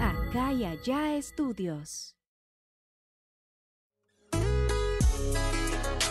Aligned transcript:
Acá 0.00 0.52
y 0.52 0.64
allá 0.64 1.14
estudios. 1.16 2.14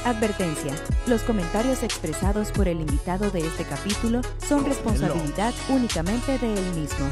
Advertencia. 0.06 0.74
Los 1.06 1.22
comentarios 1.24 1.84
expresados 1.84 2.52
por 2.52 2.68
el 2.68 2.80
invitado 2.80 3.30
de 3.30 3.40
este 3.40 3.66
capítulo 3.66 4.22
son 4.48 4.66
responsabilidad 4.66 5.54
únicamente 5.70 6.40
de 6.40 6.54
él 6.54 6.74
mismo. 6.80 7.06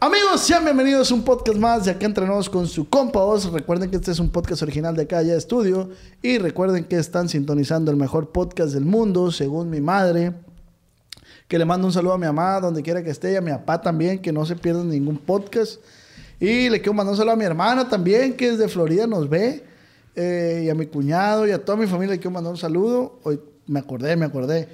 Amigos, 0.00 0.40
sean 0.40 0.64
bienvenidos 0.64 1.10
a 1.10 1.14
un 1.14 1.22
podcast 1.22 1.58
más 1.58 1.84
de 1.84 1.92
Acá 1.92 2.06
Entrenos 2.06 2.50
con 2.50 2.66
su 2.66 2.88
compa 2.88 3.20
Oz. 3.20 3.52
Recuerden 3.52 3.90
que 3.90 3.96
este 3.96 4.10
es 4.10 4.18
un 4.18 4.30
podcast 4.30 4.62
original 4.62 4.96
de 4.96 5.06
Calle 5.06 5.36
Estudio. 5.36 5.90
Y 6.20 6.38
recuerden 6.38 6.84
que 6.84 6.96
están 6.96 7.28
sintonizando 7.28 7.90
el 7.90 7.96
mejor 7.96 8.32
podcast 8.32 8.74
del 8.74 8.84
mundo, 8.84 9.30
según 9.30 9.70
mi 9.70 9.80
madre. 9.80 10.43
Que 11.48 11.58
le 11.58 11.64
mando 11.64 11.86
un 11.86 11.92
saludo 11.92 12.14
a 12.14 12.18
mi 12.18 12.26
mamá, 12.26 12.60
donde 12.60 12.82
quiera 12.82 13.02
que 13.02 13.10
esté, 13.10 13.32
y 13.32 13.36
a 13.36 13.40
mi 13.40 13.50
papá 13.50 13.80
también, 13.80 14.18
que 14.18 14.32
no 14.32 14.46
se 14.46 14.56
pierdan 14.56 14.88
ningún 14.88 15.18
podcast. 15.18 15.80
Y 16.40 16.68
le 16.68 16.80
quiero 16.80 16.94
mandar 16.94 17.12
un 17.12 17.18
saludo 17.18 17.32
a 17.32 17.36
mi 17.36 17.44
hermana 17.44 17.88
también, 17.88 18.34
que 18.34 18.48
es 18.48 18.58
de 18.58 18.68
Florida, 18.68 19.06
nos 19.06 19.28
ve. 19.28 19.64
Eh, 20.16 20.62
y 20.66 20.70
a 20.70 20.74
mi 20.74 20.86
cuñado 20.86 21.46
y 21.46 21.50
a 21.50 21.64
toda 21.64 21.76
mi 21.76 21.86
familia 21.86 22.14
le 22.14 22.18
quiero 22.18 22.30
mandar 22.30 22.52
un 22.52 22.58
saludo. 22.58 23.18
Hoy 23.24 23.40
me 23.66 23.80
acordé, 23.80 24.16
me 24.16 24.26
acordé. 24.26 24.68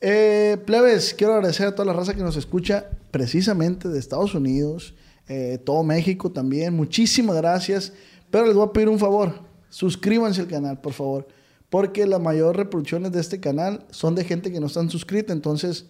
Eh, 0.00 0.56
plebes, 0.64 1.14
quiero 1.14 1.34
agradecer 1.34 1.66
a 1.66 1.74
toda 1.74 1.86
la 1.86 1.92
raza 1.92 2.14
que 2.14 2.22
nos 2.22 2.36
escucha 2.36 2.90
precisamente 3.10 3.88
de 3.88 3.98
Estados 3.98 4.34
Unidos, 4.34 4.94
eh, 5.28 5.58
todo 5.64 5.82
México 5.82 6.30
también. 6.30 6.74
Muchísimas 6.74 7.36
gracias. 7.36 7.92
Pero 8.30 8.46
les 8.46 8.54
voy 8.54 8.66
a 8.66 8.72
pedir 8.72 8.88
un 8.88 8.98
favor. 8.98 9.32
Suscríbanse 9.68 10.40
al 10.40 10.48
canal, 10.48 10.80
por 10.80 10.92
favor. 10.92 11.26
Porque 11.70 12.06
las 12.06 12.20
mayores 12.20 12.56
reproducciones 12.56 13.12
de 13.12 13.20
este 13.20 13.40
canal 13.40 13.84
son 13.90 14.14
de 14.14 14.24
gente 14.24 14.52
que 14.52 14.60
no 14.60 14.66
están 14.66 14.90
suscrita. 14.90 15.32
Entonces, 15.32 15.86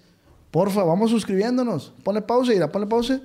porfa, 0.57 0.85
vamos 0.85 1.11
suscribiéndonos. 1.11 1.93
Ponle 2.03 2.23
pausa, 2.23 2.55
irá, 2.55 2.73
ponle 2.73 2.87
pausa. 2.87 3.21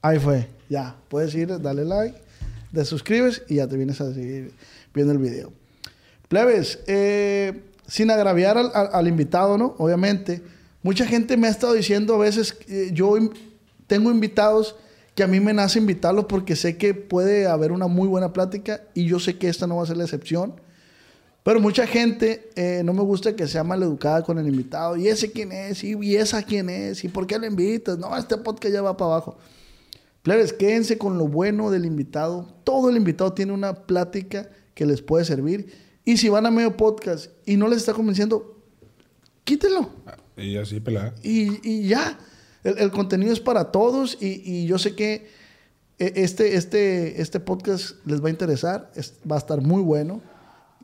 Ahí 0.00 0.20
fue. 0.20 0.46
Ya, 0.68 0.94
puedes 1.08 1.34
ir, 1.34 1.60
dale 1.60 1.84
like, 1.84 2.16
te 2.72 2.84
suscribes 2.84 3.42
y 3.48 3.56
ya 3.56 3.66
te 3.66 3.76
vienes 3.76 4.00
a 4.00 4.14
seguir 4.14 4.52
viendo 4.94 5.12
el 5.12 5.18
video. 5.18 5.52
Plebes, 6.28 6.78
eh, 6.86 7.60
sin 7.88 8.08
agraviar 8.12 8.56
al, 8.56 9.08
invitado, 9.08 9.58
¿no? 9.58 9.74
Obviamente, 9.78 10.42
mucha 10.80 11.04
gente 11.04 11.36
me 11.36 11.48
ha 11.48 11.50
estado 11.50 11.72
diciendo 11.72 12.14
a 12.14 12.18
veces, 12.18 12.56
eh, 12.68 12.90
yo 12.92 13.16
tengo 13.88 14.12
invitados 14.12 14.76
que 15.16 15.24
a 15.24 15.26
mí 15.26 15.40
me 15.40 15.52
nace 15.52 15.80
invitarlos 15.80 16.26
porque 16.26 16.54
sé 16.54 16.76
que 16.76 16.94
puede 16.94 17.48
haber 17.48 17.72
una 17.72 17.88
muy 17.88 18.06
buena 18.06 18.32
plática 18.32 18.82
y 18.94 19.06
yo 19.06 19.18
sé 19.18 19.38
que 19.38 19.48
esta 19.48 19.66
no 19.66 19.78
va 19.78 19.82
a 19.82 19.86
ser 19.86 19.96
la 19.96 20.04
excepción. 20.04 20.54
Pero 21.42 21.58
mucha 21.60 21.86
gente 21.86 22.50
eh, 22.54 22.82
no 22.84 22.92
me 22.92 23.02
gusta 23.02 23.34
que 23.34 23.48
sea 23.48 23.64
maleducada 23.64 24.22
con 24.22 24.38
el 24.38 24.46
invitado. 24.46 24.96
¿Y 24.96 25.08
ese 25.08 25.32
quién 25.32 25.52
es? 25.52 25.82
¿Y, 25.82 26.16
esa 26.16 26.42
quién 26.42 26.68
es? 26.68 27.02
¿Y 27.02 27.08
por 27.08 27.26
qué 27.26 27.38
le 27.38 27.46
invitas? 27.46 27.98
No, 27.98 28.14
este 28.16 28.36
podcast 28.36 28.74
ya 28.74 28.82
va 28.82 28.96
para 28.96 29.12
abajo. 29.12 29.38
Plebes, 30.22 30.52
quédense 30.52 30.98
con 30.98 31.16
lo 31.16 31.28
bueno 31.28 31.70
del 31.70 31.86
invitado. 31.86 32.46
Todo 32.64 32.90
el 32.90 32.96
invitado 32.98 33.32
tiene 33.32 33.52
una 33.52 33.72
plática 33.86 34.50
que 34.74 34.84
les 34.84 35.00
puede 35.00 35.24
servir. 35.24 35.72
Y 36.04 36.18
si 36.18 36.28
van 36.28 36.44
a 36.44 36.50
medio 36.50 36.76
podcast 36.76 37.30
y 37.46 37.56
no 37.56 37.68
les 37.68 37.78
está 37.78 37.94
convenciendo, 37.94 38.62
quítenlo. 39.44 39.88
Y 40.36 40.56
así 40.58 40.78
pelada. 40.80 41.14
Y, 41.22 41.66
y 41.68 41.88
ya. 41.88 42.18
El, 42.64 42.76
el 42.78 42.90
contenido 42.90 43.32
es 43.32 43.40
para 43.40 43.72
todos 43.72 44.18
y, 44.20 44.42
y 44.44 44.66
yo 44.66 44.78
sé 44.78 44.94
que 44.94 45.28
eh, 45.98 46.12
este, 46.16 46.56
este, 46.56 47.22
este 47.22 47.40
podcast 47.40 47.96
les 48.04 48.22
va 48.22 48.28
a 48.28 48.30
interesar. 48.30 48.90
Es- 48.94 49.14
va 49.30 49.36
a 49.36 49.38
estar 49.38 49.62
muy 49.62 49.80
bueno. 49.80 50.20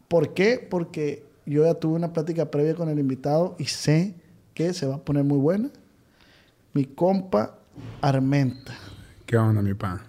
¿Por 0.08 0.34
qué? 0.34 0.66
Porque 0.70 1.24
yo 1.46 1.64
ya 1.64 1.74
tuve 1.74 1.94
una 1.94 2.12
plática 2.12 2.50
previa 2.50 2.74
con 2.74 2.88
el 2.88 2.98
invitado 2.98 3.56
y 3.58 3.64
sé 3.64 4.14
que 4.54 4.72
se 4.72 4.86
va 4.86 4.96
a 4.96 5.04
poner 5.04 5.24
muy 5.24 5.38
buena. 5.38 5.70
Mi 6.72 6.84
compa 6.84 7.58
Armenta. 8.00 8.74
¿Qué 9.24 9.36
onda, 9.36 9.62
mi 9.62 9.74
pa? 9.74 10.02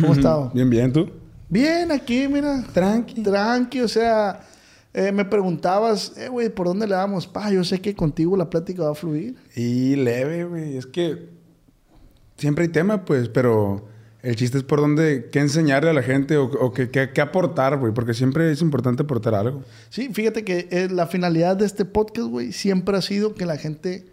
¿Cómo 0.00 0.14
estado? 0.14 0.50
Bien, 0.54 0.68
bien, 0.68 0.92
¿tú? 0.92 1.10
Bien, 1.48 1.92
aquí, 1.92 2.26
mira. 2.28 2.64
Tranqui. 2.72 3.22
Tranqui, 3.22 3.80
o 3.80 3.88
sea, 3.88 4.40
eh, 4.92 5.12
me 5.12 5.24
preguntabas, 5.24 6.16
eh, 6.16 6.28
güey, 6.28 6.48
¿por 6.48 6.66
dónde 6.66 6.86
le 6.86 6.94
damos? 6.94 7.26
Pa, 7.26 7.50
yo 7.50 7.62
sé 7.62 7.80
que 7.80 7.94
contigo 7.94 8.36
la 8.36 8.50
plática 8.50 8.82
va 8.82 8.90
a 8.90 8.94
fluir. 8.94 9.36
Y 9.54 9.94
leve, 9.94 10.44
güey. 10.44 10.76
Es 10.76 10.86
que 10.86 11.28
siempre 12.36 12.64
hay 12.64 12.70
tema, 12.70 13.04
pues, 13.04 13.28
pero 13.28 13.86
el 14.28 14.36
chiste 14.36 14.58
es 14.58 14.64
por 14.64 14.80
dónde, 14.80 15.28
qué 15.30 15.38
enseñarle 15.38 15.90
a 15.90 15.92
la 15.92 16.02
gente 16.02 16.36
o, 16.36 16.44
o 16.44 16.72
qué, 16.72 16.90
qué- 16.90 17.10
qué 17.12 17.20
aportar, 17.20 17.78
güey. 17.78 17.92
Porque 17.94 18.12
siempre 18.14 18.50
es 18.50 18.60
importante 18.60 19.02
aportar 19.04 19.34
algo. 19.34 19.62
Sí, 19.90 20.08
fíjate 20.12 20.44
que 20.44 20.68
eh, 20.70 20.88
la 20.90 21.06
finalidad 21.06 21.56
de 21.56 21.66
este 21.66 21.84
podcast, 21.84 22.28
güey, 22.28 22.52
siempre 22.52 22.96
ha 22.96 23.02
sido 23.02 23.34
que 23.34 23.46
la 23.46 23.56
gente 23.56 24.06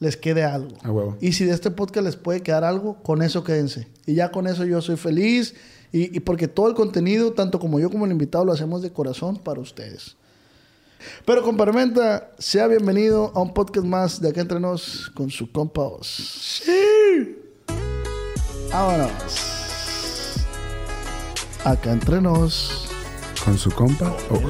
les 0.00 0.16
quede 0.16 0.44
algo. 0.44 0.76
A 0.82 0.90
huevo. 0.90 1.16
Y 1.20 1.32
si 1.32 1.44
de 1.44 1.52
este 1.52 1.70
podcast 1.70 2.04
les 2.04 2.16
puede 2.16 2.40
quedar 2.42 2.62
algo, 2.64 3.02
con 3.02 3.22
eso 3.22 3.42
quédense. 3.42 3.88
Y 4.06 4.14
ya 4.14 4.30
con 4.30 4.46
eso 4.46 4.64
yo 4.64 4.82
soy 4.82 4.96
feliz. 4.96 5.54
Y, 5.92 6.14
y 6.16 6.20
porque 6.20 6.48
todo 6.48 6.68
el 6.68 6.74
contenido, 6.74 7.32
tanto 7.32 7.58
como 7.58 7.78
yo 7.80 7.88
como 7.88 8.04
el 8.04 8.12
invitado, 8.12 8.44
lo 8.44 8.52
hacemos 8.52 8.82
de 8.82 8.90
corazón 8.92 9.38
para 9.38 9.60
ustedes. 9.60 10.16
Pero 11.24 11.42
con 11.42 11.56
Parmenta, 11.56 12.32
sea 12.38 12.66
bienvenido 12.66 13.30
a 13.34 13.40
un 13.40 13.54
podcast 13.54 13.86
más 13.86 14.20
de 14.20 14.28
Acá 14.30 14.40
Entre 14.40 14.58
Nos 14.60 15.10
con 15.14 15.30
su 15.30 15.50
compa 15.52 15.82
Oz. 15.82 16.62
¡Sí! 16.64 17.38
Vámonos. 18.72 19.53
Acá 21.64 21.92
Entre 21.92 22.20
Nos. 22.20 22.88
Con 23.44 23.58
su 23.58 23.70
compa. 23.70 24.14
o- 24.30 24.40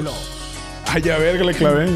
Ay, 0.87 1.09
a 1.11 1.19
ver, 1.19 1.39
que 1.39 1.45
le 1.45 1.55
clavé. 1.55 1.89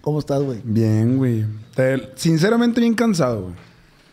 ¿Cómo 0.00 0.18
estás, 0.20 0.42
güey? 0.42 0.60
Bien, 0.64 1.18
güey. 1.18 1.44
Te- 1.74 2.12
Sinceramente, 2.16 2.80
bien 2.80 2.94
cansado, 2.94 3.42
güey. 3.42 3.54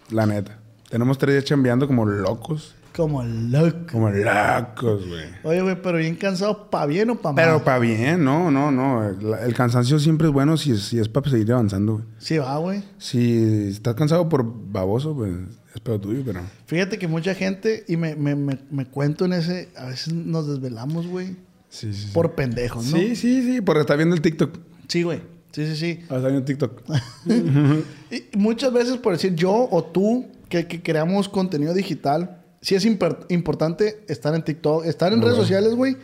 La 0.09 0.25
neta. 0.25 0.57
Tenemos 0.89 1.17
tres 1.17 1.35
días 1.35 1.45
chambeando 1.45 1.87
como 1.87 2.05
locos. 2.05 2.75
Como 2.95 3.23
loco. 3.23 3.77
Como 3.91 4.09
locos, 4.09 5.05
güey. 5.07 5.25
Oye, 5.43 5.61
güey, 5.61 5.81
pero 5.81 5.97
bien 5.97 6.15
cansado, 6.15 6.69
¿pa 6.69 6.85
bien 6.85 7.09
o 7.09 7.15
pa 7.15 7.33
mal? 7.33 7.43
Pero 7.43 7.63
para 7.63 7.79
bien, 7.79 8.23
no, 8.23 8.49
no, 8.51 8.71
no. 8.71 9.03
El, 9.07 9.33
el 9.45 9.53
cansancio 9.53 9.99
siempre 9.99 10.27
es 10.27 10.33
bueno 10.33 10.55
si 10.55 10.71
es, 10.71 10.83
si 10.83 10.99
es 10.99 11.09
para 11.09 11.29
seguir 11.29 11.51
avanzando, 11.51 11.93
güey. 11.95 12.05
Sí, 12.19 12.37
va, 12.37 12.57
güey. 12.57 12.83
Si 12.97 13.67
estás 13.69 13.95
cansado 13.95 14.29
por 14.29 14.45
baboso, 14.71 15.13
pues 15.13 15.33
es 15.73 15.81
pedo 15.81 15.99
tuyo, 15.99 16.21
pero... 16.25 16.39
Fíjate 16.67 16.97
que 16.97 17.09
mucha 17.09 17.35
gente, 17.35 17.83
y 17.87 17.97
me, 17.97 18.15
me, 18.15 18.33
me, 18.35 18.59
me 18.71 18.85
cuento 18.85 19.25
en 19.25 19.33
ese, 19.33 19.67
a 19.75 19.87
veces 19.87 20.13
nos 20.13 20.47
desvelamos, 20.47 21.05
güey, 21.07 21.35
Sí, 21.67 21.91
sí, 21.91 22.03
sí. 22.03 22.11
por 22.13 22.33
pendejos, 22.35 22.85
¿no? 22.85 22.97
Sí, 22.97 23.17
sí, 23.17 23.41
sí, 23.43 23.59
por 23.59 23.77
estar 23.77 23.97
viendo 23.97 24.15
el 24.15 24.21
TikTok. 24.21 24.57
Sí, 24.87 25.03
güey. 25.03 25.21
Sí, 25.51 25.65
sí, 25.67 25.75
sí. 25.75 25.99
Ah, 26.09 26.15
está 26.15 26.27
viendo 26.29 26.45
TikTok. 26.45 26.81
Y 28.11 28.37
muchas 28.37 28.71
veces, 28.71 28.95
por 28.97 29.11
decir 29.13 29.35
yo 29.35 29.67
o 29.69 29.83
tú, 29.83 30.27
que, 30.47 30.67
que 30.67 30.81
creamos 30.81 31.27
contenido 31.27 31.73
digital, 31.73 32.41
sí 32.65 32.73
es 32.73 32.83
importante 32.83 34.03
estar 34.07 34.33
en 34.33 34.43
TikTok, 34.43 34.85
estar 34.85 35.13
en 35.13 35.19
Muy 35.19 35.27
redes 35.27 35.39
sociales, 35.39 35.75
güey. 35.75 35.95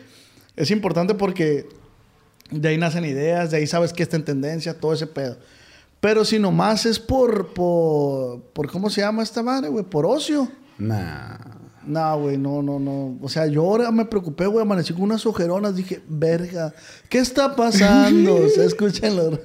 Es 0.54 0.70
importante 0.70 1.14
porque 1.14 1.66
de 2.52 2.68
ahí 2.68 2.78
nacen 2.78 3.04
ideas, 3.04 3.50
de 3.50 3.56
ahí 3.56 3.66
sabes 3.66 3.92
que 3.92 4.04
está 4.04 4.14
en 4.14 4.24
tendencia, 4.24 4.78
todo 4.78 4.92
ese 4.92 5.08
pedo. 5.08 5.38
Pero 5.98 6.24
si 6.24 6.38
nomás 6.38 6.86
es 6.86 7.00
por, 7.00 7.52
por, 7.52 8.42
por 8.52 8.70
¿cómo 8.70 8.90
se 8.90 9.00
llama 9.00 9.24
esta 9.24 9.42
madre, 9.42 9.70
güey? 9.70 9.84
Por 9.84 10.06
ocio. 10.06 10.48
Nah. 10.78 11.36
No, 11.84 12.20
güey, 12.20 12.38
no, 12.38 12.62
no, 12.62 12.78
no. 12.78 13.18
O 13.20 13.28
sea, 13.28 13.46
yo 13.46 13.62
ahora 13.62 13.90
me 13.90 14.04
preocupé, 14.04 14.46
güey, 14.46 14.62
amanecí 14.62 14.92
con 14.92 15.02
unas 15.02 15.26
ojeronas. 15.26 15.74
Dije, 15.74 16.00
verga, 16.06 16.72
¿qué 17.08 17.18
está 17.18 17.56
pasando? 17.56 18.36
o 18.46 18.48
sea, 18.48 18.64
escúchenlo. 18.64 19.40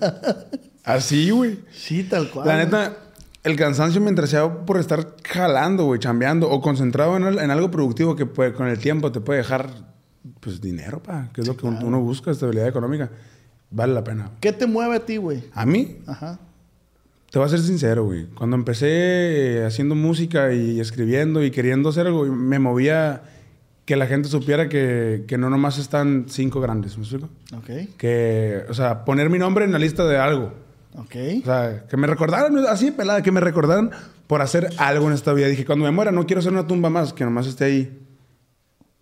Así, 0.83 1.31
güey. 1.31 1.61
sí, 1.73 2.03
tal 2.03 2.29
cual. 2.29 2.47
La 2.47 2.57
neta, 2.57 2.95
el 3.47 3.55
cansancio 3.55 3.99
mientras 4.01 4.29
sea 4.29 4.65
por 4.65 4.77
estar 4.77 5.15
jalando, 5.27 5.85
güey, 5.85 5.99
chambeando 5.99 6.49
o 6.49 6.61
concentrado 6.61 7.17
en, 7.17 7.39
en 7.39 7.51
algo 7.51 7.71
productivo 7.71 8.15
que 8.15 8.25
puede- 8.25 8.53
con 8.53 8.67
el 8.67 8.77
tiempo 8.77 9.11
te 9.11 9.19
puede 9.21 9.39
dejar, 9.39 9.69
pues, 10.39 10.61
dinero, 10.61 11.01
pa. 11.01 11.29
Que 11.33 11.41
es 11.41 11.47
lo 11.47 11.57
que 11.57 11.65
uno 11.65 11.99
busca, 12.01 12.31
estabilidad 12.31 12.67
económica. 12.67 13.09
Vale 13.71 13.93
la 13.93 14.03
pena. 14.03 14.31
¿Qué 14.39 14.53
te 14.53 14.65
mueve 14.67 14.95
a 14.97 15.05
ti, 15.05 15.17
güey? 15.17 15.43
A 15.53 15.65
mí, 15.65 15.97
Ajá. 16.05 16.39
Te 17.29 17.39
voy 17.39 17.45
a 17.45 17.49
ser 17.49 17.59
sincero, 17.59 18.05
güey. 18.05 18.25
Cuando 18.27 18.55
empecé 18.55 18.87
eh, 19.59 19.65
haciendo 19.65 19.95
música 19.95 20.53
y 20.53 20.79
escribiendo 20.79 21.43
y 21.43 21.51
queriendo 21.51 21.89
hacer 21.89 22.07
algo, 22.07 22.25
me 22.25 22.57
movía 22.57 23.21
que 23.83 23.97
la 23.97 24.07
gente 24.07 24.29
supiera 24.29 24.69
que, 24.69 25.25
que 25.27 25.37
no 25.37 25.49
nomás 25.49 25.77
están 25.77 26.25
cinco 26.29 26.61
grandes, 26.61 26.97
¿me 26.97 27.03
explico? 27.03 27.27
Ok, 27.57 27.95
Que, 27.97 28.63
o 28.69 28.73
sea, 28.73 29.03
poner 29.03 29.29
mi 29.29 29.39
nombre 29.39 29.65
en 29.65 29.73
la 29.73 29.79
lista 29.79 30.05
de 30.05 30.17
algo. 30.17 30.53
Ok. 30.97 31.15
O 31.41 31.45
sea, 31.45 31.85
que 31.89 31.97
me 31.97 32.07
recordaran, 32.07 32.57
así 32.67 32.91
pelada, 32.91 33.21
que 33.21 33.31
me 33.31 33.39
recordaran 33.39 33.91
por 34.27 34.41
hacer 34.41 34.69
algo 34.77 35.07
en 35.07 35.13
esta 35.13 35.33
vida. 35.33 35.47
Dije, 35.47 35.65
cuando 35.65 35.85
me 35.85 35.91
muera, 35.91 36.11
no 36.11 36.25
quiero 36.25 36.39
hacer 36.39 36.51
una 36.51 36.67
tumba 36.67 36.89
más, 36.89 37.13
que 37.13 37.23
nomás 37.23 37.47
esté 37.47 37.65
ahí. 37.65 37.99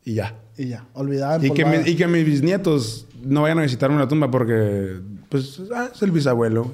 Y 0.04 0.14
ya. 0.16 0.36
Y 0.58 0.68
ya, 0.68 0.86
olvidar. 0.94 1.44
Y 1.44 1.52
que, 1.52 1.66
mi- 1.66 1.90
y 1.90 1.96
que 1.96 2.08
mis 2.08 2.26
bisnietos 2.26 3.08
no 3.24 3.42
vayan 3.42 3.60
a 3.60 3.64
visitar 3.64 3.92
una 3.92 4.08
tumba 4.08 4.32
porque, 4.32 5.00
pues, 5.30 5.60
ah, 5.76 5.90
es 5.94 6.02
el 6.02 6.12
bisabuelo. 6.12 6.72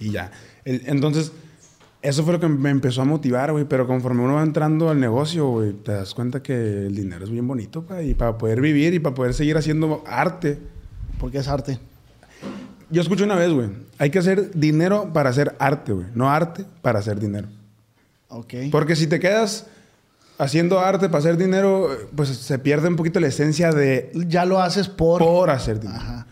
Y 0.00 0.10
ya. 0.10 0.30
El- 0.64 0.82
entonces, 0.86 1.32
eso 2.02 2.24
fue 2.24 2.34
lo 2.34 2.40
que 2.40 2.48
me 2.48 2.68
empezó 2.70 3.00
a 3.00 3.04
motivar, 3.06 3.52
güey. 3.52 3.64
Pero 3.64 3.86
conforme 3.86 4.22
uno 4.22 4.34
va 4.34 4.42
entrando 4.42 4.90
al 4.90 5.00
negocio, 5.00 5.48
güey, 5.48 5.72
te 5.72 5.92
das 5.92 6.12
cuenta 6.12 6.42
que 6.42 6.86
el 6.86 6.94
dinero 6.94 7.24
es 7.24 7.30
bien 7.30 7.46
bonito, 7.46 7.86
pa, 7.86 8.02
y 8.02 8.12
para 8.14 8.36
poder 8.36 8.60
vivir 8.60 8.92
y 8.92 8.98
para 8.98 9.14
poder 9.14 9.32
seguir 9.32 9.56
haciendo 9.56 10.02
arte. 10.06 10.58
Porque 11.18 11.38
es 11.38 11.48
arte. 11.48 11.78
Yo 12.92 13.02
escuché 13.02 13.24
una 13.24 13.36
vez, 13.36 13.50
güey. 13.52 13.70
Hay 13.98 14.10
que 14.10 14.18
hacer 14.18 14.50
dinero 14.54 15.10
para 15.12 15.30
hacer 15.30 15.56
arte, 15.58 15.92
güey. 15.92 16.06
No 16.14 16.30
arte 16.30 16.64
para 16.82 16.98
hacer 17.00 17.18
dinero. 17.18 17.48
Ok. 18.28 18.54
Porque 18.70 18.94
si 18.96 19.06
te 19.06 19.18
quedas 19.18 19.66
haciendo 20.38 20.80
arte 20.80 21.08
para 21.08 21.18
hacer 21.18 21.36
dinero, 21.36 21.88
pues 22.14 22.28
se 22.30 22.58
pierde 22.58 22.88
un 22.88 22.96
poquito 22.96 23.20
la 23.20 23.28
esencia 23.28 23.70
de 23.72 24.10
Ya 24.26 24.44
lo 24.44 24.60
haces 24.60 24.88
por... 24.88 25.20
por 25.20 25.50
hacer 25.50 25.80
dinero. 25.80 25.98
Ajá. 26.00 26.26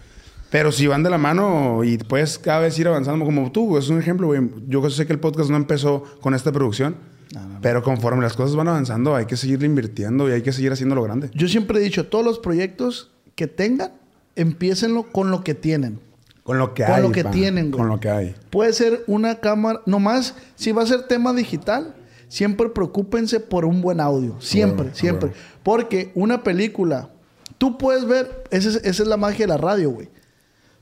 Pero 0.50 0.72
si 0.72 0.86
van 0.88 1.02
de 1.04 1.10
la 1.10 1.18
mano 1.18 1.84
y 1.84 1.96
puedes 1.98 2.38
cada 2.38 2.58
vez 2.60 2.76
ir 2.78 2.88
avanzando, 2.88 3.24
como 3.24 3.52
tú, 3.52 3.78
es 3.78 3.88
un 3.88 3.98
ejemplo, 4.00 4.26
güey. 4.26 4.40
Yo 4.66 4.88
sé 4.90 5.06
que 5.06 5.12
el 5.12 5.20
podcast 5.20 5.48
no 5.48 5.56
empezó 5.56 6.02
con 6.20 6.34
esta 6.34 6.50
producción, 6.50 6.96
No, 7.32 7.40
no, 7.40 7.48
no. 7.54 7.58
pero 7.62 7.84
conforme 7.84 8.20
las 8.22 8.32
cosas 8.34 8.56
van 8.56 8.66
avanzando, 8.66 9.14
hay 9.14 9.26
que 9.26 9.36
seguir 9.36 9.62
invirtiendo 9.62 10.28
y 10.28 10.32
hay 10.32 10.42
que 10.42 10.52
seguir 10.52 10.72
haciéndolo 10.72 11.04
grande. 11.04 11.30
Yo 11.34 11.46
siempre 11.46 11.78
he 11.78 11.82
dicho, 11.82 12.06
todos 12.08 12.24
los 12.24 12.40
proyectos 12.40 13.12
que 13.36 13.46
tengan, 13.46 13.92
empiecenlo 14.34 15.04
con 15.04 15.30
lo 15.30 15.44
que 15.44 15.54
tienen. 15.54 16.00
Con 16.42 16.58
lo 16.58 16.74
que 16.74 16.84
Con 16.84 16.94
hay. 16.94 17.02
lo 17.02 17.12
que 17.12 17.24
pa, 17.24 17.30
tienen, 17.30 17.70
güey. 17.70 17.78
Con 17.78 17.88
lo 17.88 18.00
que 18.00 18.10
hay. 18.10 18.34
Puede 18.50 18.72
ser 18.72 19.04
una 19.06 19.36
cámara, 19.40 19.80
nomás, 19.86 20.34
si 20.56 20.72
va 20.72 20.82
a 20.82 20.86
ser 20.86 21.02
tema 21.06 21.32
digital, 21.32 21.94
siempre 22.28 22.68
preocúpense 22.70 23.40
por 23.40 23.64
un 23.64 23.82
buen 23.82 24.00
audio. 24.00 24.36
Siempre, 24.40 24.84
huevo, 24.86 24.92
a 24.92 24.98
siempre. 24.98 25.32
Porque 25.62 26.10
una 26.14 26.42
película, 26.42 27.10
tú 27.58 27.76
puedes 27.78 28.06
ver, 28.06 28.44
esa 28.50 28.70
es, 28.70 28.76
esa 28.76 29.02
es 29.02 29.08
la 29.08 29.16
magia 29.16 29.40
de 29.46 29.48
la 29.48 29.56
radio, 29.58 29.90
güey. 29.90 30.08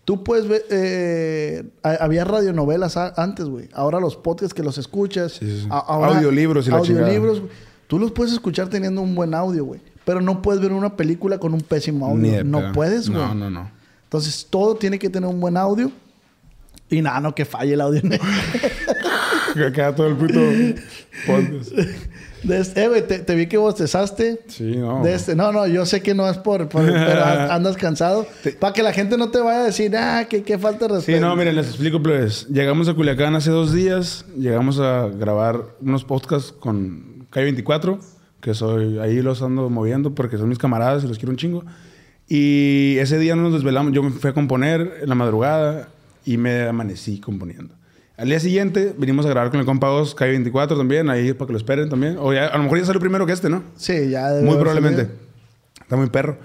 Tú 0.05 0.25
puedes 0.25 0.49
ver, 0.49 0.65
eh, 0.71 1.65
ha- 1.83 2.03
había 2.05 2.25
radionovelas 2.25 2.97
antes, 2.97 3.47
güey. 3.47 3.69
Ahora 3.75 4.01
los 4.01 4.17
podcasts 4.17 4.55
que 4.55 4.63
los 4.63 4.79
escuchas. 4.79 5.33
Sí, 5.33 5.45
sí, 5.47 5.61
sí. 5.63 5.69
ahora- 5.71 6.17
Audiolibros 6.17 6.67
y 6.67 6.71
la 6.71 6.79
Audiolibros, 6.79 7.41
güey. 7.41 7.53
Tú 7.89 7.99
los 7.99 8.13
puedes 8.13 8.33
escuchar 8.33 8.69
teniendo 8.69 9.03
un 9.03 9.15
buen 9.15 9.35
audio, 9.35 9.65
güey. 9.67 9.81
Pero 10.07 10.23
no 10.23 10.41
puedes 10.41 10.63
ver 10.63 10.73
una 10.73 10.97
película 10.97 11.39
con 11.39 11.53
un 11.53 11.61
pésimo 11.61 12.07
audio. 12.07 12.43
No 12.45 12.73
puedes, 12.73 13.11
güey. 13.11 13.21
No, 13.23 13.35
no, 13.35 13.51
no. 13.51 13.71
Entonces, 14.09 14.47
todo 14.49 14.75
tiene 14.77 14.99
que 14.99 15.11
tener 15.11 15.29
un 15.29 15.39
buen 15.41 15.57
audio. 15.57 15.91
Y 16.91 17.03
nada, 17.03 17.21
no 17.21 17.35
que 17.35 17.45
falle 17.45 17.75
el 17.75 17.81
audio. 17.81 18.01
Que 19.55 19.73
queda 19.73 19.95
todo 19.95 20.07
el 20.09 20.17
puto 20.17 20.39
podcast. 21.27 21.73
De 22.43 22.61
este, 22.61 22.85
eh, 22.85 22.89
güey, 22.89 23.07
te, 23.07 23.19
te 23.19 23.35
vi 23.35 23.47
que 23.49 23.57
bostezaste. 23.57 24.41
Sí, 24.47 24.77
no. 24.77 25.03
De 25.03 25.15
este, 25.15 25.35
no, 25.35 25.51
no, 25.53 25.67
yo 25.67 25.85
sé 25.87 26.03
que 26.03 26.15
no 26.15 26.29
es 26.29 26.37
por, 26.39 26.69
por- 26.69 26.85
pero 26.85 27.25
andas 27.51 27.77
cansado. 27.77 28.27
Para 28.61 28.73
que 28.73 28.83
la 28.83 28.93
gente 28.93 29.17
no 29.17 29.31
te 29.31 29.39
vaya 29.39 29.63
a 29.63 29.65
decir, 29.65 29.97
ah, 29.97 30.27
que, 30.29 30.43
que 30.45 30.59
falta 30.59 30.87
de 30.87 30.95
respeto. 30.97 31.19
Sí, 31.19 31.21
no, 31.21 31.35
miren, 31.35 31.57
les 31.57 31.67
explico, 31.67 32.01
pues. 32.01 32.47
Llegamos 32.49 32.89
a 32.89 32.95
Culiacán 32.95 33.35
hace 33.35 33.51
dos 33.51 33.73
días. 33.73 34.25
Llegamos 34.37 34.79
a 34.79 35.09
grabar 35.09 35.63
unos 35.81 36.05
podcasts 36.05 36.53
con 36.53 37.27
Calle 37.31 37.45
24, 37.47 37.99
que 38.41 38.55
soy 38.55 38.99
ahí 38.99 39.21
los 39.23 39.43
ando 39.43 39.69
moviendo 39.71 40.15
porque 40.15 40.39
son 40.39 40.49
mis 40.51 40.59
camaradas 40.59 41.03
y 41.05 41.09
los 41.09 41.19
quiero 41.19 41.33
un 41.33 41.39
chingo. 41.39 41.65
Y 42.29 42.97
ese 42.99 43.19
día 43.19 43.35
nos 43.37 43.53
desvelamos. 43.53 43.93
Yo 43.93 44.03
me 44.03 44.11
fui 44.11 44.31
a 44.31 44.35
componer 44.35 44.99
en 45.03 45.09
la 45.09 45.15
madrugada 45.15 45.89
y 46.25 46.37
me 46.37 46.65
amanecí 46.69 47.21
componiendo. 47.21 47.75
Al 48.17 48.29
día 48.29 48.41
siguiente 48.41 48.95
vinimos 48.99 49.25
a 49.27 49.29
grabar 49.31 49.51
con 49.51 49.61
el 49.61 49.67
compa 49.67 49.87
2, 49.87 50.15
Calle 50.15 50.33
24 50.33 50.77
también, 50.77 51.09
ahí 51.09 51.33
para 51.33 51.47
que 51.47 51.53
lo 51.53 51.59
esperen 51.59 51.89
también. 51.89 52.17
O 52.19 52.33
ya- 52.33 52.47
a 52.49 52.57
lo 52.57 52.65
mejor 52.65 52.79
ya 52.81 52.85
salió 52.85 53.01
primero 53.01 53.25
que 53.27 53.33
este, 53.33 53.49
¿no? 53.49 53.63
Sí, 53.77 54.11
ya. 54.11 54.29
Muy 54.43 54.57
probablemente. 54.57 55.09
Está 55.81 55.97
muy 55.97 56.11
perro. 56.11 56.37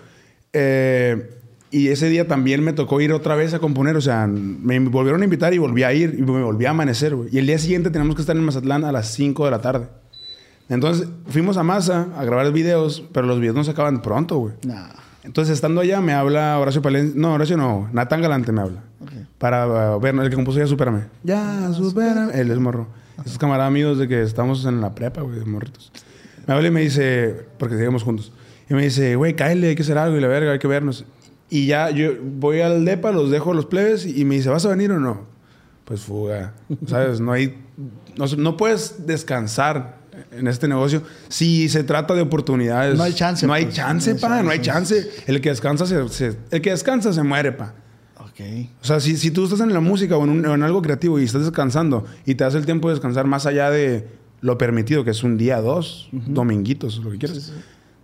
Eh, 0.54 1.32
y 1.72 1.88
ese 1.88 2.08
día 2.10 2.28
también 2.28 2.64
me 2.64 2.72
tocó 2.74 3.02
ir 3.02 3.12
otra 3.12 3.36
vez 3.36 3.54
a 3.56 3.60
componer. 3.60 3.98
O 3.98 4.02
sea, 4.02 4.28
me 4.28 4.78
volvieron 4.80 5.22
a 5.22 5.24
invitar 5.26 5.54
y 5.54 5.58
volví 5.58 5.82
a 5.84 5.92
ir 5.92 6.16
y 6.18 6.22
me 6.22 6.44
volví 6.44 6.66
a 6.66 6.70
amanecer, 6.70 7.16
güey. 7.16 7.30
Y 7.32 7.40
el 7.40 7.48
día 7.48 7.58
siguiente 7.58 7.90
teníamos 7.90 8.16
que 8.16 8.22
estar 8.22 8.38
en 8.38 8.44
Mazatlán 8.44 8.86
a 8.86 8.92
las 8.92 9.12
5 9.12 9.44
de 9.46 9.52
la 9.52 9.60
tarde. 9.60 9.88
Entonces 10.70 11.08
fuimos 11.28 11.58
a 11.58 11.64
Maza 11.64 12.08
a 12.16 12.24
grabar 12.24 12.52
videos, 12.54 13.04
pero 13.12 13.26
los 13.26 13.40
videos 13.40 13.56
no 13.56 13.64
se 13.64 13.72
acaban 13.72 14.02
pronto, 14.04 14.38
güey. 14.38 14.54
Nah. 14.66 14.90
Entonces, 15.24 15.54
estando 15.54 15.81
allá, 15.81 16.02
me 16.02 16.14
habla 16.14 16.60
Horacio 16.60 16.81
Palencia. 16.81 17.20
No, 17.20 17.34
Horacio 17.34 17.56
no. 17.56 17.90
Natán 17.94 18.22
Galante 18.22 18.52
me 18.52 18.62
habla. 18.62 18.84
Para 19.38 19.96
uh, 19.96 20.00
ver, 20.00 20.16
el 20.16 20.30
que 20.30 20.36
compuso 20.36 20.60
ya 20.60 20.68
Supérame. 20.68 21.06
Ya, 21.24 21.72
Supérame. 21.74 22.31
Él 22.34 22.52
es 22.52 22.60
morro. 22.60 22.88
Esos 23.25 23.38
camaradas 23.38 23.72
míos 23.72 23.98
de 23.98 24.08
que 24.08 24.22
estamos 24.22 24.66
en 24.66 24.81
la 24.81 24.94
prepa, 24.94 25.22
güey, 25.22 25.40
morritos. 25.46 25.92
Me 26.46 26.54
habla 26.54 26.68
y 26.68 26.72
me 26.72 26.81
dice, 26.81 27.46
porque 27.58 27.75
seguimos 27.75 28.04
juntos. 28.04 28.34
Y 28.70 28.74
me 28.74 28.84
dice, 28.84 29.16
güey, 29.16 29.36
cáele, 29.36 29.70
hay 29.70 29.75
que 29.75 29.84
hacer 29.84 29.98
algo 29.98 30.18
y 30.18 30.22
la 30.22 30.28
verga, 30.28 30.52
hay 30.52 30.60
que 30.60 30.68
vernos. 30.68 31.06
Y 31.50 31.68
ya 31.68 31.90
yo 31.90 32.12
voy 32.22 32.62
al 32.62 32.84
DEPA, 32.84 33.12
los 33.12 33.30
dejo 33.30 33.52
a 33.52 33.56
los 33.56 33.66
plebes 33.66 34.06
y 34.06 34.25
me 34.25 34.36
dice, 34.36 34.50
¿vas 34.50 34.66
a 34.66 34.70
venir 34.70 34.92
o 34.92 35.00
no? 35.00 35.22
Pues 35.86 36.02
fuga. 36.02 36.54
¿Sabes? 36.88 37.22
No 37.22 37.31
hay. 37.31 37.58
No, 38.18 38.25
no 38.38 38.58
puedes 38.58 39.06
descansar 39.06 40.03
en 40.31 40.48
este 40.48 40.68
negocio 40.68 41.04
si 41.30 41.69
se 41.69 41.83
trata 41.83 42.13
de 42.13 42.21
oportunidades. 42.21 42.98
No 42.98 43.04
hay 43.04 43.13
chance, 43.13 43.45
No 43.48 43.54
hay 43.54 43.65
pues. 43.65 43.75
chance, 43.75 44.13
No 44.13 44.19
pa. 44.19 44.42
No 44.44 44.50
hay 44.51 44.60
chance. 44.60 45.10
El 45.27 45.42
que 45.42 45.50
descansa 45.50 45.86
se, 45.86 46.07
se- 46.10 46.38
el 46.51 46.62
que 46.62 46.71
descansa 46.71 47.12
se 47.13 47.24
muere, 47.24 47.51
pa. 47.51 47.74
Ok. 48.19 48.39
O 48.81 48.86
sea, 48.86 49.00
si, 49.00 49.15
si 49.18 49.31
tú 49.31 49.44
estás 49.44 49.60
en 49.60 49.74
la 49.74 49.80
música 49.80 50.18
o 50.18 50.24
en, 50.24 50.30
un- 50.30 50.45
o 50.45 50.54
en 50.56 50.63
algo 50.63 50.81
creativo 50.81 51.19
y 51.19 51.24
estás 51.25 51.42
descansando 51.44 52.06
y 52.25 52.36
te 52.36 52.44
das 52.44 52.56
el 52.56 52.65
tiempo 52.65 52.88
de 52.89 52.95
descansar 52.95 53.25
más 53.27 53.45
allá 53.45 53.69
de 53.69 54.07
lo 54.42 54.57
permitido, 54.57 55.04
que 55.06 55.12
es 55.12 55.24
un 55.24 55.38
día, 55.38 55.62
dos, 55.62 56.10
dominguitos, 56.12 56.98
lo 57.04 57.12
que 57.12 57.18
quieras, 57.18 57.54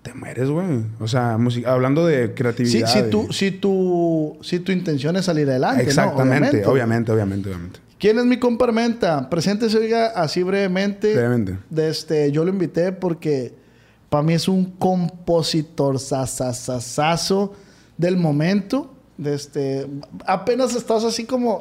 te 0.01 0.13
mueres, 0.13 0.50
güey. 0.50 0.83
O 1.00 1.07
sea, 1.07 1.38
música- 1.38 1.73
hablando 1.73 2.06
de 2.06 2.27
Sí, 2.27 2.33
creatividad. 2.35 2.88
si, 2.88 3.00
y- 3.00 3.09
tu, 3.09 3.33
si, 3.33 3.51
tu, 3.51 4.38
si 4.41 4.59
tu 4.59 4.71
intención 4.71 5.15
es 5.17 5.25
salir 5.25 5.50
adelante. 5.50 5.83
¿no? 5.83 5.89
Exactamente, 5.89 6.65
obviamente, 6.65 7.11
obviamente, 7.11 7.50
obviamente. 7.50 7.79
¿Quién 8.00 8.18
es 8.18 8.25
mi 8.25 8.38
compa 8.38 8.66
Armenta? 8.66 9.30
Preséntese, 9.30 9.78
oiga, 9.78 10.07
así 10.16 10.42
brevemente. 10.42 11.13
Brevemente. 11.13 11.57
De 11.69 11.90
este, 11.90 12.31
yo 12.31 12.46
lo 12.46 12.50
invité 12.50 12.94
porque 12.94 13.54
para 14.10 14.24
mí 14.24 14.34
es 14.34 14.48
un 14.48 14.66
compositor 14.66 16.00
sasasasazo 16.00 17.54
del 17.98 18.16
momento. 18.16 18.96
De 19.18 19.36
este, 19.36 19.86
apenas 20.25 20.74
estás 20.75 21.04
así 21.04 21.25
como 21.25 21.60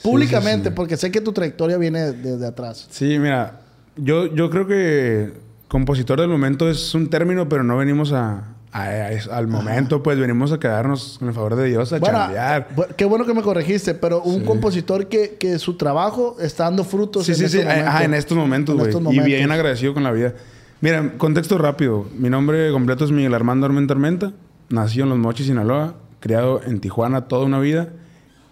públicamente, 0.00 0.68
sí, 0.68 0.70
sí. 0.70 0.76
porque 0.76 0.96
sé 0.96 1.10
que 1.10 1.20
tu 1.20 1.32
trayectoria 1.32 1.76
viene 1.76 2.12
desde 2.12 2.46
atrás. 2.46 2.86
Sí, 2.90 3.18
mira, 3.18 3.60
yo, 3.96 4.32
yo 4.32 4.50
creo 4.50 4.68
que 4.68 5.32
compositor 5.66 6.20
del 6.20 6.30
momento 6.30 6.70
es 6.70 6.94
un 6.94 7.10
término, 7.10 7.48
pero 7.48 7.64
no 7.64 7.76
venimos 7.76 8.12
a, 8.12 8.53
a- 8.74 8.82
a- 9.06 9.36
al 9.38 9.46
momento, 9.46 10.02
pues 10.02 10.18
venimos 10.18 10.50
a 10.52 10.58
quedarnos 10.58 11.16
con 11.18 11.28
el 11.28 11.34
favor 11.34 11.54
de 11.56 11.66
Dios, 11.66 11.92
a 11.92 11.98
Bueno, 11.98 12.18
chambear. 12.18 12.68
bu- 12.74 12.88
qué 12.96 13.04
bueno 13.04 13.24
que 13.24 13.32
me 13.32 13.40
corregiste, 13.42 13.94
pero 13.94 14.20
un 14.22 14.40
Sí. 14.40 14.44
compositor 14.44 15.06
que, 15.08 15.36
que 15.38 15.58
su 15.58 15.76
trabajo 15.76 16.36
está 16.40 16.64
dando 16.64 16.82
frutos 16.84 17.24
Sí, 17.26 17.32
en 17.32 17.38
sí, 17.38 17.48
sí. 17.48 17.58
estos 17.58 17.64
momentos. 17.64 17.88
Ajá, 17.88 18.04
en 18.04 18.14
estos 18.14 18.36
momentos, 18.36 18.72
En 18.74 18.78
güey. 18.80 18.90
Y 18.90 18.94
momentos. 19.00 19.24
bien 19.26 19.50
agradecido 19.52 19.94
con 19.94 20.02
la 20.02 20.10
vida. 20.10 20.34
Mira, 20.80 21.12
contexto 21.16 21.56
rápido. 21.56 22.06
Mi 22.18 22.28
nombre 22.28 22.70
completo 22.72 23.04
es 23.04 23.10
Miguel 23.12 23.32
Armando 23.34 23.64
Armenta 23.66 23.94
Armenta. 23.94 24.32
Nacido 24.70 25.04
en 25.04 25.10
Los 25.10 25.18
Mochis, 25.18 25.46
Sinaloa. 25.46 25.94
Criado 26.20 26.60
en 26.66 26.80
Tijuana 26.80 27.22
toda 27.28 27.44
una 27.46 27.60
vida. 27.60 27.88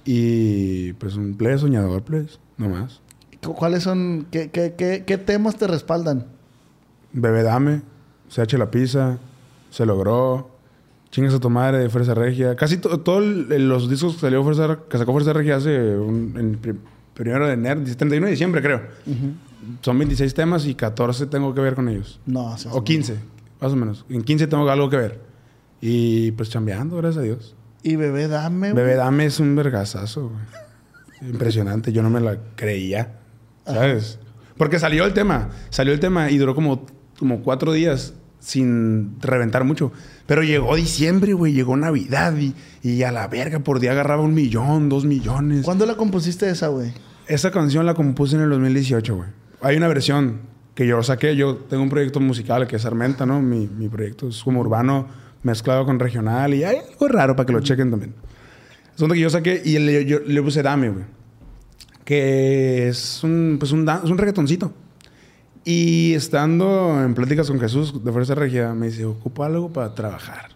Y 0.04 0.92
pues 0.94 1.16
un 1.16 1.34
plebe 1.36 1.58
soñador, 1.58 2.02
plebes. 2.02 2.38
No 2.56 2.68
más. 2.68 3.00
¿Cu- 3.42 3.54
¿Cuáles 3.54 3.82
son, 3.82 4.26
qué, 4.30 4.50
qué, 4.50 4.74
qué, 4.76 5.04
qué 5.06 5.18
temas 5.18 5.56
te 5.56 5.66
respaldan? 5.66 6.26
Bebé 7.12 7.42
Dame. 7.42 7.82
CH 8.30 8.56
La 8.58 8.70
Pizza. 8.70 9.18
Se 9.72 9.84
logró. 9.86 10.50
Chingas 11.10 11.34
a 11.34 11.40
tu 11.40 11.50
madre 11.50 11.78
de 11.78 11.88
Fuerza 11.90 12.14
Regia. 12.14 12.54
Casi 12.56 12.76
todos 12.78 13.22
los 13.22 13.90
discos 13.90 14.14
que, 14.14 14.20
salió 14.20 14.42
Fuerza, 14.44 14.78
que 14.88 14.96
sacó 14.96 15.12
Fuerza 15.12 15.32
Regia 15.32 15.56
hace 15.56 15.96
un, 15.96 16.34
en 16.38 16.58
pri- 16.58 16.78
primero 17.14 17.46
de 17.46 17.54
enero, 17.54 17.82
31 17.82 18.24
de 18.26 18.30
diciembre, 18.30 18.62
creo. 18.62 18.80
Son 19.82 19.98
26 19.98 20.32
temas 20.34 20.64
y 20.66 20.74
14 20.74 21.26
tengo 21.26 21.52
que 21.54 21.60
ver 21.60 21.74
con 21.74 21.88
ellos. 21.88 22.18
No, 22.24 22.56
sí. 22.56 22.68
O 22.72 22.82
15, 22.82 23.16
más 23.60 23.72
o 23.72 23.76
menos. 23.76 24.06
En 24.08 24.22
15 24.22 24.46
tengo 24.46 24.68
algo 24.70 24.88
que 24.88 24.96
ver. 24.96 25.20
Y 25.82 26.30
pues 26.32 26.48
chambeando, 26.48 26.96
gracias 26.96 27.18
a 27.22 27.26
Dios. 27.26 27.54
Y 27.82 27.96
bebé, 27.96 28.28
dame. 28.28 28.72
Bebé 28.72 28.94
Dame 28.94 29.26
es 29.26 29.38
un 29.40 29.54
vergazazo, 29.56 30.28
güey. 30.30 31.30
Impresionante. 31.30 31.92
Yo 31.92 32.02
no 32.02 32.10
me 32.10 32.20
la 32.20 32.38
creía, 32.56 33.18
¿sabes? 33.66 34.18
Porque 34.56 34.78
salió 34.78 35.04
el 35.04 35.12
tema. 35.12 35.50
Salió 35.70 35.92
el 35.92 36.00
tema 36.00 36.30
y 36.30 36.38
duró 36.38 36.54
como, 36.54 36.86
como 37.18 37.42
cuatro 37.42 37.72
días 37.72 38.14
sin 38.42 39.20
reventar 39.20 39.64
mucho. 39.64 39.92
Pero 40.26 40.42
llegó 40.42 40.76
diciembre, 40.76 41.32
güey. 41.32 41.52
Llegó 41.52 41.76
Navidad 41.76 42.36
y, 42.36 42.54
y 42.82 43.02
a 43.02 43.12
la 43.12 43.28
verga 43.28 43.60
por 43.60 43.80
día 43.80 43.92
agarraba 43.92 44.22
un 44.22 44.34
millón, 44.34 44.88
dos 44.88 45.04
millones. 45.04 45.64
¿Cuándo 45.64 45.86
la 45.86 45.96
compusiste 45.96 46.50
esa, 46.50 46.68
güey? 46.68 46.92
Esa 47.26 47.50
canción 47.50 47.86
la 47.86 47.94
compuse 47.94 48.36
en 48.36 48.42
el 48.42 48.50
2018, 48.50 49.16
güey. 49.16 49.28
Hay 49.60 49.76
una 49.76 49.88
versión 49.88 50.40
que 50.74 50.86
yo 50.86 51.02
saqué. 51.02 51.36
Yo 51.36 51.56
tengo 51.56 51.82
un 51.82 51.88
proyecto 51.88 52.20
musical 52.20 52.66
que 52.66 52.76
es 52.76 52.84
Armenta, 52.84 53.24
¿no? 53.24 53.40
Mi, 53.40 53.68
mi 53.68 53.88
proyecto 53.88 54.28
es 54.28 54.42
como 54.42 54.60
urbano 54.60 55.06
mezclado 55.42 55.84
con 55.84 55.98
regional 55.98 56.54
y 56.54 56.64
hay 56.64 56.76
algo 56.76 57.08
raro 57.08 57.36
para 57.36 57.46
que 57.46 57.52
lo 57.52 57.60
chequen 57.60 57.90
también. 57.90 58.14
Es 58.92 58.98
donde 58.98 59.14
que 59.14 59.20
yo 59.20 59.30
saqué 59.30 59.62
y 59.64 59.78
le, 59.78 60.04
yo, 60.04 60.20
le 60.20 60.42
puse 60.42 60.62
Dame, 60.62 60.90
güey. 60.90 61.04
Que 62.04 62.88
es 62.88 63.22
un, 63.22 63.56
pues 63.58 63.72
un, 63.72 63.88
es 63.88 64.10
un 64.10 64.18
reggaetoncito. 64.18 64.72
Y 65.64 66.14
estando 66.14 67.02
en 67.02 67.14
pláticas 67.14 67.48
con 67.48 67.60
Jesús 67.60 68.04
de 68.04 68.12
Fuerza 68.12 68.34
Regia, 68.34 68.74
me 68.74 68.86
dice, 68.86 69.04
ocupo 69.04 69.44
algo 69.44 69.72
para 69.72 69.94
trabajar. 69.94 70.50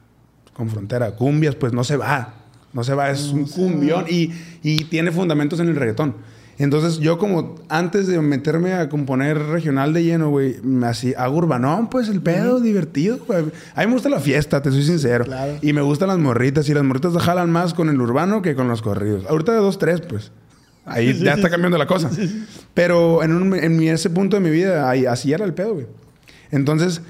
Con 0.52 0.68
frontera, 0.68 1.12
cumbias, 1.12 1.54
pues 1.54 1.72
no 1.72 1.84
se 1.84 1.96
va. 1.96 2.34
No 2.72 2.82
se 2.82 2.94
va, 2.94 3.10
es 3.10 3.28
un 3.28 3.44
cumbión 3.44 4.04
y, 4.08 4.32
y 4.62 4.84
tiene 4.84 5.12
fundamentos 5.12 5.60
en 5.60 5.68
el 5.68 5.76
reggaetón. 5.76 6.14
Entonces, 6.58 6.98
yo 6.98 7.18
como 7.18 7.56
antes 7.68 8.06
de 8.06 8.20
meterme 8.20 8.72
a 8.72 8.88
componer 8.88 9.38
regional 9.38 9.92
de 9.92 10.04
lleno, 10.04 10.30
güey, 10.30 10.56
me 10.62 10.86
así, 10.86 11.12
hago 11.16 11.36
urbanón, 11.36 11.90
pues 11.90 12.08
el 12.08 12.22
pedo, 12.22 12.60
divertido, 12.60 13.18
güey. 13.26 13.44
A 13.74 13.80
mí 13.80 13.86
me 13.86 13.92
gusta 13.92 14.08
la 14.08 14.20
fiesta, 14.20 14.62
te 14.62 14.70
soy 14.70 14.82
sincero. 14.82 15.24
Claro. 15.24 15.54
Y 15.60 15.72
me 15.74 15.82
gustan 15.82 16.08
las 16.08 16.18
morritas, 16.18 16.68
y 16.68 16.74
las 16.74 16.82
morritas 16.82 17.12
jalan 17.18 17.50
más 17.50 17.74
con 17.74 17.90
el 17.90 18.00
urbano 18.00 18.40
que 18.40 18.54
con 18.54 18.68
los 18.68 18.80
corridos. 18.80 19.26
Ahorita 19.28 19.52
de 19.52 19.58
dos, 19.58 19.78
tres, 19.78 20.00
pues. 20.00 20.32
Ahí 20.86 21.12
Sí, 21.12 21.24
ya 21.24 21.32
sí, 21.34 21.38
está 21.40 21.48
sí. 21.48 21.52
cambiando 21.52 21.76
la 21.78 21.86
cosa. 21.86 22.10
Pero 22.72 23.22
en, 23.22 23.32
un- 23.32 23.54
en 23.54 23.82
ese 23.82 24.08
punto 24.08 24.36
de 24.36 24.40
mi 24.40 24.50
vida, 24.50 24.88
ahí, 24.88 25.04
así 25.04 25.32
era 25.32 25.44
el 25.44 25.52
pedo, 25.52 25.74
güey. 25.74 25.86
Entonces, 26.50 27.02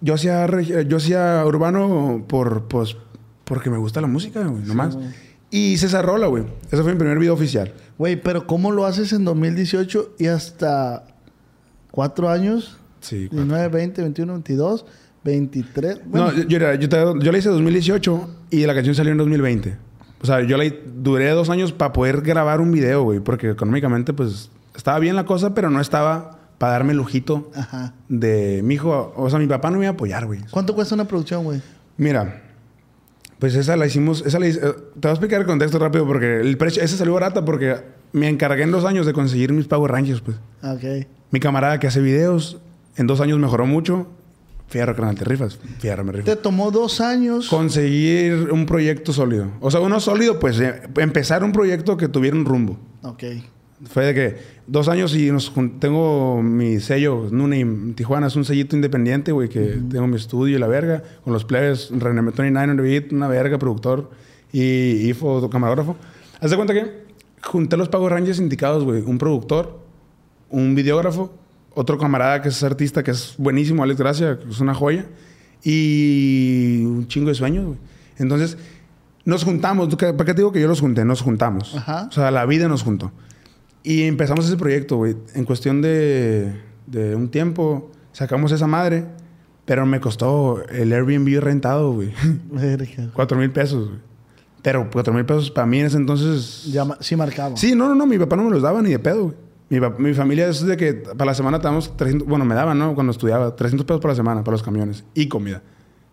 yo 0.00 0.14
hacía, 0.14 0.46
reg- 0.46 0.86
yo 0.88 0.96
hacía 0.96 1.42
urbano 1.46 2.24
por, 2.26 2.68
pues, 2.68 2.96
porque 3.44 3.70
me 3.70 3.78
gusta 3.78 4.00
la 4.00 4.06
música, 4.06 4.42
güey, 4.44 4.62
nomás. 4.64 4.94
güey. 4.96 5.08
y 5.50 5.72
hice 5.74 5.86
esa 5.86 6.02
rola, 6.02 6.26
güey. 6.26 6.44
Ese 6.72 6.82
fue 6.82 6.92
mi 6.92 6.98
primer 6.98 7.18
video 7.18 7.34
oficial. 7.34 7.72
Güey, 7.98 8.16
pero 8.20 8.46
¿cómo 8.46 8.72
lo 8.72 8.84
haces 8.86 9.12
en 9.12 9.24
2018 9.24 10.14
y 10.18 10.26
hasta 10.26 11.04
cuatro 11.90 12.28
años? 12.28 12.78
Sí. 13.00 13.28
19, 13.28 13.68
20, 13.68 14.02
21, 14.02 14.32
22, 14.32 14.84
23. 15.24 16.00
Bueno, 16.06 16.32
no, 16.32 16.32
yo, 16.34 16.58
yo, 16.58 16.74
yo, 16.74 17.18
yo 17.20 17.32
la 17.32 17.38
hice 17.38 17.48
en 17.48 17.54
2018 17.54 18.36
y 18.50 18.66
la 18.66 18.74
canción 18.74 18.94
salió 18.94 19.12
en 19.12 19.18
2020. 19.18 19.76
O 20.22 20.26
sea, 20.26 20.40
yo 20.42 20.56
la 20.56 20.64
duré 20.96 21.30
dos 21.30 21.50
años 21.50 21.72
para 21.72 21.92
poder 21.92 22.22
grabar 22.22 22.60
un 22.60 22.72
video, 22.72 23.02
güey. 23.02 23.20
Porque 23.20 23.50
económicamente, 23.50 24.12
pues, 24.12 24.50
estaba 24.74 24.98
bien 24.98 25.16
la 25.16 25.24
cosa, 25.24 25.54
pero 25.54 25.70
no 25.70 25.80
estaba 25.80 26.38
para 26.58 26.72
darme 26.72 26.92
el 26.92 26.98
lujito 26.98 27.50
Ajá. 27.54 27.92
de 28.08 28.60
mi 28.64 28.74
hijo. 28.74 29.12
O 29.16 29.28
sea, 29.28 29.38
mi 29.38 29.46
papá 29.46 29.70
no 29.70 29.78
me 29.78 29.84
iba 29.84 29.90
a 29.90 29.94
apoyar, 29.94 30.26
güey. 30.26 30.40
¿Cuánto 30.50 30.74
cuesta 30.74 30.94
una 30.94 31.04
producción, 31.06 31.44
güey? 31.44 31.60
Mira, 31.98 32.42
pues 33.38 33.54
esa 33.54 33.76
la 33.76 33.86
hicimos, 33.86 34.22
esa 34.24 34.38
la 34.38 34.46
eh, 34.46 34.52
te 34.54 34.66
voy 34.68 35.08
a 35.08 35.10
explicar 35.10 35.40
el 35.40 35.46
contexto 35.46 35.78
rápido 35.78 36.06
porque 36.06 36.40
el 36.40 36.56
precio, 36.56 36.82
esa 36.82 36.96
salió 36.96 37.12
barata 37.14 37.44
porque 37.44 37.76
me 38.12 38.28
encargué 38.28 38.62
en 38.62 38.70
dos 38.70 38.84
años 38.86 39.04
de 39.06 39.12
conseguir 39.12 39.52
mis 39.52 39.66
Power 39.66 39.92
Rangers, 39.92 40.20
pues. 40.22 40.38
Ah, 40.62 40.72
Ok. 40.74 41.06
Mi 41.30 41.40
camarada 41.40 41.78
que 41.80 41.86
hace 41.88 42.00
videos, 42.00 42.58
en 42.96 43.06
dos 43.06 43.20
años 43.20 43.38
mejoró 43.38 43.66
mucho. 43.66 44.06
Fierro, 44.68 44.96
carnal, 44.96 45.14
te 45.14 45.24
rifas. 45.24 45.58
Fierro, 45.78 46.04
me 46.04 46.12
rifo. 46.12 46.24
Te 46.24 46.36
tomó 46.36 46.70
dos 46.70 47.00
años. 47.00 47.48
Conseguir 47.48 48.50
un 48.50 48.66
proyecto 48.66 49.12
sólido. 49.12 49.52
O 49.60 49.70
sea, 49.70 49.80
uno 49.80 50.00
sólido, 50.00 50.40
pues 50.40 50.58
eh, 50.58 50.82
empezar 50.96 51.44
un 51.44 51.52
proyecto 51.52 51.96
que 51.96 52.08
tuviera 52.08 52.36
un 52.36 52.44
rumbo. 52.44 52.78
Ok. 53.02 53.24
Fue 53.84 54.06
de 54.06 54.14
que 54.14 54.36
dos 54.66 54.88
años 54.88 55.14
y 55.14 55.30
nos 55.30 55.52
tengo 55.78 56.42
mi 56.42 56.80
sello, 56.80 57.28
Nune 57.30 57.92
Tijuana, 57.94 58.28
es 58.28 58.36
un 58.36 58.44
sellito 58.44 58.74
independiente, 58.74 59.32
güey, 59.32 59.50
que 59.50 59.78
tengo 59.90 60.06
mi 60.06 60.16
estudio 60.16 60.56
y 60.56 60.58
la 60.58 60.66
verga, 60.66 61.02
con 61.22 61.34
los 61.34 61.44
plebes, 61.44 61.90
René 61.92 62.32
Tony 62.32 62.50
Nine 62.50 63.06
una 63.10 63.28
verga, 63.28 63.58
productor 63.58 64.10
y, 64.50 65.10
y 65.10 65.14
camarógrafo. 65.50 65.96
Haz 66.40 66.50
de 66.50 66.56
cuenta 66.56 66.72
que 66.72 67.04
junté 67.42 67.76
los 67.76 67.90
Power 67.90 68.14
Rangers 68.14 68.38
indicados, 68.38 68.82
güey, 68.82 69.02
un 69.02 69.18
productor, 69.18 69.78
un 70.48 70.74
videógrafo, 70.74 71.34
otro 71.76 71.98
camarada 71.98 72.40
que 72.40 72.48
es 72.48 72.62
artista, 72.62 73.04
que 73.04 73.10
es 73.10 73.34
buenísimo, 73.36 73.82
Alex 73.82 74.00
Gracia, 74.00 74.38
que 74.38 74.50
es 74.50 74.60
una 74.60 74.74
joya, 74.74 75.06
y 75.62 76.82
un 76.84 77.06
chingo 77.06 77.28
de 77.28 77.34
sueños, 77.34 77.66
güey. 77.66 77.78
Entonces, 78.18 78.56
nos 79.26 79.44
juntamos, 79.44 79.94
¿para 79.94 80.16
qué 80.16 80.32
te 80.32 80.36
digo 80.36 80.52
que 80.52 80.60
yo 80.60 80.68
los 80.68 80.80
junté? 80.80 81.04
Nos 81.04 81.20
juntamos. 81.20 81.76
Ajá. 81.76 82.06
O 82.08 82.12
sea, 82.12 82.30
la 82.30 82.46
vida 82.46 82.66
nos 82.66 82.82
juntó. 82.82 83.12
Y 83.82 84.04
empezamos 84.04 84.46
ese 84.46 84.56
proyecto, 84.56 84.96
güey. 84.96 85.16
En 85.34 85.44
cuestión 85.44 85.82
de, 85.82 86.58
de 86.86 87.14
un 87.14 87.28
tiempo, 87.28 87.92
sacamos 88.12 88.52
esa 88.52 88.66
madre, 88.66 89.04
pero 89.66 89.84
me 89.84 90.00
costó 90.00 90.66
el 90.70 90.94
Airbnb 90.94 91.40
rentado, 91.40 91.92
güey. 91.92 92.12
Cuatro 93.12 93.36
mil 93.36 93.50
pesos, 93.50 93.88
güey. 93.88 94.00
Pero 94.62 94.88
cuatro 94.90 95.14
mil 95.14 95.24
pesos 95.24 95.48
para 95.52 95.64
mí 95.64 95.78
en 95.78 95.86
ese 95.86 95.96
entonces... 95.96 96.64
Ya 96.72 96.84
sí 96.98 97.14
marcaba. 97.14 97.56
Sí, 97.56 97.76
no, 97.76 97.88
no, 97.88 97.94
no. 97.94 98.04
Mi 98.04 98.18
papá 98.18 98.34
no 98.34 98.42
me 98.42 98.50
los 98.50 98.62
daba 98.62 98.82
ni 98.82 98.90
de 98.90 98.98
pedo, 98.98 99.24
güey. 99.24 99.36
Mi, 99.68 99.80
mi 99.98 100.14
familia 100.14 100.48
es 100.48 100.64
de 100.64 100.76
que 100.76 100.94
para 100.94 101.26
la 101.26 101.34
semana 101.34 101.58
te 101.58 101.64
damos 101.64 101.96
300... 101.96 102.26
Bueno, 102.28 102.44
me 102.44 102.54
daban, 102.54 102.78
¿no? 102.78 102.94
Cuando 102.94 103.10
estudiaba. 103.10 103.56
300 103.56 103.84
pesos 103.86 104.00
por 104.00 104.10
la 104.10 104.14
semana 104.14 104.44
para 104.44 104.52
los 104.52 104.62
camiones. 104.62 105.04
Y 105.14 105.28
comida. 105.28 105.62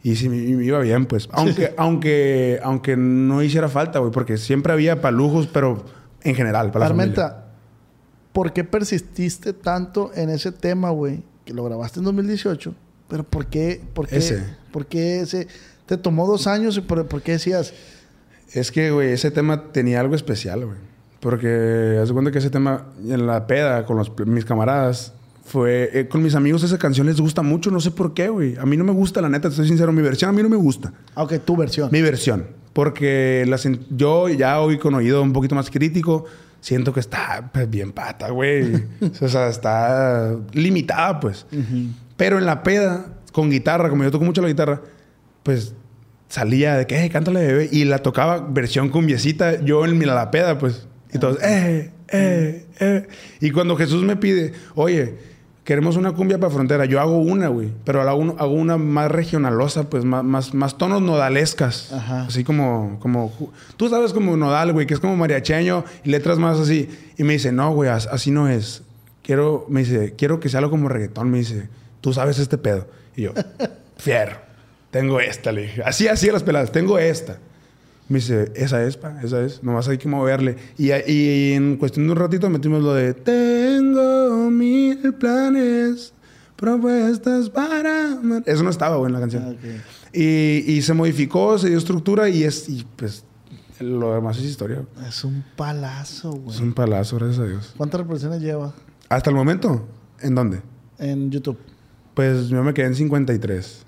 Y 0.02 0.16
sí, 0.16 0.28
me, 0.28 0.38
iba 0.38 0.80
bien, 0.80 1.06
pues. 1.06 1.30
Aunque, 1.32 1.74
aunque, 1.78 2.60
aunque 2.64 2.98
no 2.98 3.42
hiciera 3.42 3.70
falta, 3.70 4.00
güey. 4.00 4.12
Porque 4.12 4.38
siempre 4.38 4.74
había 4.74 5.02
para 5.02 5.16
lujos, 5.16 5.48
pero 5.48 5.86
en 6.24 6.36
general, 6.36 6.72
para 6.72 6.86
la 6.86 6.90
familia. 6.90 7.24
Armenta, 7.24 7.46
¿por 8.34 8.52
qué 8.52 8.64
persististe 8.64 9.54
tanto 9.54 10.12
en 10.14 10.30
ese 10.30 10.52
tema, 10.52 10.90
güey? 10.90 11.24
Que 11.46 11.54
lo 11.54 11.64
grabaste 11.64 12.00
en 12.00 12.06
2018. 12.06 12.76
Pero 13.08 13.24
¿por 13.24 13.46
qué? 13.46 13.82
¿Por 13.94 14.08
qué? 14.08 14.18
Ese. 14.18 14.44
¿Por 14.72 14.88
qué 14.88 15.22
ese? 15.22 15.48
Te 15.86 15.98
tomó 15.98 16.28
dos 16.28 16.48
años 16.48 16.76
y 16.76 16.82
por, 16.82 17.08
¿por 17.08 17.22
qué 17.22 17.34
decías? 17.34 17.74
Es 18.52 18.72
que, 18.72 18.92
güey, 18.92 19.12
ese 19.12 19.32
tema 19.32 19.72
tenía 19.72 20.00
algo 20.00 20.16
especial, 20.16 20.66
güey. 20.66 20.93
Porque 21.24 22.00
haz 22.01 22.10
de 22.10 22.13
cuenta 22.13 22.32
que 22.32 22.39
ese 22.39 22.50
tema 22.50 22.88
en 23.08 23.25
la 23.25 23.48
peda 23.48 23.86
con 23.86 23.96
los, 23.96 24.12
mis 24.27 24.44
camaradas 24.44 25.13
fue... 25.46 25.89
eh, 25.94 26.08
con 26.10 26.22
mis 26.22 26.36
amigos 26.36 26.63
esa 26.63 26.77
canción 26.77 27.08
les 27.08 27.22
gusta 27.22 27.42
mucho, 27.42 27.72
no 27.72 27.80
sé 27.80 27.92
por 27.92 28.13
qué, 28.13 28.27
güey. 28.27 28.58
A 28.58 28.65
mí 28.65 28.75
no 28.75 28.84
me 28.84 28.92
gusta, 28.92 29.22
la 29.22 29.30
neta, 29.30 29.50
te 29.50 29.56
soy 29.56 29.65
sincero. 29.65 29.94
Mi 29.94 30.01
versión 30.01 30.30
a 30.30 30.34
mí 30.34 30.44
no 30.44 30.50
me 30.50 30.58
gusta. 30.58 30.92
Ah, 31.15 31.24
ok, 31.24 31.36
tu 31.46 31.56
versión. 31.56 31.88
Mi 31.94 32.01
versión. 32.01 32.48
Porque 32.74 33.46
la 33.48 33.58
yo 33.89 34.27
ya 34.27 34.60
hoy 34.60 34.77
con 34.77 34.96
oído 34.96 35.22
un 35.22 35.32
poquito 35.32 35.56
más 35.56 35.70
crítico, 35.70 36.25
siento 36.60 36.92
que 36.92 37.00
está 37.00 37.50
pues, 37.53 37.70
bien 37.70 37.94
pata, 37.94 38.30
güey. 38.30 38.84
o 39.22 39.27
sea, 39.30 39.48
está 39.48 40.36
limitada, 40.51 41.22
pues. 41.22 41.46
Pero 42.18 42.38
en 42.38 42.46
la 42.46 42.63
peda, 42.63 43.06
con 43.32 43.50
guitarra, 43.50 43.89
como 43.89 44.03
yo 44.03 44.12
toco 44.12 44.25
mucho 44.25 44.42
la 44.42 44.50
guitarra, 44.50 44.82
pues 45.44 45.74
salía 46.27 46.75
de 46.75 46.86
que, 46.86 47.01
eh, 47.01 47.10
cántale, 47.10 47.48
bebé. 47.48 47.70
Y 47.72 47.86
la 47.86 48.00
tocaba 48.00 48.39
versión 48.39 48.89
cumbiecita, 48.89 49.62
yo 49.62 49.86
en 49.86 49.98
mi 49.98 50.03
la 50.03 50.30
peda, 50.30 50.58
pues. 50.58 50.86
Y 51.13 51.20
todos, 51.20 51.38
eh, 51.43 51.91
eh, 52.10 52.65
eh. 52.79 53.08
Y 53.41 53.51
cuando 53.51 53.75
Jesús 53.75 54.03
me 54.03 54.15
pide, 54.15 54.53
oye, 54.75 55.15
queremos 55.63 55.96
una 55.96 56.12
cumbia 56.13 56.38
para 56.39 56.51
frontera, 56.53 56.86
yo 56.86 57.00
hago 57.00 57.20
una, 57.20 57.48
güey. 57.48 57.70
Pero 57.86 58.01
hago, 58.01 58.36
hago 58.39 58.53
una 58.53 58.77
más 58.77 59.12
regionalosa, 59.12 59.89
pues, 59.89 60.03
más, 60.05 60.24
más, 60.24 60.53
más 60.53 60.77
tonos 60.77 61.01
nodalescas. 61.01 61.93
Ajá. 61.93 62.24
Así 62.25 62.43
como, 62.43 62.98
como, 63.00 63.32
tú 63.77 63.89
sabes 63.89 64.12
como 64.13 64.36
nodal, 64.38 64.74
güey, 64.74 64.88
que 64.88 64.93
es 64.93 65.00
como 65.00 65.15
mariacheño 65.15 65.86
y 66.03 66.10
letras 66.10 66.38
más 66.39 66.60
así. 66.60 66.89
Y 67.17 67.24
me 67.24 67.34
dice, 67.34 67.51
no, 67.51 67.72
güey, 67.74 67.89
as- 67.89 68.08
así 68.08 68.32
no 68.32 68.48
es. 68.50 68.82
Quiero, 69.24 69.65
me 69.70 69.82
dice, 69.82 70.15
quiero 70.17 70.39
que 70.39 70.50
sea 70.50 70.58
algo 70.60 70.72
como 70.72 70.89
reggaetón. 70.89 71.29
Me 71.32 71.38
dice, 71.39 71.70
tú 72.01 72.12
sabes 72.13 72.39
este 72.39 72.58
pedo. 72.58 72.88
Y 73.15 73.22
yo, 73.24 73.34
fierro, 73.98 74.38
tengo 74.91 75.20
esta, 75.22 75.51
le 75.51 75.62
dije. 75.63 75.82
Así, 75.86 76.08
así 76.08 76.27
a 76.29 76.34
las 76.34 76.43
peladas, 76.43 76.72
tengo 76.72 77.00
esta. 77.00 77.38
Me 78.10 78.20
dice, 78.20 78.52
esa 78.56 78.84
es, 78.84 78.98
pa, 78.98 79.22
esa 79.24 79.44
es. 79.44 79.64
Nomás 79.64 79.88
hay 79.88 79.98
que 79.98 80.08
moverle. 80.08 80.58
Y, 80.78 80.92
y 80.92 81.54
en 81.54 81.78
cuestión 81.78 82.06
de 82.06 82.12
un 82.12 82.18
ratito 82.18 82.50
metimos 82.50 82.84
lo 82.84 82.94
de, 82.94 83.14
tengo 83.14 84.50
mil 84.52 85.14
planes, 85.14 86.14
propuestas 86.56 87.50
para... 87.50 88.14
amar". 88.14 88.44
Eso 88.46 88.64
no 88.64 88.70
estaba, 88.70 88.98
güey, 88.98 89.08
en 89.08 89.14
la 89.14 89.20
canción. 89.20 89.58
Ah. 89.58 89.68
Y, 90.12 90.64
y 90.68 90.82
se 90.82 90.94
modificó, 90.94 91.58
se 91.58 91.70
dio 91.70 91.78
estructura 91.78 92.30
y 92.30 92.44
es, 92.44 92.68
y 92.70 92.86
pues, 92.96 93.24
lo 93.80 94.14
demás 94.14 94.38
es 94.38 94.44
historia. 94.44 94.84
Es 95.08 95.24
un 95.24 95.44
palazo, 95.56 96.32
güey. 96.32 96.56
Es 96.56 96.62
un 96.62 96.74
palazo, 96.74 97.18
gracias 97.18 97.40
a 97.40 97.46
Dios. 97.46 97.74
¿Cuántas 97.78 98.02
reproducciones 98.02 98.42
lleva 98.42 98.74
Hasta 99.10 99.30
el 99.30 99.36
momento, 99.36 99.88
¿en 100.22 100.36
dónde? 100.36 100.62
en 101.00 101.32
YouTube? 101.32 101.58
Pues 102.14 102.48
yo 102.50 102.64
me 102.64 102.74
quedé 102.74 102.88
en 102.88 102.96
53 102.96 103.86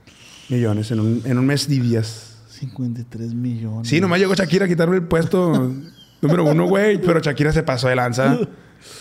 millones 0.50 0.92
en 0.92 1.00
un, 1.00 1.22
en 1.26 1.38
un 1.38 1.46
mes 1.46 1.68
de 1.68 1.80
días. 1.80 2.35
53 2.56 3.34
millones. 3.34 3.88
Sí, 3.88 4.00
nomás 4.02 4.20
llegó 4.20 4.34
Shakira 4.34 4.66
a 4.66 4.68
quitarme 4.68 4.96
el 4.98 5.04
puesto 5.04 5.72
número 6.22 6.46
uno, 6.46 6.68
güey. 6.68 7.00
Pero 7.02 7.20
Shakira 7.20 7.52
se 7.52 7.64
pasó 7.64 7.88
de 7.88 7.96
lanza. 7.96 8.38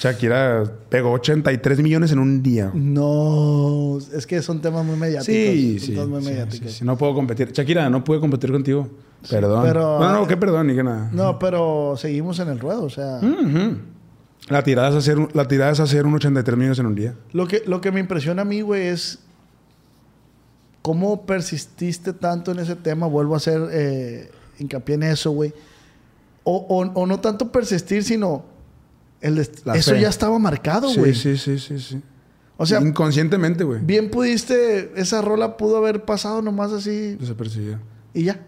Shakira 0.00 0.64
pegó 0.88 1.10
83 1.12 1.80
millones 1.82 2.10
en 2.12 2.18
un 2.18 2.42
día. 2.42 2.70
No, 2.74 3.98
es 3.98 4.26
que 4.26 4.40
son 4.40 4.60
temas 4.60 4.84
muy 4.84 4.96
mediáticos. 4.96 5.26
Sí, 5.26 5.78
sí, 5.78 5.92
muy 5.92 6.22
sí, 6.22 6.28
mediáticos. 6.30 6.70
sí, 6.72 6.78
sí. 6.78 6.84
No 6.84 6.96
puedo 6.96 7.14
competir. 7.14 7.52
Shakira, 7.52 7.90
no 7.90 8.02
pude 8.02 8.20
competir 8.20 8.50
contigo. 8.50 8.88
Perdón. 9.28 9.62
pero- 9.64 9.98
No, 10.00 10.12
no, 10.12 10.26
qué 10.26 10.36
perdón, 10.36 10.66
ni 10.68 10.74
que 10.74 10.82
nada. 10.82 11.10
No, 11.12 11.38
pero 11.38 11.94
seguimos 11.96 12.38
en 12.38 12.48
el 12.48 12.60
ruedo, 12.60 12.84
o 12.84 12.90
sea. 12.90 13.20
La 14.48 14.62
tirada 14.62 14.90
es 14.90 14.94
hacer 14.96 15.16
la 15.34 15.48
tirada 15.48 15.72
es 15.72 15.80
hacer 15.80 16.04
un 16.06 16.14
83 16.14 16.56
millones 16.58 16.78
en 16.78 16.86
un 16.86 16.94
día. 16.94 17.14
lo 17.32 17.46
que 17.46 17.62
lo 17.66 17.80
que 17.80 17.90
me 17.92 18.00
impresiona 18.00 18.42
a 18.42 18.44
mí, 18.44 18.60
güey, 18.60 18.88
es 18.88 19.20
cómo 20.84 21.24
persististe 21.24 22.12
tanto 22.12 22.52
en 22.52 22.58
ese 22.58 22.76
tema. 22.76 23.06
Vuelvo 23.06 23.32
a 23.32 23.38
hacer 23.38 23.58
eh, 23.72 24.30
hincapié 24.58 24.96
en 24.96 25.04
eso, 25.04 25.30
güey. 25.30 25.54
O, 26.42 26.56
o- 26.68 27.00
o 27.00 27.06
no 27.06 27.20
tanto 27.20 27.50
persistir, 27.50 28.04
sino 28.04 28.44
el 29.22 29.38
eso 29.38 29.92
fe. 29.92 30.00
ya 30.02 30.10
estaba 30.10 30.38
marcado, 30.38 30.90
Sí, 30.90 31.00
güey. 31.00 31.14
sí, 31.14 31.38
sí, 31.38 31.58
sí, 31.58 31.78
sí. 31.80 32.02
O 32.58 32.66
sea, 32.66 32.80
inconscientemente, 32.82 33.64
güey. 33.64 33.80
bien 33.80 34.10
pudiste, 34.10 34.92
esa 35.00 35.22
rola 35.22 35.56
pudo 35.56 35.78
haber 35.78 36.04
pasado 36.04 36.42
nomás 36.42 36.70
así 36.72 37.14
Desapercibido. 37.16 37.78
y 38.12 38.24
ya. 38.24 38.46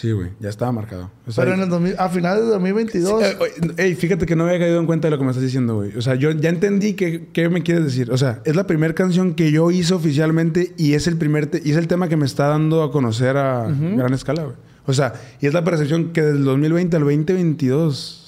Sí, 0.00 0.12
güey. 0.12 0.28
Ya 0.38 0.48
estaba 0.48 0.70
marcado. 0.70 1.10
O 1.26 1.32
sea, 1.32 1.42
Pero 1.42 1.56
en 1.56 1.62
el 1.62 1.68
2000 1.68 1.96
a 1.98 2.08
finales 2.08 2.44
de 2.44 2.50
2022, 2.50 3.20
Eh, 3.20 3.36
oye, 3.40 3.52
ey, 3.78 3.94
fíjate 3.96 4.26
que 4.26 4.36
no 4.36 4.44
había 4.44 4.60
caído 4.60 4.78
en 4.78 4.86
cuenta 4.86 5.08
de 5.08 5.10
lo 5.10 5.18
que 5.18 5.24
me 5.24 5.30
estás 5.30 5.42
diciendo, 5.42 5.74
güey. 5.74 5.96
O 5.96 6.02
sea, 6.02 6.14
yo 6.14 6.30
ya 6.30 6.50
entendí 6.50 6.92
que, 6.94 7.26
qué 7.32 7.48
me 7.48 7.64
quieres 7.64 7.82
decir. 7.84 8.12
O 8.12 8.16
sea, 8.16 8.40
es 8.44 8.54
la 8.54 8.64
primera 8.68 8.94
canción 8.94 9.34
que 9.34 9.50
yo 9.50 9.72
hice 9.72 9.94
oficialmente 9.94 10.72
y 10.76 10.92
es 10.94 11.08
el 11.08 11.16
primer 11.16 11.46
te- 11.48 11.62
y 11.64 11.72
es 11.72 11.76
el 11.76 11.88
tema 11.88 12.08
que 12.08 12.16
me 12.16 12.26
está 12.26 12.46
dando 12.46 12.84
a 12.84 12.92
conocer 12.92 13.36
a 13.36 13.66
gran 13.96 14.14
escala, 14.14 14.44
güey. 14.44 14.54
O 14.86 14.92
sea, 14.92 15.14
y 15.40 15.46
es 15.48 15.52
la 15.52 15.64
percepción 15.64 16.12
que 16.12 16.22
del 16.22 16.44
2020 16.44 16.96
al 16.96 17.02
2022 17.02 18.24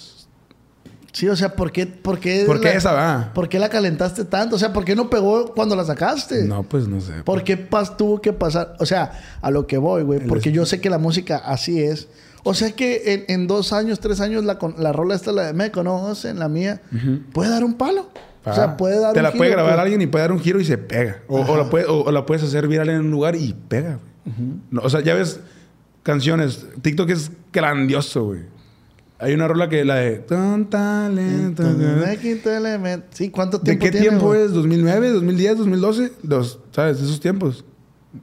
Sí, 1.13 1.29
o 1.29 1.35
sea, 1.35 1.55
¿por 1.57 1.73
qué, 1.73 1.87
por 1.87 2.21
qué, 2.21 2.45
¿Por 2.47 2.61
qué 2.61 2.73
esa 2.77 2.93
va? 2.93 3.33
¿por 3.35 3.49
qué 3.49 3.59
la 3.59 3.69
calentaste 3.69 4.25
tanto? 4.25 4.57
O 4.57 4.59
sea, 4.59 4.73
¿por 4.73 4.85
qué 4.85 4.95
no 4.95 5.11
pegó 5.11 5.53
cuando 5.55 5.75
la 5.75 5.85
sacaste? 5.85 6.45
No, 6.45 6.63
pues 6.63 6.87
no 6.87 7.01
sé. 7.01 7.23
¿Por 7.25 7.43
qué 7.43 7.57
pas 7.57 7.97
tuvo 7.97 8.21
que 8.21 8.33
pasar? 8.33 8.77
O 8.79 8.87
sea, 8.87 9.13
a 9.43 9.51
lo 9.51 9.67
que 9.67 9.77
voy, 9.79 10.03
güey. 10.05 10.21
Porque 10.21 10.51
es- 10.51 10.55
yo 10.55 10.65
sé 10.67 10.81
que 10.81 10.89
la 10.89 10.99
música 10.99 11.39
así 11.39 11.81
es. 11.83 12.09
O 12.45 12.55
sea 12.55 12.71
que 12.73 13.13
en, 13.13 13.25
en 13.41 13.47
dos 13.49 13.73
años, 13.73 13.99
tres 14.01 14.21
años, 14.21 14.45
la, 14.45 14.57
la 14.79 14.93
rola 14.93 15.15
esta, 15.15 15.33
la 15.33 15.47
de 15.47 15.53
Me 15.53 15.71
Conocen, 15.73 16.39
la 16.39 16.49
mía, 16.49 16.81
puede 17.33 17.51
dar 17.51 17.65
un 17.65 17.75
palo. 17.75 18.09
O 18.45 18.55
sea, 18.55 18.65
Ah, 18.65 18.77
puede 18.79 18.99
dar 19.01 19.13
Te 19.13 19.19
un 19.19 19.25
la 19.25 19.33
puede 19.33 19.51
grabar 19.51 19.79
alguien 19.81 20.01
y 20.01 20.07
puede 20.07 20.23
dar 20.23 20.33
un 20.33 20.41
giro 20.41 20.59
y 20.61 20.65
se 20.65 20.79
pega. 20.79 21.19
O, 21.29 21.41
o 21.41 21.57
la, 21.59 21.69
puede- 21.69 21.85
o- 21.87 22.05
o 22.05 22.11
la 22.13 22.25
puedes 22.25 22.43
hacer 22.45 22.69
viral 22.69 22.89
en 22.89 23.01
un 23.01 23.11
lugar 23.11 23.35
y 23.37 23.53
pega, 23.69 23.99
güey. 23.99 24.37
No, 24.71 24.81
o 24.83 24.89
sea, 24.89 25.01
ya 25.01 25.15
ves 25.15 25.41
canciones. 26.03 26.65
TikTok 26.83 27.11
es 27.11 27.31
grandioso, 27.53 28.25
güey. 28.27 28.41
Hay 29.21 29.35
una 29.35 29.47
rola 29.49 29.69
que 29.69 29.85
la 29.85 29.97
de... 29.97 30.17
Tan 30.21 30.71
talento. 30.71 31.63
Sí, 33.11 33.31
¿cuánto 33.31 33.59
¿De 33.59 33.65
tiempo 33.65 33.85
qué 33.85 33.91
tiene, 33.91 34.09
tiempo 34.09 34.35
es? 34.35 34.53
¿2009? 34.53 35.21
¿2010? 35.21 35.57
¿2012? 35.57 36.13
Los, 36.23 36.59
¿Sabes? 36.73 36.99
De 36.99 37.05
esos 37.05 37.21
tiempos. 37.21 37.65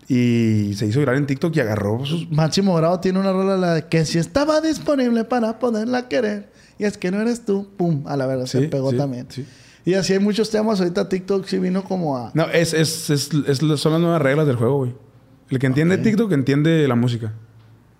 Y 0.09 0.73
se 0.75 0.85
hizo 0.87 0.99
viral 0.99 1.17
en 1.17 1.27
TikTok 1.27 1.55
y 1.55 1.59
agarró 1.59 2.05
sus... 2.05 2.29
Máximo 2.31 2.75
Grado 2.75 2.99
tiene 2.99 3.19
una 3.19 3.31
rola 3.31 3.57
la 3.57 3.73
de 3.75 3.85
que 3.85 4.05
si 4.05 4.17
estaba 4.17 4.59
disponible 4.59 5.23
para 5.23 5.59
poderla 5.59 6.07
querer. 6.09 6.51
Y 6.79 6.83
es 6.85 6.97
que 6.97 7.11
no 7.11 7.21
eres 7.21 7.45
tú. 7.45 7.67
Pum, 7.77 8.03
a 8.07 8.17
la 8.17 8.25
verdad 8.27 8.45
se 8.45 8.61
Sí, 8.61 8.67
pegó 8.67 8.91
sí, 8.91 8.97
también. 8.97 9.27
sí. 9.29 9.45
Y 9.85 9.93
así 9.93 10.13
hay 10.13 10.19
muchos 10.19 10.49
temas. 10.49 10.79
Ahorita 10.81 11.07
TikTok 11.07 11.45
sí 11.45 11.59
vino 11.59 11.83
como 11.83 12.17
a... 12.17 12.31
No, 12.33 12.47
es, 12.49 12.73
es, 12.73 13.09
es, 13.09 13.29
es- 13.47 13.57
son 13.79 13.91
las 13.93 14.01
nuevas 14.01 14.21
reglas 14.21 14.45
del 14.47 14.57
juego, 14.57 14.77
güey. 14.79 14.95
El 15.49 15.59
que 15.59 15.67
entiende 15.67 15.97
TikTok 15.97 16.31
entiende 16.33 16.85
la 16.87 16.95
música. 16.95 17.33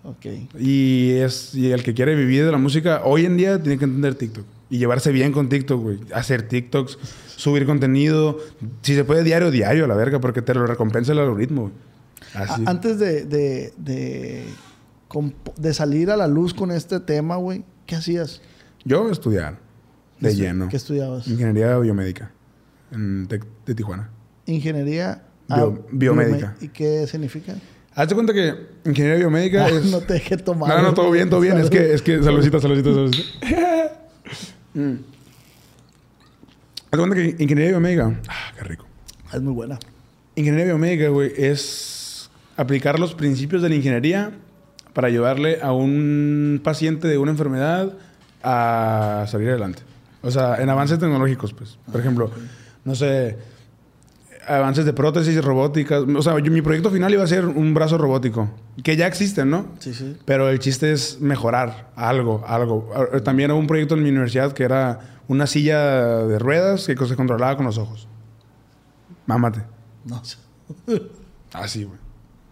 Ok. 0.04 0.26
Y, 0.58 1.10
es, 1.12 1.54
y 1.54 1.70
el 1.72 1.82
que 1.82 1.92
quiere 1.94 2.14
vivir 2.14 2.44
de 2.44 2.52
la 2.52 2.58
música 2.58 3.02
hoy 3.04 3.26
en 3.26 3.36
día 3.36 3.60
tiene 3.62 3.78
que 3.78 3.84
entender 3.84 4.14
TikTok. 4.14 4.44
Y 4.70 4.78
llevarse 4.78 5.12
bien 5.12 5.32
con 5.32 5.48
TikTok, 5.48 5.80
güey. 5.80 5.98
Hacer 6.14 6.42
TikToks, 6.42 6.98
subir 7.36 7.64
contenido. 7.66 8.38
Si 8.82 8.94
se 8.94 9.04
puede 9.04 9.24
diario, 9.24 9.50
diario, 9.50 9.84
a 9.84 9.88
la 9.88 9.94
verga, 9.94 10.20
porque 10.20 10.42
te 10.42 10.54
lo 10.54 10.66
recompensa 10.66 11.12
el 11.12 11.18
algoritmo. 11.18 11.70
Así. 12.34 12.62
Antes 12.66 12.98
de, 12.98 13.24
de, 13.24 13.72
de, 13.78 15.72
salir 15.74 16.10
a 16.10 16.16
la 16.16 16.26
luz 16.28 16.52
con 16.52 16.70
este 16.70 17.00
tema, 17.00 17.36
güey, 17.36 17.64
¿qué 17.86 17.96
hacías? 17.96 18.42
Yo 18.84 19.10
estudiar. 19.10 19.58
De 20.20 20.28
¿Qué 20.28 20.34
estu- 20.34 20.38
lleno. 20.38 20.68
¿Qué 20.68 20.76
estudiabas? 20.76 21.26
Ingeniería 21.28 21.78
biomédica. 21.78 22.30
En 22.92 23.26
de 23.28 23.74
Tijuana. 23.74 24.10
Ingeniería 24.46 25.22
Bio- 25.48 25.86
biomédica. 25.90 26.56
¿Y 26.60 26.68
qué 26.68 27.06
significa? 27.06 27.54
Hazte 27.98 28.14
cuenta 28.14 28.32
que 28.32 28.54
ingeniería 28.84 29.18
biomédica 29.18 29.64
Ah, 29.64 29.70
es... 29.70 29.86
No 29.86 30.00
te 30.00 30.12
dejé 30.12 30.36
tomar. 30.36 30.68
No, 30.68 30.82
no, 30.82 30.94
todo 30.94 31.10
bien, 31.10 31.28
todo 31.28 31.40
bien. 31.40 31.58
Es 31.58 31.68
que, 31.68 31.92
es 31.92 32.00
que, 32.00 32.22
saludcita, 32.22 32.60
saludcita, 32.60 32.94
saludcita. 32.94 33.28
Mm. 34.74 34.98
Hazte 36.84 36.96
cuenta 36.96 37.16
que 37.16 37.34
ingeniería 37.42 37.70
biomédica... 37.70 38.20
Ah, 38.28 38.52
qué 38.56 38.62
rico. 38.64 38.86
Es 39.32 39.40
muy 39.40 39.52
buena. 39.52 39.78
Ingeniería 40.36 40.66
biomédica, 40.66 41.08
güey, 41.08 41.32
es 41.36 42.30
aplicar 42.56 43.00
los 43.00 43.14
principios 43.14 43.62
de 43.62 43.70
la 43.70 43.74
ingeniería 43.74 44.30
para 44.92 45.08
ayudarle 45.08 45.58
a 45.62 45.72
un 45.72 46.60
paciente 46.62 47.08
de 47.08 47.18
una 47.18 47.32
enfermedad 47.32 47.94
a 48.44 49.24
salir 49.26 49.48
adelante. 49.48 49.82
O 50.22 50.30
sea, 50.30 50.62
en 50.62 50.70
avances 50.70 51.00
tecnológicos, 51.00 51.52
pues. 51.52 51.78
Por 51.90 52.00
ejemplo, 52.00 52.30
no 52.84 52.94
sé, 52.94 53.36
avances 54.48 54.84
de 54.84 54.92
prótesis 54.92 55.42
robóticas. 55.44 56.02
O 56.16 56.22
sea, 56.22 56.38
yo- 56.38 56.50
mi 56.52 56.62
proyecto 56.62 56.90
final 56.90 57.12
iba 57.12 57.22
a 57.22 57.26
ser 57.26 57.46
un 57.46 57.74
brazo 57.74 57.98
robótico, 57.98 58.48
que 58.82 58.96
ya 58.96 59.06
existen, 59.06 59.50
¿no? 59.50 59.66
Sí, 59.78 59.94
sí. 59.94 60.16
Pero 60.24 60.48
el 60.48 60.58
chiste 60.58 60.92
es 60.92 61.20
mejorar 61.20 61.90
algo, 61.96 62.44
algo. 62.46 62.90
Ah, 62.94 63.20
También 63.20 63.50
hubo 63.50 63.58
un 63.60 63.66
proyecto 63.66 63.94
en 63.94 64.02
mi 64.02 64.10
universidad 64.10 64.52
que 64.52 64.64
era 64.64 65.00
una 65.28 65.46
silla 65.46 65.78
de 66.26 66.38
ruedas 66.38 66.86
que 66.86 66.96
se 67.06 67.16
controlaba 67.16 67.56
con 67.56 67.66
los 67.66 67.78
ojos. 67.78 68.08
Mámate. 69.26 69.62
No 70.04 70.24
sé. 70.24 70.38
Así, 71.52 71.84
güey. 71.84 71.98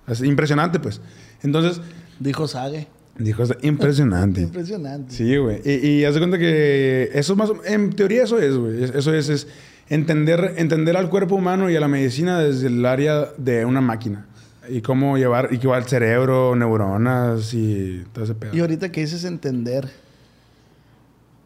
Así, 0.06 0.26
impresionante, 0.26 0.78
pues. 0.78 1.00
Entonces, 1.42 1.80
Dijo 2.18 2.46
Sage. 2.48 2.88
dijo, 3.18 3.42
"Es 3.42 3.52
impresionante. 3.62 4.40
Impresionante. 4.42 5.12
Sí, 5.12 5.36
güey. 5.36 5.60
Y, 5.64 5.88
y 6.00 6.04
haz 6.04 6.14
de 6.14 6.20
cuenta 6.20 6.38
que 6.38 7.10
eso 7.14 7.34
más... 7.36 7.50
En 7.66 7.90
teoría 7.92 8.24
eso 8.24 8.38
es, 8.38 8.56
güey. 8.56 8.84
Es- 8.84 8.94
Eso 8.94 9.12
es, 9.14 9.28
es 9.28 9.48
entender, 9.88 10.54
entender 10.56 10.96
al 10.96 11.08
cuerpo 11.10 11.34
humano 11.36 11.70
y 11.70 11.76
a 11.76 11.80
la 11.80 11.88
medicina 11.88 12.38
desde 12.40 12.66
el 12.68 12.84
área 12.84 13.26
de 13.38 13.64
una 13.64 13.80
máquina. 13.80 14.26
Y 14.68 14.80
cómo 14.82 15.16
llevar... 15.16 15.48
Y 15.52 15.58
que 15.58 15.68
va 15.68 15.78
el 15.78 15.84
cerebro, 15.84 16.56
neuronas 16.56 17.54
y 17.54 18.04
todo 18.12 18.24
ese 18.24 18.34
pedo. 18.34 18.54
Y 18.56 18.60
ahorita 18.60 18.90
que 18.90 19.00
dices 19.00 19.24
entender, 19.24 19.88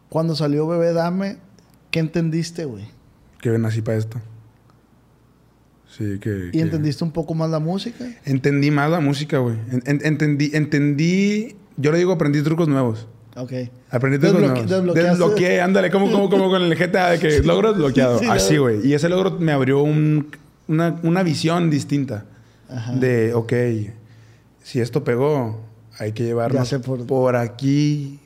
cuando 0.09 0.35
salió 0.35 0.67
Bebé 0.67 0.91
Dame, 0.93 1.37
¿qué 1.91 1.99
entendiste, 1.99 2.65
güey? 2.65 2.85
Que 3.39 3.49
nací 3.59 3.81
para 3.81 3.97
esto. 3.97 4.19
Sí, 5.87 6.17
que... 6.19 6.47
¿Y 6.47 6.51
que- 6.51 6.61
entendiste 6.61 7.03
un 7.03 7.11
poco 7.11 7.33
más 7.35 7.49
la 7.51 7.59
música? 7.59 8.05
Entendí 8.25 8.71
más 8.71 8.89
la 8.89 8.99
música, 9.01 9.37
güey. 9.37 9.55
En- 9.71 9.83
en- 9.85 10.01
entendí... 10.05 10.51
Entendí... 10.53 11.55
Yo 11.77 11.91
le 11.91 11.97
digo 11.99 12.11
aprendí 12.13 12.41
trucos 12.41 12.67
nuevos. 12.67 13.07
Ok. 13.35 13.49
Trucos 13.49 14.11
Desbloque- 14.11 14.65
desbloqueaste. 14.65 15.09
Desbloqueé, 15.09 15.61
ándale, 15.61 15.89
como, 15.91 16.11
como, 16.11 16.29
como 16.29 16.49
con 16.49 16.61
el 16.61 16.75
GTA 16.75 17.11
de 17.11 17.19
que 17.19 17.39
logro 17.43 17.71
desbloqueado. 17.73 18.19
Sí, 18.19 18.25
Así, 18.29 18.55
¿no? 18.55 18.61
güey. 18.63 18.85
Y 18.87 18.93
ese 18.93 19.07
logro 19.09 19.37
me 19.39 19.51
abrió 19.51 19.81
un- 19.83 20.27
una, 20.67 20.99
una 21.03 21.23
visión 21.23 21.69
distinta. 21.69 22.25
Ajá. 22.69 22.93
De, 22.93 23.33
ok, 23.33 23.53
si 24.63 24.79
esto 24.79 25.03
pegó, 25.03 25.61
hay 25.97 26.11
que 26.13 26.23
llevarnos 26.23 26.69
por- 26.85 27.05
por... 27.05 27.35
aquí 27.35 28.19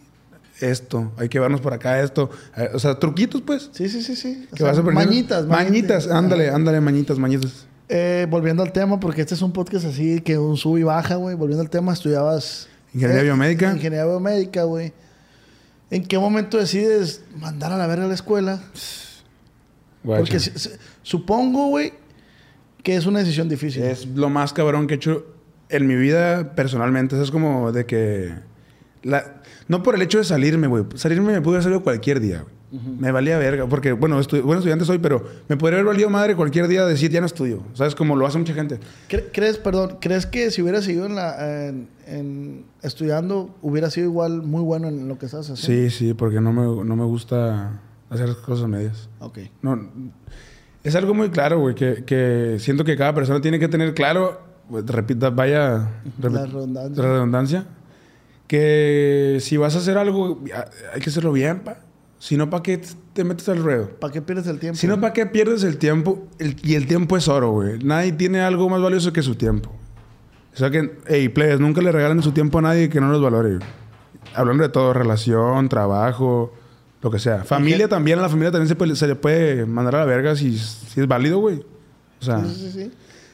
esto. 0.61 1.11
Hay 1.17 1.27
que 1.29 1.37
llevarnos 1.37 1.61
por 1.61 1.73
acá 1.73 2.01
esto. 2.01 2.29
Eh, 2.55 2.69
O 2.73 2.79
sea, 2.79 2.97
truquitos, 2.99 3.41
pues. 3.41 3.69
Sí, 3.73 3.89
sí, 3.89 4.01
sí, 4.01 4.15
sí. 4.15 4.47
Que 4.51 4.57
sea, 4.57 4.67
vas 4.67 4.77
aprendiendo. 4.77 5.09
mañitas, 5.11 5.45
Mañitas, 5.45 6.07
ándale, 6.09 6.49
ándale, 6.49 6.79
mañitas, 6.81 7.17
mañitas. 7.19 7.65
Eh, 7.89 8.25
volviendo 8.29 8.63
al 8.63 8.71
tema, 8.71 8.99
porque 8.99 9.21
este 9.21 9.35
es 9.35 9.41
un 9.41 9.51
podcast 9.51 9.85
así 9.85 10.21
que 10.21 10.37
un 10.37 10.57
sub 10.57 10.77
y 10.77 10.83
baja, 10.83 11.15
güey. 11.15 11.35
Volviendo 11.35 11.61
al 11.61 11.69
tema, 11.69 11.93
estudiabas... 11.93 12.67
Ingeniería 12.95 13.23
biomédica. 13.23 13.71
Ingeniería 13.73 14.05
biomédica, 14.05 14.63
güey. 14.63 14.93
¿En 15.91 16.03
qué 16.05 16.17
momento 16.17 16.57
decides 16.57 17.23
mandar 17.37 17.71
a 17.71 17.77
la 17.77 17.85
verga 17.87 18.05
a 18.05 18.07
la 18.07 18.13
escuela? 18.15 18.61
Guacha. 20.03 20.19
Porque 20.21 20.39
si- 20.39 20.51
si- 20.55 20.69
supongo, 21.03 21.67
güey, 21.67 21.93
que 22.83 22.95
es 22.95 23.05
una 23.05 23.19
decisión 23.19 23.49
difícil. 23.49 23.83
Es 23.83 24.05
lo 24.07 24.29
más 24.29 24.53
cabrón 24.53 24.87
que 24.87 24.95
he 24.95 24.97
hecho 24.97 25.25
en 25.69 25.87
mi 25.87 25.95
vida 25.95 26.55
personalmente. 26.55 27.15
Eso 27.15 27.23
es 27.23 27.31
como 27.31 27.71
de 27.71 27.85
que... 27.85 28.33
la- 29.03 29.41
no 29.67 29.81
por 29.83 29.95
el 29.95 30.01
hecho 30.01 30.19
de 30.19 30.23
salirme, 30.23 30.67
güey. 30.67 30.85
Salirme 30.95 31.33
me 31.33 31.41
pude 31.41 31.55
haber 31.55 31.63
salido 31.63 31.83
cualquier 31.83 32.19
día, 32.19 32.41
güey. 32.41 32.53
Me 32.99 33.11
valía 33.11 33.37
verga. 33.37 33.67
Porque, 33.67 33.91
bueno, 33.93 34.19
estu- 34.19 34.41
buen 34.41 34.57
estudiante 34.59 34.85
soy, 34.85 34.99
pero 34.99 35.23
me 35.47 35.57
podría 35.57 35.79
haber 35.79 35.87
valido 35.93 36.09
madre 36.09 36.35
cualquier 36.35 36.67
día 36.67 36.85
decir 36.85 37.11
ya 37.11 37.19
no 37.19 37.25
estudio. 37.25 37.61
¿Sabes? 37.73 37.95
Como 37.95 38.15
lo 38.15 38.25
hace 38.27 38.37
mucha 38.37 38.53
gente. 38.53 38.79
Cre- 39.09 39.25
¿Crees, 39.31 39.57
perdón, 39.57 39.97
crees 40.01 40.25
que 40.25 40.51
si 40.51 40.61
hubieras 40.61 40.83
seguido 40.85 41.05
en 41.05 41.15
la, 41.15 41.67
en- 41.67 41.87
en 42.07 42.65
estudiando, 42.81 43.55
hubiera 43.61 43.89
sido 43.89 44.07
igual 44.07 44.41
muy 44.43 44.61
bueno 44.61 44.87
en 44.87 45.07
lo 45.07 45.17
que 45.17 45.25
estás 45.27 45.49
haciendo? 45.49 45.89
Sí, 45.89 45.95
sí, 45.95 46.13
porque 46.13 46.41
no 46.41 46.51
me, 46.53 46.85
no 46.85 46.95
me 46.95 47.05
gusta 47.05 47.81
hacer 48.09 48.29
cosas 48.45 48.67
medias. 48.67 49.09
Ok. 49.19 49.39
No, 49.61 49.91
es 50.83 50.95
algo 50.95 51.13
muy 51.15 51.29
claro, 51.31 51.59
güey, 51.59 51.73
que, 51.75 52.03
que 52.05 52.57
siento 52.59 52.83
que 52.83 52.95
cada 52.95 53.13
persona 53.15 53.41
tiene 53.41 53.57
que 53.59 53.67
tener 53.67 53.93
claro, 53.95 54.39
pues, 54.69 54.85
repita, 54.85 55.31
vaya 55.31 55.89
La 56.21 56.45
redundancia. 56.45 57.03
la 57.03 57.09
redundancia, 57.11 57.65
que 58.47 59.37
si 59.41 59.57
vas 59.57 59.75
a 59.75 59.79
hacer 59.79 59.97
algo, 59.97 60.43
hay 60.93 61.01
que 61.01 61.09
hacerlo 61.09 61.31
bien, 61.31 61.61
pa. 61.61 61.77
Si 62.25 62.37
no, 62.37 62.49
¿para 62.49 62.63
qué 62.63 62.81
te 63.13 63.23
metes 63.23 63.47
al 63.49 63.61
ruedo? 63.61 63.87
¿Para 63.99 64.11
qué 64.11 64.19
pierdes 64.19 64.47
el 64.47 64.57
tiempo? 64.57 64.79
Si 64.79 64.87
no, 64.87 64.99
¿para 64.99 65.13
qué 65.13 65.27
pierdes 65.27 65.61
el 65.63 65.77
tiempo? 65.77 66.27
El- 66.39 66.55
y 66.63 66.73
el 66.73 66.87
tiempo 66.87 67.17
es 67.17 67.27
oro, 67.27 67.51
güey. 67.51 67.77
Nadie 67.83 68.13
tiene 68.13 68.41
algo 68.41 68.67
más 68.67 68.81
valioso 68.81 69.13
que 69.13 69.21
su 69.21 69.35
tiempo. 69.35 69.71
O 70.51 70.57
sea 70.57 70.71
que, 70.71 70.97
hey, 71.05 71.29
players, 71.29 71.59
nunca 71.59 71.81
le 71.81 71.91
regalen 71.91 72.23
su 72.23 72.31
tiempo 72.31 72.57
a 72.57 72.61
nadie 72.63 72.89
que 72.89 72.99
no 72.99 73.11
los 73.11 73.21
valore. 73.21 73.57
güey. 73.57 73.67
Hablando 74.33 74.63
de 74.63 74.69
todo, 74.69 74.91
relación, 74.91 75.69
trabajo, 75.69 76.51
lo 77.03 77.11
que 77.11 77.19
sea. 77.19 77.43
Familia 77.43 77.87
también, 77.87 78.17
a 78.17 78.23
la 78.23 78.29
familia 78.29 78.51
también 78.51 78.69
se, 78.69 78.75
puede- 78.75 78.95
se 78.95 79.05
le 79.05 79.15
puede 79.15 79.67
mandar 79.67 79.95
a 79.97 79.99
la 79.99 80.05
verga 80.05 80.35
si, 80.35 80.57
si 80.57 81.01
es 81.01 81.07
válido, 81.07 81.37
güey. 81.37 81.63
O 82.19 82.25
sea, 82.25 82.43
Sí, 82.43 82.55
sí, 82.55 82.71
sí. 82.71 82.91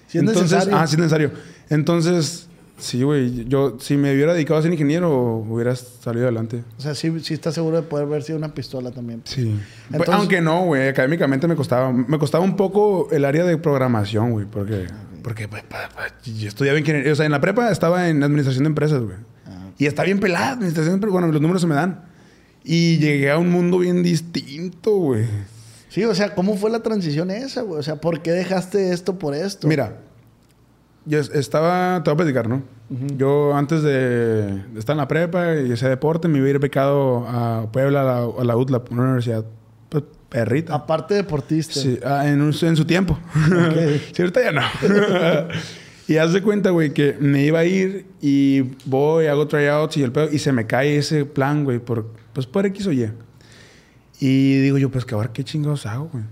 Si 0.08 0.18
es 0.18 0.22
entonces, 0.26 0.52
necesario. 0.52 0.76
ah, 0.78 0.86
sí 0.86 0.96
es 0.96 1.00
necesario. 1.00 1.32
Entonces, 1.70 2.50
sí, 2.82 3.04
güey, 3.04 3.46
yo 3.48 3.78
si 3.80 3.96
me 3.96 4.14
hubiera 4.14 4.34
dedicado 4.34 4.60
a 4.60 4.64
ser 4.64 4.72
ingeniero, 4.72 5.10
hubiera 5.38 5.76
salido 5.76 6.26
adelante. 6.26 6.64
O 6.78 6.82
sea, 6.82 6.94
sí, 6.96 7.12
sí 7.22 7.34
estás 7.34 7.54
seguro 7.56 7.78
de 7.78 7.84
poder 7.84 8.06
haber 8.08 8.24
sido 8.24 8.38
una 8.38 8.54
pistola 8.54 8.92
también. 8.92 9.22
Sí. 9.24 9.58
Pues, 9.96 10.10
aunque 10.10 10.42
no, 10.42 10.66
güey, 10.66 10.90
académicamente 10.90 11.48
me 11.48 11.56
costaba. 11.56 11.92
Me 11.94 12.20
costaba 12.20 12.44
un 12.44 12.56
poco 12.58 13.08
el 13.12 13.24
área 13.26 13.46
de 13.46 13.58
programación, 13.58 14.32
güey, 14.32 14.46
porque, 14.46 14.88
porque 15.24 15.48
pues, 15.48 15.64
pa- 15.64 15.90
pa- 15.96 16.14
yo 16.24 16.48
estudiaba 16.48 16.78
ingeniería. 16.78 17.14
O 17.14 17.16
sea, 17.16 17.26
en 17.26 17.32
la 17.32 17.40
prepa 17.42 17.72
estaba 17.72 18.10
en 18.10 18.22
administración 18.24 18.64
de 18.66 18.70
empresas, 18.70 19.02
güey. 19.02 19.16
Ah. 19.48 19.70
Y 19.78 19.86
está 19.86 20.04
bien 20.04 20.20
pelada, 20.20 20.52
administración 20.52 20.92
de 20.92 20.96
empresas. 20.96 21.14
Bueno, 21.14 21.28
los 21.32 21.42
números 21.42 21.62
se 21.62 21.68
me 21.68 21.76
dan. 21.76 22.06
Y 22.64 22.98
llegué 23.00 23.32
a 23.32 23.38
un 23.38 23.50
mundo 23.50 23.80
bien 23.80 24.04
distinto, 24.04 24.92
güey. 24.98 25.26
Sí, 25.90 26.06
o 26.06 26.16
sea, 26.16 26.36
¿cómo 26.36 26.56
fue 26.56 26.70
la 26.72 26.82
transición 26.84 27.32
esa, 27.32 27.64
güey? 27.64 27.80
O 27.80 27.84
sea, 27.84 27.98
¿por 27.98 28.22
qué 28.22 28.32
dejaste 28.32 28.94
esto 28.94 29.18
por 29.20 29.36
esto? 29.36 29.68
Mira, 29.68 29.98
yo 31.06 31.20
es- 31.20 31.30
estaba, 31.30 32.02
te 32.04 32.10
voy 32.10 32.14
a 32.16 32.18
platicar, 32.18 32.48
¿no? 32.50 32.62
Yo 33.18 33.56
antes 33.56 33.84
de, 33.84 33.92
de 33.94 34.80
estar 34.80 34.94
en 34.94 34.98
la 34.98 35.08
prepa 35.08 35.56
y 35.56 35.72
ese 35.72 35.88
deporte, 35.88 36.28
me 36.28 36.40
iba 36.40 36.48
a 36.48 36.50
ir 36.50 36.60
becado 36.60 37.26
a 37.28 37.72
Puebla, 37.72 38.02
a 38.02 38.04
la, 38.04 38.18
a 38.42 38.44
la 38.44 38.58
UTLA, 38.58 38.82
una 38.90 39.04
universidad 39.04 39.46
pues, 39.88 40.04
perrita. 40.28 40.76
Aparte 40.76 41.14
deportista. 41.14 41.80
Sí, 41.80 41.98
ah, 42.06 42.28
en, 42.28 42.42
un- 42.42 42.54
en 42.62 42.76
su 42.76 42.84
tiempo. 42.86 43.18
sí, 44.14 44.22
ahorita 44.22 44.44
ya 44.44 44.52
no. 44.52 44.62
y 46.10 46.18
haz 46.18 46.34
de 46.34 46.42
cuenta, 46.42 46.72
güey, 46.72 46.94
que 46.94 47.16
me 47.20 47.46
iba 47.46 47.60
a 47.60 47.66
ir 47.66 48.08
y 48.22 48.62
voy, 48.84 49.28
hago 49.28 49.48
tryouts 49.48 49.96
y 49.96 50.04
el 50.04 50.12
pedo, 50.12 50.28
y 50.30 50.40
se 50.40 50.52
me 50.52 50.68
cae 50.68 50.98
ese 50.98 51.24
plan, 51.24 51.64
güey, 51.64 51.80
por, 51.80 52.08
pues 52.34 52.46
por 52.46 52.66
X 52.66 52.88
o 52.88 52.92
Y. 52.92 53.10
Y 54.20 54.60
digo 54.60 54.78
yo, 54.78 54.92
pues 54.92 55.06
que 55.06 55.16
ahora 55.16 55.32
qué 55.32 55.44
chingados 55.46 55.86
hago, 55.86 56.10
güey. 56.12 56.24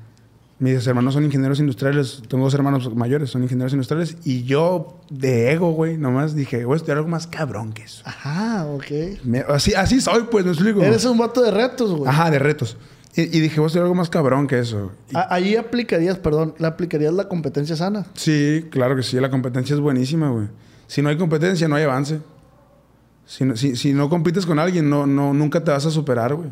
Mis 0.60 0.86
hermanos 0.88 1.14
son 1.14 1.24
ingenieros 1.24 1.60
industriales, 1.62 2.22
tengo 2.28 2.44
dos 2.44 2.54
hermanos 2.54 2.94
mayores, 2.94 3.30
son 3.30 3.44
ingenieros 3.44 3.72
industriales, 3.72 4.18
y 4.26 4.44
yo 4.44 5.00
de 5.10 5.54
ego, 5.54 5.72
güey, 5.72 5.98
nomás 5.98 6.36
dije, 6.36 6.66
voy 6.66 6.74
a 6.74 6.78
estudiar 6.78 6.98
algo 6.98 7.10
más 7.10 7.28
cabrón 7.28 7.72
que 7.72 7.84
eso. 7.84 8.02
Ajá, 8.06 8.66
ok. 8.66 9.24
Me- 9.24 9.46
así, 9.48 9.74
así 9.74 10.02
soy, 10.02 10.24
pues, 10.30 10.44
me 10.44 10.52
explico. 10.52 10.82
Eres 10.84 11.06
un 11.06 11.18
vato 11.18 11.42
de 11.42 11.52
retos, 11.52 11.92
güey. 11.94 12.10
Ajá, 12.10 12.30
de 12.30 12.40
retos. 12.40 12.76
Y, 13.16 13.22
y 13.22 13.40
dije, 13.40 13.62
voy 13.62 13.72
a 13.74 13.80
algo 13.80 13.96
más 13.96 14.10
cabrón 14.10 14.48
que 14.48 14.60
eso. 14.60 14.92
Y- 15.10 15.16
Ahí 15.30 15.56
aplicarías, 15.56 16.18
perdón, 16.18 16.54
le 16.60 16.68
aplicarías 16.68 17.14
la 17.14 17.30
competencia 17.30 17.78
sana. 17.78 18.06
Sí, 18.16 18.66
claro 18.70 18.98
que 18.98 19.04
sí. 19.04 19.18
La 19.20 19.32
competencia 19.32 19.74
es 19.76 19.80
buenísima, 19.80 20.30
güey. 20.30 20.48
Si 20.88 21.02
no 21.02 21.08
hay 21.08 21.18
competencia, 21.18 21.70
no 21.70 21.76
hay 21.76 21.84
avance. 21.84 22.20
Si 23.26 23.46
no, 23.46 23.56
si, 23.56 23.76
si 23.78 23.94
no 23.94 24.10
compites 24.10 24.46
con 24.46 24.60
alguien, 24.60 24.90
no, 24.90 25.08
no, 25.08 25.34
nunca 25.34 25.64
te 25.64 25.72
vas 25.72 25.86
a 25.86 25.92
superar, 25.92 26.34
güey. 26.36 26.50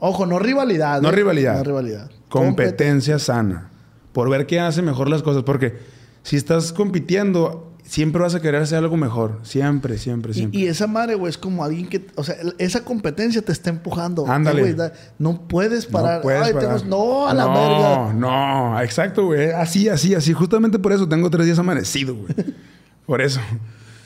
Ojo, 0.00 0.26
no 0.26 0.38
rivalidad. 0.38 1.00
No 1.02 1.08
¿eh? 1.08 1.12
rivalidad. 1.12 1.56
No 1.58 1.64
rivalidad. 1.64 2.10
Competencia 2.28 3.18
sana. 3.18 3.70
Por 4.12 4.28
ver 4.30 4.46
quién 4.46 4.62
hace 4.64 4.82
mejor 4.82 5.08
las 5.08 5.22
cosas. 5.22 5.42
Porque 5.42 5.78
si 6.22 6.36
estás 6.36 6.72
compitiendo, 6.72 7.72
siempre 7.84 8.20
vas 8.22 8.34
a 8.34 8.40
querer 8.40 8.62
hacer 8.62 8.78
algo 8.78 8.96
mejor. 8.96 9.40
Siempre, 9.42 9.96
siempre, 9.98 10.34
siempre. 10.34 10.60
y 10.60 10.66
esa 10.66 10.86
madre, 10.86 11.14
güey, 11.14 11.30
es 11.30 11.38
como 11.38 11.64
alguien 11.64 11.88
que... 11.88 12.06
O 12.16 12.24
sea, 12.24 12.36
esa 12.58 12.84
competencia 12.84 13.40
te 13.42 13.52
está 13.52 13.70
empujando. 13.70 14.26
Ándale. 14.26 14.58
Eh, 14.60 14.62
güey, 14.62 14.74
da- 14.74 14.92
no 15.18 15.48
puedes 15.48 15.86
parar. 15.86 16.16
No 16.16 16.22
puedes 16.22 16.42
Ay, 16.42 16.52
parar. 16.52 16.80
tengo- 16.80 16.88
no, 16.96 17.28
a 17.28 17.34
la 17.34 17.44
no, 17.44 17.52
verga. 17.54 18.12
No, 18.14 18.80
exacto, 18.82 19.26
güey. 19.26 19.50
Así, 19.52 19.88
así, 19.88 20.14
así. 20.14 20.32
Justamente 20.32 20.78
por 20.78 20.92
eso 20.92 21.08
tengo 21.08 21.30
tres 21.30 21.46
días 21.46 21.58
amanecido, 21.58 22.14
güey. 22.14 22.28
por 23.06 23.20
eso. 23.22 23.40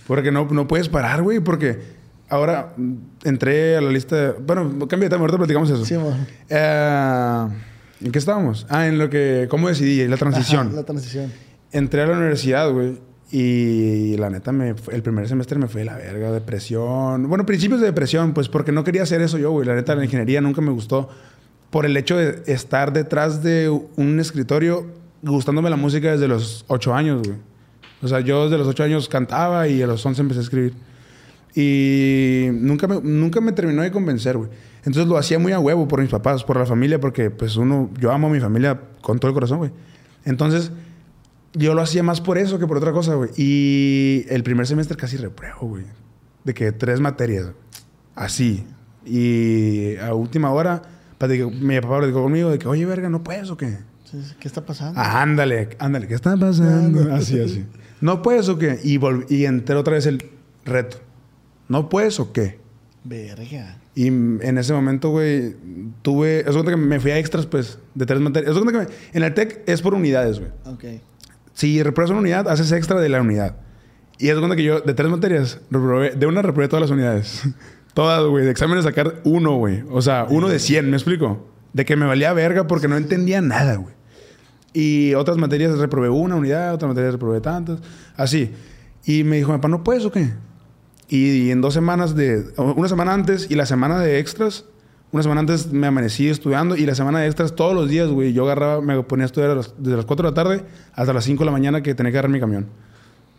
Porque 0.07 0.31
no, 0.33 0.47
no 0.47 0.67
puedes 0.69 0.89
parar, 0.89 1.23
güey. 1.23 1.41
Porque 1.41 2.02
ahora 2.33 2.75
entré 3.25 3.77
a 3.77 3.81
la 3.83 3.91
lista 3.91 4.17
de... 4.17 4.33
Bueno, 4.33 4.89
cambia 4.89 5.09
de 5.09 5.11
tema. 5.11 5.21
Ahorita 5.21 5.37
platicamos 5.37 5.71
eso. 5.71 5.85
Sí. 5.85 5.95
Eh, 6.49 7.47
¿En 8.01 8.11
qué 8.11 8.19
estábamos? 8.19 8.67
Ah, 8.71 8.87
en 8.87 8.99
lo 8.99 9.11
que... 9.11 9.47
¿Cómo 9.51 9.69
decidí? 9.69 10.09
La 10.09 10.17
transición. 10.17 10.69
Ajá, 10.69 10.77
la 10.77 10.85
transición. 10.85 11.31
Entré 11.73 12.03
a 12.03 12.07
la 12.07 12.17
universidad, 12.17 12.71
güey. 12.71 12.99
Y 13.31 14.17
la 14.17 14.31
neta, 14.31 14.53
me 14.53 14.75
el 14.91 15.03
primer 15.03 15.29
semestre 15.29 15.59
me 15.59 15.67
fue 15.67 15.83
de 15.83 15.85
la 15.87 15.97
verga, 15.97 16.33
depresión. 16.33 17.29
Bueno, 17.29 17.47
principios 17.47 17.81
de 17.81 17.87
depresión, 17.87 18.33
pues 18.33 18.49
porque 18.49 18.73
no 18.73 18.83
quería 18.83 19.03
hacer 19.03 19.21
eso 19.23 19.39
yo, 19.39 19.51
güey. 19.51 19.67
La 19.67 19.75
neta, 19.75 19.95
la 19.95 20.05
ingeniería 20.05 20.41
nunca 20.41 20.61
me 20.61 20.71
gustó. 20.71 21.09
Por 21.71 21.87
el 21.87 21.97
hecho 21.97 22.17
de 22.17 22.43
estar 22.47 22.93
detrás 22.93 23.43
de 23.43 23.69
un 23.97 24.21
escritorio, 24.21 24.87
gustándome 25.23 25.71
la 25.71 25.77
música 25.77 26.13
desde 26.13 26.29
los 26.29 26.65
ocho 26.69 26.95
años, 26.95 27.23
güey. 27.27 27.39
O 28.03 28.09
sea, 28.09 28.21
yo 28.21 28.45
desde 28.45 28.59
los 28.59 28.69
ocho 28.69 28.85
años 28.85 29.09
cantaba 29.09 29.69
y 29.69 29.81
a 29.81 29.87
los 29.87 30.05
once 30.05 30.21
empecé 30.21 30.41
a 30.41 30.43
escribir. 30.43 30.75
Y 31.55 32.49
nunca 32.53 32.87
me, 32.89 33.01
nunca 33.03 33.41
me 33.41 33.53
terminó 33.53 33.83
de 33.83 33.91
convencer, 33.91 34.37
güey. 34.39 34.51
Entonces 34.85 35.07
lo 35.07 35.17
hacía 35.19 35.39
muy 35.39 35.53
a 35.53 35.59
huevo 35.61 35.87
por 35.87 36.01
mis 36.01 36.11
papás, 36.11 36.45
por 36.45 36.57
la 36.57 36.67
familia, 36.67 36.99
porque 36.99 37.31
pues 37.31 37.57
uno, 37.57 37.91
yo 38.01 38.11
amo 38.11 38.29
a 38.29 38.31
mi 38.31 38.41
familia 38.41 38.81
con 39.01 39.19
todo 39.19 39.29
el 39.29 39.35
corazón, 39.35 39.59
güey. 39.59 39.71
Entonces, 40.25 40.73
yo 41.53 41.75
lo 41.75 41.83
hacía 41.83 42.03
más 42.03 42.21
por 42.21 42.39
eso 42.39 42.59
que 42.59 42.67
por 42.67 42.79
otra 42.79 42.93
cosa, 42.93 43.15
güey. 43.15 43.31
Y 43.37 44.25
el 44.29 44.43
primer 44.43 44.67
semestre 44.67 44.97
casi 44.97 45.17
repruebo, 45.19 45.69
güey. 45.69 45.85
De 46.45 46.55
que 46.55 46.73
tres 46.73 47.01
materias, 47.01 47.51
así. 48.15 48.65
Y 49.05 49.97
a 49.97 50.15
última 50.15 50.51
hora, 50.51 50.83
platicó- 51.19 51.51
mi 51.51 51.81
papá 51.81 51.99
platicó 51.99 52.23
conmigo 52.23 52.51
de 52.51 52.59
que, 52.59 52.67
oye, 52.67 52.85
verga, 52.87 53.09
¿no 53.09 53.23
puedes 53.23 53.51
o 53.51 53.57
qué? 53.57 53.79
¿Qué 54.41 54.49
está 54.49 54.65
pasando? 54.67 54.99
Ah, 55.01 55.23
ándale, 55.23 55.71
ándale, 55.79 56.07
¿qué 56.07 56.15
está 56.15 56.37
pasando? 56.37 57.13
Así, 57.15 57.39
así. 57.41 57.65
¿No 58.01 58.21
puedes 58.23 58.49
o 58.49 58.59
qué? 58.59 58.79
Y, 58.85 58.99
y 59.35 59.45
entré 59.47 59.75
otra 59.77 59.95
vez 59.95 60.07
el 60.07 60.23
reto. 60.65 60.99
¿No 61.73 61.89
puedes 61.89 62.21
o 62.21 62.33
qué? 62.35 62.59
Verga. 63.03 63.79
Y 63.95 64.09
en 64.09 64.59
ese 64.59 64.75
momento, 64.75 65.09
güey, 65.09 65.57
tuve... 66.03 66.41
Es 66.41 66.53
cuenta 66.53 66.71
que 66.71 66.77
me 66.77 67.01
fui 67.01 67.11
a 67.13 67.19
extras, 67.19 67.47
pues, 67.47 67.79
de 67.95 68.05
tres 68.05 68.21
materias. 68.21 68.53
Es 68.55 68.59
cuenta 68.63 68.79
que 68.79 68.87
me- 68.87 68.97
en 69.19 69.23
el 69.23 69.33
TEC 69.33 69.63
es 69.67 69.81
por 69.81 69.95
unidades, 69.95 70.39
güey. 70.39 70.51
Ok. 70.67 70.85
Si 71.55 71.83
repruebas 71.83 72.11
una 72.11 72.21
unidad, 72.21 72.47
haces 72.49 72.71
extra 72.73 73.01
de 73.01 73.09
la 73.09 73.23
unidad. 73.23 73.57
Y 74.19 74.29
es 74.29 74.37
cuenta 74.39 74.55
que 74.55 74.63
yo, 74.65 74.81
de 74.83 74.93
tres 74.93 75.11
materias, 75.11 75.61
reprobé- 75.71 76.13
de 76.15 76.27
una 76.27 76.43
reprobé 76.43 76.69
todas 76.69 76.83
las 76.83 76.91
unidades. 76.91 77.43
todas, 77.95 78.23
güey. 78.27 78.45
De 78.45 78.51
exámenes 78.51 78.85
sacar 78.85 79.21
uno, 79.25 79.57
güey. 79.57 79.83
O 79.91 80.03
sea, 80.03 80.27
uno 80.29 80.49
de 80.51 80.59
100, 80.59 80.91
¿me 80.91 80.97
explico? 80.99 81.49
De 81.73 81.87
que 81.87 81.97
me 81.97 82.05
valía 82.05 82.35
verga 82.35 82.67
porque 82.67 82.87
no 82.87 82.99
entendía 82.99 83.41
nada, 83.41 83.77
güey. 83.77 83.95
Y 84.75 85.15
otras 85.15 85.39
materias 85.39 85.79
reprobé 85.79 86.11
una 86.11 86.37
unidad, 86.37 86.75
otras 86.75 86.89
materias 86.91 87.13
reprobé 87.15 87.41
tantas. 87.41 87.81
Así. 88.15 88.51
Y 89.07 89.25
me 89.25 89.37
dijo, 89.37 89.53
papá, 89.53 89.69
¿no 89.69 89.83
puedes 89.83 90.05
o 90.05 90.13
qué? 90.13 90.33
Y, 91.15 91.51
en 91.51 91.61
dos 91.61 91.75
semanas 91.75 92.15
de... 92.17 92.45
Una 92.57 92.89
semana 92.89 93.13
antes 93.13 93.51
y 93.51 93.55
la 93.55 93.67
semana 93.67 93.99
de 93.99 94.19
extras... 94.19 94.65
Una 95.11 95.23
semana 95.23 95.41
antes 95.41 95.71
me 95.71 95.87
amanecí 95.87 96.31
estudiando 96.31 96.75
y 96.75 96.87
la 96.87 96.95
semana 96.95 97.19
de 97.21 97.27
extras 97.27 97.55
todos 97.55 97.75
los 97.75 97.87
días, 97.91 98.09
güey. 98.09 98.33
Yo 98.33 98.45
agarraba, 98.45 98.81
me 98.81 99.03
ponía 99.03 99.25
a 99.25 99.27
estudiar 99.27 99.51
a 99.51 99.55
las- 99.57 99.75
desde 99.77 99.97
las 99.99 100.07
4 100.07 100.25
de 100.25 100.31
la 100.31 100.35
tarde 100.35 100.65
hasta 100.95 101.13
las 101.13 101.25
5 101.25 101.41
de 101.41 101.45
la 101.45 101.53
mañana 101.53 101.83
que 101.83 101.95
tenía 101.95 102.11
que 102.13 102.17
agarrar 102.17 102.31
mi 102.31 102.41
camión. 102.41 102.67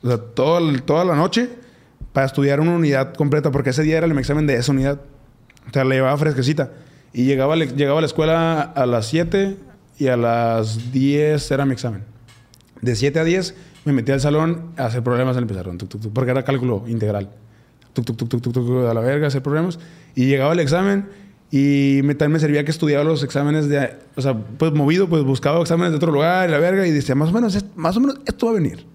O 0.03 0.07
sea, 0.07 0.17
todo 0.19 0.59
toda 0.85 1.03
la 1.03 1.15
noche 1.15 1.49
para 2.11 2.27
estudiar 2.27 2.59
una 2.59 2.73
unidad 2.75 3.15
completa 3.15 3.49
porque 3.49 3.71
ese 3.71 3.81
día 3.81 3.97
era 3.97 4.05
el 4.05 4.15
examen 4.19 4.45
de 4.45 4.53
esa 4.53 4.71
unidad. 4.71 5.01
O 5.67 5.73
sea, 5.73 5.83
la 5.83 5.95
llevaba 5.95 6.15
fresquecita. 6.15 6.69
Y 7.11 7.25
llegaba, 7.25 7.55
le- 7.55 7.65
llegaba 7.75 7.97
a 7.97 8.01
la 8.01 8.07
escuela 8.07 8.61
a 8.61 8.85
las 8.85 9.07
7 9.07 9.57
y 9.97 10.07
a 10.09 10.15
las 10.15 10.91
10 10.91 11.49
era 11.49 11.65
mi 11.65 11.73
examen. 11.73 12.03
De 12.81 12.95
7 12.95 13.19
a 13.19 13.23
10 13.23 13.55
me 13.85 13.93
metí 13.93 14.11
al 14.11 14.21
salón 14.21 14.73
a 14.77 14.85
hacer 14.85 15.01
problemas 15.01 15.37
en 15.37 15.41
el 15.43 15.47
pizarrón, 15.47 15.79
porque 16.13 16.29
era 16.29 16.43
cálculo 16.43 16.83
integral. 16.87 17.31
Tuc, 17.93 18.05
tuc, 18.05 18.41
tuc, 18.41 18.85
a 18.89 18.93
la 18.93 19.01
verga, 19.01 19.27
hacer 19.27 19.41
problemas. 19.43 19.79
Y 20.15 20.25
llegaba 20.25 20.53
el 20.53 20.59
examen 20.59 21.07
y 21.51 22.01
me, 22.03 22.15
también 22.15 22.33
me 22.33 22.39
servía 22.39 22.65
que 22.65 22.71
estudiaba 22.71 23.03
los 23.03 23.23
exámenes 23.23 23.69
de... 23.69 23.95
O 24.15 24.21
sea, 24.21 24.35
pues 24.35 24.73
movido, 24.73 25.07
pues 25.07 25.23
buscaba 25.23 25.61
exámenes 25.61 25.91
de 25.91 25.97
otro 25.97 26.11
lugar 26.11 26.49
la 26.49 26.57
verga 26.57 26.87
y 26.87 26.91
decía, 26.91 27.13
más 27.13 27.29
o 27.29 27.31
menos, 27.31 27.65
más 27.75 27.95
o 27.95 27.99
menos 27.99 28.17
esto 28.25 28.47
va 28.47 28.53
a 28.53 28.55
venir. 28.55 28.85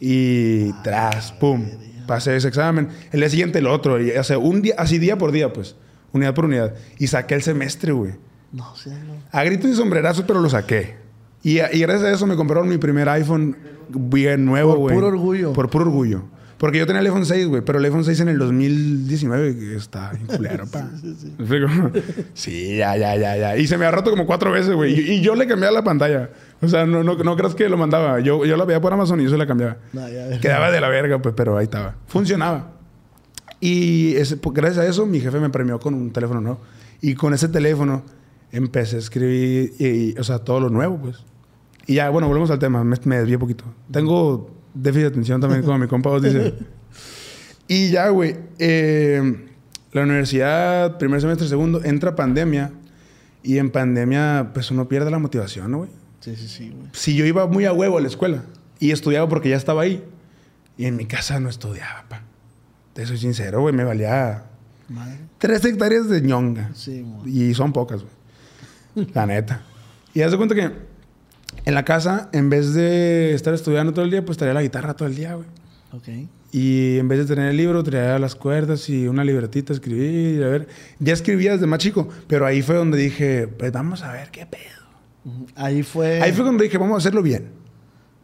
Y 0.00 0.72
tras, 0.82 1.32
pum, 1.32 1.66
pasé 2.06 2.36
ese 2.36 2.48
examen. 2.48 2.88
El 3.12 3.20
día 3.20 3.28
siguiente 3.28 3.58
el 3.58 3.66
otro. 3.66 4.00
Y, 4.00 4.10
o 4.12 4.24
sea, 4.24 4.38
un 4.38 4.62
día, 4.62 4.74
así 4.78 4.98
día 4.98 5.18
por 5.18 5.32
día, 5.32 5.52
pues. 5.52 5.76
Unidad 6.12 6.34
por 6.34 6.46
unidad. 6.46 6.74
Y 6.98 7.08
saqué 7.08 7.34
el 7.34 7.42
semestre, 7.42 7.92
güey. 7.92 8.12
No 8.52 8.74
sé, 8.76 8.90
no. 8.90 9.12
A 9.30 9.44
gritos 9.44 9.70
y 9.70 9.74
sombrerazos, 9.74 10.24
pero 10.26 10.40
lo 10.40 10.48
saqué. 10.48 10.96
Y, 11.42 11.58
y 11.58 11.80
gracias 11.80 12.02
a 12.04 12.10
eso 12.12 12.26
me 12.26 12.36
compraron 12.36 12.68
mi 12.68 12.78
primer 12.78 13.08
iPhone 13.10 13.56
bien 13.90 14.44
nuevo, 14.44 14.70
Por 14.70 14.78
güey. 14.78 14.94
puro 14.94 15.06
orgullo. 15.08 15.52
Por 15.52 15.68
puro 15.68 15.84
orgullo. 15.84 16.22
Porque 16.58 16.78
yo 16.78 16.86
tenía 16.86 17.00
el 17.00 17.06
iPhone 17.06 17.24
6, 17.24 17.46
güey, 17.46 17.62
pero 17.62 17.78
el 17.78 17.84
iPhone 17.84 18.04
6 18.04 18.18
en 18.20 18.28
el 18.30 18.38
2019 18.38 19.76
está 19.76 20.10
bien 20.12 20.26
culero, 20.26 20.66
pa. 20.72 20.88
¿Me 21.38 21.44
explico? 21.44 21.68
Sí, 22.34 22.76
ya, 22.78 22.96
ya, 22.96 23.16
ya, 23.16 23.36
ya. 23.36 23.56
Y 23.56 23.66
se 23.68 23.78
me 23.78 23.86
ha 23.86 23.90
roto 23.92 24.10
como 24.10 24.26
cuatro 24.26 24.50
veces, 24.50 24.74
güey. 24.74 24.92
Y, 24.98 25.12
y 25.14 25.20
yo 25.20 25.34
le 25.36 25.46
cambiaba 25.46 25.72
la 25.72 25.84
pantalla. 25.84 26.30
O 26.60 26.66
sea, 26.68 26.84
no, 26.84 27.04
no, 27.04 27.14
no 27.14 27.36
creas 27.36 27.54
que 27.54 27.68
lo 27.68 27.76
mandaba. 27.76 28.18
Yo, 28.20 28.44
yo 28.44 28.56
la 28.56 28.64
veía 28.64 28.80
por 28.80 28.92
Amazon 28.92 29.20
y 29.20 29.24
yo 29.24 29.30
se 29.30 29.36
la 29.38 29.46
cambiaba. 29.46 29.76
No, 29.92 30.08
ya, 30.08 30.30
ya. 30.30 30.40
Quedaba 30.40 30.70
de 30.72 30.80
la 30.80 30.88
verga, 30.88 31.22
pues, 31.22 31.34
pero 31.36 31.56
ahí 31.56 31.64
estaba. 31.64 31.94
Funcionaba. 32.08 32.72
Y 33.60 34.14
ese- 34.16 34.36
pues, 34.36 34.54
gracias 34.54 34.84
a 34.84 34.88
eso, 34.88 35.06
mi 35.06 35.20
jefe 35.20 35.38
me 35.40 35.50
premió 35.50 35.78
con 35.78 35.94
un 35.94 36.10
teléfono 36.12 36.40
nuevo. 36.40 36.60
Y 37.00 37.14
con 37.14 37.34
ese 37.34 37.48
teléfono 37.48 38.02
empecé 38.50 38.96
a 38.96 38.98
escribir, 38.98 39.74
y, 39.78 39.86
y, 39.86 40.14
o 40.18 40.24
sea, 40.24 40.40
todo 40.40 40.58
lo 40.58 40.70
nuevo, 40.70 40.98
pues. 40.98 41.18
Y 41.86 41.94
ya, 41.94 42.10
bueno, 42.10 42.26
volvemos 42.26 42.50
al 42.50 42.58
tema. 42.58 42.82
Me, 42.82 42.96
me 43.04 43.18
desvié 43.18 43.38
poquito. 43.38 43.64
Tengo 43.90 44.50
déficit 44.82 45.02
de 45.04 45.08
atención 45.08 45.40
también, 45.40 45.62
como 45.62 45.78
mi 45.78 45.86
compa 45.86 46.10
Oz 46.10 46.22
dice. 46.22 46.54
Y 47.70 47.90
ya, 47.90 48.08
güey. 48.08 48.34
eh, 48.58 49.46
la 49.92 50.02
universidad, 50.02 50.96
primer 50.98 51.20
semestre, 51.20 51.48
segundo, 51.48 51.84
entra 51.84 52.16
pandemia. 52.16 52.72
Y 53.42 53.58
en 53.58 53.70
pandemia, 53.70 54.50
pues 54.54 54.70
uno 54.70 54.88
pierde 54.88 55.10
la 55.10 55.18
motivación, 55.18 55.70
¿no, 55.70 55.78
güey? 55.78 55.90
Sí, 56.20 56.34
sí, 56.36 56.48
sí, 56.48 56.70
güey. 56.70 56.88
si 56.92 57.14
yo 57.14 57.24
iba 57.26 57.46
muy 57.46 57.64
a 57.66 57.72
huevo 57.72 57.96
a 57.98 58.00
la 58.00 58.08
escuela 58.08 58.42
y 58.80 58.90
estudiaba 58.90 59.28
porque 59.28 59.50
ya 59.50 59.56
estaba 59.56 59.82
ahí 59.82 60.02
y 60.76 60.86
en 60.86 60.96
mi 60.96 61.06
casa 61.06 61.38
no 61.40 61.48
estudiaba, 61.48 62.04
pa. 62.08 62.22
Te 62.92 63.06
soy 63.06 63.18
sincero, 63.18 63.60
güey, 63.60 63.74
me 63.74 63.84
valía 63.84 64.44
Madre. 64.88 65.18
tres 65.38 65.64
hectáreas 65.64 66.08
de 66.08 66.20
ñonga. 66.22 66.70
Sí, 66.74 67.02
güey. 67.02 67.50
Y 67.50 67.54
son 67.54 67.72
pocas, 67.72 68.02
güey. 68.02 69.06
La 69.14 69.26
neta. 69.26 69.62
Y 70.12 70.22
haz 70.22 70.32
de 70.32 70.36
cuenta 70.38 70.54
que 70.54 70.72
en 71.68 71.74
la 71.74 71.84
casa, 71.84 72.28
en 72.32 72.48
vez 72.50 72.72
de 72.74 73.34
estar 73.34 73.52
estudiando 73.54 73.92
todo 73.92 74.04
el 74.04 74.10
día, 74.10 74.24
pues 74.24 74.38
traía 74.38 74.54
la 74.54 74.62
guitarra 74.62 74.94
todo 74.94 75.06
el 75.08 75.14
día, 75.14 75.34
güey. 75.34 75.46
Ok. 75.92 76.28
Y 76.50 76.96
en 76.98 77.08
vez 77.08 77.18
de 77.18 77.26
tener 77.34 77.50
el 77.50 77.56
libro, 77.56 77.82
traía 77.82 78.18
las 78.18 78.34
cuerdas 78.34 78.88
y 78.88 79.06
una 79.06 79.22
libretita, 79.22 79.72
escribir, 79.74 80.40
y 80.40 80.42
a 80.42 80.48
ver. 80.48 80.68
Ya 80.98 81.12
escribía 81.12 81.52
desde 81.52 81.66
más 81.66 81.78
chico, 81.78 82.08
pero 82.26 82.46
ahí 82.46 82.62
fue 82.62 82.74
donde 82.76 82.96
dije, 82.98 83.48
pues 83.48 83.70
vamos 83.70 84.02
a 84.02 84.12
ver 84.12 84.30
qué 84.30 84.46
pedo. 84.46 85.42
Ahí 85.56 85.82
fue... 85.82 86.22
Ahí 86.22 86.32
fue 86.32 86.44
cuando 86.44 86.62
dije, 86.64 86.78
vamos 86.78 86.94
a 86.94 86.98
hacerlo 86.98 87.22
bien. 87.22 87.48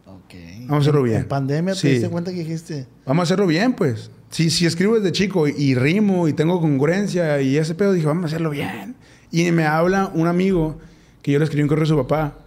Ok. 0.07 0.33
Vamos 0.61 0.77
a 0.77 0.89
hacerlo 0.89 1.01
En- 1.01 1.05
bien. 1.05 1.21
En 1.21 1.27
pandemia 1.27 1.73
te 1.75 1.79
Sí. 1.81 1.89
diste 1.89 2.09
cuenta 2.09 2.31
que 2.31 2.39
dijiste. 2.39 2.87
Vamos 3.05 3.21
a 3.21 3.23
hacerlo 3.25 3.45
bien, 3.45 3.73
pues. 3.73 4.09
Si, 4.31 4.49
si 4.49 4.65
escribo 4.65 4.95
desde 4.95 5.11
chico 5.11 5.47
y, 5.47 5.51
y 5.55 5.75
rimo 5.75 6.27
y 6.27 6.33
tengo 6.33 6.59
congruencia 6.59 7.39
y 7.41 7.57
ese 7.57 7.75
pedo, 7.75 7.93
dije, 7.93 8.07
vamos 8.07 8.23
a 8.23 8.27
hacerlo 8.27 8.49
bien. 8.49 8.95
Y 9.31 9.51
me 9.51 9.65
habla 9.65 10.09
un 10.15 10.25
amigo 10.27 10.79
que 11.21 11.31
yo 11.31 11.37
le 11.37 11.45
escribí 11.45 11.61
un 11.61 11.69
correo 11.69 11.83
a 11.83 11.87
su 11.87 11.95
papá. 11.95 12.39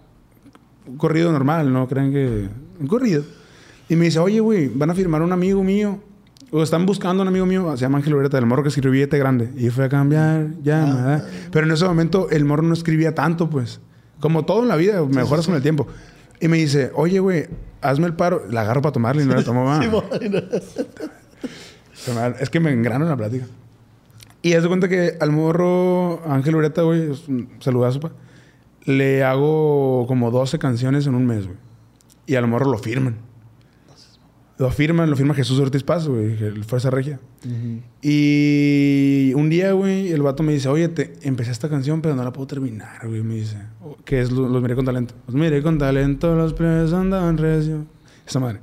Un 0.88 0.96
corrido 0.96 1.30
normal, 1.32 1.72
¿no? 1.72 1.86
Crean 1.86 2.12
que... 2.12 2.48
Un 2.80 2.86
corrido. 2.86 3.22
Y 3.88 3.96
me 3.96 4.06
dice, 4.06 4.18
oye, 4.18 4.40
güey, 4.40 4.68
van 4.68 4.90
a 4.90 4.94
firmar 4.94 5.22
un 5.22 5.32
amigo 5.32 5.62
mío. 5.62 6.00
O 6.50 6.62
están 6.62 6.86
buscando 6.86 7.22
un 7.22 7.28
amigo 7.28 7.44
mío, 7.44 7.70
se 7.76 7.82
llama 7.82 7.98
Ángel 7.98 8.14
Ureta, 8.14 8.38
del 8.38 8.46
morro 8.46 8.62
que 8.62 8.70
escribía 8.70 9.06
grande. 9.06 9.50
Y 9.56 9.68
fue 9.70 9.84
a 9.84 9.88
cambiar, 9.88 10.48
ya, 10.62 10.82
Ah. 10.82 10.94
¿verdad? 10.94 11.28
Pero 11.52 11.66
en 11.66 11.72
ese 11.72 11.84
momento 11.84 12.30
el 12.30 12.44
morro 12.46 12.62
no 12.62 12.72
escribía 12.72 13.14
tanto, 13.14 13.50
pues. 13.50 13.80
Como 14.20 14.44
todo 14.46 14.62
en 14.62 14.68
la 14.68 14.76
vida, 14.76 15.04
mejoras 15.04 15.46
con 15.46 15.54
el 15.56 15.62
tiempo. 15.62 15.86
Y 16.40 16.48
me 16.48 16.56
dice, 16.56 16.90
oye, 16.94 17.18
güey, 17.20 17.46
hazme 17.82 18.06
el 18.06 18.14
paro. 18.14 18.42
La 18.50 18.62
agarro 18.62 18.80
para 18.80 18.92
tomarle 18.92 19.24
y 19.24 19.26
no 19.26 19.34
la 19.34 19.44
tomo 19.44 19.64
más. 19.64 19.86
Es 22.40 22.48
que 22.48 22.60
me 22.60 22.72
engrano 22.72 23.04
en 23.04 23.10
la 23.10 23.16
plática. 23.16 23.46
Y 24.40 24.54
haz 24.54 24.62
de 24.62 24.68
cuenta 24.68 24.88
que 24.88 25.16
al 25.20 25.32
morro 25.32 26.22
Ángel 26.26 26.56
Ureta, 26.56 26.82
güey, 26.82 27.10
saludazo, 27.60 28.00
pa. 28.00 28.12
Le 28.88 29.22
hago 29.22 30.06
como 30.06 30.30
12 30.30 30.58
canciones 30.58 31.06
en 31.06 31.14
un 31.14 31.26
mes, 31.26 31.44
güey. 31.46 31.58
Y 32.26 32.36
al 32.36 32.46
morro 32.46 32.70
lo 32.70 32.78
firman. 32.78 33.18
Lo 34.56 34.70
firman, 34.70 35.10
lo 35.10 35.14
firma 35.14 35.34
Jesús 35.34 35.58
Ortiz 35.60 35.84
Paz, 35.84 36.08
güey, 36.08 36.36
Fuerza 36.62 36.88
Regia. 36.88 37.20
Y 38.00 39.32
un 39.34 39.50
día, 39.50 39.72
güey, 39.72 40.10
el 40.10 40.22
vato 40.22 40.42
me 40.42 40.54
dice, 40.54 40.70
oye, 40.70 40.88
te, 40.88 41.12
empecé 41.20 41.50
esta 41.50 41.68
canción, 41.68 42.00
pero 42.00 42.16
no 42.16 42.24
la 42.24 42.32
puedo 42.32 42.46
terminar, 42.46 43.06
güey. 43.06 43.22
Me 43.22 43.34
dice, 43.34 43.58
que 44.06 44.22
es 44.22 44.32
Los, 44.32 44.62
Miré 44.62 44.74
con 44.74 44.86
Talento. 44.86 45.14
Los 45.26 45.36
Miré 45.36 45.62
con 45.62 45.76
Talento, 45.76 46.34
los 46.34 46.54
plebes 46.54 46.90
andaban 46.94 47.36
recio. 47.36 47.84
Esa 48.26 48.40
madre. 48.40 48.60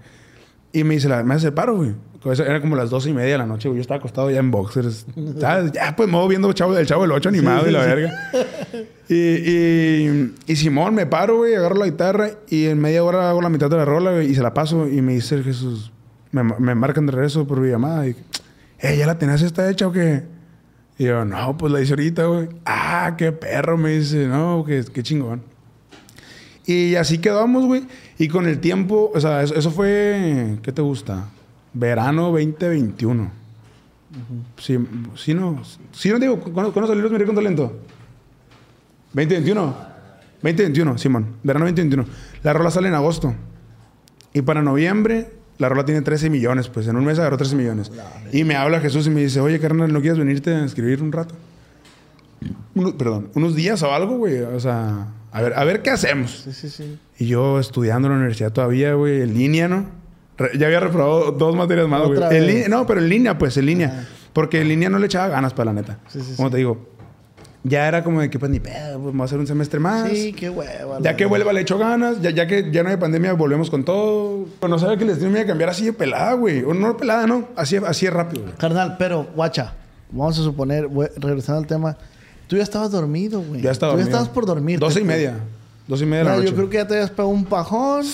Y 0.73 0.83
me 0.83 0.95
dice, 0.95 1.07
la, 1.07 1.23
me 1.23 1.35
hace 1.35 1.51
paro, 1.51 1.75
güey. 1.75 1.93
Era 2.33 2.59
como 2.59 2.75
las 2.75 2.89
doce 2.89 3.11
y 3.11 3.13
media 3.13 3.33
de 3.33 3.37
la 3.37 3.45
noche, 3.45 3.67
güey. 3.67 3.77
Yo 3.77 3.81
estaba 3.81 3.99
acostado 3.99 4.31
ya 4.31 4.39
en 4.39 4.49
boxers. 4.49 5.05
¿Sabes? 5.39 5.71
Ya, 5.71 5.95
pues, 5.95 6.09
voy 6.09 6.29
viendo 6.29 6.51
chavo, 6.53 6.75
el 6.77 6.85
chavo 6.87 7.03
del 7.03 7.11
8 7.11 7.29
animado 7.29 7.67
y 7.67 7.71
la 7.71 7.79
verga. 7.79 8.31
Y, 9.07 9.15
y, 9.15 10.33
y 10.47 10.55
Simón, 10.55 10.95
me 10.95 11.05
paro, 11.05 11.37
güey, 11.37 11.53
agarro 11.53 11.75
la 11.75 11.85
guitarra 11.85 12.31
y 12.49 12.65
en 12.65 12.79
media 12.79 13.03
hora 13.03 13.29
hago 13.29 13.39
la 13.41 13.49
mitad 13.49 13.69
de 13.69 13.77
la 13.77 13.85
rola, 13.85 14.11
güey, 14.13 14.31
y 14.31 14.35
se 14.35 14.41
la 14.41 14.53
paso. 14.55 14.87
Y 14.87 15.01
me 15.03 15.13
dice 15.13 15.35
el 15.35 15.43
Jesús, 15.43 15.91
me, 16.31 16.41
me 16.43 16.73
marcan 16.73 17.05
de 17.05 17.11
regreso 17.11 17.45
por 17.45 17.63
llamada. 17.63 18.07
Y, 18.07 18.15
eh, 18.79 18.97
¿ya 18.97 19.05
la 19.05 19.19
tenías 19.19 19.43
esta 19.43 19.69
hecha 19.69 19.87
o 19.87 19.91
qué? 19.91 20.23
Y 20.97 21.03
yo, 21.03 21.23
no, 21.25 21.57
pues 21.57 21.71
la 21.71 21.81
hice 21.81 21.93
ahorita, 21.93 22.25
güey. 22.25 22.49
Ah, 22.65 23.15
qué 23.17 23.31
perro, 23.31 23.77
me 23.77 23.91
dice, 23.91 24.27
no, 24.27 24.63
qué, 24.65 24.83
qué 24.91 25.03
chingón. 25.03 25.43
Y 26.65 26.95
así 26.95 27.19
quedamos, 27.19 27.65
güey. 27.65 27.83
Y 28.17 28.27
con 28.27 28.47
el 28.47 28.59
tiempo, 28.59 29.11
o 29.13 29.19
sea, 29.19 29.43
eso, 29.43 29.53
eso 29.53 29.69
fue, 29.71 30.57
¿qué 30.63 30.71
te 30.71 30.81
gusta? 30.81 31.25
Verano 31.75 32.31
2021. 32.31 33.29
Sí, 34.57 34.79
sí, 35.15 35.33
no. 35.33 35.61
Sí, 35.91 36.09
no 36.09 36.17
digo, 36.19 36.39
¿cuándo, 36.39 36.71
cuándo 36.73 36.87
salió 36.87 37.03
los 37.03 37.11
Miré 37.11 37.25
con 37.25 37.35
Talento? 37.35 37.77
2021. 39.13 39.75
2021, 40.41 40.97
Simón. 40.97 41.27
Verano 41.43 41.65
2021. 41.65 42.05
La 42.43 42.53
rola 42.53 42.71
sale 42.71 42.87
en 42.87 42.93
agosto. 42.95 43.33
Y 44.33 44.41
para 44.41 44.61
noviembre, 44.61 45.31
la 45.57 45.69
rola 45.69 45.85
tiene 45.85 46.01
13 46.01 46.29
millones. 46.29 46.67
Pues 46.69 46.87
en 46.87 46.95
un 46.95 47.05
mes 47.05 47.19
agarró 47.19 47.37
13 47.37 47.55
millones. 47.55 47.91
Y 48.31 48.43
me 48.43 48.55
habla 48.55 48.79
Jesús 48.79 49.07
y 49.07 49.09
me 49.09 49.21
dice, 49.21 49.39
oye, 49.39 49.59
carnal, 49.59 49.91
¿no 49.91 50.01
quieres 50.01 50.17
venirte 50.19 50.53
a 50.53 50.65
escribir 50.65 51.01
un 51.01 51.11
rato? 51.11 51.35
Uno- 52.75 52.97
perdón, 52.97 53.29
unos 53.35 53.55
días 53.55 53.81
o 53.83 53.93
algo, 53.93 54.17
güey. 54.17 54.39
O 54.41 54.59
sea, 54.59 55.07
a 55.31 55.41
ver, 55.41 55.53
a 55.55 55.63
ver 55.63 55.81
qué 55.81 55.89
hacemos. 55.89 56.41
Sí, 56.45 56.53
sí, 56.53 56.69
sí. 56.69 56.99
Y 57.17 57.27
yo 57.27 57.59
estudiando 57.59 58.07
en 58.07 58.13
la 58.13 58.17
universidad 58.19 58.51
todavía, 58.51 58.93
güey, 58.93 59.21
en 59.21 59.33
línea, 59.33 59.67
¿no? 59.67 59.85
Ya 60.57 60.67
había 60.67 60.79
reprobado 60.81 61.31
dos 61.31 61.55
materias 61.55 61.87
más, 61.87 62.07
güey. 62.07 62.19
En 62.35 62.69
No, 62.69 62.85
pero 62.85 63.01
en 63.01 63.09
línea, 63.09 63.37
pues, 63.37 63.55
en 63.57 63.65
línea. 63.65 64.07
Porque 64.33 64.61
en 64.61 64.67
línea 64.67 64.89
no 64.89 64.99
le 64.99 65.05
echaba 65.05 65.29
ganas 65.29 65.53
para 65.53 65.65
la 65.71 65.73
neta. 65.81 65.99
Sí, 66.09 66.19
sí, 66.19 66.33
Como 66.35 66.49
sí. 66.49 66.51
te 66.53 66.57
digo, 66.57 66.89
ya 67.63 67.87
era 67.87 68.03
como 68.03 68.19
de 68.21 68.29
que, 68.29 68.37
pues, 68.37 68.51
ni 68.51 68.59
pedo, 68.59 68.99
pues, 68.99 69.05
vamos 69.13 69.21
a 69.21 69.25
hacer 69.25 69.39
un 69.39 69.47
semestre 69.47 69.79
más. 69.79 70.09
Sí, 70.09 70.33
qué 70.33 70.49
hueva. 70.49 70.99
Ya 70.99 71.15
que 71.15 71.25
vuelva 71.25 71.53
le 71.53 71.61
echo 71.61 71.77
ganas, 71.77 72.21
ya, 72.21 72.31
ya 72.31 72.45
que 72.47 72.69
ya 72.69 72.83
no 72.83 72.89
hay 72.89 72.97
pandemia, 72.97 73.31
volvemos 73.33 73.69
con 73.69 73.85
todo. 73.85 74.45
Pero 74.59 74.69
no 74.69 74.77
sabía 74.77 74.97
que 74.97 75.03
el 75.03 75.09
destino 75.11 75.31
me 75.31 75.37
iba 75.39 75.45
a 75.45 75.47
cambiar 75.47 75.69
así 75.69 75.85
de 75.85 75.93
pelada, 75.93 76.33
güey. 76.33 76.63
O 76.63 76.73
no 76.73 76.97
pelada, 76.97 77.25
no. 77.27 77.47
Así, 77.55 77.77
así 77.77 78.05
es 78.05 78.13
rápido, 78.13 78.43
güey. 78.43 78.55
Carnal, 78.55 78.97
pero, 78.99 79.27
guacha, 79.35 79.73
vamos 80.11 80.37
a 80.37 80.43
suponer, 80.43 80.89
regresando 81.17 81.61
al 81.61 81.67
tema, 81.67 81.97
tú 82.47 82.57
ya 82.57 82.63
estabas 82.63 82.91
dormido, 82.91 83.39
güey. 83.41 83.61
Ya 83.61 83.71
estaba 83.71 83.93
Tú 83.93 83.99
ya 83.99 84.03
dormido. 84.03 84.17
estabas 84.19 84.29
por 84.35 84.45
dormir. 84.45 84.79
Doce 84.79 84.99
y 84.99 85.05
media. 85.05 85.35
Doce 85.87 86.03
y 86.03 86.07
media 86.07 86.23
de 86.25 86.29
la 86.29 86.35
noche. 86.35 86.49
yo 86.49 86.55
creo 86.55 86.69
que 86.69 86.77
ya 86.77 86.87
te 86.87 86.95
habías 86.95 87.09
pegado 87.11 87.29
un 87.29 87.45
pajón. 87.45 88.05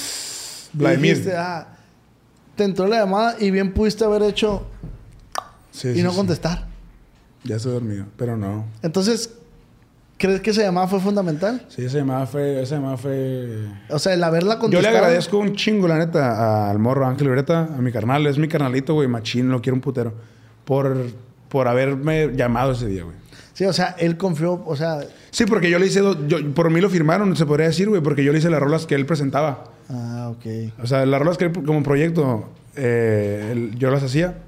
Vladimir. 0.73 1.05
Y 1.05 1.09
dijiste, 1.15 1.35
ah, 1.35 1.67
te 2.61 2.65
entró 2.65 2.85
la 2.87 2.97
llamada 2.99 3.35
y 3.39 3.49
bien 3.49 3.73
pudiste 3.73 4.03
haber 4.05 4.21
hecho 4.21 4.67
Sí, 5.71 5.87
y 5.87 5.95
sí, 5.95 6.03
no 6.03 6.11
sí. 6.11 6.17
contestar. 6.17 6.67
Ya 7.43 7.55
estoy 7.55 7.71
dormido, 7.71 8.05
pero 8.17 8.37
no. 8.37 8.65
Entonces, 8.83 9.33
¿crees 10.19 10.41
que 10.41 10.51
esa 10.51 10.61
llamada 10.61 10.85
fue 10.87 10.99
fundamental? 10.99 11.65
Sí, 11.69 11.83
esa 11.85 11.97
llamada 11.97 12.27
fue... 12.27 12.61
Esa 12.61 12.75
llamada 12.75 12.97
fue... 12.97 13.65
O 13.89 13.97
sea, 13.97 14.13
el 14.13 14.23
haberla 14.23 14.53
Yo 14.55 14.59
contestado. 14.59 14.91
le 14.93 14.97
agradezco 14.99 15.39
un 15.39 15.55
chingo, 15.55 15.87
la 15.87 15.97
neta, 15.97 16.69
al 16.69 16.77
morro 16.77 17.07
Ángel 17.07 17.29
Ureta, 17.29 17.61
a 17.63 17.81
mi 17.81 17.91
carnal. 17.91 18.27
Es 18.27 18.37
mi 18.37 18.47
carnalito, 18.47 18.93
güey, 18.93 19.07
machín, 19.07 19.49
lo 19.49 19.59
quiero 19.59 19.75
un 19.75 19.81
putero. 19.81 20.13
Por, 20.65 21.07
por 21.49 21.67
haberme 21.67 22.35
llamado 22.35 22.73
ese 22.73 22.85
día, 22.85 23.03
güey. 23.03 23.15
Sí, 23.61 23.67
o 23.67 23.73
sea, 23.73 23.95
él 23.99 24.17
confió, 24.17 24.63
o 24.65 24.75
sea, 24.75 25.01
Sí, 25.29 25.45
porque 25.45 25.69
yo 25.69 25.77
le 25.77 25.85
hice... 25.85 25.99
do- 25.99 26.27
yo- 26.27 26.51
por 26.55 26.71
mí 26.71 26.81
lo 26.81 26.89
firmaron, 26.89 27.35
se 27.35 27.45
podría 27.45 27.67
decir, 27.67 27.89
güey, 27.89 28.01
porque 28.01 28.23
yo 28.23 28.31
le 28.31 28.39
hice 28.39 28.49
las 28.49 28.59
rolas 28.59 28.87
que 28.87 28.95
él 28.95 29.05
presentaba. 29.05 29.65
ah, 29.87 30.31
ok. 30.31 30.71
O 30.81 30.87
sea, 30.87 31.05
las 31.05 31.19
rolas 31.19 31.37
que 31.37 31.45
él, 31.45 31.51
como 31.51 31.83
proyecto, 31.83 32.49
eh, 32.75 33.49
él- 33.51 33.75
yo 33.77 33.91
las 33.91 34.01
hacía. 34.01 34.39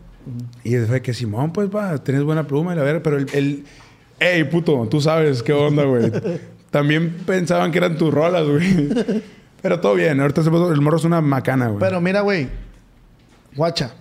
Y 0.63 0.75
fue 0.77 1.03
que 1.03 1.13
Simón, 1.13 1.53
pues, 1.53 1.69
va, 1.69 1.95
tenés 1.99 2.23
buena 2.23 2.47
pluma 2.47 2.73
y 2.73 2.75
la 2.75 2.81
verga, 2.81 3.01
pero 3.03 3.17
él... 3.19 3.27
él 3.33 3.63
Ey, 4.19 4.45
puto, 4.45 4.87
tú 4.89 4.99
sabes 4.99 5.43
qué 5.43 5.53
onda, 5.53 5.83
güey. 5.83 6.11
También 6.71 7.15
pensaban 7.23 7.71
que 7.71 7.77
eran 7.77 7.95
tus 7.99 8.11
rolas, 8.11 8.47
güey. 8.47 8.89
Pero 9.61 9.79
todo 9.79 9.93
bien, 9.93 10.19
ahorita 10.21 10.41
el 10.41 10.81
morro 10.81 10.97
es 10.97 11.03
una 11.03 11.21
macana, 11.21 11.67
güey. 11.67 11.79
Pero 11.79 12.01
mira, 12.01 12.21
güey, 12.21 12.47
guacha, 13.55 13.91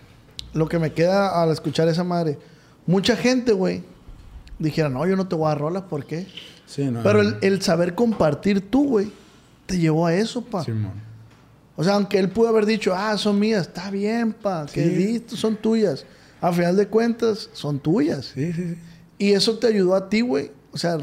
lo 0.54 0.66
que 0.70 0.78
me 0.78 0.92
queda 0.94 1.42
al 1.42 1.50
escuchar 1.50 1.86
esa 1.88 2.02
madre, 2.02 2.38
mucha 2.86 3.14
gente, 3.14 3.52
güey, 3.52 3.82
dijera, 4.62 4.88
no, 4.88 5.06
yo 5.06 5.16
no 5.16 5.26
te 5.28 5.34
voy 5.34 5.46
a 5.46 5.48
dar 5.50 5.58
rolas, 5.60 5.82
¿por 5.84 6.04
qué? 6.06 6.26
Sí, 6.66 6.84
no. 6.90 7.02
Pero 7.02 7.20
el, 7.20 7.36
el 7.42 7.60
saber 7.62 7.94
compartir 7.94 8.70
tú, 8.70 8.88
güey, 8.88 9.10
te 9.66 9.78
llevó 9.78 10.06
a 10.06 10.14
eso, 10.14 10.42
pa. 10.44 10.64
Simón. 10.64 10.92
O 11.76 11.84
sea, 11.84 11.94
aunque 11.94 12.18
él 12.18 12.28
pudo 12.30 12.48
haber 12.48 12.66
dicho, 12.66 12.94
ah, 12.94 13.16
son 13.18 13.38
mías, 13.38 13.66
está 13.68 13.90
bien, 13.90 14.32
pa, 14.32 14.66
que 14.72 14.84
Sí. 14.84 14.90
listo, 14.94 15.36
son 15.36 15.56
tuyas. 15.56 16.04
A 16.40 16.52
final 16.52 16.76
de 16.76 16.86
cuentas, 16.88 17.48
son 17.52 17.78
tuyas. 17.78 18.32
Sí, 18.34 18.52
sí, 18.52 18.62
sí. 18.66 18.78
Y 19.18 19.32
eso 19.32 19.58
te 19.58 19.68
ayudó 19.68 19.94
a 19.94 20.08
ti, 20.08 20.20
güey. 20.20 20.50
O 20.72 20.78
sea, 20.78 20.98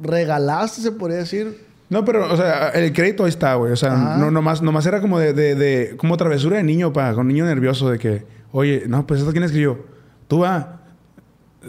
regalaste, 0.00 0.80
se 0.82 0.92
podría 0.92 1.18
decir. 1.18 1.64
No, 1.90 2.04
pero, 2.04 2.32
o 2.32 2.36
sea, 2.36 2.68
el 2.70 2.92
crédito 2.92 3.24
ahí 3.24 3.28
está, 3.30 3.54
güey. 3.56 3.72
O 3.72 3.76
sea, 3.76 3.92
Ajá. 3.92 4.16
no, 4.16 4.30
nomás, 4.30 4.62
nomás 4.62 4.86
era 4.86 5.00
como 5.00 5.18
de, 5.18 5.32
de, 5.32 5.54
de- 5.54 5.96
como 5.96 6.16
travesura 6.16 6.56
de 6.56 6.62
niño, 6.62 6.92
pa, 6.92 7.14
con 7.14 7.28
niño 7.28 7.44
nervioso 7.44 7.90
de 7.90 7.98
que, 7.98 8.24
oye, 8.52 8.84
no, 8.86 9.06
pues 9.06 9.20
esto 9.20 9.32
quién 9.32 9.44
escribió. 9.44 9.84
¿Tú 10.28 10.40
va? 10.40 10.80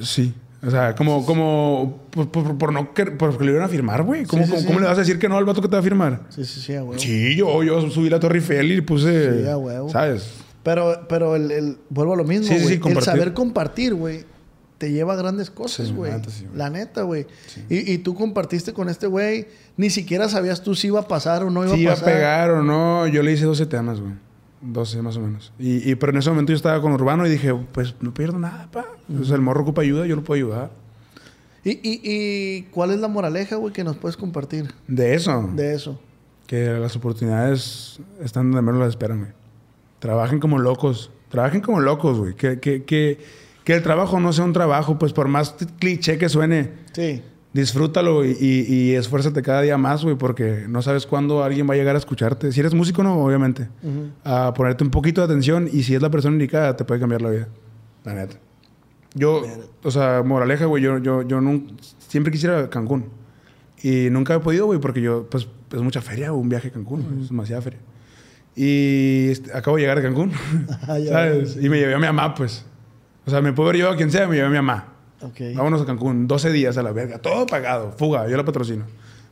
Sí. 0.02 0.34
O 0.66 0.72
sea, 0.72 0.96
como, 0.96 1.26
como, 1.26 2.00
por, 2.10 2.30
por- 2.32 2.58
por 2.58 2.74
no 2.74 2.92
por 2.94 3.38
que 3.38 3.44
le 3.46 3.52
iban 3.52 3.64
a 3.64 3.68
firmar, 3.68 4.04
güey. 4.04 4.26
¿Cómo, 4.26 4.42
Sí, 4.44 4.48
sí, 4.48 4.52
cómo- 4.52 4.62
sí. 4.62 4.68
cómo 4.68 4.80
le 4.80 4.88
vas 4.88 4.98
a 4.98 5.02
decir 5.02 5.20
que 5.20 5.30
no 5.30 5.38
al 5.38 5.46
vato 5.46 5.62
que 5.62 5.68
te 5.68 5.76
va 5.76 5.80
a 5.80 5.84
firmar? 5.84 6.22
Sí, 6.30 6.44
sí, 6.46 6.60
sí, 6.62 6.74
huevo. 6.74 6.98
Sí, 6.98 7.36
yo, 7.36 7.62
yo 7.64 7.90
subí 7.90 8.10
la 8.10 8.20
Torre 8.20 8.38
Eiffel 8.40 8.72
y 8.72 8.82
puse. 8.82 9.42
Sí, 9.44 9.48
huevo. 9.54 9.90
¿Sabes? 9.90 10.32
Pero, 10.64 11.06
pero 11.08 11.36
el, 11.36 11.52
el- 11.52 11.78
vuelvo 11.90 12.14
a 12.14 12.18
lo 12.18 12.24
mismo, 12.24 12.48
Sí, 12.48 12.58
sí, 12.60 12.78
güey. 12.78 12.96
el 12.98 13.02
saber 13.04 13.34
compartir, 13.34 13.94
güey, 13.94 14.24
te 14.80 14.92
lleva 14.92 15.14
a 15.14 15.16
grandes 15.16 15.52
cosas, 15.52 15.92
güey. 15.94 16.12
la 16.12 16.18
neta, 16.18 16.30
güey. 16.42 16.58
la 16.58 16.70
neta, 16.70 17.02
güey. 17.04 17.28
Y, 17.70 17.92
y 17.94 17.98
tú 18.00 18.16
compartiste 18.16 18.74
con 18.74 18.90
este 18.90 19.06
güey, 19.08 19.48
ni 19.78 19.90
siquiera 19.92 20.28
sabías 20.28 20.64
tú 20.64 20.74
si 20.74 20.88
iba 20.88 21.00
a 21.02 21.08
pasar 21.08 21.44
o 21.44 21.52
no 21.52 21.64
iba 21.64 21.76
Si 21.76 21.80
a 21.82 21.84
iba 21.84 21.92
a 21.94 21.96
pasar. 21.96 22.14
pegar 22.14 22.50
o 22.52 22.64
no, 22.64 23.08
yo 23.08 23.22
le 23.22 23.32
hice 23.34 23.46
12 23.46 23.68
temas, 23.68 24.00
güey. 24.02 24.14
12 24.66 25.02
más 25.02 25.18
o 25.18 25.22
menos. 25.22 25.52
Y, 25.60 25.90
y 25.90 25.96
pero 25.96 26.12
en 26.12 26.18
ese 26.20 26.30
momento 26.30 26.52
yo 26.52 26.56
estaba 26.56 26.82
con 26.82 26.92
Urbano 26.94 27.26
y 27.26 27.30
dije, 27.30 27.54
pues 27.72 27.96
no 28.02 28.14
pierdo 28.14 28.40
nada, 28.40 28.70
pa. 28.72 28.86
Sea, 29.24 29.36
el 29.36 29.42
morro 29.42 29.62
ocupa 29.62 29.82
ayuda, 29.82 30.06
yo 30.06 30.16
lo 30.16 30.24
puedo 30.24 30.38
ayudar. 30.44 30.72
¿Y, 31.64 31.72
y, 31.72 32.02
y 32.04 32.62
cuál 32.72 32.92
es 32.92 33.00
la 33.00 33.08
moraleja, 33.08 33.56
güey, 33.56 33.74
que 33.74 33.84
nos 33.84 33.98
puedes 33.98 34.18
compartir 34.18 34.72
De 34.88 35.16
eso. 35.16 35.50
de 35.56 35.74
eso? 35.74 36.00
Que 36.48 36.68
las 36.80 36.96
oportunidades 36.96 38.00
están 38.22 38.52
donde 38.52 38.62
menos 38.62 38.80
las 38.82 38.90
esperan, 38.90 39.20
güey. 39.20 39.32
Trabajen 40.00 40.40
como 40.40 40.60
locos. 40.60 41.10
Trabajen 41.30 41.62
como 41.62 41.80
locos, 41.80 42.20
güey. 42.20 42.36
Que, 42.36 42.60
que, 42.60 42.84
que, 42.84 43.18
que 43.64 43.74
el 43.74 43.82
trabajo 43.82 44.20
no 44.20 44.32
sea 44.32 44.46
un 44.46 44.54
trabajo, 44.54 45.00
pues 45.00 45.12
por 45.12 45.28
más 45.28 45.56
cliché 45.80 46.18
que 46.20 46.30
suene, 46.30 46.72
Sí. 46.94 47.24
Disfrútalo 47.56 48.26
y, 48.26 48.32
y, 48.40 48.74
y 48.74 48.96
esfuérzate 48.96 49.42
cada 49.42 49.62
día 49.62 49.78
más, 49.78 50.04
güey, 50.04 50.16
porque 50.18 50.66
no 50.68 50.82
sabes 50.82 51.06
cuándo 51.06 51.42
alguien 51.44 51.68
va 51.70 51.74
a 51.74 51.78
llegar 51.78 51.96
a 51.96 51.98
escucharte. 52.00 52.52
Si 52.52 52.60
eres 52.60 52.74
músico, 52.74 53.02
no, 53.02 53.16
obviamente. 53.24 53.70
Ujú. 53.82 54.10
A 54.26 54.54
ponerte 54.54 54.84
un 54.84 54.92
poquito 54.92 55.22
de 55.22 55.26
atención 55.26 55.70
y 55.72 55.84
si 55.84 55.96
es 55.96 56.02
la 56.02 56.10
persona 56.10 56.34
indicada, 56.34 56.76
te 56.76 56.84
puede 56.84 57.00
cambiar 57.00 57.22
la 57.22 57.30
vida. 57.30 57.48
La 58.04 58.14
neta. 58.14 58.36
Yo, 59.14 59.42
o 59.84 59.90
sea, 59.92 60.22
moraleja, 60.24 60.66
güey, 60.66 60.84
yo, 60.84 60.98
yo, 60.98 61.22
yo 61.22 61.40
nun- 61.40 61.72
siempre 62.10 62.30
quisiera 62.32 62.70
Cancún. 62.70 63.06
Y 63.82 64.10
nunca 64.10 64.36
he 64.36 64.40
podido, 64.40 64.66
güey, 64.66 64.80
porque 64.80 65.02
yo, 65.02 65.28
pues, 65.30 65.48
es 65.74 65.82
mucha 65.82 66.02
feria, 66.02 66.34
un 66.34 66.50
viaje 66.50 66.68
a 66.68 66.72
Cancún, 66.72 67.04
güey, 67.04 67.22
es 67.24 67.30
demasiada 67.30 67.62
feria. 67.62 67.80
Y 68.58 69.30
este, 69.30 69.56
acabo 69.58 69.78
de 69.78 69.84
llegar 69.84 69.98
a 70.00 70.02
Cancún. 70.02 70.32
Ah. 70.88 70.98
¿Sabes? 71.08 71.58
Y 71.62 71.70
me 71.70 71.78
llevé 71.80 71.94
a 71.94 72.00
mi 72.00 72.06
mamá, 72.06 72.36
pues. 72.36 72.66
O 73.26 73.32
sea, 73.32 73.42
me 73.42 73.54
puedo 73.54 73.70
haber 73.70 73.78
llevado 73.78 73.94
a 73.94 73.98
quien 73.98 74.12
sea, 74.12 74.28
me 74.28 74.36
llevé 74.36 74.48
a 74.48 74.50
mi 74.52 74.58
mamá. 74.58 74.95
Ok. 75.26 75.56
Vámonos 75.56 75.82
a 75.82 75.86
Cancún, 75.86 76.28
12 76.28 76.52
días 76.52 76.78
a 76.78 76.84
la 76.84 76.92
verga, 76.92 77.20
todo 77.20 77.46
pagado, 77.46 77.94
fuga, 77.98 78.28
yo 78.30 78.38
la 78.38 78.46
patrocino. 78.46 78.86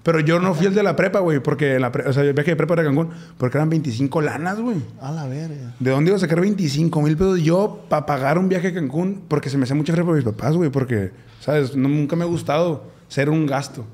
Pero 0.04 0.20
yo 0.20 0.38
no 0.40 0.54
fui 0.54 0.66
el 0.66 0.76
de 0.76 0.84
la 0.84 0.98
prepa, 0.98 1.20
güey, 1.20 1.40
porque 1.40 1.80
la 1.80 1.90
pre- 1.90 2.06
o 2.10 2.12
sea, 2.12 2.24
el 2.24 2.34
viaje 2.34 2.52
de 2.52 2.58
prepa 2.58 2.74
era 2.74 2.82
a 2.82 2.86
Cancún, 2.86 3.10
porque 3.38 3.58
eran 3.58 3.70
25 3.70 4.22
lanas, 4.22 4.60
güey. 4.60 4.76
A 5.00 5.12
la 5.14 5.26
verga. 5.28 5.74
¿De 5.80 5.92
dónde 5.92 6.10
iba 6.10 6.18
a 6.18 6.20
sacar 6.20 6.42
25 6.42 7.02
mil 7.02 7.16
pesos 7.16 7.42
yo 7.42 7.86
para 7.88 8.06
pagar 8.06 8.38
un 8.38 8.50
viaje 8.50 8.68
a 8.68 8.74
Cancún? 8.74 9.22
Porque 9.30 9.50
se 9.50 9.58
me 9.58 9.64
hace 9.64 9.74
mucha 9.76 9.96
fe 9.96 10.04
por 10.04 10.16
mis 10.16 10.26
papás, 10.26 10.58
güey, 10.58 10.70
porque, 10.70 11.12
¿sabes? 11.40 11.76
No- 11.78 11.88
nunca 11.88 12.18
me 12.18 12.24
ha 12.24 12.28
gustado 12.28 12.84
ser 13.08 13.30
un 13.30 13.46
gasto. 13.46 13.86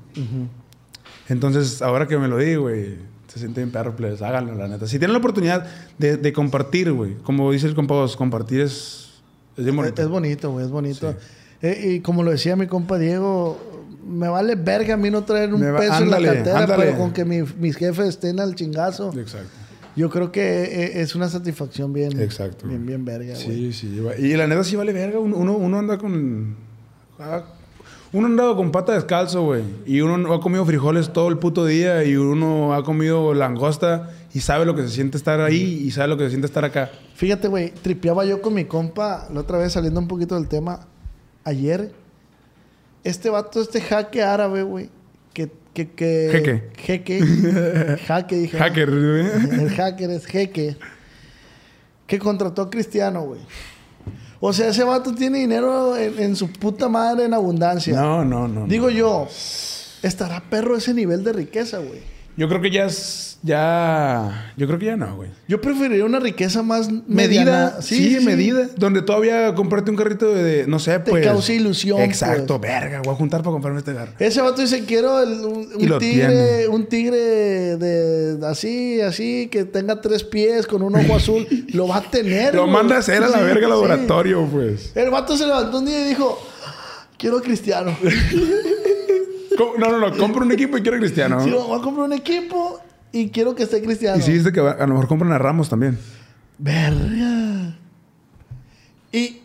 Entonces, 1.28 1.80
ahora 1.82 2.06
que 2.08 2.18
me 2.18 2.26
lo 2.28 2.38
di, 2.38 2.56
güey, 2.56 2.96
se 3.28 3.38
siente 3.38 3.60
bien 3.60 3.70
perro, 3.70 3.94
pues 3.94 4.20
háganlo, 4.22 4.54
la 4.54 4.66
neta. 4.66 4.86
Si 4.86 4.98
tienen 4.98 5.12
la 5.12 5.18
oportunidad 5.18 5.66
de, 5.98 6.16
de 6.16 6.32
compartir, 6.32 6.90
güey, 6.92 7.14
como 7.22 7.52
dice 7.52 7.66
el 7.68 7.74
compa, 7.74 8.04
compartir 8.16 8.62
es, 8.62 9.10
es 9.56 9.64
bien 9.64 9.76
bonito. 9.76 10.02
Es, 10.02 10.06
es 10.06 10.10
bonito, 10.10 10.50
güey, 10.50 10.64
es 10.64 10.70
bonito. 10.72 11.14
Eh, 11.62 11.92
y 11.96 12.00
como 12.00 12.22
lo 12.22 12.30
decía 12.30 12.56
mi 12.56 12.66
compa 12.66 12.98
Diego, 12.98 13.58
me 14.06 14.28
vale 14.28 14.54
verga 14.56 14.94
a 14.94 14.96
mí 14.96 15.10
no 15.10 15.24
traer 15.24 15.52
un 15.52 15.62
va- 15.62 15.78
peso 15.78 15.92
ándale, 15.92 16.28
en 16.28 16.34
la 16.34 16.34
cartera, 16.42 16.58
ándale. 16.60 16.84
pero 16.84 16.98
con 16.98 17.12
que 17.12 17.24
mi- 17.24 17.42
mis 17.58 17.76
jefes 17.76 18.08
estén 18.08 18.40
al 18.40 18.54
chingazo. 18.54 19.12
Exacto. 19.18 19.48
Yo 19.96 20.08
creo 20.08 20.30
que 20.32 20.40
eh, 20.62 21.00
es 21.02 21.14
una 21.14 21.28
satisfacción 21.28 21.92
bien, 21.92 22.18
Exacto. 22.20 22.66
bien, 22.66 22.86
bien 22.86 23.04
verga. 23.04 23.34
Sí, 23.34 23.72
sí. 23.72 24.00
Y 24.18 24.36
la 24.36 24.46
neta 24.46 24.64
sí 24.64 24.76
vale 24.76 24.92
verga. 24.92 25.18
Uno, 25.18 25.36
uno, 25.56 25.78
anda 25.78 25.98
con... 25.98 26.54
ah, 27.18 27.42
Uno 28.12 28.26
ha 28.26 28.30
andado 28.30 28.56
con 28.56 28.70
pata 28.70 28.94
descalzo, 28.94 29.42
güey. 29.42 29.62
Y 29.86 30.00
uno 30.00 30.16
no 30.16 30.32
ha 30.32 30.40
comido 30.40 30.64
frijoles 30.64 31.12
todo 31.12 31.28
el 31.28 31.38
puto 31.38 31.66
día. 31.66 32.02
Y 32.04 32.16
uno 32.16 32.72
ha 32.72 32.84
comido 32.84 33.34
langosta. 33.34 34.10
Y 34.32 34.40
sabe 34.40 34.64
lo 34.64 34.74
que 34.76 34.82
se 34.82 34.88
siente 34.90 35.16
estar 35.16 35.40
ahí. 35.40 35.82
Y 35.84 35.90
sabe 35.90 36.08
lo 36.08 36.16
que 36.16 36.24
se 36.24 36.30
siente 36.30 36.46
estar 36.46 36.64
acá. 36.64 36.90
Fíjate, 37.16 37.48
güey, 37.48 37.70
tripeaba 37.72 38.24
yo 38.24 38.40
con 38.40 38.54
mi 38.54 38.64
compa, 38.66 39.28
la 39.34 39.40
otra 39.40 39.58
vez 39.58 39.72
saliendo 39.72 40.00
un 40.00 40.08
poquito 40.08 40.36
del 40.36 40.48
tema, 40.48 40.86
ayer. 41.50 41.92
Este 43.04 43.30
vato, 43.30 43.60
este 43.60 43.80
jaque 43.80 44.22
árabe, 44.22 44.62
güey, 44.62 44.90
que... 45.32 45.50
que, 45.74 45.90
que 45.90 46.30
Jeque. 46.32 46.70
Jeque. 46.76 47.96
jaque, 48.06 48.36
dije. 48.36 48.58
Hacker, 48.58 48.90
güey. 48.90 49.62
El 49.62 49.70
hacker 49.70 50.10
es 50.10 50.26
jeque. 50.26 50.76
Que 52.06 52.18
contrató 52.18 52.62
a 52.62 52.70
Cristiano, 52.70 53.22
güey. 53.22 53.40
O 54.40 54.52
sea, 54.52 54.68
ese 54.68 54.84
vato 54.84 55.14
tiene 55.14 55.38
dinero 55.38 55.96
en, 55.96 56.18
en 56.18 56.36
su 56.36 56.50
puta 56.50 56.88
madre 56.88 57.26
en 57.26 57.34
abundancia. 57.34 57.94
No, 57.94 58.24
no, 58.24 58.48
no. 58.48 58.66
Digo 58.66 58.86
no. 58.86 58.92
yo, 58.92 59.28
¿estará 60.02 60.42
perro 60.48 60.76
ese 60.76 60.94
nivel 60.94 61.22
de 61.22 61.34
riqueza, 61.34 61.78
güey? 61.78 62.00
Yo 62.36 62.48
creo 62.48 62.60
que 62.60 62.70
ya 62.70 62.86
es... 62.86 63.29
Ya... 63.42 64.52
Yo 64.58 64.66
creo 64.66 64.78
que 64.78 64.84
ya 64.86 64.96
no, 64.96 65.16
güey. 65.16 65.30
Yo 65.48 65.60
preferiría 65.62 66.04
una 66.04 66.20
riqueza 66.20 66.62
más 66.62 66.90
Medida, 66.90 67.06
mediana. 67.06 67.72
sí, 67.80 68.18
medida. 68.22 68.68
Donde 68.76 69.00
todavía 69.00 69.54
comprarte 69.54 69.90
un 69.90 69.96
carrito 69.96 70.28
de, 70.34 70.42
de- 70.42 70.66
no 70.66 70.78
sé, 70.78 70.98
Te 70.98 71.10
pues. 71.10 71.26
causa 71.26 71.52
ilusión, 71.54 72.00
Exacto, 72.02 72.60
pues. 72.60 72.70
verga, 72.70 73.00
voy 73.02 73.14
a 73.14 73.16
juntar 73.16 73.40
para 73.42 73.52
comprarme 73.52 73.78
este 73.78 73.94
carro. 73.94 74.12
Ese 74.18 74.42
vato 74.42 74.60
dice, 74.60 74.84
quiero 74.84 75.22
el- 75.22 75.40
un, 75.46 75.56
un 75.74 75.98
tigre, 75.98 75.98
tiene. 75.98 76.68
un 76.68 76.86
tigre 76.86 77.18
de 77.78 78.46
así, 78.46 79.00
así, 79.00 79.48
que 79.50 79.64
tenga 79.64 80.00
tres 80.02 80.22
pies 80.22 80.66
con 80.66 80.82
un 80.82 80.94
ojo 80.94 81.16
azul. 81.16 81.46
Lo 81.72 81.88
va 81.88 81.96
a 81.96 82.02
tener. 82.02 82.54
Lo 82.54 82.62
güey. 82.64 82.72
manda 82.74 82.96
a 82.96 82.98
hacer 82.98 83.22
a 83.22 83.28
la 83.28 83.38
Sí, 83.38 83.44
verga 83.44 83.66
al 83.66 83.72
sí. 83.72 83.80
laboratorio, 83.80 84.46
pues. 84.52 84.92
El 84.94 85.08
vato 85.10 85.34
se 85.36 85.46
levantó 85.46 85.78
un 85.78 85.86
día 85.86 86.04
y 86.04 86.08
dijo, 86.10 86.38
quiero 87.16 87.38
a 87.38 87.42
Cristiano. 87.42 87.96
No, 89.78 89.90
no, 89.90 89.98
no. 89.98 90.16
Compra 90.16 90.42
un 90.42 90.52
equipo 90.52 90.78
y 90.78 90.82
quiero 90.82 90.96
a 90.96 91.00
Cristiano. 91.00 91.42
Sí, 91.44 91.50
voy 91.50 91.78
a 91.78 91.82
comprar 91.82 92.06
un 92.06 92.12
equipo 92.14 92.80
y 93.12 93.28
quiero 93.30 93.54
que 93.54 93.64
esté 93.64 93.82
Cristiano. 93.82 94.18
Y 94.18 94.22
sí, 94.22 94.32
dice 94.32 94.52
que 94.52 94.60
a 94.60 94.74
lo 94.86 94.94
mejor 94.94 95.08
compran 95.08 95.32
a 95.32 95.38
Ramos 95.38 95.68
también. 95.68 95.98
Verga. 96.58 97.76
Y, 99.12 99.40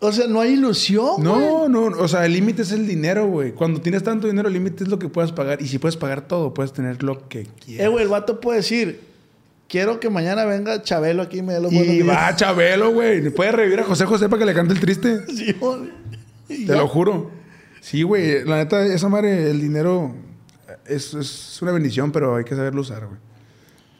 o 0.00 0.12
sea, 0.12 0.26
no 0.26 0.40
hay 0.40 0.52
ilusión, 0.52 1.14
güey. 1.16 1.24
No, 1.24 1.68
no, 1.68 1.80
o 1.86 2.08
sea, 2.08 2.26
el 2.26 2.32
límite 2.32 2.62
es 2.62 2.72
el 2.72 2.86
dinero, 2.86 3.26
güey. 3.26 3.52
Cuando 3.52 3.80
tienes 3.80 4.02
tanto 4.02 4.26
dinero, 4.26 4.48
el 4.48 4.54
límite 4.54 4.84
es 4.84 4.90
lo 4.90 4.98
que 4.98 5.08
puedas 5.08 5.32
pagar. 5.32 5.62
Y 5.62 5.68
si 5.68 5.78
puedes 5.78 5.96
pagar 5.96 6.22
todo, 6.28 6.52
puedes 6.52 6.72
tener 6.72 7.02
lo 7.02 7.28
que 7.28 7.40
Eh, 7.42 7.46
quieras. 7.64 7.90
güey, 7.90 8.02
el 8.04 8.10
vato 8.10 8.40
puede 8.40 8.58
decir, 8.58 9.00
quiero 9.68 9.98
que 10.00 10.10
mañana 10.10 10.44
venga 10.44 10.82
Chabelo 10.82 11.22
aquí 11.22 11.38
y 11.38 11.42
me 11.42 11.54
dé 11.54 11.60
los 11.60 11.72
buenos 11.72 11.88
y 11.94 12.02
días. 12.02 12.08
va 12.08 12.36
Chabelo, 12.36 12.92
güey. 12.92 13.30
Puedes 13.30 13.54
revivir 13.54 13.80
a 13.80 13.84
José 13.84 14.04
José 14.04 14.28
para 14.28 14.40
que 14.40 14.46
le 14.46 14.54
cante 14.54 14.74
el 14.74 14.80
triste. 14.80 15.20
Sí, 15.34 15.52
güey. 15.58 15.90
Te 16.48 16.66
ya. 16.66 16.76
lo 16.76 16.88
juro. 16.88 17.30
Sí, 17.80 18.02
güey. 18.02 18.44
La 18.44 18.56
neta, 18.58 18.84
esa 18.84 19.08
madre, 19.08 19.50
el 19.50 19.60
dinero 19.60 20.14
es, 20.86 21.14
es 21.14 21.60
una 21.62 21.72
bendición, 21.72 22.12
pero 22.12 22.36
hay 22.36 22.44
que 22.44 22.54
saberlo 22.54 22.80
usar, 22.80 23.06
güey. 23.06 23.18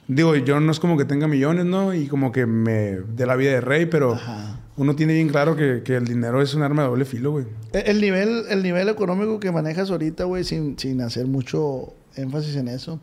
Digo, 0.08 0.34
yo 0.36 0.58
no 0.60 0.72
es 0.72 0.80
como 0.80 0.98
que 0.98 1.04
tenga 1.04 1.28
millones, 1.28 1.64
¿no? 1.64 1.94
Y 1.94 2.08
como 2.08 2.32
que 2.32 2.44
me 2.44 2.98
dé 3.14 3.24
la 3.24 3.36
vida 3.36 3.52
de 3.52 3.60
rey, 3.60 3.86
pero 3.86 4.14
Ajá. 4.14 4.58
uno 4.76 4.96
tiene 4.96 5.14
bien 5.14 5.28
claro 5.28 5.56
que, 5.56 5.82
que 5.84 5.96
el 5.96 6.06
dinero 6.06 6.42
es 6.42 6.54
un 6.54 6.62
arma 6.62 6.82
de 6.82 6.88
doble 6.88 7.04
filo, 7.04 7.30
güey. 7.30 7.46
El 7.72 7.86
el 7.86 8.00
nivel, 8.00 8.44
el 8.50 8.62
nivel 8.62 8.88
económico 8.88 9.38
que 9.38 9.52
manejas 9.52 9.90
ahorita, 9.90 10.24
güey, 10.24 10.44
sin, 10.44 10.78
sin 10.78 11.00
hacer 11.00 11.26
mucho 11.26 11.94
énfasis 12.16 12.56
en 12.56 12.68
eso. 12.68 13.00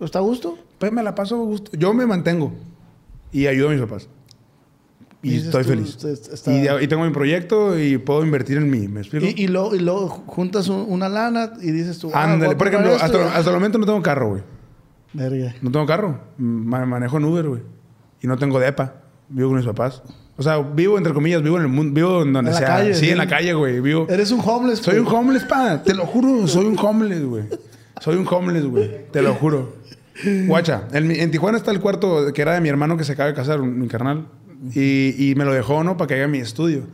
¿Está 0.00 0.18
a 0.18 0.22
gusto? 0.22 0.58
Pues 0.78 0.92
me 0.92 1.02
la 1.02 1.14
paso 1.14 1.36
a 1.36 1.44
gusto. 1.44 1.70
Yo 1.76 1.94
me 1.94 2.04
mantengo 2.04 2.52
y 3.30 3.46
ayudo 3.46 3.68
a 3.68 3.72
mis 3.72 3.80
papás. 3.80 4.08
Y 5.24 5.36
estoy 5.36 5.62
tú, 5.62 5.68
feliz. 5.68 5.96
está- 6.04 6.52
Y, 6.80 6.84
y 6.84 6.88
tengo 6.88 7.04
mi 7.04 7.12
proyecto 7.12 7.78
y 7.78 7.96
puedo 7.98 8.24
invertir 8.24 8.56
en 8.58 8.68
mí. 8.68 8.88
¿Me 8.88 9.00
explico? 9.00 9.24
Y, 9.26 9.44
y 9.44 9.46
luego 9.46 10.08
juntas 10.08 10.68
un- 10.68 10.84
una 10.88 11.08
lana 11.08 11.52
y 11.60 11.70
dices 11.70 11.98
tú, 11.98 12.10
ah, 12.12 12.24
Ándale. 12.24 12.56
Por 12.56 12.66
ejemplo, 12.68 12.92
hasta, 13.00 13.36
hasta 13.36 13.50
el 13.50 13.56
momento 13.56 13.78
no 13.78 13.86
tengo 13.86 14.02
carro, 14.02 14.30
güey. 14.30 14.42
Verga. 15.12 15.54
No 15.62 15.70
tengo 15.70 15.86
carro. 15.86 16.18
Ma- 16.38 16.84
manejo 16.86 17.18
en 17.18 17.24
Uber, 17.24 17.46
güey. 17.48 17.60
Y 18.20 18.26
no 18.26 18.36
tengo 18.36 18.58
depa. 18.58 18.94
Vivo 19.28 19.48
con 19.50 19.58
mis 19.58 19.66
papás. 19.66 20.02
O 20.36 20.42
sea, 20.42 20.58
vivo 20.58 20.96
entre 20.98 21.12
comillas, 21.12 21.42
vivo 21.42 21.56
en 21.56 21.62
el 21.62 21.68
mundo, 21.68 21.94
vivo 21.94 22.22
en 22.22 22.32
donde 22.32 22.50
En 22.50 22.56
sea. 22.56 22.66
calle, 22.66 22.94
sí, 22.94 23.10
en 23.10 23.18
la 23.18 23.28
calle, 23.28 23.52
güey. 23.52 23.80
Vivo. 23.80 24.06
Eres 24.08 24.30
un 24.32 24.40
homeless. 24.44 24.80
Soy 24.80 24.98
un 24.98 25.06
homeless, 25.06 25.44
pa. 25.44 25.82
Te 25.82 25.94
lo 25.94 26.04
juro, 26.06 26.48
soy 26.48 26.64
un 26.66 26.76
homeless, 26.78 27.24
güey. 27.24 27.44
Soy 28.00 28.16
un 28.16 28.26
homeless, 28.28 28.64
güey. 28.64 29.06
Te 29.12 29.22
lo 29.22 29.34
juro. 29.34 29.74
Guacha, 30.46 30.88
en, 30.92 31.10
en 31.10 31.30
Tijuana 31.30 31.56
está 31.58 31.70
el 31.70 31.80
cuarto 31.80 32.32
que 32.34 32.42
era 32.42 32.54
de 32.54 32.60
mi 32.60 32.68
hermano 32.68 32.96
que 32.96 33.04
se 33.04 33.12
acaba 33.12 33.28
de 33.28 33.34
casar, 33.34 33.60
un- 33.60 33.78
mi 33.78 33.88
carnal. 33.88 34.26
Y, 34.74 35.30
y 35.30 35.34
me 35.34 35.44
lo 35.44 35.52
dejó, 35.52 35.82
¿no? 35.84 35.96
Para 35.96 36.08
que 36.08 36.14
haga 36.14 36.28
mi 36.28 36.38
estudio. 36.38 36.84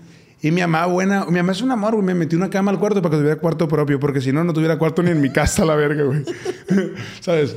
Y 0.40 0.50
mi 0.52 0.60
mamá, 0.60 0.86
buena, 0.86 1.24
mi 1.26 1.36
mamá 1.38 1.52
es 1.52 1.60
un 1.62 1.70
amor, 1.72 1.94
güey. 1.94 2.06
Me 2.06 2.14
metió 2.14 2.38
una 2.38 2.48
cama 2.48 2.70
al 2.70 2.78
cuarto 2.78 3.02
para 3.02 3.10
que 3.12 3.18
tuviera 3.18 3.36
cuarto 3.40 3.66
propio, 3.68 3.98
porque 3.98 4.20
si 4.20 4.32
no, 4.32 4.44
no 4.44 4.52
tuviera 4.52 4.78
cuarto 4.78 5.02
ni 5.02 5.10
en 5.10 5.20
mi 5.20 5.30
casa, 5.30 5.64
la 5.64 5.74
verga, 5.74 6.04
güey. 6.04 6.24
¿Sabes? 7.20 7.56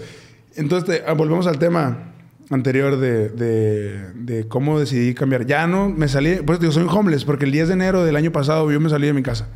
Entonces, 0.56 0.90
te- 0.90 1.04
ah, 1.08 1.14
volvemos 1.14 1.46
al 1.48 1.60
tema 1.60 2.12
anterior 2.50 2.98
de, 2.98 3.30
de, 3.30 4.12
de 4.16 4.48
cómo 4.48 4.80
decidí 4.80 5.14
cambiar. 5.14 5.46
Ya 5.46 5.68
no, 5.68 5.90
me 5.90 6.08
salí, 6.08 6.38
pues 6.46 6.60
digo, 6.60 6.72
soy 6.74 6.86
homeless, 6.90 7.24
porque 7.24 7.46
el 7.46 7.52
10 7.52 7.68
de 7.70 7.74
enero 7.76 8.04
del 8.04 8.16
año 8.16 8.32
pasado 8.32 8.70
yo 8.72 8.80
me 8.80 8.90
salí 8.90 9.08
de 9.08 9.14
mi 9.14 9.24
casa. 9.24 9.48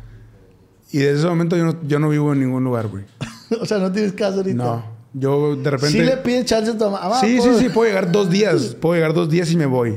Y 0.92 0.98
desde 0.98 1.18
ese 1.18 1.26
momento 1.26 1.56
yo 1.56 1.64
no, 1.66 1.76
yo 1.86 1.98
no 1.98 2.08
vivo 2.08 2.32
en 2.32 2.38
ningún 2.40 2.62
lugar, 2.64 2.86
güey. 2.86 3.04
o 3.60 3.66
sea, 3.66 3.78
no 3.78 3.90
tienes 3.92 4.12
casa 4.12 4.36
ahorita. 4.36 4.56
No. 4.56 4.96
Yo 5.12 5.56
de 5.56 5.70
repente... 5.70 5.98
Sí 5.98 6.04
le 6.04 6.16
pides 6.18 6.44
chance 6.46 6.70
a 6.70 6.78
tu 6.78 6.88
mamá. 6.90 7.18
Sí, 7.20 7.38
sí, 7.40 7.48
pues. 7.48 7.58
sí, 7.58 7.68
puedo 7.70 7.88
llegar 7.88 8.12
dos 8.12 8.30
días. 8.30 8.74
Puedo 8.80 8.94
llegar 8.94 9.12
dos 9.14 9.28
días 9.28 9.50
y 9.50 9.56
me 9.56 9.66
voy. 9.66 9.96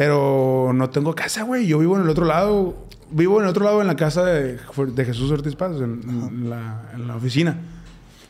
Pero 0.00 0.72
no 0.74 0.88
tengo 0.88 1.14
casa, 1.14 1.42
güey. 1.42 1.66
Yo 1.66 1.78
vivo 1.78 1.94
en 1.94 2.04
el 2.04 2.08
otro 2.08 2.24
lado. 2.24 2.86
Vivo 3.10 3.36
en 3.36 3.44
el 3.44 3.50
otro 3.50 3.66
lado 3.66 3.82
en 3.82 3.86
la 3.86 3.96
casa 3.96 4.24
de, 4.24 4.56
de 4.56 5.04
Jesús 5.04 5.30
Ortiz 5.30 5.56
Paz, 5.56 5.76
en, 5.76 6.00
en 6.08 6.48
la, 6.48 6.90
en 6.94 7.06
la 7.06 7.16
oficina. 7.16 7.58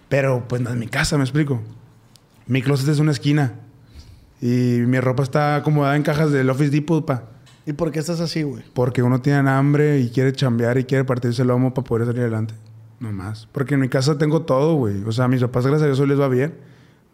Pero 0.08 0.48
pues 0.48 0.60
no 0.60 0.70
es 0.70 0.74
mi 0.74 0.88
casa, 0.88 1.16
me 1.16 1.22
explico. 1.22 1.60
Mi 2.48 2.60
closet 2.60 2.88
es 2.88 2.98
una 2.98 3.12
esquina. 3.12 3.54
Y 4.40 4.80
mi 4.84 4.98
ropa 4.98 5.22
está 5.22 5.54
acomodada 5.54 5.94
en 5.94 6.02
cajas 6.02 6.32
del 6.32 6.50
Office 6.50 6.72
Depot, 6.72 7.06
pa. 7.06 7.26
¿Y 7.64 7.72
por 7.72 7.92
qué 7.92 8.00
estás 8.00 8.18
así, 8.18 8.42
güey? 8.42 8.64
Porque 8.74 9.04
uno 9.04 9.20
tiene 9.20 9.48
hambre 9.48 10.00
y 10.00 10.10
quiere 10.10 10.32
chambear 10.32 10.76
y 10.76 10.82
quiere 10.82 11.04
partirse 11.04 11.42
el 11.42 11.48
lomo 11.48 11.72
para 11.72 11.86
poder 11.86 12.06
salir 12.08 12.22
adelante. 12.22 12.54
No 12.98 13.12
más. 13.12 13.46
Porque 13.52 13.74
en 13.74 13.80
mi 13.80 13.88
casa 13.88 14.18
tengo 14.18 14.42
todo, 14.42 14.74
güey. 14.74 15.04
O 15.04 15.12
sea, 15.12 15.26
a 15.26 15.28
mis 15.28 15.40
papás, 15.40 15.64
gracias 15.66 15.84
a 15.84 15.86
Dios, 15.86 16.00
hoy 16.00 16.08
les 16.08 16.18
va 16.18 16.26
bien. 16.26 16.52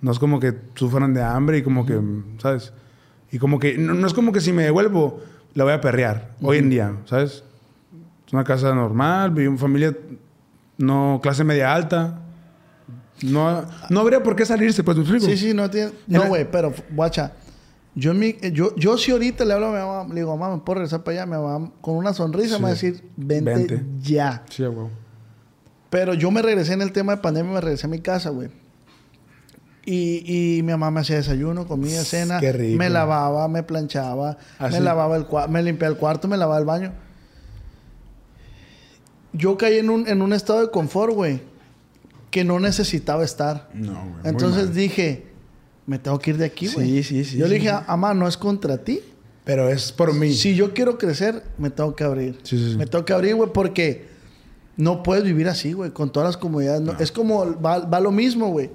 No 0.01 0.13
es 0.13 0.19
como 0.19 0.41
que 0.41 0.55
sufran 0.77 1.13
de 1.13 1.23
hambre 1.23 1.59
y 1.59 1.63
como 1.63 1.85
que, 1.85 2.01
¿sabes? 2.39 2.73
Y 3.31 3.39
como 3.39 3.59
que, 3.59 3.77
no, 3.77 3.95
no 3.95 4.07
es 4.07 4.15
como 4.15 4.33
que 4.33 4.41
si 4.41 4.53
me 4.53 4.65
devuelvo, 4.65 5.21
la 5.55 5.65
voy 5.65 5.73
a 5.73 5.81
perrear. 5.81 6.31
Hoy 6.43 6.59
en 6.59 6.71
día, 6.71 6.97
¿sabes? 7.07 7.43
Es 8.27 8.33
una 8.33 8.45
casa 8.45 8.75
normal, 8.75 9.31
vivo 9.31 9.53
en 9.53 9.59
familia, 9.59 9.97
no, 10.79 11.21
clase 11.23 11.45
media 11.45 11.75
alta. 11.75 12.21
No, 13.23 13.65
no 13.89 14.01
habría 14.01 14.23
por 14.23 14.37
qué 14.37 14.45
salirse, 14.45 14.85
pues, 14.85 14.97
¿me 14.97 15.03
explico? 15.03 15.27
Sí, 15.27 15.37
sí, 15.37 15.55
no 15.55 15.71
tiene. 15.71 15.93
No, 16.07 16.27
güey, 16.27 16.51
pero, 16.51 16.73
guacha. 16.91 17.33
Yo, 17.95 18.11
en 18.11 18.19
mi, 18.19 18.37
yo, 18.53 18.75
yo 18.77 18.99
si 18.99 19.11
ahorita 19.11 19.45
le 19.47 19.55
hablo 19.55 19.69
a 19.69 19.71
mi 19.71 19.79
mamá, 19.79 20.09
le 20.15 20.21
digo, 20.21 20.37
mamá, 20.37 20.55
¿me 20.55 20.61
puedo 20.61 20.81
regresar 20.81 21.03
para 21.03 21.23
allá? 21.23 21.27
Mi 21.27 21.43
mamá, 21.43 21.73
con 21.81 21.97
una 21.97 22.13
sonrisa, 22.13 22.59
me 22.59 22.65
va 22.65 22.69
a 22.69 22.73
decir, 22.73 23.03
vente, 23.17 23.55
Vente. 23.55 23.85
ya. 24.03 24.45
Sí, 24.51 24.63
huevo. 24.63 24.91
Pero 25.89 26.13
yo 26.13 26.31
me 26.31 26.43
regresé 26.43 26.75
en 26.75 26.83
el 26.83 26.93
tema 26.93 27.17
de 27.17 27.23
pandemia, 27.23 27.53
me 27.53 27.61
regresé 27.61 27.87
a 27.87 27.91
mi 27.91 28.01
casa, 28.01 28.29
güey. 28.29 28.51
Y, 29.89 30.57
y 30.59 30.63
mi 30.65 30.73
mamá 30.73 30.91
me 30.91 31.01
hacía 31.01 31.15
desayuno, 31.17 31.67
comida, 31.69 32.03
cena. 32.05 32.41
Qué 32.41 32.53
rico. 32.53 32.77
Me 32.77 32.91
lavaba, 32.91 33.47
me 33.47 33.63
planchaba, 33.63 34.37
¿Ah, 34.59 34.69
me 34.69 34.81
lavaba 34.81 35.17
el 35.17 35.27
cuarto, 35.27 35.51
me 35.53 35.63
limpiaba 35.63 35.93
el 35.95 35.99
cuarto, 35.99 36.27
me 36.27 36.37
lavaba 36.37 36.59
el 36.59 36.65
baño. 36.65 36.93
Yo 39.33 39.57
caí 39.59 39.79
en 39.79 39.91
un, 39.91 40.09
en 40.09 40.23
un 40.23 40.33
estado 40.33 40.61
de 40.61 40.71
confort, 40.71 41.13
güey, 41.15 41.41
que 42.31 42.45
no 42.45 42.59
necesitaba 42.59 43.25
estar. 43.25 43.69
No, 43.75 43.93
güey. 43.93 44.15
Entonces 44.25 44.75
dije, 44.75 45.27
me 45.87 45.99
tengo 45.99 46.19
que 46.19 46.31
ir 46.31 46.39
de 46.39 46.47
aquí, 46.47 46.69
güey. 46.69 47.03
Sí, 47.03 47.03
sí, 47.03 47.25
sí, 47.25 47.37
Yo 47.39 47.47
le 47.47 47.55
dije, 47.57 47.69
sí. 47.71 47.77
amá, 47.87 48.15
no 48.15 48.27
es 48.27 48.37
contra 48.37 48.79
ti. 48.79 49.01
Pero 49.45 49.69
es 49.69 49.93
por 49.93 50.13
mí. 50.13 50.33
Si 50.33 50.57
yo 50.57 50.75
quiero 50.75 50.99
crecer, 50.99 51.45
me 51.59 51.71
tengo 51.71 51.95
que 51.95 52.03
abrir. 52.03 52.39
Sí, 52.43 52.59
sí, 52.59 52.73
sí. 52.73 52.77
Me 52.77 52.87
tengo 52.87 53.05
que 53.05 53.13
abrir, 53.13 53.37
güey, 53.37 53.53
porque 53.53 54.09
no 54.77 55.03
puedes 55.05 55.23
vivir 55.23 55.49
así, 55.49 55.73
güey, 55.73 55.91
con 55.93 56.11
todas 56.11 56.29
las 56.31 56.37
comodidades. 56.37 56.81
no- 56.81 56.99
Es 56.99 57.13
como, 57.13 57.61
va, 57.61 57.79
va 57.81 58.01
lo 58.01 58.11
mismo, 58.11 58.49
güey. 58.49 58.71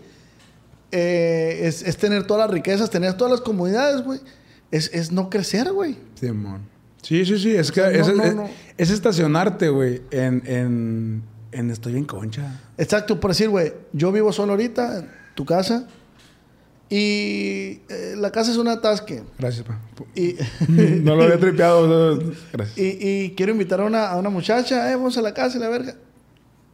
Eh, 0.91 1.61
es, 1.67 1.81
es 1.83 1.97
tener 1.97 2.27
todas 2.27 2.47
las 2.47 2.53
riquezas, 2.53 2.89
tener 2.89 3.13
todas 3.15 3.31
las 3.31 3.41
comodidades, 3.41 4.03
güey. 4.03 4.19
Es, 4.71 4.89
es 4.93 5.11
no 5.11 5.29
crecer, 5.29 5.71
güey. 5.71 5.97
Simón. 6.15 6.61
Sí, 7.01 7.25
sí, 7.25 7.37
sí. 7.39 7.55
Es 7.55 7.71
que 7.71 7.81
sea, 7.81 7.89
no, 7.91 7.97
es, 7.97 8.15
no, 8.15 8.23
es- 8.23 8.35
no. 8.35 8.49
es 8.77 8.89
estacionarte, 8.89 9.69
güey, 9.69 10.01
en, 10.11 10.43
en, 10.45 11.23
en 11.51 11.71
estoy 11.71 11.93
bien 11.93 12.05
concha. 12.05 12.59
Exacto, 12.77 13.19
por 13.19 13.31
decir, 13.31 13.49
güey, 13.49 13.73
yo 13.93 14.11
vivo 14.11 14.31
solo 14.31 14.51
ahorita, 14.53 14.99
en 14.99 15.09
tu 15.35 15.45
casa, 15.45 15.87
y 16.89 17.79
eh, 17.89 18.15
la 18.17 18.31
casa 18.31 18.51
es 18.51 18.57
un 18.57 18.67
atasque. 18.67 19.23
Gracias, 19.39 19.65
pa. 19.65 19.79
Y, 20.13 20.35
No 21.01 21.15
lo 21.15 21.23
había 21.23 21.39
tripeado. 21.39 22.17
Gracias. 22.51 22.77
y, 22.77 22.97
y 23.01 23.31
quiero 23.31 23.53
invitar 23.53 23.79
a 23.81 23.85
una, 23.85 24.09
a 24.09 24.17
una 24.17 24.29
muchacha, 24.29 24.91
eh, 24.91 24.95
vamos 24.95 25.17
a 25.17 25.21
la 25.21 25.33
casa 25.33 25.57
y 25.57 25.61
la 25.61 25.69
verga. 25.69 25.95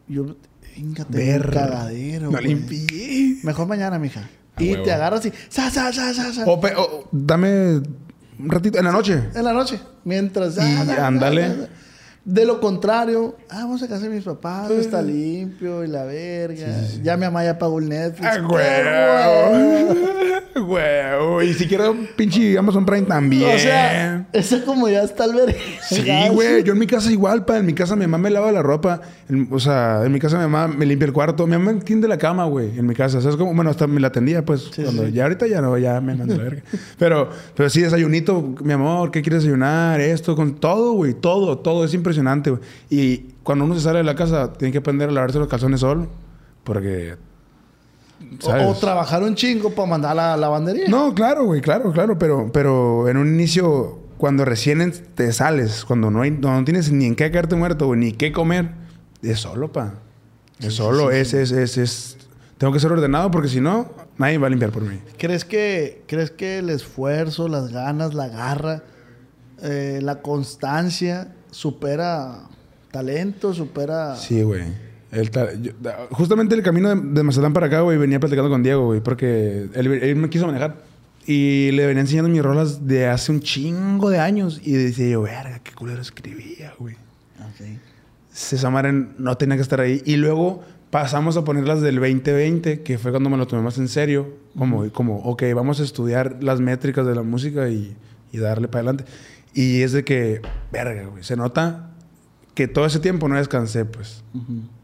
Yo, 0.07 0.36
un 0.84 0.95
Ver. 1.09 1.49
cagadero. 1.51 2.32
No 2.32 2.39
limpié. 2.39 3.38
Mejor 3.43 3.67
mañana, 3.67 3.99
mija. 3.99 4.21
A 4.55 4.63
y 4.63 4.71
huevo. 4.71 4.84
te 4.84 4.91
agarras 4.91 5.25
y. 5.25 5.32
Sa, 5.49 5.69
sa, 5.69 5.93
sa, 5.93 6.13
sa, 6.13 6.34
sa. 6.34 6.45
O 6.45 6.59
pe- 6.59 6.73
o- 6.75 7.07
dame 7.11 7.82
un 8.39 8.49
ratito 8.49 8.80
en 8.80 8.86
la 8.86 8.91
noche. 8.91 9.21
En 9.36 9.43
la 9.43 9.53
noche. 9.53 9.80
Mientras. 10.03 10.57
Y 10.57 10.91
ándale. 10.99 11.67
De 12.25 12.45
lo 12.45 12.59
contrario, 12.59 13.38
ah, 13.49 13.59
vamos 13.59 13.82
a 13.84 13.88
casa 13.88 14.03
de 14.03 14.09
mis 14.09 14.25
papás, 14.25 14.69
está 14.71 15.01
limpio 15.01 15.86
y 15.86 15.88
la 15.88 16.03
verga. 16.03 16.67
Ya 17.01 17.15
mi 17.15 17.23
mamá 17.23 17.45
ya 17.45 17.57
pagó 17.57 17.80
el 17.80 17.88
Netflix. 17.88 18.28
¡Ah, 18.30 18.36
¡Qué 18.36 18.41
güey! 18.41 18.67
Güey. 20.55 21.49
Y 21.49 21.53
si 21.53 21.67
quiero 21.67 21.95
pinche 22.15 22.57
Amazon 22.57 22.85
Prime 22.85 23.03
también. 23.03 23.55
O 23.55 23.59
sea, 23.59 24.27
esa 24.33 24.63
como 24.63 24.89
ya 24.89 25.03
está 25.03 25.25
el 25.25 25.35
verga. 25.35 25.53
Sí, 25.87 26.03
güey. 26.31 26.63
Yo 26.63 26.73
en 26.73 26.79
mi 26.79 26.87
casa 26.87 27.11
igual, 27.11 27.45
pa. 27.45 27.57
En 27.57 27.65
mi 27.65 27.73
casa 27.73 27.95
mi 27.95 28.01
mamá 28.07 28.17
me 28.17 28.29
lava 28.29 28.51
la 28.51 28.61
ropa. 28.61 29.01
En- 29.29 29.47
o 29.51 29.59
sea, 29.59 30.01
en 30.05 30.11
mi 30.11 30.19
casa 30.19 30.37
mi 30.37 30.43
mamá 30.43 30.67
me 30.67 30.85
limpia 30.85 31.05
el 31.05 31.13
cuarto. 31.13 31.45
Mi 31.45 31.53
mamá 31.57 31.73
me 31.73 31.81
tiende 31.81 32.07
la 32.07 32.17
cama, 32.17 32.45
güey. 32.45 32.77
En 32.77 32.85
mi 32.85 32.95
casa. 32.95 33.21
¿Sabes 33.21 33.35
cómo? 33.35 33.53
Bueno, 33.53 33.69
hasta 33.69 33.87
me 33.87 33.99
la 33.99 34.11
tendía, 34.11 34.43
pues. 34.43 34.69
Sí, 34.71 34.83
cuando 34.83 35.05
sí. 35.05 35.11
Ya 35.11 35.23
ahorita 35.23 35.47
ya 35.47 35.61
no, 35.61 35.77
ya 35.77 36.01
me 36.01 36.15
manda 36.15 36.35
la 36.35 36.43
verga. 36.43 36.63
Pero, 36.97 37.29
pero 37.55 37.69
sí, 37.69 37.81
desayunito. 37.81 38.55
Mi 38.63 38.73
amor, 38.73 39.11
¿qué 39.11 39.21
quieres 39.21 39.43
desayunar? 39.43 40.01
Esto, 40.01 40.35
con 40.35 40.55
todo, 40.55 40.93
güey. 40.93 41.13
Todo, 41.13 41.59
todo. 41.59 41.85
Es 41.85 41.93
impresionante, 41.93 42.49
güey. 42.51 42.61
Y 42.89 43.17
cuando 43.43 43.65
uno 43.65 43.75
se 43.75 43.81
sale 43.81 43.99
de 43.99 44.03
la 44.03 44.15
casa, 44.15 44.53
tiene 44.53 44.71
que 44.71 44.79
aprender 44.79 45.09
a 45.09 45.11
lavarse 45.11 45.39
los 45.39 45.47
calzones 45.47 45.79
solo. 45.81 46.07
Porque... 46.63 47.15
¿sabes? 48.39 48.65
O, 48.65 48.70
o 48.70 48.76
trabajar 48.76 49.24
un 49.24 49.36
chingo 49.36 49.72
para 49.72 49.88
mandar 49.88 50.11
a 50.11 50.15
la 50.15 50.38
lavandería. 50.38 50.88
No, 50.88 51.13
claro, 51.13 51.45
güey, 51.45 51.61
claro, 51.61 51.91
claro, 51.91 52.18
pero, 52.18 52.51
pero 52.51 53.07
en 53.09 53.18
un 53.18 53.28
inicio, 53.28 53.99
cuando 54.18 54.45
recién 54.45 54.93
te 55.15 55.32
sales, 55.34 55.86
cuando 55.86 56.11
no 56.11 56.22
hay, 56.22 56.32
no 56.32 56.63
tienes 56.63 56.91
ni 56.91 57.05
en 57.05 57.15
qué 57.15 57.32
caerte 57.32 57.55
muerto, 57.55 57.88
güey, 57.88 57.99
ni 57.99 58.11
qué 58.13 58.32
comer, 58.32 58.72
es 59.22 59.39
solo, 59.39 59.72
pa. 59.72 59.95
Es 60.59 60.74
solo, 60.74 61.11
es, 61.11 61.34
es, 61.34 61.51
es, 61.51 61.78
es, 61.78 62.18
tengo 62.57 62.74
que 62.74 62.80
ser 62.80 62.91
ordenado 62.91 63.30
porque 63.30 63.47
si 63.47 63.61
no, 63.61 63.91
nadie 64.18 64.38
va 64.38 64.47
a 64.47 64.49
limpiar 64.49 64.72
por 64.72 64.84
mí. 64.84 64.99
¿Crees 65.18 65.45
que, 65.45 66.03
¿Crees 66.07 66.32
que 66.32 66.59
el 66.59 66.70
esfuerzo, 66.70 67.47
las 67.47 67.72
ganas, 67.72 68.13
la 68.15 68.28
garra, 68.28 68.84
eh, 69.61 69.99
la 70.01 70.22
constancia 70.22 71.34
supera 71.51 72.47
talento, 72.91 73.53
supera... 73.53 74.15
Sí, 74.15 74.41
güey. 74.41 74.86
El 75.12 75.32
yo- 75.62 75.72
justamente 76.12 76.53
el 76.55 76.64
camino 76.64 76.93
de, 76.93 77.01
de 77.01 77.24
Mazatlán 77.24 77.53
para 77.53 77.68
acá, 77.68 77.82
güey, 77.82 77.97
venía 77.97 78.20
platicando 78.20 78.49
con 78.49 78.62
Diego, 78.64 78.86
güey, 78.88 78.99
porque 79.01 79.68
él, 79.74 79.88
él 79.93 80.16
me 80.18 80.30
quiso 80.30 80.45
manejar. 80.45 80.76
Y 81.26 81.72
le 81.72 81.86
venía 81.86 82.01
enseñando 82.01 82.30
mis 82.30 82.41
rolas 82.41 82.88
de 82.88 83.08
hace 83.08 83.32
un 83.34 83.41
chingo 83.41 84.10
de 84.10 84.20
años. 84.20 84.62
Y 84.64 84.72
decía 84.74 85.10
yo, 85.10 85.22
verga, 85.24 85.60
qué 85.60 85.74
culero 85.74 86.01
escribía, 86.01 86.74
güey. 86.80 86.95
Ok. 87.39 87.68
esa 88.34 88.70
madre 88.70 88.93
no 89.18 89.36
tenía 89.38 89.55
que 89.58 89.62
estar 89.62 89.82
ahí. 89.82 90.01
Y 90.05 90.16
luego 90.16 90.64
pasamos 90.89 91.36
a 91.36 91.43
ponerlas 91.43 91.82
del 91.82 91.95
2020, 91.95 92.82
que 92.82 92.97
fue 92.97 93.12
cuando 93.12 93.30
me 93.30 93.36
lo 93.38 93.45
tomé 93.45 93.62
más 93.62 93.78
en 93.78 93.89
serio. 93.89 94.36
Como, 94.58 94.89
como 94.93 95.18
ok, 95.20 95.43
vamos 95.53 95.82
a 95.82 95.84
estudiar 95.84 96.38
las 96.41 96.62
métricas 96.62 97.05
de 97.05 97.14
la 97.16 97.24
música 97.24 97.68
y, 97.70 97.93
y 98.32 98.38
darle 98.38 98.70
para 98.70 98.84
adelante. 98.89 99.03
Y 99.53 99.82
es 99.82 99.91
de 99.91 100.05
que, 100.05 100.41
verga, 100.72 101.08
güey, 101.08 101.24
se 101.26 101.36
nota 101.36 101.89
que 102.58 102.68
todo 102.68 102.88
ese 102.88 102.99
tiempo 102.99 103.28
no 103.30 103.36
descansé, 103.38 103.86
pues. 103.86 104.24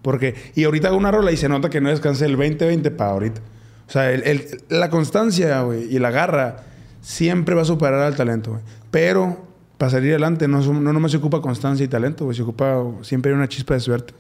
Porque, 0.04 0.36
y 0.54 0.64
ahorita 0.66 0.90
hago 0.90 0.98
una 0.98 1.10
rola 1.10 1.32
y 1.32 1.38
se 1.38 1.50
nota 1.50 1.72
que 1.72 1.82
no 1.82 1.90
descansé 1.90 2.26
el 2.26 2.38
2020 2.38 2.92
para 2.92 3.10
ahorita. 3.12 3.42
O 3.88 3.92
sea, 3.92 4.12
el- 4.12 4.22
el- 4.28 4.62
la 4.70 4.92
constancia, 4.92 5.60
güey, 5.64 5.94
y 5.94 5.98
la 5.98 6.12
garra 6.12 6.58
siempre 7.02 7.56
va 7.56 7.64
a 7.64 7.66
superar 7.66 8.02
al 8.02 8.16
talento, 8.16 8.52
güey. 8.52 8.62
Pero 8.92 9.48
para 9.80 9.90
salir 9.90 10.12
adelante 10.12 10.48
no, 10.48 10.62
no 10.62 10.94
nomás 10.94 11.10
se 11.10 11.18
ocupa 11.18 11.42
constancia 11.42 11.84
y 11.84 11.88
talento, 11.88 12.26
güey. 12.26 12.38
Se 12.38 12.44
ocupa 12.44 12.84
siempre 13.02 13.34
una 13.34 13.48
chispa 13.50 13.74
de 13.74 13.80
suerte. 13.80 14.14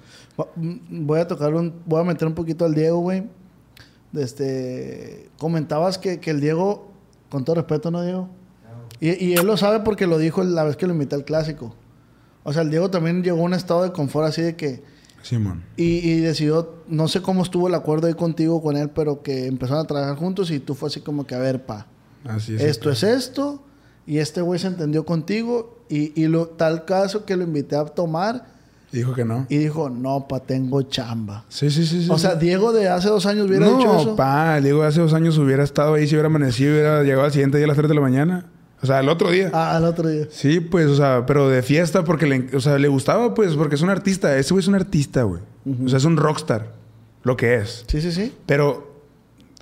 Mm, 0.55 1.05
Voy 1.05 1.19
a 1.19 1.27
tocar 1.27 1.53
un... 1.53 1.75
Voy 1.85 2.01
a 2.01 2.03
meter 2.03 2.27
un 2.27 2.33
poquito 2.33 2.65
al 2.65 2.73
Diego, 2.73 2.97
güey. 3.01 3.23
Este... 4.15 5.29
Comentabas 5.37 5.97
que, 5.99 6.19
que 6.19 6.31
el 6.31 6.39
Diego... 6.41 6.91
Con 7.29 7.45
todo 7.45 7.55
respeto, 7.57 7.91
¿no, 7.91 8.01
Diego? 8.03 8.29
Y, 8.99 9.25
y 9.25 9.33
él 9.35 9.45
lo 9.45 9.57
sabe 9.57 9.79
porque 9.81 10.05
lo 10.07 10.17
dijo 10.17 10.43
la 10.43 10.63
vez 10.63 10.75
que 10.75 10.85
lo 10.87 10.93
invité 10.93 11.15
al 11.15 11.23
clásico. 11.25 11.75
O 12.43 12.53
sea, 12.53 12.61
el 12.61 12.69
Diego 12.69 12.89
también 12.89 13.23
llegó 13.23 13.39
a 13.39 13.43
un 13.43 13.53
estado 13.53 13.83
de 13.83 13.91
confort 13.91 14.27
así 14.27 14.41
de 14.41 14.55
que... 14.55 14.83
Simón. 15.21 15.63
Y, 15.77 16.09
y 16.09 16.19
decidió, 16.19 16.83
no 16.87 17.07
sé 17.07 17.21
cómo 17.21 17.43
estuvo 17.43 17.69
el 17.69 17.75
acuerdo 17.75 18.07
ahí 18.07 18.13
contigo 18.13 18.61
con 18.61 18.75
él, 18.75 18.89
pero 18.89 19.21
que 19.23 19.47
empezaron 19.47 19.83
a 19.83 19.87
trabajar 19.87 20.17
juntos 20.17 20.51
y 20.51 20.59
tú 20.59 20.75
fue 20.75 20.89
así 20.89 20.99
como 20.99 21.25
que, 21.25 21.33
a 21.35 21.39
ver, 21.39 21.65
pa, 21.65 21.87
Así 22.25 22.55
es. 22.55 22.61
esto 22.61 22.89
es 22.91 23.03
esto, 23.03 23.63
y 24.05 24.17
este 24.17 24.41
güey 24.41 24.59
se 24.59 24.67
entendió 24.67 25.05
contigo, 25.05 25.79
y, 25.87 26.19
y 26.21 26.27
lo, 26.27 26.47
tal 26.47 26.83
caso 26.83 27.23
que 27.23 27.37
lo 27.37 27.43
invité 27.43 27.77
a 27.77 27.85
tomar, 27.85 28.47
Dijo 28.91 29.13
que 29.13 29.23
no. 29.25 29.47
y 29.49 29.57
dijo, 29.57 29.89
no, 29.89 30.27
pa, 30.27 30.41
tengo 30.41 30.81
chamba. 30.83 31.45
Sí, 31.47 31.71
sí, 31.71 31.85
sí. 31.85 32.03
sí 32.03 32.11
o 32.11 32.17
sea, 32.17 32.33
sí. 32.33 32.39
Diego 32.45 32.73
de 32.73 32.89
hace 32.89 33.07
dos 33.07 33.25
años 33.25 33.47
hubiera 33.47 33.65
no, 33.65 33.77
dicho 33.77 33.99
eso. 34.01 34.15
pa, 34.17 34.59
Diego 34.59 34.83
hace 34.83 34.99
dos 34.99 35.13
años 35.13 35.37
hubiera 35.37 35.63
estado 35.63 35.93
ahí, 35.93 36.05
si 36.05 36.15
hubiera 36.15 36.27
amanecido, 36.27 36.73
hubiera 36.73 37.01
llegado 37.01 37.23
al 37.23 37.31
siguiente 37.31 37.57
día 37.57 37.65
a 37.65 37.69
las 37.69 37.77
3 37.77 37.87
de 37.87 37.95
la 37.95 38.01
mañana. 38.01 38.45
O 38.83 38.85
sea, 38.85 38.99
el 38.99 39.09
otro 39.09 39.31
día. 39.31 39.49
Ah, 39.53 39.75
al 39.77 39.85
otro 39.85 40.09
día. 40.09 40.27
Sí, 40.29 40.59
pues, 40.59 40.87
o 40.87 40.95
sea, 40.95 41.25
pero 41.25 41.49
de 41.49 41.63
fiesta 41.63 42.03
porque 42.03 42.27
le, 42.27 42.55
o 42.55 42.59
sea, 42.59 42.77
le 42.77 42.87
gustaba, 42.89 43.33
pues, 43.33 43.55
porque 43.55 43.75
es 43.75 43.81
un 43.81 43.89
artista. 43.89 44.37
Ese 44.37 44.53
güey 44.53 44.61
es 44.61 44.67
un 44.67 44.75
artista, 44.75 45.23
güey. 45.23 45.41
O 45.85 45.87
sea, 45.89 45.97
es 45.97 46.05
un 46.05 46.17
rockstar. 46.17 46.73
Lo 47.23 47.37
que 47.37 47.55
es. 47.55 47.85
Sí, 47.87 48.01
sí, 48.01 48.11
sí. 48.11 48.33
Pero 48.45 48.91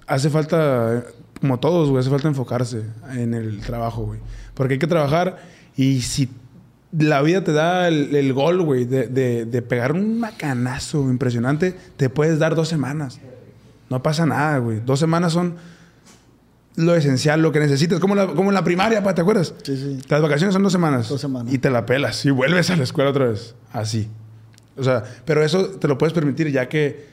hace 0.07 0.30
falta, 0.32 1.03
como 1.39 1.59
todos, 1.59 1.89
güey, 1.89 2.01
hace 2.01 2.09
falta 2.09 2.28
enfocarse 2.28 2.82
en 3.13 3.34
el 3.36 3.59
trabajo, 3.61 4.03
güey. 4.05 4.19
Porque 4.55 4.74
hay 4.74 4.80
que 4.80 4.88
trabajar 4.88 5.38
y 5.78 6.01
si 6.01 6.28
la 6.97 7.22
vida 7.22 7.43
te 7.43 7.53
da 7.53 7.88
el, 7.88 8.15
el 8.15 8.34
gol, 8.34 8.61
güey, 8.63 8.86
de, 8.86 9.07
de- 9.07 9.45
de 9.45 9.61
pegar 9.61 9.91
un 9.93 10.19
macanazo 10.19 11.01
impresionante, 11.09 11.76
te 11.95 12.09
puedes 12.09 12.39
dar 12.39 12.55
dos 12.55 12.67
semanas. 12.67 13.19
No 13.89 14.01
pasa 14.01 14.26
nada, 14.26 14.57
güey. 14.57 14.80
Dos 14.86 14.99
semanas 14.99 15.34
son 15.34 15.55
lo 16.76 16.95
esencial, 16.95 17.41
lo 17.41 17.51
que 17.51 17.59
necesitas. 17.59 17.99
Como, 17.99 18.15
la- 18.15 18.28
como 18.28 18.49
en 18.49 18.55
la 18.55 18.63
primaria, 18.63 19.03
pa, 19.03 19.13
¿te 19.13 19.22
acuerdas? 19.22 19.53
Sí, 19.63 19.76
sí. 19.78 19.99
Las 20.09 20.22
vacaciones 20.22 20.53
son 20.53 20.63
dos 20.63 20.72
semanas. 20.72 21.09
Dos 21.09 21.22
semanas. 21.22 21.53
Y 21.53 21.57
te 21.57 21.69
la 21.69 21.86
pelas 21.86 22.26
y 22.26 22.32
vuelves 22.32 22.69
a 22.69 22.76
la 22.78 22.84
escuela 22.84 23.09
otra 23.09 23.26
vez. 23.26 23.55
Así. 23.74 24.07
O 24.78 24.84
sea, 24.84 25.03
pero 25.26 25.43
eso 25.43 25.65
te 25.72 25.88
lo 25.88 25.97
puedes 25.97 26.13
permitir 26.13 26.49
ya 26.51 26.69
que, 26.69 27.05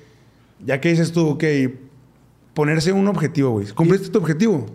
ya 0.64 0.80
que 0.80 0.90
dices 0.90 1.12
tú, 1.12 1.28
ok, 1.30 1.44
ponerse 2.54 2.92
un 2.92 3.06
objetivo, 3.08 3.50
güey. 3.50 3.66
¿Cumpliste 3.68 4.08
tu 4.10 4.18
objetivo? 4.18 4.66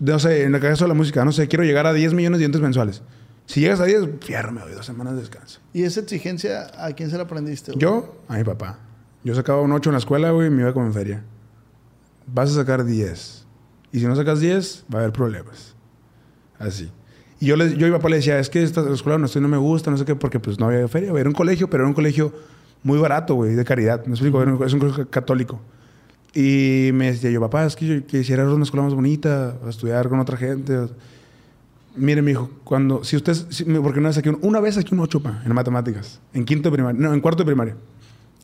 No 0.00 0.18
sé, 0.18 0.44
en 0.44 0.54
el 0.54 0.60
caso 0.60 0.84
de 0.84 0.88
la 0.88 0.94
música, 0.94 1.24
no 1.24 1.32
sé, 1.32 1.48
quiero 1.48 1.64
llegar 1.64 1.86
a 1.86 1.92
10 1.92 2.14
millones 2.14 2.38
de 2.38 2.42
dientes 2.44 2.60
mensuales. 2.60 3.02
Si 3.46 3.60
llegas 3.60 3.80
a 3.80 3.84
10, 3.86 4.08
fierro, 4.20 4.52
me 4.52 4.60
doy 4.60 4.72
dos 4.72 4.86
semanas 4.86 5.14
de 5.14 5.20
descanso. 5.20 5.60
¿Y 5.72 5.82
esa 5.82 6.00
exigencia 6.00 6.70
a 6.78 6.92
quién 6.92 7.10
se 7.10 7.16
la 7.16 7.24
aprendiste? 7.24 7.72
güey? 7.72 7.80
Yo, 7.80 8.22
a 8.28 8.36
mi 8.36 8.44
papá. 8.44 8.78
Yo 9.24 9.34
sacaba 9.34 9.60
un 9.62 9.72
8 9.72 9.90
en 9.90 9.94
la 9.94 9.98
escuela, 9.98 10.30
güey, 10.30 10.46
y 10.46 10.50
me 10.50 10.62
iba 10.62 10.72
como 10.72 10.86
en 10.86 10.92
feria. 10.94 11.24
Vas 12.26 12.50
a 12.52 12.54
sacar 12.54 12.84
10. 12.84 13.46
Y 13.92 14.00
si 14.00 14.06
no 14.06 14.14
sacas 14.16 14.40
10, 14.40 14.84
va 14.92 14.98
a 14.98 15.02
haber 15.02 15.12
problemas. 15.12 15.74
Así. 16.58 16.90
Y 17.40 17.46
yo, 17.46 17.56
le, 17.56 17.76
yo 17.76 17.86
a 17.86 17.90
mi 17.90 17.96
papá 17.96 18.08
le 18.08 18.16
decía, 18.16 18.38
es 18.38 18.50
que 18.50 18.62
esta 18.62 18.80
escuela 18.92 19.16
no, 19.18 19.26
estoy, 19.26 19.40
no 19.40 19.48
me 19.48 19.56
gusta, 19.56 19.90
no 19.90 19.96
sé 19.96 20.04
qué, 20.04 20.14
porque 20.16 20.40
pues 20.40 20.58
no 20.58 20.66
había 20.66 20.86
feria. 20.88 21.12
Era 21.16 21.28
un 21.28 21.34
colegio, 21.34 21.70
pero 21.70 21.84
era 21.84 21.88
un 21.88 21.94
colegio 21.94 22.32
muy 22.82 22.98
barato, 22.98 23.34
güey, 23.34 23.54
de 23.54 23.64
caridad. 23.64 24.04
Me 24.06 24.12
explico, 24.12 24.42
Era 24.42 24.52
un- 24.54 24.64
es 24.64 24.72
un 24.72 24.80
colegio 24.80 25.08
católico. 25.08 25.60
Y 26.34 26.90
me 26.94 27.10
decía 27.12 27.30
yo, 27.30 27.40
papá, 27.40 27.64
es 27.64 27.74
que 27.76 27.86
yo 27.86 28.06
quisiera 28.06 28.42
ir 28.42 28.48
a 28.50 28.54
una 28.54 28.64
escuela 28.64 28.84
más 28.84 28.94
bonita, 28.94 29.56
a 29.64 29.70
estudiar 29.70 30.08
con 30.08 30.20
otra 30.20 30.36
gente. 30.36 30.76
Mire, 31.96 32.22
mi 32.22 32.32
hijo, 32.32 32.50
cuando, 32.64 33.02
si 33.02 33.16
usted, 33.16 33.34
si- 33.50 33.64
porque 33.64 33.98
una 33.98 34.08
vez 34.10 34.16
saqué 34.16 34.30
un, 34.30 34.38
una 34.42 34.60
vez 34.60 34.74
saqué 34.74 34.94
un 34.94 35.00
8 35.00 35.20
pa, 35.22 35.42
en 35.44 35.52
matemáticas, 35.54 36.20
en 36.34 36.44
quinto 36.44 36.68
de 36.70 36.74
primaria, 36.74 37.00
no, 37.00 37.12
en 37.14 37.20
cuarto 37.20 37.42
de 37.42 37.46
primaria. 37.46 37.76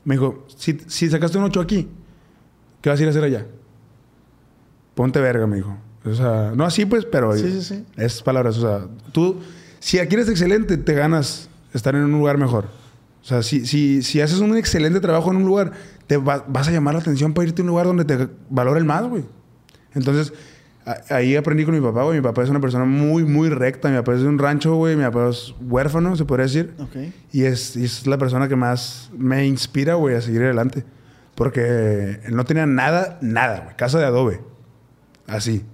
Me 0.05 0.15
dijo, 0.15 0.47
si, 0.57 0.79
si 0.87 1.09
sacaste 1.11 1.39
un 1.39 1.45
8 1.45 1.61
aquí, 1.61 1.89
¿qué 2.81 2.91
vas 2.91 2.99
a 2.99 3.03
ir 3.03 3.09
a 3.09 3.11
hacer 3.11 3.23
allá? 3.25 3.47
Ponte 4.95 5.21
verga, 5.21 5.47
me 5.47 5.57
dijo. 5.57 5.77
O 6.05 6.15
sea, 6.15 6.53
no 6.55 6.65
así 6.65 6.85
pues, 6.87 7.05
pero 7.07 7.35
Sí, 7.37 7.51
sí, 7.51 7.63
sí. 7.63 7.85
es 7.97 8.23
palabras. 8.23 8.59
O 8.59 8.61
sea, 8.61 8.87
tú, 9.13 9.41
si 9.81 9.99
aquí 9.99 10.15
eres 10.15 10.29
excelente, 10.29 10.77
te 10.77 10.93
ganas 10.95 11.49
estar 11.73 11.95
en 11.95 12.03
un 12.05 12.13
lugar 12.13 12.39
mejor. 12.39 12.67
O 13.23 13.27
sea, 13.27 13.43
si, 13.43 13.65
si, 13.67 14.03
si 14.03 14.21
haces 14.21 14.39
un 14.41 14.57
excelente 14.57 15.01
trabajo 15.01 15.31
en 15.31 15.39
un 15.39 15.45
lugar, 15.47 15.73
te 16.07 16.19
va- 16.19 16.45
vas 16.47 16.69
a 16.69 16.71
llamar 16.73 16.93
la 16.95 17.01
atención 17.01 17.33
para 17.33 17.49
irte 17.49 17.63
a 17.63 17.65
un 17.65 17.69
lugar 17.71 17.87
donde 17.87 18.05
te 18.05 18.29
valoren 18.51 18.87
más, 18.87 19.05
güey. 19.07 19.25
Entonces, 19.95 20.35
a- 20.85 21.15
ahí 21.15 21.35
aprendí 21.35 21.65
con 21.65 21.75
mi 21.75 21.81
papá, 21.81 22.03
güey. 22.05 22.19
Mi 22.19 22.23
papá 22.23 22.43
es 22.43 22.51
una 22.51 22.61
persona 22.61 22.85
muy, 22.85 23.25
muy 23.25 23.49
recta. 23.49 23.89
Mi 23.89 23.97
papá 23.97 24.13
es 24.15 24.21
de 24.21 24.29
un 24.29 24.39
rancho, 24.39 24.75
güey. 24.75 24.95
Mi 24.97 25.05
papá 25.05 25.31
es 25.31 25.55
huérfano, 25.63 26.15
se 26.17 26.27
podría 26.27 26.45
decir. 26.45 26.75
Ok. 26.79 26.97
Y 27.33 27.45
es, 27.45 27.77
y 27.77 27.85
es 27.85 28.07
la 28.07 28.19
persona 28.19 28.47
que 28.47 28.57
más 28.57 29.11
me 29.17 29.47
inspira, 29.47 29.95
güey, 29.95 30.15
a 30.17 30.21
seguir 30.21 30.43
adelante. 30.43 30.85
Porque 31.35 32.21
él 32.25 32.37
no 32.37 32.45
tenía 32.45 32.67
nada, 32.67 33.19
nada, 33.23 33.61
güey. 33.65 33.77
Casa 33.77 33.99
de 33.99 34.05
adobe. 34.05 34.41
Así. 35.27 35.65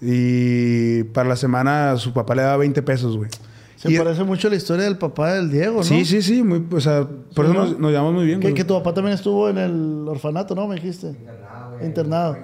Y 0.00 1.04
para 1.04 1.28
la 1.30 1.36
semana 1.36 1.96
su 1.96 2.12
papá 2.12 2.34
le 2.34 2.42
daba 2.42 2.58
20 2.58 2.82
pesos, 2.82 3.16
güey. 3.16 3.30
Se 3.76 3.92
Y- 3.92 3.98
parece 3.98 4.24
mucho 4.24 4.48
a 4.48 4.50
la 4.50 4.56
historia 4.56 4.84
del 4.84 4.96
papá 4.98 5.34
del 5.34 5.50
Diego, 5.50 5.76
¿no? 5.78 5.82
Sí, 5.82 6.04
sí, 6.04 6.22
sí. 6.22 6.42
Muy, 6.42 6.66
o 6.72 6.80
sea, 6.80 7.06
por 7.34 7.46
Sí, 7.46 7.52
eso 7.52 7.54
¿no? 7.54 7.66
nos, 7.66 7.78
nos 7.78 7.90
llevamos 7.90 8.14
muy 8.14 8.24
bien, 8.26 8.40
Que, 8.40 8.46
güey. 8.48 8.54
que 8.54 8.64
tu 8.64 8.74
papá 8.74 8.94
también 8.94 9.14
estuvo 9.14 9.48
en 9.48 9.58
el 9.58 10.06
orfanato, 10.08 10.54
¿no? 10.54 10.66
Me 10.66 10.76
dijiste. 10.76 11.08
Internado, 11.08 11.70
güey. 11.74 11.86
Internado. 11.86 12.36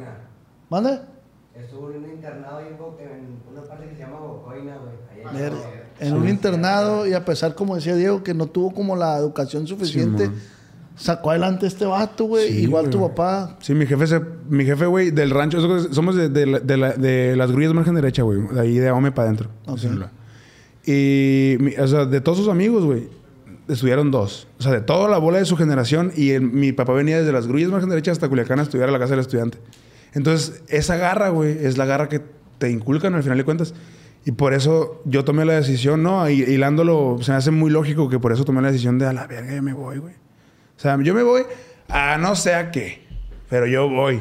¿Mande? 0.69 1.01
Estuvo 1.55 1.91
en 1.91 2.05
un 2.05 2.11
internado 2.11 2.61
en, 2.61 2.67
una 3.53 3.63
parte 3.63 3.87
que 3.89 3.95
se 3.95 4.01
llama 4.01 4.19
Bocoina, 4.21 4.77
güey. 4.79 5.47
Ahí 5.47 5.53
en 6.01 6.15
un 6.15 6.29
internado 6.29 7.07
y 7.07 7.13
a 7.15 7.25
pesar, 7.25 7.55
como 7.55 7.77
decía 7.77 7.95
Diego, 7.95 8.23
que 8.25 8.35
no 8.35 8.47
tuvo 8.47 8.73
como 8.73 8.97
la 8.97 9.17
educación 9.19 9.67
suficiente. 9.67 10.31
Sacó 10.97 11.31
adelante 11.31 11.67
este 11.67 11.85
vato, 11.85 12.25
güey. 12.25 12.49
Sí, 12.53 12.59
Igual 12.65 12.91
tu 12.91 13.01
papá. 13.01 13.57
Sí, 13.61 13.75
mi 13.75 13.87
jefe, 13.87 14.07
se- 14.07 14.21
mi 14.49 14.65
jefe, 14.65 14.87
güey, 14.87 15.11
del 15.11 15.31
rancho. 15.31 15.61
Somos 15.93 16.17
de, 16.17 16.29
de 16.29 16.47
la- 16.47 16.61
de 16.61 16.77
la- 16.77 16.93
de 16.93 17.37
las 17.37 17.51
grullas 17.53 17.73
margen 17.75 17.95
derecha, 17.95 18.23
güey. 18.23 18.41
De 18.53 18.61
ahí 18.61 18.79
de 18.79 18.89
Ahome 18.89 19.13
para 19.13 19.27
adentro. 19.29 19.49
Ok. 19.67 19.77
de 19.77 19.81
Sinaloa. 19.81 20.11
Y, 20.85 21.77
o 21.79 21.87
sea, 21.89 22.05
de 22.07 22.21
todos 22.21 22.39
sus 22.39 22.49
amigos, 22.49 22.85
güey, 22.85 23.09
estudiaron 23.69 24.11
dos. 24.11 24.49
O 24.59 24.63
sea, 24.63 24.73
de 24.73 24.81
toda 24.81 25.09
la 25.09 25.19
bola 25.19 25.39
de 25.39 25.45
su 25.45 25.57
generación. 25.57 26.13
Y 26.17 26.31
el- 26.31 26.43
mi 26.43 26.73
papá 26.73 26.93
venía 26.93 27.19
desde 27.19 27.33
las 27.33 27.47
grullas 27.47 27.71
margen 27.71 27.89
derecha 27.89 28.11
hasta 28.13 28.29
Culiacán 28.29 28.59
a 28.59 28.63
estudiar 28.63 28.89
a 28.89 28.93
la 28.93 28.99
casa 28.99 29.13
del 29.13 29.21
estudiante. 29.21 29.59
Entonces, 30.15 30.63
esa 30.69 30.97
garra, 30.97 31.29
güey, 31.31 31.57
es 31.65 31.79
la 31.79 31.87
garra 31.87 32.09
que 32.09 32.21
te 32.59 32.71
inculcan 32.71 33.15
al 33.15 33.23
final 33.23 33.39
de 33.39 33.45
cuentas. 33.45 33.75
Y 34.25 34.33
por 34.33 34.55
eso 34.55 35.03
yo 35.05 35.25
tomé 35.25 35.45
la 35.45 35.55
decisión, 35.55 36.03
¿no? 36.03 36.29
Y 36.29 36.43
hilándolo, 36.43 37.17
se 37.23 37.33
me 37.33 37.39
hace 37.39 37.51
muy 37.51 37.71
lógico 37.71 38.09
que 38.09 38.19
por 38.21 38.33
eso 38.33 38.45
tomé 38.45 38.63
la 38.63 38.69
decisión 38.69 38.99
de 38.99 39.07
a 39.07 39.13
la 39.13 39.27
verga, 39.27 39.53
ya 39.55 39.63
me 39.63 39.73
voy, 39.73 39.99
güey. 39.99 40.15
O 40.83 40.85
sea, 40.85 41.01
yo 41.01 41.15
me 41.15 41.23
voy 41.23 41.43
a 41.89 42.19
no 42.19 42.35
sé 42.35 42.55
a 42.57 42.73
qué, 42.73 43.03
pero 43.49 43.69
yo 43.69 43.89
voy 43.89 44.21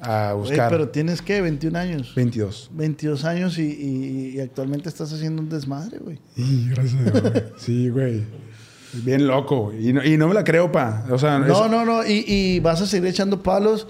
a 0.00 0.32
buscar 0.32 0.70
pero 0.70 0.88
tienes, 0.88 1.22
¿qué? 1.22 1.40
21 1.40 1.78
años. 1.78 2.12
22. 2.16 2.70
22 2.72 3.24
años 3.24 3.58
y, 3.58 3.62
y- 3.62 4.30
y 4.36 4.40
actualmente 4.40 4.88
estás 4.88 5.12
haciendo 5.12 5.40
un 5.40 5.48
desmadre, 5.48 5.98
güey. 5.98 6.18
Y 6.36 6.68
gracias 6.70 6.94
a 7.06 7.10
Dios, 7.20 7.32
güey. 7.32 7.44
Sí, 7.58 7.88
güey. 7.90 8.24
Bien 9.04 9.28
loco, 9.28 9.66
güey. 9.66 9.88
Y 9.88 9.92
no, 9.92 10.04
y 10.04 10.16
no 10.16 10.26
me 10.26 10.34
la 10.34 10.42
creo, 10.42 10.72
pa. 10.72 11.04
O 11.10 11.18
sea, 11.18 11.38
No, 11.38 11.64
es- 11.64 11.70
no, 11.70 11.84
no. 11.84 12.04
Y, 12.04 12.24
y 12.26 12.58
vas 12.58 12.80
a 12.80 12.86
seguir 12.86 13.06
echando 13.08 13.40
palos 13.40 13.86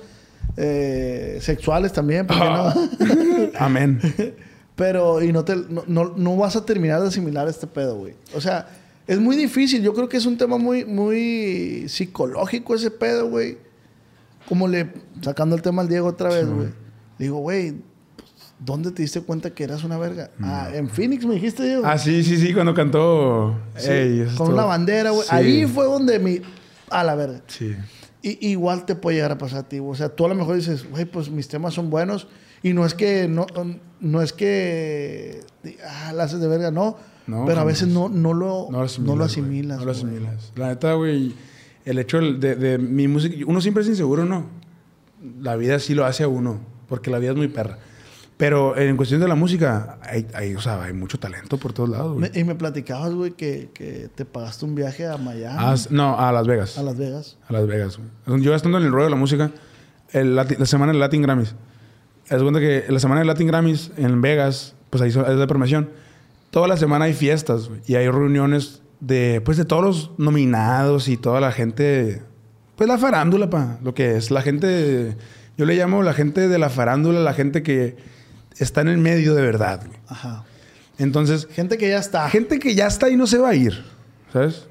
eh, 0.59 1.39
sexuales 1.41 1.91
también, 1.95 2.27
¿por 2.27 2.37
qué 2.37 2.43
Ah. 2.45 2.75
no? 2.75 3.51
Amén. 3.59 3.99
Pero, 4.77 5.23
y 5.23 5.33
no, 5.33 5.43
te, 5.43 5.57
no, 5.57 5.85
no, 5.87 6.13
no 6.17 6.37
vas 6.37 6.55
a 6.55 6.67
terminar 6.67 7.01
de 7.01 7.09
asimilar 7.09 7.49
este 7.49 7.67
pedo, 7.67 7.97
güey. 7.97 8.13
O 8.35 8.43
sea, 8.43 8.67
es 9.09 9.19
muy 9.19 9.35
difícil. 9.37 9.83
Yo 9.83 9.95
creo 9.95 10.09
que 10.09 10.19
es 10.19 10.27
un 10.27 10.37
tema 10.37 10.59
muy, 10.59 10.85
muy 10.85 11.87
psicológico 11.89 12.75
ese 12.75 12.91
pedo, 12.91 13.29
güey. 13.29 13.59
Como 14.49 14.69
le, 14.69 14.93
sacando 15.23 15.57
el 15.57 15.63
tema 15.63 15.83
al 15.83 15.89
Diego 15.89 16.07
otra 16.09 16.29
vez, 16.29 16.47
güey. 16.47 16.69
Le 17.19 17.25
digo, 17.25 17.39
güey, 17.39 17.73
pues, 18.17 18.31
¿dónde 18.61 18.93
te 18.93 19.03
diste 19.03 19.23
cuenta 19.23 19.51
que 19.51 19.65
eras 19.65 19.83
una 19.83 19.99
verga? 19.99 20.31
Ah, 20.43 20.71
en 20.73 20.89
Phoenix 20.89 21.25
me 21.25 21.35
dijiste, 21.35 21.65
Diego. 21.65 21.83
Ah, 21.85 21.99
sí, 21.99 22.23
sí, 22.23 22.37
sí, 22.37 22.53
cuando 22.53 22.75
cantó. 22.75 23.59
Sí, 23.77 23.91
Ey, 23.91 24.19
con 24.19 24.29
estuvo- 24.29 24.49
una 24.53 24.65
bandera, 24.67 25.11
güey. 25.11 25.23
Sí. 25.23 25.35
Ahí 25.35 25.67
fue 25.67 25.87
donde 25.87 26.19
mi... 26.19 26.41
A 26.91 27.03
la 27.03 27.15
verga. 27.15 27.43
Sí. 27.49 27.75
Y, 28.23 28.49
igual 28.51 28.85
te 28.85 28.95
puede 28.95 29.17
llegar 29.17 29.33
a 29.33 29.39
pasar 29.39 29.61
a 29.61 29.69
ti. 29.69 29.79
O 29.81 29.95
sea, 29.95 30.11
tú 30.11 30.27
a 30.27 30.29
lo 30.29 30.35
mejor 30.35 30.57
dices, 30.57 30.89
güey, 30.91 31.07
pues 31.07 31.31
mis 31.31 31.49
temas 31.49 31.73
son 31.75 31.89
buenos. 31.91 32.29
Y 32.63 32.73
no 32.75 32.85
es 32.85 32.93
que, 32.95 33.27
no, 33.29 33.47
no 34.01 34.21
es 34.23 34.33
que, 34.33 35.41
ah, 35.87 36.13
la 36.13 36.25
haces 36.25 36.41
de 36.41 36.49
verga, 36.49 36.71
no. 36.71 36.97
No, 37.29 37.45
pero 37.47 37.61
a 37.61 37.65
veces 37.65 37.87
no, 37.89 38.09
no 38.09 38.35
lo, 38.35 38.67
No 38.71 38.79
lo 38.79 38.85
asimilas. 38.85 39.07
no 39.09 39.17
lo 39.17 39.25
asimilas. 39.25 39.79
No 39.79 39.85
lo 39.85 39.91
asimilas. 39.93 40.53
La 40.57 40.69
neta, 40.69 40.95
güey, 40.95 41.35
el 41.85 41.99
hecho 41.99 42.19
de, 42.21 42.57
de 42.57 42.79
mi 42.79 43.07
música. 43.07 43.37
Uno 43.47 43.61
siempre 43.61 43.83
es 43.85 43.89
inseguro, 43.89 44.25
¿no? 44.25 44.47
La 45.41 45.57
vida 45.57 45.79
sí 45.79 45.95
lo 45.95 46.05
hace 46.07 46.25
a 46.25 46.29
uno, 46.29 46.59
porque 46.89 47.11
la 47.11 47.19
vida 47.19 47.31
es 47.33 47.37
muy 47.37 47.49
perra. 47.49 47.79
Pero 48.37 48.77
en 48.79 48.97
cuestión 48.97 49.21
de 49.21 49.27
la 49.27 49.35
música, 49.35 49.99
hay, 50.01 50.27
hay, 50.33 50.55
o 50.55 50.61
sea, 50.61 50.81
hay 50.85 50.93
mucho 50.93 51.19
talento 51.19 51.59
por 51.59 51.73
todos 51.73 51.89
lados, 51.89 52.17
güey. 52.17 52.31
Me- 52.31 52.41
y 52.41 52.45
me 52.45 52.55
platicabas, 52.55 53.13
güey, 53.13 53.33
que, 53.33 53.71
que 53.75 54.09
te 54.15 54.25
pagaste 54.25 54.65
un 54.65 54.77
viaje 54.77 55.07
a 55.09 55.17
Miami, 55.17 55.57
Ah, 55.59 55.75
no, 55.91 56.19
a 56.19 56.31
Las 56.31 56.47
Vegas. 56.47 56.79
a 56.79 56.85
Las 56.85 56.97
Vegas. 56.97 57.37
A 57.49 57.53
Las 57.53 57.67
Vegas, 57.67 57.99
güey. 58.27 58.41
Yo 58.43 58.55
estando 58.55 58.79
en 58.79 58.85
el 58.85 58.93
rollo 58.93 59.07
de 59.07 59.11
la 59.11 59.17
música, 59.17 59.51
el 60.13 60.37
Lati- 60.37 60.57
la 60.57 60.67
semana 60.67 60.93
del 60.93 61.01
Latin 61.01 61.21
Grammys. 61.23 61.57
Es 62.31 62.41
cuenta 62.41 62.61
que 62.61 62.85
la 62.89 63.01
semana 63.01 63.21
del 63.23 63.27
Latin 63.27 63.49
Grammys 63.49 63.91
en 63.97 64.21
Vegas, 64.23 64.77
pues 64.91 65.03
ahí 65.03 65.09
es 65.09 65.15
de 65.39 65.47
promoción. 65.49 65.91
Toda 66.51 66.67
la 66.69 66.77
semana 66.77 67.07
hay 67.07 67.13
fiestas 67.15 67.71
y 67.87 67.95
hay 67.97 68.09
reuniones 68.09 68.83
de, 69.01 69.41
pues, 69.45 69.57
de 69.59 69.65
todos 69.65 69.83
los 69.85 70.11
nominados 70.19 71.09
y 71.09 71.17
toda 71.17 71.41
la 71.41 71.53
gente, 71.53 72.23
pues 72.77 72.89
la 72.89 72.99
farándula, 72.99 73.51
pa, 73.51 73.79
lo 73.83 73.95
que 73.95 74.17
es. 74.17 74.31
La 74.31 74.43
gente, 74.43 75.17
yo 75.57 75.67
le 75.67 75.75
llamo 75.77 76.03
la 76.03 76.15
gente 76.15 76.49
de 76.49 76.59
la 76.59 76.71
farándula, 76.71 77.21
la 77.21 77.35
gente 77.35 77.63
que 77.63 77.97
está 78.59 78.81
en 78.81 78.89
el 78.89 78.99
medio 78.99 79.35
de 79.35 79.43
verdad. 79.43 79.83
güey. 79.87 79.99
Ajá. 80.09 80.45
Entonces, 80.99 81.47
Gente 81.53 81.79
que 81.79 81.89
ya 81.91 81.99
está. 81.99 82.29
gente 82.29 82.59
que 82.59 82.75
ya 82.75 82.87
está 82.87 83.09
y 83.09 83.17
no 83.17 83.27
se 83.29 83.39
va 83.39 83.51
a 83.51 83.55
ir, 83.55 83.85
¿sabes? 84.33 84.67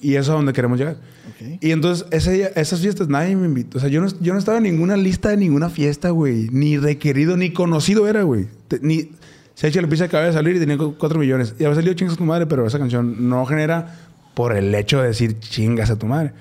Y 0.00 0.12
eso 0.14 0.20
es 0.20 0.28
a 0.28 0.32
donde 0.34 0.52
queremos 0.52 0.78
llegar. 0.78 0.96
ok. 1.28 1.58
Y 1.60 1.70
entonces, 1.72 2.06
ese 2.10 2.52
esas 2.56 2.80
fiestas 2.80 3.08
nadie 3.08 3.34
me 3.34 3.46
invitó. 3.46 3.78
O 3.78 3.80
sea, 3.80 3.88
yo 3.88 4.00
no, 4.00 4.08
yo 4.20 4.32
no 4.32 4.38
estaba 4.38 4.58
en 4.58 4.64
ninguna 4.64 4.96
lista 4.96 5.30
de 5.30 5.36
ninguna 5.38 5.70
fiesta, 5.70 6.10
güey. 6.10 6.48
Ni 6.52 6.76
requerido, 6.78 7.36
ni 7.36 7.52
conocido 7.52 8.06
era, 8.06 8.22
güey. 8.22 8.46
Ni... 8.80 9.10
Se 9.56 9.66
ha 9.66 9.70
hecho 9.70 9.80
la 9.80 9.88
pizza 9.88 10.04
acaba 10.04 10.22
de 10.24 10.32
salir 10.32 10.54
y 10.54 10.60
tenía 10.60 10.78
cu- 10.78 10.94
cuatro 10.96 11.18
millones. 11.18 11.54
Y 11.58 11.64
había 11.64 11.74
salido 11.74 11.94
chingas 11.94 12.14
a 12.14 12.18
tu 12.18 12.24
madre, 12.24 12.46
pero 12.46 12.64
esa 12.66 12.78
canción 12.78 13.28
no 13.28 13.44
genera 13.46 13.96
por 14.34 14.54
el 14.56 14.72
hecho 14.74 15.00
de 15.00 15.08
decir 15.08 15.40
chingas 15.40 15.90
a 15.90 15.98
tu 15.98 16.06
madre. 16.06 16.32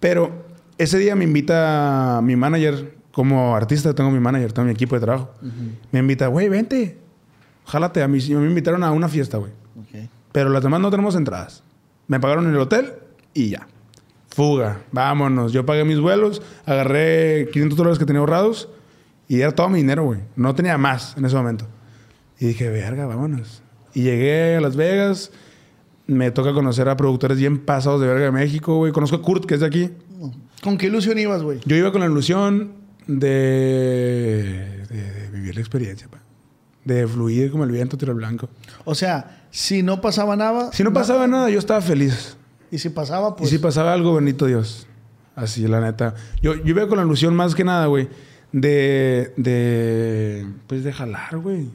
Pero 0.00 0.44
ese 0.76 0.98
día 0.98 1.14
me 1.16 1.24
invita 1.24 2.20
mi 2.22 2.36
manager, 2.36 2.96
como 3.12 3.54
artista 3.56 3.94
tengo 3.94 4.10
mi 4.10 4.20
manager, 4.20 4.52
tengo 4.52 4.66
mi 4.66 4.72
equipo 4.72 4.96
de 4.96 5.00
trabajo. 5.00 5.30
Me 5.92 6.00
invita, 6.00 6.26
güey, 6.26 6.48
vente. 6.48 6.98
Jálate 7.66 8.02
a 8.02 8.08
mí. 8.08 8.18
Me 8.30 8.46
invitaron 8.46 8.82
a 8.82 8.90
una 8.92 9.08
fiesta, 9.08 9.38
güey. 9.38 9.52
ok. 9.80 10.10
Pero 10.32 10.50
las 10.50 10.62
demás 10.62 10.80
no 10.80 10.90
tenemos 10.90 11.14
entradas. 11.14 11.62
Me 12.08 12.18
pagaron 12.20 12.48
el 12.50 12.56
hotel 12.58 12.94
y 13.32 13.50
ya. 13.50 13.66
Fuga, 14.30 14.80
vámonos. 14.90 15.52
Yo 15.52 15.64
pagué 15.64 15.84
mis 15.84 16.00
vuelos, 16.00 16.42
agarré 16.66 17.48
500 17.52 17.78
dólares 17.78 17.98
que 18.00 18.04
tenía 18.04 18.18
ahorrados 18.18 18.68
y 19.28 19.40
era 19.40 19.52
todo 19.52 19.68
mi 19.68 19.78
dinero, 19.78 20.02
güey. 20.02 20.20
No 20.34 20.52
tenía 20.56 20.76
más 20.76 21.16
en 21.16 21.24
ese 21.24 21.36
momento. 21.36 21.66
Y 22.40 22.46
dije, 22.46 22.68
verga, 22.68 23.06
vámonos. 23.06 23.62
Y 23.94 24.02
llegué 24.02 24.56
a 24.56 24.60
Las 24.60 24.76
Vegas. 24.76 25.30
Me 26.06 26.30
toca 26.30 26.52
conocer 26.52 26.88
a 26.88 26.96
productores 26.96 27.38
bien 27.38 27.58
pasados 27.64 28.00
de 28.00 28.06
verga 28.06 28.24
de 28.26 28.32
México, 28.32 28.76
güey. 28.76 28.92
Conozco 28.92 29.16
a 29.16 29.22
Kurt, 29.22 29.46
que 29.46 29.54
es 29.54 29.60
de 29.60 29.66
aquí. 29.66 29.90
¿Con 30.62 30.76
qué 30.76 30.86
ilusión 30.86 31.18
ibas, 31.18 31.42
güey? 31.42 31.60
Yo 31.64 31.76
iba 31.76 31.92
con 31.92 32.00
la 32.00 32.06
ilusión 32.08 32.72
de, 33.06 34.84
de- 34.88 35.12
de 35.12 35.28
vivir 35.30 35.54
la 35.54 35.60
experiencia, 35.60 36.08
pa. 36.08 36.18
De 36.84 37.06
fluir 37.06 37.50
como 37.50 37.64
el 37.64 37.70
viento 37.70 37.96
tiro 37.96 38.14
blanco. 38.14 38.48
O 38.84 38.94
sea, 38.94 39.46
si 39.50 39.82
no 39.82 40.00
pasaba 40.00 40.36
nada... 40.36 40.70
Si 40.72 40.82
no 40.84 40.92
pasaba 40.92 41.26
nada, 41.26 41.48
yo 41.48 41.58
estaba 41.58 41.80
feliz. 41.80 42.36
Y 42.70 42.78
si 42.78 42.90
pasaba, 42.90 43.36
pues... 43.36 43.50
y 43.50 43.56
si 43.56 43.58
pasaba 43.62 43.92
algo, 43.94 44.14
bendito 44.14 44.44
Dios. 44.46 44.86
Así, 45.36 45.66
la 45.66 45.80
neta. 45.80 46.14
Yo, 46.42 46.54
yo 46.54 46.62
iba 46.66 46.86
con 46.86 46.98
la 46.98 47.04
ilusión 47.04 47.34
más 47.34 47.54
que 47.54 47.64
nada, 47.64 47.86
güey, 47.86 48.08
de, 48.52 49.32
de, 49.36 50.46
pues, 50.66 50.84
de 50.84 50.92
jalar, 50.92 51.38
güey. 51.38 51.68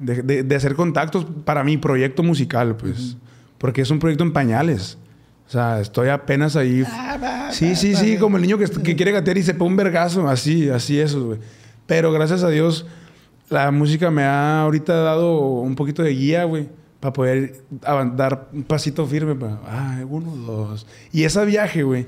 De, 0.00 0.22
de- 0.22 0.42
de 0.42 0.56
hacer 0.56 0.74
contactos 0.74 1.24
para 1.44 1.62
mi 1.62 1.76
proyecto 1.76 2.22
musical, 2.24 2.76
pues. 2.76 3.16
Porque 3.58 3.82
es 3.82 3.90
un 3.90 3.98
proyecto 4.00 4.24
en 4.24 4.32
pañales. 4.32 4.98
O 5.46 5.50
sea, 5.52 5.80
estoy 5.80 6.08
apenas 6.08 6.56
ahí. 6.56 6.84
Sí, 7.50 7.76
sí, 7.76 7.94
sí, 7.94 8.16
como 8.16 8.36
el 8.36 8.42
niño 8.42 8.56
que, 8.58 8.66
que 8.66 8.96
quiere 8.96 9.12
gatear 9.12 9.36
y 9.38 9.42
se 9.42 9.54
pone 9.54 9.70
un 9.72 9.76
vergazo. 9.76 10.28
Así, 10.28 10.68
así 10.70 10.98
eso, 10.98 11.26
güey. 11.26 11.38
Pero 11.86 12.10
gracias 12.12 12.42
a 12.44 12.48
Dios, 12.48 12.86
la 13.50 13.70
música 13.70 14.10
me 14.10 14.22
ha 14.22 14.62
ahorita 14.62 14.94
dado 14.94 15.38
un 15.38 15.74
poquito 15.74 16.02
de 16.02 16.10
guía, 16.14 16.44
güey. 16.44 16.68
Para 17.00 17.12
poder 17.12 17.62
dar 18.16 18.48
un 18.52 18.62
pasito 18.62 19.06
firme. 19.06 19.34
Para, 19.34 19.58
ah, 19.66 19.98
uno, 20.08 20.30
dos. 20.36 20.86
Y 21.12 21.24
ese 21.24 21.44
viaje, 21.44 21.82
güey, 21.82 22.06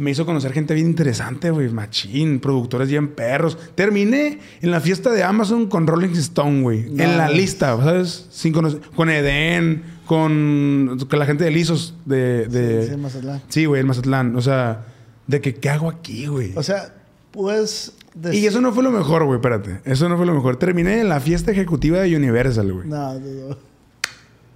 me 0.00 0.10
hizo 0.10 0.24
conocer 0.26 0.52
gente 0.52 0.74
bien 0.74 0.86
interesante, 0.86 1.50
güey. 1.50 1.68
Machín, 1.68 2.40
productores 2.40 2.88
bien 2.88 3.08
perros. 3.08 3.58
Terminé 3.74 4.38
en 4.62 4.70
la 4.70 4.80
fiesta 4.80 5.10
de 5.10 5.22
Amazon 5.22 5.66
con 5.68 5.86
Rolling 5.86 6.10
Stone, 6.16 6.62
güey. 6.62 6.86
En 7.00 7.18
la 7.18 7.28
lista, 7.28 7.76
¿sabes? 7.76 8.26
Sin 8.30 8.52
conocer- 8.54 8.80
con 8.96 9.10
Eden, 9.10 9.82
con, 10.06 10.98
con 11.08 11.18
la 11.18 11.26
gente 11.26 11.44
de 11.44 11.50
Lisos 11.50 11.94
de... 12.06 12.46
de 12.48 12.84
Sí, 12.86 12.90
sí, 12.92 12.96
Mazatlán. 12.96 13.42
Sí, 13.48 13.64
güey, 13.66 13.80
el 13.80 13.86
Mazatlán. 13.86 14.34
O 14.36 14.40
sea, 14.40 14.86
de 15.26 15.40
que, 15.40 15.54
¿qué 15.54 15.68
hago 15.70 15.88
aquí, 15.90 16.26
güey? 16.26 16.52
O 16.56 16.62
sea, 16.62 16.94
pues... 17.30 17.92
y 18.32 18.46
eso 18.46 18.60
no 18.60 18.72
fue 18.72 18.82
lo 18.82 18.90
mejor, 18.90 19.24
güey, 19.24 19.36
espérate. 19.36 19.80
Eso 19.84 20.08
no 20.08 20.16
fue 20.16 20.26
lo 20.26 20.34
mejor. 20.34 20.56
Terminé 20.56 21.00
en 21.00 21.08
la 21.08 21.20
fiesta 21.20 21.50
ejecutiva 21.52 22.00
de 22.00 22.16
Universal, 22.16 22.72
güey. 22.72 22.88
No, 22.88 23.14
no, 23.14 23.48
no. 23.48 23.56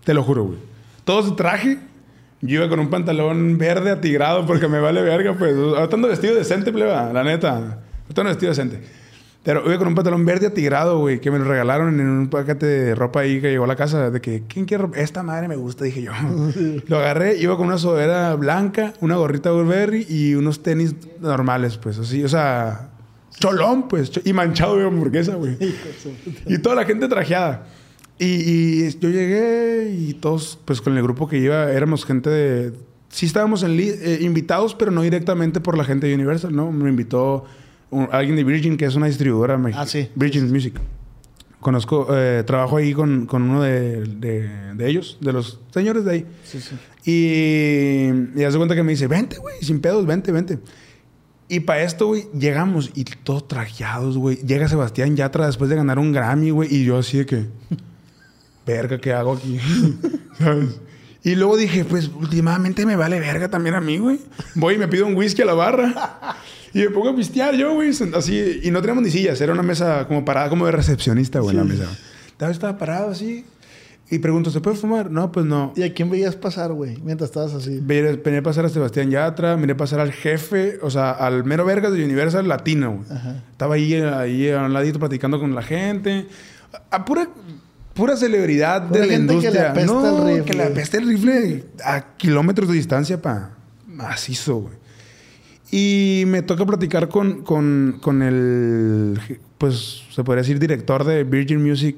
Te 0.04 0.14
lo 0.14 0.22
juro, 0.22 0.44
güey. 0.44 0.58
Todo 1.04 1.22
su 1.22 1.34
traje. 1.36 1.78
Yo 2.46 2.56
iba 2.58 2.68
con 2.68 2.78
un 2.78 2.90
pantalón 2.90 3.56
verde 3.56 3.90
atigrado 3.90 4.44
porque 4.44 4.68
me 4.68 4.78
vale 4.78 5.00
verga, 5.00 5.32
pues. 5.32 5.54
Ahorita 5.56 5.96
ando 5.96 6.08
vestido 6.08 6.34
decente, 6.34 6.72
pleba, 6.72 7.10
la 7.10 7.24
neta. 7.24 7.56
Ahorita 7.56 8.20
ando 8.20 8.24
vestido 8.24 8.50
decente. 8.50 8.82
Pero 9.42 9.64
iba 9.66 9.78
con 9.78 9.88
un 9.88 9.94
pantalón 9.94 10.26
verde 10.26 10.48
atigrado, 10.48 10.98
güey, 10.98 11.20
que 11.20 11.30
me 11.30 11.38
lo 11.38 11.46
regalaron 11.46 12.00
en 12.00 12.06
un 12.06 12.28
paquete 12.28 12.66
de 12.66 12.94
ropa 12.94 13.20
ahí 13.20 13.40
que 13.40 13.50
llegó 13.50 13.64
a 13.64 13.66
la 13.66 13.76
casa. 13.76 14.10
De 14.10 14.20
que, 14.20 14.42
¿quién 14.46 14.66
quiere 14.66 14.82
ropa? 14.82 14.98
Esta 14.98 15.22
madre 15.22 15.48
me 15.48 15.56
gusta, 15.56 15.86
dije 15.86 16.02
yo. 16.02 16.12
lo 16.86 16.98
agarré, 16.98 17.38
iba 17.38 17.56
con 17.56 17.68
una 17.68 17.78
sudadera 17.78 18.34
blanca, 18.34 18.92
una 19.00 19.16
gorrita 19.16 19.50
Burberry 19.50 20.06
y 20.06 20.34
unos 20.34 20.62
tenis 20.62 20.94
normales, 21.20 21.78
pues 21.78 21.98
así, 21.98 22.24
o 22.24 22.28
sea, 22.28 22.90
cholón, 23.38 23.88
pues, 23.88 24.12
y 24.22 24.34
manchado 24.34 24.76
de 24.76 24.86
hamburguesa, 24.86 25.34
güey. 25.36 25.56
y 26.46 26.58
toda 26.58 26.74
la 26.74 26.84
gente 26.84 27.08
trajeada. 27.08 27.66
Y, 28.18 28.24
y 28.84 28.98
yo 29.00 29.08
llegué 29.10 29.90
y 29.98 30.14
todos, 30.14 30.58
pues 30.64 30.80
con 30.80 30.96
el 30.96 31.02
grupo 31.02 31.28
que 31.28 31.38
iba, 31.38 31.70
éramos 31.72 32.04
gente 32.04 32.30
de... 32.30 32.72
Sí 33.08 33.26
estábamos 33.26 33.62
en 33.62 33.78
eh, 33.78 34.18
invitados, 34.22 34.74
pero 34.74 34.90
no 34.90 35.02
directamente 35.02 35.60
por 35.60 35.76
la 35.78 35.84
gente 35.84 36.06
de 36.06 36.14
Universal, 36.14 36.54
¿no? 36.54 36.70
Me 36.72 36.90
invitó 36.90 37.44
un- 37.90 38.08
alguien 38.12 38.36
de 38.36 38.44
Virgin, 38.44 38.76
que 38.76 38.84
es 38.86 38.94
una 38.96 39.06
distribuidora 39.06 39.56
mexicana. 39.58 39.82
Ah, 39.84 39.86
sí. 39.86 40.08
Virgin 40.14 40.50
Music. 40.50 40.74
Conozco, 41.60 42.08
eh, 42.10 42.42
trabajo 42.46 42.76
ahí 42.76 42.92
con, 42.92 43.26
con 43.26 43.42
uno 43.42 43.62
de, 43.62 44.02
de- 44.04 44.74
de 44.74 44.88
ellos, 44.88 45.16
de 45.20 45.32
los 45.32 45.60
señores 45.72 46.04
de 46.04 46.10
ahí. 46.10 46.26
Sí, 46.44 46.60
sí. 46.60 46.74
Y, 47.04 48.38
y 48.40 48.44
hace 48.44 48.56
cuenta 48.56 48.74
que 48.74 48.82
me 48.82 48.92
dice, 48.92 49.06
vente, 49.06 49.38
güey, 49.38 49.56
sin 49.62 49.80
pedos, 49.80 50.04
vente, 50.06 50.30
vente. 50.32 50.58
Y 51.48 51.60
para 51.60 51.82
esto, 51.82 52.06
güey, 52.08 52.26
llegamos 52.38 52.90
y 52.94 53.04
todos 53.04 53.46
trajeados, 53.46 54.18
güey. 54.18 54.36
Llega 54.38 54.66
Sebastián 54.68 55.14
Yatra 55.16 55.46
después 55.46 55.70
de 55.70 55.76
ganar 55.76 55.98
un 55.98 56.12
Grammy, 56.12 56.50
güey. 56.50 56.74
Y 56.74 56.84
yo 56.84 56.98
así 56.98 57.18
de 57.18 57.26
que, 57.26 57.46
verga, 58.66 58.98
¿qué 58.98 59.12
hago 59.12 59.34
aquí? 59.34 59.58
¿Sabes? 60.38 60.80
Y 61.22 61.36
luego 61.36 61.56
dije, 61.56 61.86
pues 61.86 62.10
últimamente 62.20 62.84
me 62.84 62.96
vale 62.96 63.18
verga 63.18 63.48
también 63.48 63.74
a 63.74 63.80
mí, 63.80 63.96
güey. 63.96 64.20
Voy 64.54 64.74
y 64.74 64.78
me 64.78 64.88
pido 64.88 65.06
un 65.06 65.16
whisky 65.16 65.40
a 65.40 65.46
la 65.46 65.54
barra. 65.54 66.36
Y 66.74 66.80
me 66.80 66.90
pongo 66.90 67.08
a 67.10 67.16
pistear 67.16 67.54
yo, 67.54 67.72
güey. 67.72 67.92
Así, 68.14 68.60
y 68.62 68.70
no 68.70 68.80
teníamos 68.80 69.04
ni 69.04 69.10
sillas. 69.10 69.40
Era 69.40 69.52
una 69.54 69.62
mesa 69.62 70.06
como 70.06 70.24
parada, 70.24 70.50
como 70.50 70.66
de 70.66 70.72
recepcionista, 70.72 71.40
güey, 71.40 71.52
en 71.52 71.56
la 71.56 71.64
mesa. 71.64 71.88
Estaba, 72.26 72.52
estaba 72.52 72.76
parado 72.76 73.10
así. 73.10 73.46
Y 74.10 74.18
pregunto, 74.18 74.50
¿se 74.50 74.60
puede 74.60 74.76
fumar? 74.76 75.10
No, 75.10 75.32
pues 75.32 75.46
no. 75.46 75.72
¿Y 75.76 75.82
a 75.82 75.94
quién 75.94 76.10
veías 76.10 76.36
pasar, 76.36 76.72
güey? 76.72 76.98
Mientras 77.02 77.30
estabas 77.30 77.54
así. 77.54 77.80
Miré, 77.80 78.42
pasar 78.42 78.66
a 78.66 78.68
Sebastián 78.68 79.10
Yatra, 79.10 79.56
miré 79.56 79.74
pasar 79.74 80.00
al 80.00 80.12
jefe, 80.12 80.78
o 80.82 80.90
sea, 80.90 81.12
al 81.12 81.44
mero 81.44 81.64
vergas 81.64 81.92
de 81.92 82.04
Universal 82.04 82.46
Latino. 82.46 82.96
güey. 82.96 83.18
Estaba 83.50 83.76
ahí, 83.76 83.94
ahí 83.94 84.50
a 84.50 84.62
un 84.62 84.74
ladito 84.74 84.98
platicando 84.98 85.40
con 85.40 85.54
la 85.54 85.62
gente. 85.62 86.26
A 86.90 87.04
pura, 87.04 87.28
pura 87.94 88.16
celebridad 88.16 88.88
Pura 88.88 89.00
de 89.00 89.06
la 89.06 89.12
gente 89.12 89.26
que 89.34 89.40
le 89.40 89.46
industria. 89.46 89.70
apesta 89.70 89.92
no, 89.94 90.28
el 90.28 90.36
rifle. 90.36 90.44
que 90.44 90.56
le 90.58 90.64
apeste 90.64 90.96
el 90.98 91.06
rifle 91.08 91.64
a 91.84 92.16
kilómetros 92.16 92.68
de 92.68 92.74
distancia, 92.74 93.20
pa. 93.22 93.50
Macizo, 93.86 94.56
güey. 94.56 94.74
Y 95.70 96.24
me 96.26 96.42
toca 96.42 96.64
platicar 96.66 97.08
con, 97.08 97.42
con, 97.42 97.98
con 98.00 98.22
el, 98.22 99.18
pues, 99.58 100.02
se 100.14 100.22
podría 100.22 100.42
decir, 100.42 100.58
director 100.60 101.04
de 101.04 101.24
Virgin 101.24 101.62
Music, 101.62 101.96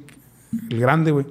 el 0.70 0.80
grande, 0.80 1.10
güey. 1.10 1.26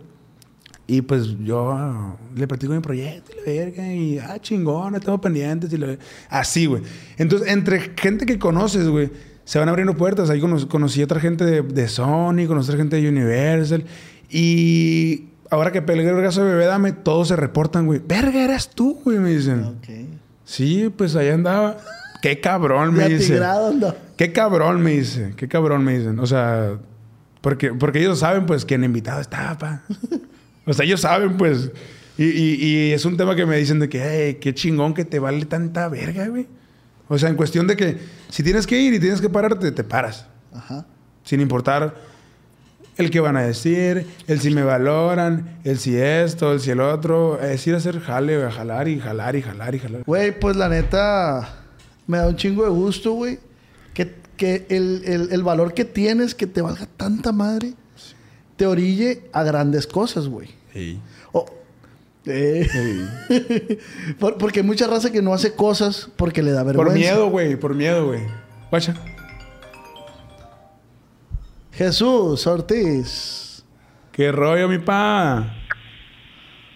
Y 0.88 1.02
pues 1.02 1.36
yo 1.44 2.16
le 2.36 2.48
platico 2.48 2.74
mi 2.74 2.80
proyecto 2.80 3.32
y 3.32 3.36
la 3.38 3.44
verga, 3.64 3.92
y 3.92 4.20
ah, 4.20 4.38
chingón, 4.40 4.94
estamos 4.94 5.20
pendientes 5.20 5.74
y 5.74 5.78
la- 5.78 5.98
Así, 6.30 6.68
güey. 6.68 6.84
Entonces, 7.18 7.48
entre 7.52 7.94
gente 7.96 8.28
que 8.28 8.38
conoces, 8.38 8.88
güey, 8.90 9.10
se 9.46 9.58
van 9.58 9.68
abriendo 9.70 9.96
puertas. 9.96 10.30
Ahí 10.30 10.40
cono- 10.40 10.68
conocí 10.68 11.02
a 11.02 11.06
otra 11.06 11.20
gente 11.20 11.44
de, 11.44 11.62
de 11.64 11.88
Sony, 11.88 12.46
conocí 12.48 12.70
a 12.70 12.74
otra 12.74 12.78
gente 12.78 12.98
de 13.02 13.10
Universal. 13.10 13.84
Y 14.38 15.30
ahora 15.50 15.72
que 15.72 15.82
peleé 15.82 16.10
el 16.10 16.16
brazo 16.16 16.44
de 16.44 16.52
bebé, 16.52 16.66
dame, 16.66 16.92
todos 16.92 17.30
se 17.30 17.38
reportan, 17.38 17.86
güey. 17.86 18.02
Verga, 18.06 18.44
eras 18.44 18.70
tú, 18.70 19.00
güey, 19.04 19.18
me 19.18 19.30
dicen. 19.30 19.78
Sí, 20.44 20.92
pues 20.96 21.16
ahí 21.16 21.30
andaba. 21.30 21.78
Qué 22.22 22.42
cabrón, 22.42 22.94
me 22.94 23.04
Ya 23.04 23.08
dice. 23.16 23.34
tigrado 23.34 23.68
anda. 23.68 23.96
Qué 24.18 24.34
cabrón, 24.34 24.82
me 24.82 24.92
dice. 24.92 25.34
Qué 25.38 25.48
cabrón, 25.48 25.86
me 25.86 25.98
dicen. 25.98 26.20
O 26.20 26.26
sea, 26.26 26.78
porque, 27.40 27.72
porque 27.74 28.00
ellos 28.00 28.20
saben, 28.20 28.46
pues, 28.46 28.66
que 28.66 28.76
el 28.76 28.84
invitado 28.84 29.22
estaba, 29.22 29.58
pa. 29.58 29.84
O 30.66 30.74
sea, 30.74 30.84
ellos 30.86 31.00
saben, 31.00 31.38
pues. 31.38 31.72
Y, 32.18 32.26
y- 32.26 32.66
y 32.66 32.92
es 32.92 33.06
un 33.06 33.16
tema 33.16 33.36
que 33.36 33.46
me 33.46 33.56
dicen 33.56 33.80
de 33.80 33.88
que, 33.88 34.02
hey, 34.04 34.38
qué 34.42 34.54
chingón 34.54 34.94
que 34.94 35.06
te 35.06 35.20
vale 35.20 35.46
tanta 35.46 35.88
verga, 35.88 36.28
güey. 36.28 36.48
O 37.08 37.18
sea, 37.18 37.30
en 37.30 37.36
cuestión 37.36 37.68
de 37.68 37.78
que 37.78 38.00
si 38.30 38.44
tienes 38.44 38.68
que 38.68 38.78
ir 38.82 38.94
y 38.94 39.00
tienes 39.00 39.22
que 39.22 39.30
pararte, 39.30 39.72
te 39.72 39.84
paras. 39.86 40.26
Ajá. 40.54 40.86
Sin 41.24 41.40
importar 41.40 41.96
el 42.98 43.12
que 43.12 43.20
van 43.20 43.36
a 43.38 43.42
decir, 43.42 44.08
el 44.28 44.40
si 44.40 44.52
me 44.52 44.64
valoran, 44.64 45.58
el 45.64 45.78
si 45.80 45.96
esto, 45.98 46.54
el 46.54 46.60
si 46.62 46.72
el 46.72 46.80
otro. 46.80 47.40
Es 47.42 47.66
ir 47.68 47.74
a 47.74 47.78
hacer 47.78 48.00
jale, 48.00 48.44
a 48.44 48.52
jalar 48.52 48.88
y 48.88 49.00
jalar 49.00 49.36
y 49.36 49.42
jalar 49.42 49.76
y 49.76 49.80
jalar. 49.80 50.04
Güey, 50.06 50.40
pues 50.40 50.56
la 50.56 50.70
neta, 50.70 51.64
me 52.08 52.18
da 52.20 52.28
un 52.28 52.36
chingo 52.36 52.64
de 52.64 52.70
gusto, 52.70 53.12
güey. 53.14 53.40
Que, 53.94 54.14
que 54.38 54.66
el, 54.70 55.02
el- 55.06 55.30
el 55.32 55.44
valor 55.44 55.74
que 55.74 55.86
tienes, 55.86 56.36
que 56.36 56.48
te 56.48 56.62
valga 56.62 56.88
tanta 56.98 57.32
madre, 57.32 57.74
te 58.56 58.66
orille 58.66 59.24
a 59.34 59.44
grandes 59.44 59.88
cosas, 59.88 60.28
güey. 60.28 60.50
Sí. 60.74 61.00
O- 61.34 61.46
eh, 62.28 62.68
por- 64.20 64.38
porque 64.38 64.62
hay 64.62 64.66
mucha 64.66 64.88
raza 64.88 65.12
que 65.12 65.22
no 65.22 65.34
hace 65.34 65.54
cosas 65.54 66.10
porque 66.16 66.42
le 66.42 66.52
da 66.52 66.64
vergüenza. 66.64 66.92
Por 66.92 66.98
miedo, 67.00 67.30
güey, 67.30 67.56
por 67.56 67.76
miedo, 67.76 68.08
güey. 68.08 68.22
Guacha. 68.70 68.96
Jesús 71.76 72.48
Ortiz. 72.48 73.64
¿Qué 74.12 74.32
rollo, 74.32 74.70
mi 74.70 74.78
pa? 74.78 75.44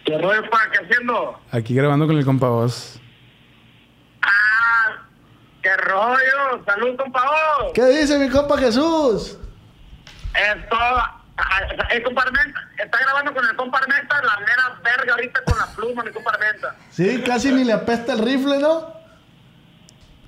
¿Qué 0.05 0.17
rollo, 0.17 0.41
pa? 0.49 0.59
¿Qué 0.71 0.85
haciendo? 0.85 1.39
Aquí 1.51 1.73
grabando 1.73 2.05
con 2.05 2.17
el 2.17 2.25
compa 2.25 2.49
vos. 2.49 2.99
¡Ah! 4.21 4.97
¡Qué 5.61 5.75
rollo! 5.77 6.65
¡Salud, 6.65 6.97
compa! 6.97 7.21
vos. 7.23 7.71
¿Qué 7.73 7.85
dice 7.85 8.19
mi 8.19 8.29
compa 8.29 8.57
Jesús? 8.57 9.37
Esto... 10.35 10.75
ah, 10.75 11.21
El 11.91 12.03
compa 12.03 12.23
Armenta, 12.23 12.59
está 12.77 12.99
grabando 12.99 13.33
con 13.33 13.45
el 13.47 13.55
compa 13.55 13.77
Armenta, 13.77 14.21
la 14.21 14.39
mera 14.41 14.79
verga 14.83 15.13
ahorita 15.13 15.41
con 15.45 15.57
la 15.57 15.65
pluma, 15.67 16.03
mi 16.03 16.11
compa 16.11 16.31
Armenta. 16.31 16.75
Sí, 16.89 17.23
casi 17.25 17.53
ni 17.53 17.63
le 17.63 17.71
apesta 17.71 18.11
el 18.13 18.19
rifle, 18.19 18.59
¿no? 18.59 18.98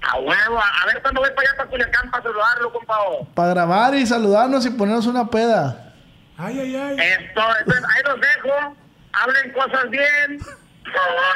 A 0.02 0.18
huevo, 0.18 0.60
a 0.60 0.86
ver 0.88 1.02
cuándo 1.02 1.22
voy 1.22 1.30
para 1.32 1.48
allá 1.48 1.58
para 1.58 1.70
Culiacán 1.70 2.10
para 2.12 2.24
saludarlo, 2.24 2.74
compa. 2.74 2.98
vos. 3.08 3.28
Para 3.36 3.50
grabar 3.52 3.94
y 3.96 4.06
saludarnos 4.08 4.66
y 4.66 4.72
ponernos 4.72 5.06
una 5.06 5.28
peda. 5.30 5.94
Ay, 6.38 6.60
ay, 6.60 6.76
ay. 6.76 6.98
Esto, 7.00 7.42
entonces 7.60 7.84
ahí 7.96 8.04
los 8.06 8.20
dejo, 8.20 8.76
hablen 9.14 9.52
cosas 9.54 9.90
bien. 9.90 10.40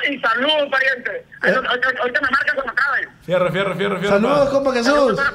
Y 0.09 0.19
salud, 0.19 0.69
pariente. 0.71 1.25
Los- 1.43 1.65
Ahorita 1.65 2.21
me 2.21 2.29
marcan 2.29 2.55
cuando 2.55 2.71
acaben. 2.73 3.09
Fierro, 3.21 3.51
fierro, 3.51 3.75
fierro, 3.75 3.99
fierro. 3.99 4.15
Saludos, 4.15 4.49
compa 4.49 4.73
Saludos 4.83 5.19
Jesús. 5.19 5.31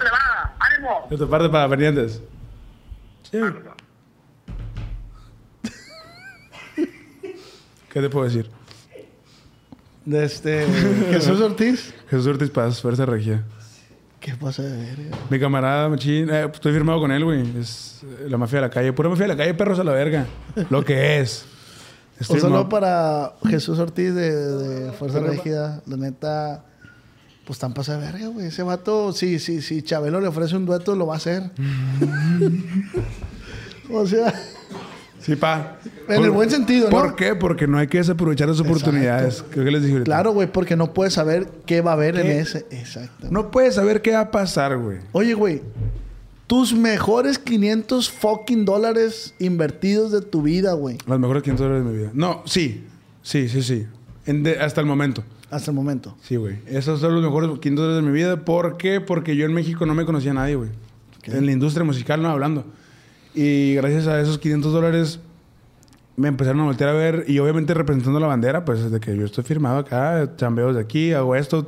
¡Ánimo! 0.58 1.06
De 1.08 1.16
tu 1.16 1.30
parte 1.30 1.48
para 1.48 1.68
pendientes. 1.68 2.20
Sí. 3.30 3.40
¿Qué 7.92 8.00
te 8.00 8.08
puedo 8.10 8.24
decir? 8.26 8.50
De 10.10 10.24
este 10.24 10.66
Jesús 11.12 11.40
Ortiz. 11.40 11.94
Jesús 12.10 12.26
Ortiz 12.26 12.50
Paz, 12.50 12.80
Fuerza 12.80 13.06
Regia. 13.06 13.44
¿Qué 14.18 14.34
pasa 14.34 14.62
de 14.62 14.76
verga? 14.76 15.16
Mi 15.30 15.38
camarada, 15.38 15.88
machín. 15.88 16.28
eh, 16.28 16.42
pues, 16.44 16.54
estoy 16.56 16.72
firmado 16.72 16.98
con 17.00 17.12
él, 17.12 17.24
güey. 17.24 17.42
Es 17.58 18.00
eh, 18.02 18.26
la 18.28 18.36
mafia 18.36 18.56
de 18.58 18.62
la 18.66 18.70
calle. 18.70 18.92
Pura 18.92 19.08
mafia 19.08 19.24
de 19.24 19.28
la 19.28 19.36
calle, 19.36 19.54
perros 19.54 19.78
a 19.78 19.84
la 19.84 19.92
verga. 19.92 20.26
Lo 20.68 20.84
que 20.84 21.20
es. 21.20 21.44
Estoy 22.18 22.36
Un 22.36 22.40
saludo 22.42 22.58
firmado- 22.64 22.68
para 22.68 23.32
Jesús 23.48 23.78
Ortiz 23.78 24.12
de, 24.14 24.32
de 24.34 24.92
Fuerza 24.92 25.20
Régida. 25.20 25.80
La 25.86 25.96
neta, 25.96 26.64
pues 27.46 27.58
tan 27.60 27.72
pasa 27.72 27.96
de 27.96 28.04
verga, 28.04 28.26
güey. 28.26 28.46
Ese 28.48 28.64
vato, 28.64 29.12
sí, 29.12 29.38
sí, 29.38 29.62
sí. 29.62 29.82
Chabelo 29.82 30.20
le 30.20 30.26
ofrece 30.26 30.56
un 30.56 30.66
dueto, 30.66 30.96
lo 30.96 31.06
va 31.06 31.14
a 31.14 31.18
hacer. 31.18 31.44
o 33.92 34.06
sea, 34.06 34.34
Sí, 35.20 35.36
pa. 35.36 35.76
En 36.08 36.22
el 36.24 36.30
buen 36.30 36.50
sentido, 36.50 36.86
¿no? 36.90 36.90
¿Por 36.90 37.14
qué? 37.14 37.34
Porque 37.34 37.66
no 37.66 37.78
hay 37.78 37.86
que 37.88 37.98
desaprovechar 37.98 38.48
las 38.48 38.58
oportunidades. 38.60 39.44
Creo 39.50 39.64
que 39.64 39.70
les 39.70 39.82
dije 39.82 39.92
ahorita. 39.94 40.04
claro, 40.06 40.32
güey, 40.32 40.50
porque 40.50 40.76
no 40.76 40.92
puedes 40.94 41.12
saber 41.14 41.46
qué 41.66 41.80
va 41.82 41.90
a 41.92 41.94
haber 41.94 42.18
en 42.18 42.26
ese. 42.28 42.66
Exacto. 42.70 43.28
No 43.30 43.50
puedes 43.50 43.74
saber 43.74 44.00
qué 44.02 44.12
va 44.12 44.20
a 44.20 44.30
pasar, 44.30 44.76
güey. 44.78 44.98
Oye, 45.12 45.34
güey, 45.34 45.62
tus 46.46 46.72
mejores 46.74 47.38
500 47.38 48.10
fucking 48.10 48.64
dólares 48.64 49.34
invertidos 49.38 50.10
de 50.10 50.20
tu 50.22 50.42
vida, 50.42 50.72
güey, 50.72 50.98
Las 51.06 51.18
mejores 51.20 51.42
500 51.42 51.64
dólares 51.66 51.84
de 51.86 51.90
mi 51.92 51.98
vida. 51.98 52.10
No, 52.14 52.42
sí. 52.46 52.84
Sí, 53.22 53.48
sí, 53.48 53.62
sí. 53.62 53.86
En 54.26 54.42
de- 54.42 54.58
hasta 54.58 54.80
el 54.80 54.86
momento. 54.86 55.22
hasta 55.50 55.70
el 55.70 55.74
momento. 55.74 56.16
Sí, 56.22 56.36
güey. 56.36 56.56
Esos 56.66 57.00
son 57.00 57.14
los 57.14 57.22
mejores 57.22 57.50
500 57.60 57.84
dólares 57.84 58.04
de 58.04 58.10
mi 58.10 58.16
vida. 58.16 58.36
¿Por 58.44 58.76
qué? 58.78 59.00
Porque 59.00 59.36
yo 59.36 59.44
en 59.46 59.52
México 59.52 59.84
no 59.84 59.94
me 59.94 60.04
conocía 60.06 60.30
a 60.30 60.34
nadie, 60.34 60.54
güey. 60.56 60.70
En 61.24 61.44
la 61.44 61.52
industria 61.52 61.84
musical, 61.84 62.22
no 62.22 62.30
hablando. 62.30 62.64
Y 63.34 63.74
gracias 63.74 64.06
a 64.06 64.20
esos 64.20 64.38
500 64.38 64.72
dólares 64.72 65.20
me 66.16 66.28
empezaron 66.28 66.60
a 66.62 66.64
voltear 66.64 66.90
a 66.90 66.94
ver. 66.94 67.24
Y 67.28 67.38
obviamente 67.38 67.72
representando 67.74 68.18
la 68.20 68.26
bandera, 68.26 68.64
pues 68.64 68.82
desde 68.82 69.00
que 69.00 69.16
yo 69.16 69.24
estoy 69.24 69.44
firmado 69.44 69.78
acá, 69.78 70.32
chambeo 70.36 70.72
de 70.72 70.80
aquí, 70.80 71.12
hago 71.12 71.34
esto. 71.36 71.64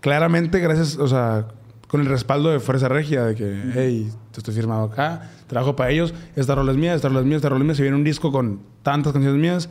Claramente, 0.00 0.58
gracias, 0.60 0.98
o 0.98 1.06
sea, 1.08 1.46
con 1.88 2.00
el 2.00 2.06
respaldo 2.06 2.50
de 2.50 2.58
Fuerza 2.60 2.88
Regia, 2.88 3.24
de 3.24 3.34
que, 3.34 3.62
hey, 3.74 4.10
te 4.32 4.40
estoy 4.40 4.54
firmado 4.54 4.84
acá, 4.84 5.30
trabajo 5.46 5.76
para 5.76 5.90
ellos, 5.90 6.12
esta 6.36 6.54
rola 6.54 6.72
es 6.72 6.78
mía, 6.78 6.94
esta 6.94 7.08
rola 7.08 7.20
es 7.20 7.26
mía, 7.26 7.36
esta 7.36 7.48
rola 7.48 7.60
es 7.60 7.66
mía. 7.66 7.74
Si 7.76 7.82
viene 7.82 7.96
un 7.96 8.04
disco 8.04 8.32
con 8.32 8.60
tantas 8.82 9.12
canciones 9.12 9.40
mías, 9.40 9.68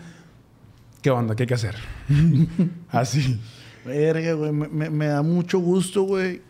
¿qué 1.02 1.10
onda? 1.12 1.36
¿Qué 1.36 1.44
hay 1.44 1.48
que 1.48 1.54
hacer? 1.56 1.76
Así. 2.90 3.40
Verga, 3.86 4.34
güey, 4.34 4.52
me, 4.52 4.68
me- 4.70 4.90
me 4.90 5.08
da 5.08 5.22
mucho 5.22 5.60
gusto, 5.60 6.04
güey, 6.04 6.42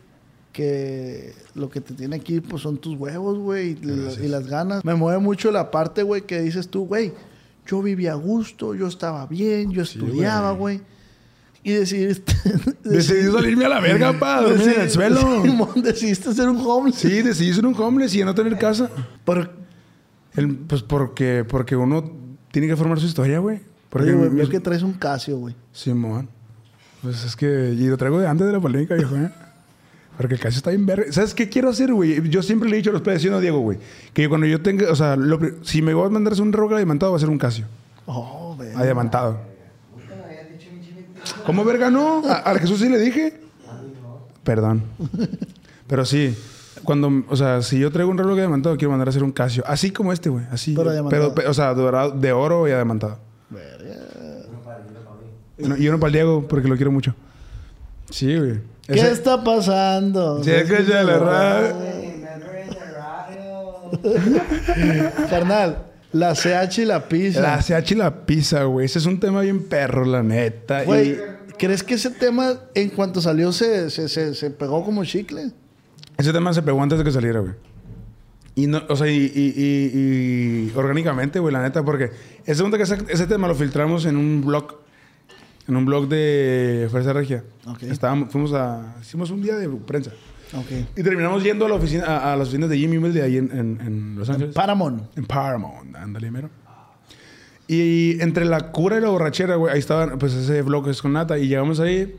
que 0.52 1.34
lo 1.56 1.70
que 1.70 1.82
te 1.82 1.94
tiene 1.94 2.16
aquí 2.18 2.42
pues 2.42 2.62
son 2.62 2.78
tus 2.78 2.96
huevos, 2.98 3.38
güey, 3.40 3.78
y, 3.82 3.86
la- 3.86 4.14
y 4.14 4.28
las 4.28 4.48
ganas. 4.48 4.84
Me 4.84 4.96
mueve 4.96 5.20
mucho 5.20 5.52
la 5.52 5.72
parte, 5.72 6.04
güey, 6.04 6.24
que 6.24 6.42
dices 6.42 6.68
tú, 6.70 6.86
güey, 6.86 7.14
yo 7.66 7.82
vivía 7.82 8.12
a 8.14 8.16
gusto, 8.16 8.76
yo 8.76 8.88
estaba 8.88 9.26
bien, 9.28 9.72
yo 9.72 9.84
estudiaba, 9.84 10.52
güey. 10.52 10.82
Y 11.64 11.74
decidiste... 11.74 12.34
Decidí 12.84 13.32
salirme 13.32 13.66
a 13.66 13.70
la 13.70 13.80
verga, 13.80 14.18
pa, 14.18 14.42
dormir 14.42 14.74
en 14.76 14.82
el 14.82 14.90
suelo. 14.90 15.20
Simón, 15.44 15.70
decidiste 15.84 16.34
ser 16.34 16.50
un 16.50 16.58
homeless. 16.58 17.00
Sí, 17.00 17.22
decidí 17.22 17.54
ser 17.54 17.68
un 17.68 17.76
homeless 17.80 18.16
y 18.16 18.24
no 18.24 18.34
tener 18.34 18.58
casa. 18.58 18.90
Por, 19.24 19.52
El- 20.34 20.56
pues 20.58 20.82
porque, 20.82 21.46
porque 21.48 21.76
uno 21.76 22.12
tiene 22.52 22.68
que 22.68 22.76
formar 22.76 23.00
su 23.00 23.06
historia, 23.06 23.38
güey. 23.38 23.60
Porque 23.92 24.12
güey, 24.12 24.32
mis- 24.32 24.50
que 24.50 24.60
traes 24.60 24.82
un 24.82 24.94
Casio, 24.94 25.38
güey. 25.38 25.56
Simón. 25.72 26.28
Pues 27.04 27.24
es 27.24 27.36
que... 27.36 27.76
Y 27.78 27.86
lo 27.88 27.96
traigo 27.98 28.20
de 28.20 28.28
antes 28.28 28.48
de 28.48 28.54
la 28.54 28.60
polémica, 28.60 28.96
viejo, 28.96 29.16
¿eh? 29.16 29.32
Porque 30.22 30.36
el 30.36 30.40
caso 30.40 30.58
está 30.58 30.70
bien 30.70 30.86
verga. 30.86 31.12
¿Sabes 31.12 31.34
qué 31.34 31.50
quiero 31.50 31.70
hacer, 31.70 31.92
güey? 31.92 32.30
Yo 32.30 32.44
siempre 32.44 32.70
le 32.70 32.76
he 32.76 32.78
dicho 32.78 32.92
a 32.92 32.94
los 32.94 33.02
padres, 33.02 33.22
¿sí 33.24 33.28
o 33.28 33.32
no, 33.32 33.40
Diego, 33.40 33.60
güey? 33.60 33.80
Que 34.14 34.30
cuando 34.30 34.46
yo 34.46 34.62
tenga... 34.62 34.92
O 34.92 34.96
sea, 34.96 35.16
lo 35.16 35.40
si 35.64 35.82
me 35.82 35.94
voy 35.96 36.06
a 36.06 36.10
mandar 36.10 36.32
a 36.32 36.34
hacer 36.34 36.46
un 36.46 36.54
reloj 36.54 36.76
diamantado, 36.76 37.12
va 37.12 37.18
a 37.18 37.20
ser 37.20 37.30
un 37.30 37.38
Casio. 37.40 37.66
Oh, 38.06 38.54
güey. 38.56 38.70
A 38.76 38.84
diamantado. 38.84 39.40
¿Cómo 41.46 41.64
verga 41.64 41.90
no? 41.90 42.22
¿A, 42.28 42.34
al 42.36 42.60
Jesús 42.60 42.80
sí 42.80 42.90
le 42.90 43.00
dije? 43.00 43.40
Perdón. 44.44 44.84
Pero 45.88 46.06
sí. 46.06 46.36
Cuando... 46.84 47.24
O 47.30 47.36
sea, 47.36 47.62
si 47.62 47.80
yo 47.80 47.92
traigo 47.92 48.12
un 48.12 48.18
reloj 48.18 48.36
diamantado, 48.38 48.76
quiero 48.78 48.92
mandar 48.92 49.08
a 49.08 49.10
hacer 49.12 49.24
un 49.24 49.32
Casio. 49.32 49.64
Así 49.66 49.92
como 49.92 50.14
este, 50.14 50.30
güey. 50.30 50.46
Así. 50.52 50.76
Pero. 50.76 51.10
Pero, 51.10 51.34
pe- 51.36 51.48
o 51.48 51.54
sea, 51.54 51.74
dorado- 51.74 52.12
de 52.12 52.32
oro 52.32 52.68
y 52.68 52.72
diamantado. 52.72 53.18
Uno- 55.60 55.78
Y 55.78 55.88
uno 55.88 56.00
para 56.00 56.08
el 56.10 56.14
Diego, 56.14 56.48
porque 56.48 56.68
lo 56.68 56.76
quiero 56.76 56.92
mucho. 56.92 57.14
Sí, 58.10 58.36
güey. 58.38 58.60
¿Qué 58.92 59.00
Ese- 59.00 59.12
está 59.12 59.44
pasando? 59.44 60.42
Que 60.44 60.66
ya 60.88 61.04
la 61.04 61.18
radio. 61.20 61.76
Carnal, 65.30 65.86
la 66.14 66.34
CH 66.34 66.80
y 66.80 66.86
la 66.86 67.08
pizza. 67.08 67.42
La 67.42 67.60
CH 67.62 67.92
y 67.92 67.96
la 67.96 68.26
pizza, 68.26 68.64
güey. 68.64 68.86
Ese 68.86 69.00
es 69.00 69.06
un 69.06 69.20
tema 69.20 69.42
bien 69.42 69.64
perro, 69.68 70.06
la 70.06 70.24
neta. 70.24 70.84
Güey, 70.84 71.12
Y 71.12 71.18
¿crees 71.58 71.84
que 71.84 71.96
ese 71.96 72.10
tema 72.12 72.54
en 72.74 72.90
cuanto 72.90 73.22
salió 73.22 73.52
se, 73.52 73.90
se, 73.90 74.08
se, 74.10 74.34
se 74.36 74.50
pegó 74.52 74.84
como 74.84 75.04
chicle? 75.06 75.52
ese 76.18 76.32
tema 76.34 76.54
se 76.54 76.62
pegó 76.62 76.82
antes 76.84 76.98
de 77.00 77.04
que 77.04 77.12
saliera, 77.12 77.40
güey. 77.40 77.54
Y 78.54 78.68
no, 78.68 78.82
o 78.90 78.96
sea, 78.96 79.08
y, 79.08 79.16
y- 79.34 79.54
y- 79.56 80.70
y 80.70 80.72
orgánicamente, 80.76 81.40
güey, 81.40 81.54
la 81.54 81.62
neta, 81.64 81.84
porque 81.84 82.12
ese, 82.46 82.56
segundo 82.56 82.78
que 82.78 82.84
ese, 82.84 82.98
ese 83.10 83.26
tema 83.26 83.48
lo 83.48 83.56
filtramos 83.56 84.06
en 84.06 84.18
un 84.18 84.44
blog, 84.46 84.76
en 85.68 85.76
un 85.76 85.86
blog 85.86 86.08
de 86.08 86.88
Fuerza 86.92 87.14
Regia. 87.14 87.44
Ok. 87.68 87.84
Estábamos, 87.84 88.32
fuimos 88.32 88.54
a, 88.54 88.96
hicimos 89.02 89.30
un 89.32 89.42
día 89.42 89.56
de 89.58 89.68
prensa. 89.70 90.12
Ok. 90.54 90.72
Y 90.98 91.04
terminamos 91.04 91.44
yendo 91.44 91.66
a 91.66 91.70
la 91.70 91.76
oficina, 91.76 92.04
a, 92.06 92.34
a 92.34 92.36
las 92.36 92.48
oficinas 92.50 92.70
de 92.70 92.78
Jimmy 92.78 92.98
Mill 93.00 93.14
de 93.14 93.22
ahí 93.22 93.38
en, 93.38 93.52
en- 93.58 93.80
en 93.82 94.16
Los 94.18 94.30
Ángeles. 94.30 94.54
Paramount. 94.54 95.04
En 95.18 95.26
Paramount, 95.26 95.96
ándale, 95.96 96.30
mero. 96.32 96.50
Y 97.68 98.22
entre 98.22 98.44
la 98.44 98.72
cura 98.72 98.98
y 98.98 99.02
la 99.02 99.08
borrachera, 99.10 99.56
güey, 99.56 99.72
ahí 99.74 99.80
estaban, 99.80 100.20
pues 100.20 100.34
ese 100.34 100.62
vlog 100.62 100.90
es 100.90 101.02
con 101.02 101.14
Nata. 101.14 101.38
Y 101.38 101.48
llegamos 101.48 101.80
ahí 101.80 102.18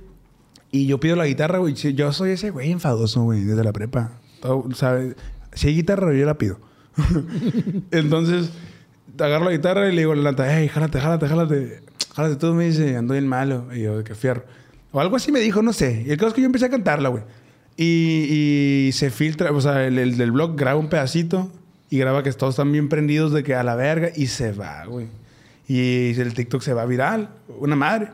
y 0.71 0.87
yo 0.87 0.99
pido 0.99 1.15
la 1.17 1.27
guitarra, 1.27 1.59
güey. 1.59 1.75
Yo 1.75 2.11
soy 2.15 2.31
ese 2.31 2.49
güey 2.51 2.71
enfadoso, 2.73 3.23
güey, 3.25 3.45
desde 3.45 3.63
la 3.63 3.73
prepa. 3.73 4.13
Todo, 4.41 4.67
¿sabe? 4.75 5.15
Si 5.53 5.69
hay 5.69 5.75
guitarra, 5.75 6.15
yo 6.15 6.25
la 6.25 6.39
pido. 6.39 6.59
Entonces, 7.91 8.51
agarro 9.19 9.47
la 9.47 9.53
guitarra 9.53 9.89
y 9.89 9.93
le 9.93 10.03
digo 10.03 10.13
a 10.13 10.17
la 10.17 10.31
Nata, 10.31 10.47
hey, 10.49 10.69
jálate, 10.69 11.01
jálate, 11.01 11.29
jálate. 11.29 11.83
Jálate 12.15 12.37
tú, 12.37 12.53
me 12.55 12.67
dice, 12.67 12.97
ando 12.97 13.15
bien 13.15 13.27
malo. 13.27 13.67
Y 13.75 13.83
yo, 13.83 14.03
qué 14.05 14.15
fierro. 14.15 14.45
O 14.91 15.01
algo 15.01 15.17
así 15.17 15.33
me 15.33 15.41
dijo, 15.41 15.63
no 15.63 15.73
sé. 15.73 16.05
Y 16.07 16.11
el 16.11 16.17
caso 16.17 16.29
es 16.29 16.35
que 16.35 16.41
yo 16.43 16.47
empecé 16.47 16.67
a 16.67 16.71
cantarla, 16.71 17.09
güey. 17.09 17.23
Y, 17.77 18.87
y 18.89 18.93
se 18.93 19.11
filtra, 19.11 19.51
o 19.51 19.61
sea, 19.61 19.87
el, 19.87 19.99
el 19.99 20.19
del 20.19 20.31
blog 20.31 20.57
graba 20.57 20.79
un 20.79 20.89
pedacito 20.89 21.51
y 21.89 21.99
graba 21.99 22.23
que 22.23 22.33
todos 22.33 22.55
están 22.55 22.71
bien 22.71 22.89
prendidos 22.89 23.33
de 23.33 23.43
que 23.43 23.55
a 23.55 23.63
la 23.63 23.75
verga 23.75 24.11
y 24.15 24.27
se 24.27 24.53
va, 24.53 24.85
güey. 24.85 25.07
Y 25.69 26.19
el 26.21 26.35
TikTok 26.35 26.61
se 26.61 26.75
va 26.75 26.85
viral, 26.85 27.31
una 27.59 27.77
madre. 27.77 28.09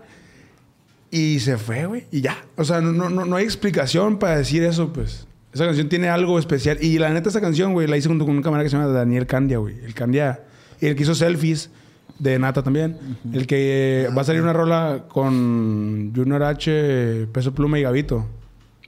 Y 1.10 1.40
se 1.40 1.56
fue, 1.56 1.86
güey. 1.86 2.04
Y 2.12 2.20
ya. 2.20 2.36
O 2.56 2.64
sea, 2.64 2.80
no, 2.80 2.92
no, 2.92 3.24
no 3.24 3.36
hay 3.36 3.44
explicación 3.44 4.18
para 4.18 4.36
decir 4.36 4.62
eso, 4.62 4.92
pues. 4.92 5.26
Esa 5.52 5.64
canción 5.64 5.88
tiene 5.88 6.08
algo 6.08 6.38
especial. 6.38 6.78
Y 6.80 6.98
la 6.98 7.10
neta, 7.10 7.30
esa 7.30 7.40
canción, 7.40 7.72
güey, 7.72 7.86
la 7.86 7.96
hice 7.96 8.08
junto 8.08 8.26
con 8.26 8.36
un 8.36 8.42
camarada 8.42 8.64
que 8.64 8.70
se 8.70 8.76
llama 8.76 8.88
Daniel 8.88 9.26
Candia, 9.26 9.58
güey. 9.58 9.76
El 9.84 9.94
Candia. 9.94 10.40
Y 10.80 10.86
el 10.86 10.96
que 10.96 11.02
hizo 11.02 11.14
selfies 11.14 11.70
de 12.18 12.38
Nata 12.38 12.62
también. 12.62 12.96
El 13.32 13.46
que 13.46 14.08
va 14.16 14.22
a 14.22 14.24
salir 14.24 14.42
una 14.42 14.52
rola 14.52 15.04
con 15.08 16.12
Junior 16.14 16.42
H, 16.42 17.28
Peso 17.32 17.52
Pluma 17.54 17.78
y 17.78 17.82
Gavito. 17.82 18.26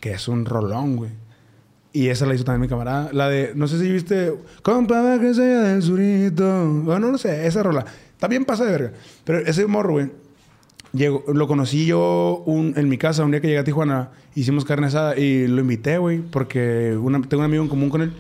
Que 0.01 0.12
es 0.12 0.28
un 0.28 0.45
rolón, 0.47 0.97
güey. 0.97 1.11
Y 1.93 2.07
esa 2.09 2.24
la 2.26 2.34
hizo 2.34 2.45
también 2.45 2.62
mi 2.62 2.68
camarada. 2.68 3.11
La 3.12 3.28
de, 3.28 3.53
no 3.55 3.66
sé 3.66 3.78
si 3.80 3.91
viste, 3.91 4.32
compa, 4.62 5.18
que 5.20 5.34
sea 5.34 5.61
del 5.62 5.82
surito. 5.82 6.68
Bueno, 6.84 7.11
no 7.11 7.18
sé, 7.18 7.47
esa 7.47 7.62
rola. 7.62 7.84
También 8.18 8.45
pasa 8.45 8.64
de 8.64 8.70
verga. 8.72 8.93
Pero 9.24 9.38
ese 9.38 9.66
morro, 9.66 9.93
güey, 9.95 10.11
llegó, 10.93 11.24
lo 11.32 11.47
conocí 11.49 11.86
yo 11.86 12.43
un- 12.47 12.74
en 12.76 12.88
mi 12.88 12.97
casa 12.97 13.24
un 13.24 13.32
día 13.32 13.41
que 13.41 13.49
llegué 13.49 13.59
a 13.59 13.64
Tijuana. 13.64 14.11
Hicimos 14.34 14.64
carne 14.64 14.86
asada 14.86 15.18
y 15.18 15.49
lo 15.49 15.61
invité, 15.61 15.99
güey, 15.99 16.20
porque 16.20 16.97
una- 17.01 17.20
tengo 17.22 17.41
un 17.41 17.47
amigo 17.47 17.62
en 17.64 17.68
común 17.68 17.91
con 17.91 18.03
él. 18.03 18.12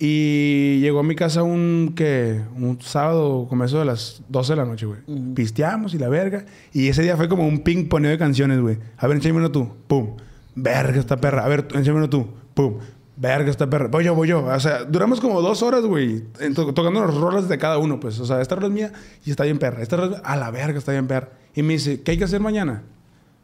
Y 0.00 0.78
llegó 0.80 1.00
a 1.00 1.02
mi 1.02 1.16
casa 1.16 1.42
un, 1.42 1.92
que 1.96 2.40
Un 2.56 2.80
sábado, 2.80 3.46
como 3.48 3.64
eso 3.64 3.80
de 3.80 3.84
las 3.84 4.22
12 4.28 4.52
de 4.52 4.56
la 4.56 4.64
noche, 4.64 4.86
güey. 4.86 5.00
Pisteamos 5.34 5.92
y 5.94 5.98
la 5.98 6.08
verga. 6.08 6.44
Y 6.72 6.88
ese 6.88 7.02
día 7.02 7.16
fue 7.16 7.28
como 7.28 7.46
un 7.46 7.60
ping 7.60 7.88
poneo 7.88 8.10
de 8.10 8.18
canciones, 8.18 8.60
güey. 8.60 8.78
A 8.96 9.06
ver, 9.08 9.16
enséñame 9.16 9.40
uno 9.40 9.50
tú. 9.50 9.68
Pum. 9.88 10.16
Verga 10.54 10.98
esta 11.00 11.16
perra. 11.16 11.44
A 11.44 11.48
ver, 11.48 11.66
enséñame 11.74 11.98
uno 11.98 12.08
tú. 12.10 12.28
Pum. 12.54 12.74
Verga 13.16 13.50
esta 13.50 13.68
perra. 13.68 13.88
Voy 13.88 14.04
yo, 14.04 14.14
voy 14.14 14.28
yo. 14.28 14.44
O 14.44 14.60
sea, 14.60 14.84
duramos 14.84 15.20
como 15.20 15.40
dos 15.42 15.62
horas, 15.64 15.82
güey. 15.84 16.22
to- 16.54 16.72
tocando 16.72 17.00
los 17.04 17.16
rolas 17.16 17.48
de 17.48 17.58
cada 17.58 17.78
uno, 17.78 17.98
pues. 17.98 18.20
O 18.20 18.24
sea, 18.26 18.40
esta 18.40 18.54
rola 18.54 18.68
es 18.68 18.72
mía 18.72 18.92
y 19.26 19.30
está 19.32 19.42
bien 19.42 19.58
perra. 19.58 19.82
Esta 19.82 19.96
rola 19.96 20.18
a 20.24 20.36
la 20.36 20.52
verga 20.52 20.78
está 20.78 20.92
bien 20.92 21.08
perra. 21.08 21.30
Y 21.56 21.62
me 21.64 21.72
dice, 21.72 22.02
¿qué 22.02 22.12
hay 22.12 22.18
que 22.18 22.24
hacer 22.24 22.40
mañana? 22.40 22.84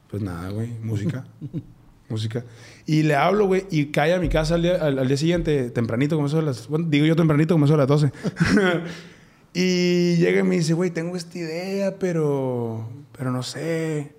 Pues 0.08 0.22
nada, 0.22 0.50
güey. 0.50 0.68
Música. 0.82 1.24
música. 2.08 2.44
Y 2.86 3.02
le 3.02 3.14
hablo, 3.14 3.46
güey, 3.46 3.64
y 3.70 3.86
cae 3.86 4.12
a 4.14 4.18
mi 4.20 4.28
casa 4.28 4.54
al 4.56 4.62
día, 4.62 4.76
al- 4.76 4.98
al 4.98 5.08
día 5.08 5.16
siguiente, 5.16 5.70
tempranito, 5.70 6.16
como 6.16 6.26
eso 6.28 6.36
de 6.36 6.42
las... 6.42 6.68
Bueno, 6.68 6.86
digo 6.88 7.06
yo 7.06 7.16
tempranito, 7.16 7.54
como 7.54 7.64
eso 7.64 7.74
de 7.74 7.78
las 7.78 7.88
12. 7.88 8.12
y 9.54 10.16
llega 10.16 10.40
y 10.40 10.42
me 10.42 10.56
dice, 10.56 10.74
güey, 10.74 10.90
tengo 10.90 11.16
esta 11.16 11.38
idea, 11.38 11.94
pero... 11.98 12.88
Pero 13.16 13.30
no 13.30 13.42
sé. 13.44 14.12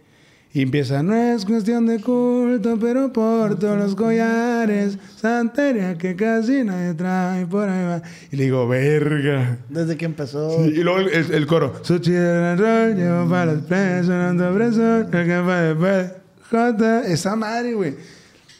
Y 0.53 0.61
empieza, 0.61 1.03
no 1.03 1.13
es 1.13 1.43
cuestión 1.43 1.85
de 1.85 1.99
culto, 1.99 2.77
pero 2.79 3.11
por 3.11 3.59
todos 3.59 3.77
los 3.77 3.93
collares, 3.93 4.97
santería 5.17 5.97
que 5.97 6.15
casi 6.15 6.63
nadie 6.63 6.93
trae 6.93 7.45
por 7.45 7.67
ahí 7.67 7.83
va. 7.85 8.01
Y 8.31 8.37
le 8.37 8.43
digo, 8.45 8.65
verga. 8.65 9.57
Desde 9.67 9.97
que 9.97 10.05
empezó. 10.05 10.63
Sí, 10.63 10.69
y 10.75 10.81
luego 10.83 10.99
el, 10.99 11.09
el- 11.09 11.33
el 11.33 11.45
coro. 11.45 11.73
Su 11.83 11.95
rol, 11.97 12.95
llevo 12.95 13.29
para 13.29 13.51
los 13.51 13.63
presos, 13.63 14.05
sonando 14.05 14.55
preso, 14.55 14.97
el 15.01 15.09
que 15.09 15.41
fue 15.43 15.55
después, 15.61 16.11
jota. 16.49 17.05
Esa 17.07 17.35
madre, 17.35 17.73
güey. 17.73 17.95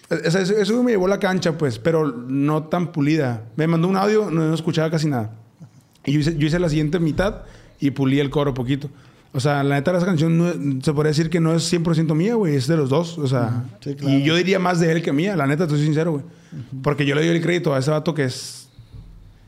O 0.10 0.30
sea, 0.32 0.42
eso, 0.42 0.56
eso 0.56 0.84
me 0.84 0.92
llevó 0.92 1.08
a 1.08 1.10
la 1.10 1.20
cancha, 1.20 1.58
pues, 1.58 1.80
pero 1.80 2.08
no 2.12 2.64
tan 2.66 2.92
pulida. 2.92 3.44
Me 3.56 3.66
mandó 3.68 3.88
un 3.88 3.98
audio, 3.98 4.30
no, 4.30 4.48
no 4.48 4.54
escuchaba 4.54 4.92
casi 4.92 5.08
nada. 5.08 5.32
Y 6.06 6.12
yo 6.14 6.20
hice, 6.20 6.38
yo 6.38 6.46
hice 6.48 6.60
la 6.60 6.70
siguiente 6.70 7.00
mitad 7.00 7.42
y 7.80 7.92
pulí 7.92 8.20
el 8.20 8.30
coro 8.30 8.54
poquito. 8.54 8.90
O 9.34 9.40
sea, 9.40 9.64
la 9.64 9.76
neta, 9.76 9.96
esa 9.98 10.06
canción 10.06 10.38
no- 10.38 10.82
se 10.82 10.94
podría 10.94 11.10
decir 11.10 11.30
que 11.30 11.40
no 11.42 11.54
es 11.56 11.64
100% 11.74 12.14
mía, 12.16 12.36
güey. 12.36 12.56
Es 12.56 12.68
de 12.68 12.78
los 12.78 12.90
dos. 12.90 13.18
O 13.18 13.28
sea, 13.28 13.66
Sí, 13.84 13.96
claro. 13.96 14.16
y 14.18 14.24
yo 14.24 14.36
diría 14.36 14.60
más 14.60 14.80
de 14.80 14.92
él 14.92 15.02
que 15.02 15.12
mía. 15.12 15.36
La 15.36 15.48
neta, 15.48 15.64
estoy 15.64 15.84
sincero, 15.84 16.12
güey. 16.12 16.24
Porque 16.84 17.06
yo 17.06 17.16
le 17.16 17.26
doy 17.26 17.36
el 17.36 17.42
crédito 17.42 17.74
a 17.74 17.80
ese 17.80 17.92
vato 17.92 18.14
que 18.14 18.26
es 18.26 18.70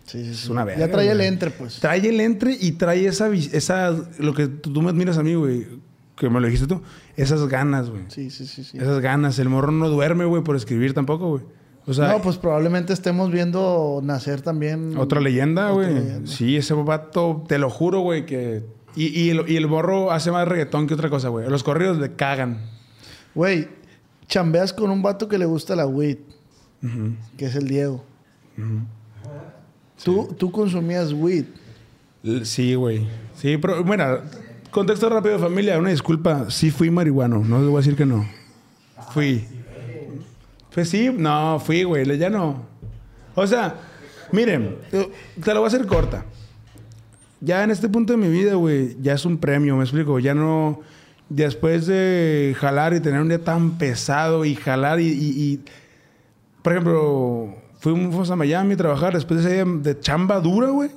Sí, 0.05 0.19
sí, 0.19 0.25
sí. 0.25 0.31
es 0.31 0.49
una 0.49 0.63
verga. 0.65 0.85
Ya 0.87 0.91
trae 0.91 1.09
el 1.11 1.21
entre, 1.21 1.51
pues. 1.51 1.79
Trae 1.79 1.99
el 2.09 2.19
entre 2.19 2.57
y 2.59 2.71
trae 2.73 3.05
esa, 3.05 3.29
esa 3.33 3.95
lo 4.19 4.33
que 4.33 4.47
tú 4.47 4.81
me 4.81 4.89
admiras 4.89 5.17
a 5.17 5.23
mí, 5.23 5.35
güey, 5.35 5.67
que 6.17 6.29
me 6.29 6.39
lo 6.41 6.47
dijiste 6.47 6.67
tú, 6.67 6.81
esas 7.15 7.47
ganas, 7.47 7.89
güey. 7.89 8.03
Sí, 8.07 8.29
sí, 8.29 8.45
sí, 8.45 8.63
sí. 8.63 8.77
Esas 8.77 8.99
ganas. 8.99 9.37
El 9.39 9.49
morro 9.49 9.71
no 9.71 9.87
duerme, 9.87 10.25
güey, 10.25 10.43
por 10.43 10.55
escribir 10.55 10.93
tampoco, 10.93 11.29
güey. 11.29 11.43
O 11.85 11.93
sea, 11.93 12.09
no, 12.09 12.21
pues 12.21 12.37
probablemente 12.37 12.91
estemos 12.91 13.31
viendo 13.31 14.01
nacer 14.03 14.41
también. 14.41 14.97
otra 14.97 15.21
leyenda, 15.21 15.69
güey. 15.71 16.25
Sí, 16.25 16.57
ese 16.57 16.73
vato, 16.73 17.45
te 17.47 17.57
lo 17.59 17.69
juro, 17.69 18.01
güey, 18.01 18.25
que... 18.25 18.65
Y, 18.95 19.07
y, 19.07 19.29
el, 19.29 19.49
y 19.49 19.55
el 19.55 19.67
morro 19.67 20.11
hace 20.11 20.31
más 20.31 20.47
reggaetón 20.47 20.87
que 20.87 20.95
otra 20.95 21.09
cosa, 21.09 21.29
güey. 21.29 21.47
Los 21.49 21.63
corridos 21.63 21.97
le 21.97 22.15
cagan. 22.15 22.65
Güey, 23.35 23.69
chambeas 24.27 24.73
con 24.73 24.89
un 24.89 25.01
vato 25.01 25.29
que 25.29 25.37
le 25.37 25.45
gusta 25.45 25.75
la 25.75 25.85
weed, 25.85 26.17
que 27.37 27.45
es 27.45 27.55
el 27.55 27.67
Diego. 27.67 28.03
¿Tú, 30.03 30.35
tú 30.37 30.51
consumías 30.51 31.13
weed. 31.13 31.45
Sí, 32.43 32.73
güey. 32.75 33.07
Sí, 33.35 33.57
pero, 33.57 33.83
bueno, 33.83 34.19
contexto 34.71 35.09
rápido, 35.09 35.39
familia. 35.39 35.77
Una 35.79 35.89
disculpa. 35.89 36.49
Sí 36.49 36.71
fui 36.71 36.89
marihuano. 36.91 37.39
No 37.43 37.59
les 37.59 37.67
voy 37.67 37.75
a 37.75 37.79
decir 37.79 37.95
que 37.95 38.05
no. 38.05 38.25
Fui. 39.11 39.45
Pues 40.73 40.89
sí, 40.89 41.09
no, 41.15 41.59
fui, 41.59 41.83
güey. 41.83 42.17
Ya 42.17 42.29
no. 42.29 42.63
O 43.35 43.45
sea, 43.47 43.75
miren, 44.31 44.77
eh, 44.91 45.09
te 45.43 45.53
lo 45.53 45.61
voy 45.61 45.65
a 45.65 45.67
hacer 45.67 45.85
corta. 45.87 46.25
Ya 47.39 47.63
en 47.63 47.71
este 47.71 47.87
punto 47.89 48.13
de 48.13 48.17
mi 48.17 48.29
vida, 48.29 48.55
güey, 48.55 48.97
ya 49.01 49.13
es 49.13 49.25
un 49.25 49.37
premio, 49.37 49.75
me 49.75 49.83
explico. 49.83 50.19
Ya 50.19 50.33
no. 50.33 50.81
Después 51.29 51.85
de 51.87 52.55
jalar 52.59 52.93
y 52.93 52.99
tener 52.99 53.21
un 53.21 53.27
día 53.27 53.43
tan 53.43 53.77
pesado 53.77 54.45
y 54.45 54.55
jalar 54.55 54.99
y. 54.99 55.07
y- 55.07 55.41
y 55.53 55.65
por 56.61 56.73
ejemplo, 56.73 57.55
fuimos 57.79 58.29
a 58.29 58.35
Miami 58.35 58.73
a 58.73 58.77
trabajar. 58.77 59.13
Después 59.13 59.43
de 59.43 59.47
ese 59.49 59.63
día 59.63 59.73
de 59.81 59.99
chamba 59.99 60.39
dura, 60.39 60.69
güey, 60.69 60.89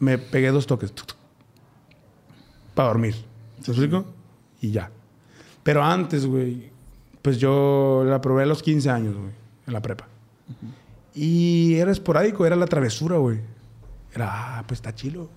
me 0.00 0.18
pegué 0.18 0.50
dos 0.50 0.66
toques. 0.66 0.92
Para 2.74 2.88
dormir. 2.88 3.14
¿Se 3.60 3.70
explico? 3.70 4.04
Y 4.60 4.70
ya. 4.70 4.90
Pero 5.62 5.82
antes, 5.82 6.26
güey, 6.26 6.70
pues 7.22 7.38
yo 7.38 8.04
la 8.06 8.20
probé 8.20 8.42
a 8.42 8.46
los 8.46 8.62
15 8.62 8.90
años, 8.90 9.16
güey, 9.16 9.30
en 9.66 9.72
la 9.72 9.80
prepa. 9.80 10.08
Y 11.14 11.74
era 11.74 11.92
esporádico, 11.92 12.44
era 12.46 12.56
la 12.56 12.66
travesura, 12.66 13.16
güey. 13.18 13.38
Era, 14.14 14.58
ah, 14.58 14.64
pues 14.66 14.78
está 14.78 14.94
chilo. 14.94 15.28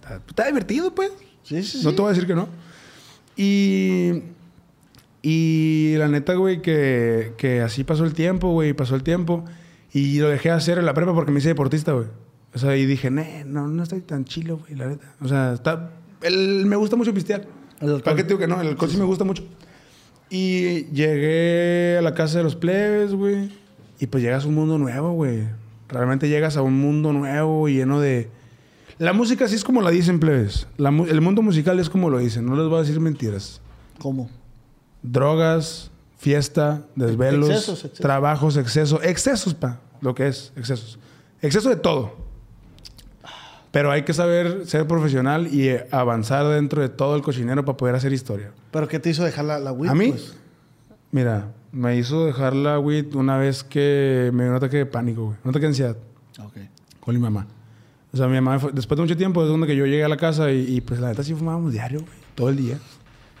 está, 0.00 0.16
está 0.26 0.46
divertido, 0.46 0.94
pues. 0.94 1.10
Sí, 1.42 1.62
sí, 1.62 1.78
sí. 1.78 1.84
No 1.84 1.90
te 1.94 2.00
voy 2.02 2.10
a 2.10 2.14
decir 2.14 2.26
que 2.26 2.34
no. 2.34 2.48
Y. 3.36 4.22
Y 5.24 5.94
la 5.98 6.08
neta, 6.08 6.34
güey, 6.34 6.62
que, 6.62 7.34
que 7.36 7.60
así 7.60 7.84
pasó 7.84 8.04
el 8.04 8.12
tiempo, 8.12 8.50
güey, 8.52 8.72
pasó 8.72 8.96
el 8.96 9.04
tiempo. 9.04 9.44
Y 9.92 10.18
lo 10.18 10.28
dejé 10.28 10.50
hacer 10.50 10.78
en 10.78 10.86
la 10.86 10.94
prepa 10.94 11.14
porque 11.14 11.30
me 11.30 11.38
hice 11.38 11.48
deportista, 11.48 11.92
güey. 11.92 12.06
O 12.54 12.58
sea, 12.58 12.76
y 12.76 12.86
dije, 12.86 13.10
"Nee, 13.10 13.44
no, 13.44 13.68
no 13.68 13.82
estoy 13.82 14.00
tan 14.00 14.24
chilo, 14.24 14.58
güey, 14.58 14.74
la 14.74 14.88
neta. 14.88 15.14
O 15.20 15.28
sea, 15.28 15.52
está. 15.52 15.90
El, 16.22 16.66
me 16.66 16.76
gusta 16.76 16.96
mucho 16.96 17.12
pistear. 17.12 17.46
¿Para 17.78 18.16
qué 18.16 18.22
te 18.22 18.28
digo 18.28 18.38
que 18.38 18.46
no? 18.46 18.60
El 18.60 18.68
alcohol 18.68 18.90
sí 18.90 18.96
me 18.96 19.04
gusta 19.04 19.24
mucho. 19.24 19.44
Y 20.30 20.84
llegué 20.86 21.96
a 21.98 22.02
la 22.02 22.14
casa 22.14 22.38
de 22.38 22.44
los 22.44 22.56
plebes, 22.56 23.12
güey. 23.12 23.50
Y 23.98 24.06
pues 24.06 24.22
llegas 24.22 24.44
a 24.44 24.48
un 24.48 24.54
mundo 24.54 24.78
nuevo, 24.78 25.12
güey. 25.12 25.46
Realmente 25.88 26.28
llegas 26.28 26.56
a 26.56 26.62
un 26.62 26.80
mundo 26.80 27.12
nuevo 27.12 27.68
lleno 27.68 28.00
de. 28.00 28.30
La 28.98 29.12
música 29.12 29.48
sí 29.48 29.56
es 29.56 29.64
como 29.64 29.82
la 29.82 29.90
dicen, 29.90 30.20
plebes. 30.20 30.66
La 30.76 30.88
el 30.88 31.20
mundo 31.20 31.42
musical 31.42 31.78
es 31.80 31.90
como 31.90 32.08
lo 32.08 32.18
dicen. 32.18 32.46
No 32.46 32.56
les 32.56 32.66
voy 32.68 32.78
a 32.78 32.80
decir 32.82 32.98
mentiras. 33.00 33.60
¿Cómo? 33.98 34.30
Drogas, 35.02 35.90
fiesta, 36.18 36.86
desvelos, 36.94 37.50
Excesos, 37.50 37.84
excesos. 37.84 37.98
trabajos, 38.00 38.56
exceso. 38.56 39.02
Excesos, 39.02 39.54
pa. 39.54 39.80
Lo 40.00 40.14
que 40.14 40.28
es, 40.28 40.52
excesos. 40.56 40.98
Exceso 41.40 41.68
de 41.68 41.76
todo. 41.76 42.16
Pero 43.72 43.90
hay 43.90 44.02
que 44.02 44.12
saber 44.12 44.66
ser 44.66 44.86
profesional 44.86 45.48
y 45.52 45.68
eh, 45.68 45.86
avanzar 45.90 46.46
dentro 46.46 46.80
de 46.82 46.88
todo 46.90 47.16
el 47.16 47.22
cochinero 47.22 47.64
para 47.64 47.76
poder 47.76 47.94
hacer 47.96 48.12
historia. 48.12 48.52
¿Pero 48.70 48.86
qué 48.86 49.00
te 49.00 49.10
hizo 49.10 49.24
dejar 49.24 49.46
la, 49.46 49.58
la 49.58 49.72
weed, 49.72 49.90
¿A 49.90 49.94
mí? 49.94 50.10
pues? 50.10 50.36
Mira, 51.10 51.48
me 51.72 51.96
hizo 51.96 52.24
dejar 52.26 52.54
la 52.54 52.78
weed 52.78 53.14
una 53.14 53.36
vez 53.38 53.64
que 53.64 54.30
me 54.32 54.44
dio 54.44 54.50
un 54.52 54.56
ataque 54.58 54.76
de 54.76 54.86
pánico, 54.86 55.24
güey. 55.24 55.36
Un 55.42 55.50
ataque 55.50 55.62
de 55.62 55.68
ansiedad 55.68 55.96
Ok. 56.38 56.52
con 57.00 57.14
mi 57.14 57.20
mamá. 57.20 57.46
O 58.12 58.16
sea, 58.16 58.26
mi 58.28 58.34
mamá, 58.34 58.58
fue- 58.58 58.72
después 58.72 58.96
de 58.96 59.02
mucho 59.02 59.16
tiempo, 59.16 59.42
es 59.42 59.48
donde 59.48 59.66
que 59.66 59.74
yo 59.74 59.86
llegué 59.86 60.04
a 60.04 60.08
la 60.08 60.18
casa 60.18 60.50
y, 60.52 60.76
y, 60.76 60.80
pues 60.82 61.00
la 61.00 61.08
neta 61.08 61.22
sí 61.22 61.34
fumábamos 61.34 61.72
diario, 61.72 62.00
güey. 62.00 62.12
Todo 62.34 62.50
el 62.50 62.56
día. 62.58 62.76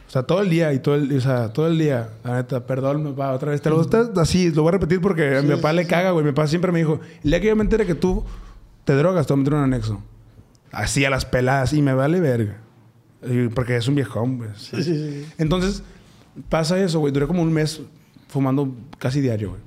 O 0.08 0.10
sea, 0.10 0.22
todo 0.22 0.40
el 0.42 0.48
día 0.50 0.72
y 0.72 0.78
todo 0.78 0.94
el, 0.94 1.14
o 1.14 1.20
sea, 1.20 1.52
todo 1.52 1.66
el 1.66 1.78
día. 1.78 2.08
La 2.24 2.36
neta, 2.36 2.66
perdón, 2.66 3.04
papá, 3.14 3.32
otra 3.32 3.50
vez. 3.50 3.60
Te 3.60 3.68
lo 3.68 3.80
está 3.82 4.10
así, 4.16 4.50
lo 4.50 4.62
voy 4.62 4.70
a 4.70 4.72
repetir 4.72 5.00
porque 5.02 5.36
a 5.36 5.42
mi 5.42 5.50
papá 5.56 5.72
le 5.74 5.86
caga, 5.86 6.10
güey. 6.12 6.24
Mi 6.24 6.32
papá 6.32 6.46
siempre 6.48 6.72
me 6.72 6.78
dijo, 6.78 7.00
el 7.22 7.30
día 7.30 7.40
que 7.40 7.48
yo 7.48 7.56
me 7.56 7.62
entere 7.64 7.84
que 7.84 7.94
tú 7.94 8.24
te 8.84 8.94
drogas, 8.94 9.26
te 9.26 9.34
voy 9.34 9.40
a 9.40 9.44
meter 9.44 9.54
un 9.58 9.64
anexo. 9.64 10.02
Así 10.72 11.04
a 11.04 11.10
las 11.10 11.24
peladas 11.24 11.72
y 11.72 11.82
me 11.82 11.94
vale 11.94 12.18
verga. 12.20 12.56
Porque 13.54 13.76
es 13.76 13.86
un 13.86 13.94
viejón, 13.94 14.38
güey. 14.38 14.50
Sí, 14.56 14.82
sí, 14.82 14.96
sí. 14.96 15.26
Entonces, 15.38 15.82
pasa 16.48 16.82
eso, 16.82 16.98
güey. 16.98 17.12
Duré 17.12 17.26
como 17.26 17.42
un 17.42 17.52
mes 17.52 17.80
fumando 18.28 18.74
casi 18.98 19.20
diario, 19.20 19.50
güey. 19.50 19.60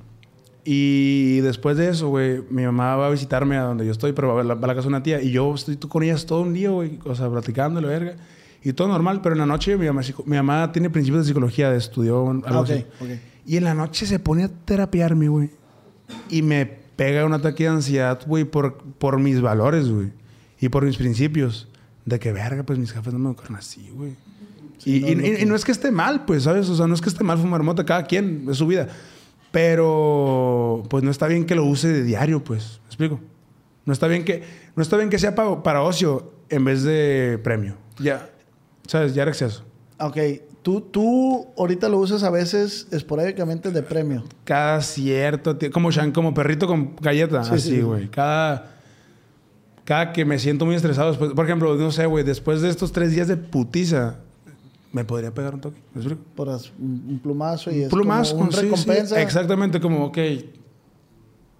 Y 0.67 1.41
después 1.41 1.77
de 1.77 1.89
eso, 1.89 2.07
güey, 2.09 2.41
mi 2.49 2.63
mamá 2.65 2.95
va 2.95 3.07
a 3.07 3.09
visitarme 3.11 3.55
a 3.55 3.61
donde 3.61 3.85
yo 3.85 3.91
estoy, 3.91 4.13
pero 4.13 4.33
va 4.33 4.41
a 4.41 4.43
la, 4.43 4.55
va 4.55 4.63
a 4.63 4.67
la 4.67 4.73
casa 4.75 4.83
de 4.83 4.87
una 4.89 5.03
tía. 5.03 5.21
Y 5.21 5.31
yo 5.31 5.53
estoy 5.53 5.77
con 5.77 6.01
ellas 6.03 6.25
todo 6.25 6.41
un 6.41 6.53
día, 6.53 6.71
güey. 6.71 6.99
O 7.05 7.13
sea, 7.15 7.29
platicando, 7.29 7.79
la 7.81 7.87
verga. 7.87 8.15
Y 8.63 8.73
todo 8.73 8.87
normal, 8.87 9.21
pero 9.21 9.33
en 9.35 9.39
la 9.39 9.45
noche 9.45 9.77
mi 9.77 9.85
mamá, 9.85 10.01
mi 10.25 10.35
mamá 10.37 10.71
tiene 10.71 10.89
principios 10.89 11.23
de 11.23 11.27
psicología, 11.27 11.73
estudió 11.75 12.27
algo 12.27 12.43
Ah, 12.47 12.59
ok, 12.61 12.69
así. 12.71 12.85
ok. 12.99 13.09
Y 13.45 13.57
en 13.57 13.63
la 13.63 13.75
noche 13.75 14.07
se 14.07 14.17
pone 14.17 14.43
a 14.43 14.47
terapiarme, 14.49 15.27
güey. 15.27 15.51
Y 16.31 16.41
me 16.41 16.65
pega 16.65 17.25
un 17.25 17.33
ataque 17.33 17.65
de 17.65 17.69
ansiedad, 17.69 18.19
güey, 18.25 18.43
por, 18.43 18.77
por 18.97 19.19
mis 19.19 19.39
valores, 19.39 19.87
güey. 19.87 20.11
Y 20.65 20.69
por 20.69 20.83
mis 20.83 20.97
principios. 20.97 21.67
De 22.05 22.19
que, 22.19 22.31
verga, 22.31 22.63
pues 22.63 22.77
mis 22.77 22.91
jefes 22.91 23.13
no 23.13 23.19
me 23.19 23.29
educaron 23.29 23.55
así, 23.55 23.89
güey. 23.93 24.15
y, 24.85 24.99
no, 24.99 25.07
y- 25.09 25.15
no 25.15 25.25
y- 25.25 25.41
y 25.41 25.45
no 25.45 25.55
es 25.55 25.65
que 25.65 25.71
esté 25.71 25.89
mal, 25.91 26.25
pues, 26.25 26.43
¿sabes? 26.43 26.69
O 26.69 26.75
sea, 26.75 26.85
no 26.85 26.93
es 26.93 27.01
que 27.01 27.09
esté 27.09 27.23
mal 27.23 27.37
fumar 27.39 27.63
mota, 27.63 27.83
cada 27.83 28.03
quien, 28.05 28.45
es 28.49 28.57
su 28.57 28.67
vida. 28.67 28.87
Pero, 29.51 30.83
pues, 30.89 31.03
no 31.03 31.09
está 31.09 31.27
bien 31.27 31.45
que 31.45 31.55
lo 31.55 31.65
use 31.65 31.87
de 31.87 32.03
diario, 32.03 32.43
pues. 32.43 32.79
¿Me 32.83 32.87
explico? 32.87 33.19
No 33.85 33.93
está 33.93 34.07
bien 34.07 34.23
que, 34.23 34.43
no 34.75 34.83
está 34.83 34.97
bien 34.97 35.09
que 35.09 35.17
sea 35.17 35.33
pa- 35.33 35.63
para 35.63 35.81
ocio 35.81 36.33
en 36.49 36.65
vez 36.65 36.83
de 36.83 37.39
premio. 37.43 37.75
Ya, 37.97 38.29
¿sabes? 38.87 39.15
Ya 39.15 39.23
era 39.23 39.31
exceso. 39.31 39.63
Ok. 39.99 40.17
Tú, 40.61 40.81
tú 40.81 41.47
ahorita 41.57 41.89
lo 41.89 41.97
usas 41.99 42.21
a 42.23 42.29
veces 42.29 42.87
esporádicamente 42.91 43.71
de 43.71 43.81
premio. 43.81 44.23
Cada 44.43 44.81
cierto 44.81 45.57
como, 45.71 45.89
como 46.13 46.33
perrito 46.33 46.67
con 46.67 46.95
galleta, 46.99 47.43
Sí, 47.43 47.49
sí, 47.49 47.55
así, 47.55 47.69
sí. 47.77 47.81
güey. 47.81 48.07
Cada, 48.09 48.74
cada 49.85 50.11
que 50.11 50.25
me 50.25 50.39
siento 50.39 50.65
muy 50.65 50.75
estresado, 50.75 51.09
después, 51.09 51.31
por 51.31 51.45
ejemplo, 51.45 51.75
no 51.75 51.91
sé, 51.91 52.05
güey, 52.07 52.23
después 52.23 52.61
de 52.61 52.69
estos 52.69 52.91
tres 52.91 53.11
días 53.11 53.27
de 53.27 53.37
putiza, 53.37 54.17
me 54.91 55.05
podría 55.05 55.33
pegar 55.33 55.53
un 55.53 55.61
toque. 55.61 55.79
¿Me 55.93 56.01
explico? 56.01 56.21
Por 56.35 56.49
un 56.49 56.55
un 56.79 57.19
plumazo 57.19 57.71
y 57.71 57.83
es 57.83 57.89
Plumas 57.89 58.31
como 58.31 58.45
un 58.45 58.51
sí, 58.51 58.57
sí. 58.57 58.63
recompensa. 58.63 59.21
Exactamente, 59.21 59.79
como, 59.79 60.05
ok, 60.05 60.17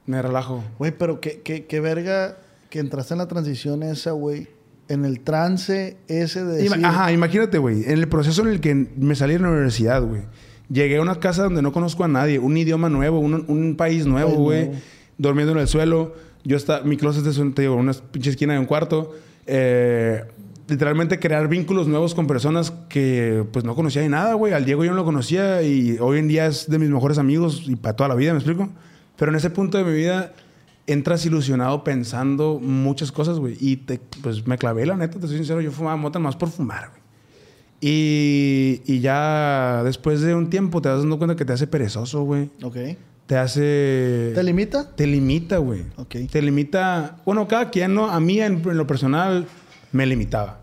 me 0.07 0.21
relajo. 0.21 0.63
Güey, 0.79 0.91
pero 0.97 1.21
qué, 1.21 1.41
qué, 1.41 1.65
qué 1.65 1.79
verga 1.79 2.37
que 2.69 2.79
entraste 2.79 3.13
en 3.13 3.19
la 3.19 3.27
transición 3.27 3.83
esa, 3.83 4.11
güey. 4.11 4.47
En 4.87 5.03
el 5.03 5.21
trance 5.21 5.97
ese 6.07 6.43
de 6.43 6.57
decir... 6.57 6.85
Ajá, 6.85 7.11
imagínate, 7.11 7.57
güey. 7.57 7.83
En 7.85 7.99
el 7.99 8.07
proceso 8.07 8.43
en 8.43 8.49
el 8.49 8.59
que 8.59 8.73
me 8.73 9.15
salí 9.15 9.33
de 9.33 9.39
la 9.39 9.49
universidad, 9.49 10.03
güey. 10.03 10.21
Llegué 10.69 10.97
a 10.97 11.01
una 11.01 11.19
casa 11.19 11.43
donde 11.43 11.61
no 11.61 11.71
conozco 11.71 12.03
a 12.03 12.07
nadie. 12.07 12.37
Un 12.37 12.55
idioma 12.55 12.89
nuevo, 12.89 13.19
un, 13.19 13.45
un 13.47 13.75
país 13.75 14.05
nuevo, 14.05 14.31
güey. 14.31 14.71
Durmiendo 15.17 15.53
en 15.53 15.59
el 15.59 15.67
suelo. 15.67 16.13
Yo 16.45 16.55
está, 16.55 16.81
mi 16.81 16.95
closet 16.95 17.25
es, 17.27 17.37
un- 17.37 17.53
te 17.53 17.63
digo, 17.63 17.75
una 17.75 17.91
pinche 17.93 18.29
esquina 18.29 18.53
de 18.53 18.59
un 18.59 18.65
cuarto. 18.65 19.13
Eh, 19.47 20.23
literalmente 20.67 21.19
crear 21.19 21.47
vínculos 21.47 21.87
nuevos 21.87 22.15
con 22.15 22.25
personas 22.27 22.71
que 22.89 23.43
pues 23.51 23.65
no 23.65 23.75
conocía 23.75 24.01
de 24.01 24.09
nada, 24.09 24.33
güey. 24.35 24.53
Al 24.53 24.63
Diego 24.65 24.83
yo 24.85 24.91
no 24.91 24.97
lo 24.97 25.05
conocía 25.05 25.61
y 25.61 25.97
hoy 25.99 26.19
en 26.19 26.27
día 26.27 26.47
es 26.47 26.69
de 26.69 26.79
mis 26.79 26.89
mejores 26.89 27.17
amigos 27.17 27.63
y 27.67 27.75
para 27.75 27.95
toda 27.95 28.09
la 28.09 28.15
vida, 28.15 28.31
¿me 28.33 28.39
explico? 28.39 28.69
Pero 29.17 29.31
en 29.31 29.37
ese 29.37 29.49
punto 29.49 29.77
de 29.77 29.83
mi 29.83 29.93
vida 29.93 30.33
entras 30.87 31.25
ilusionado 31.25 31.83
pensando 31.83 32.59
muchas 32.61 33.11
cosas, 33.11 33.37
güey. 33.39 33.57
Y 33.59 33.77
te, 33.77 33.99
pues 34.23 34.45
me 34.47 34.57
clavé, 34.57 34.85
la 34.85 34.95
neta, 34.97 35.19
te 35.19 35.27
soy 35.27 35.37
sincero, 35.37 35.61
yo 35.61 35.71
fumaba 35.71 35.95
mota 35.97 36.19
más 36.19 36.35
por 36.35 36.49
fumar, 36.49 36.89
güey. 36.89 37.01
Y, 37.81 38.81
y 38.85 38.99
ya 39.01 39.81
después 39.83 40.21
de 40.21 40.33
un 40.33 40.49
tiempo 40.49 40.81
te 40.81 40.89
vas 40.89 40.99
dando 40.99 41.17
cuenta 41.17 41.35
que 41.35 41.45
te 41.45 41.53
hace 41.53 41.67
perezoso, 41.67 42.23
güey. 42.23 42.49
Ok. 42.63 42.77
Te 43.27 43.37
hace... 43.37 44.31
¿Te 44.35 44.43
limita? 44.43 44.95
Te 44.95 45.07
limita, 45.07 45.57
güey. 45.57 45.83
Ok. 45.95 46.15
Te 46.29 46.41
limita... 46.41 47.17
Bueno, 47.25 47.47
cada 47.47 47.69
quien, 47.71 47.93
¿no? 47.95 48.09
A 48.09 48.19
mí, 48.19 48.39
en, 48.39 48.61
en 48.69 48.77
lo 48.77 48.85
personal, 48.85 49.47
me 49.91 50.05
limitaba. 50.05 50.59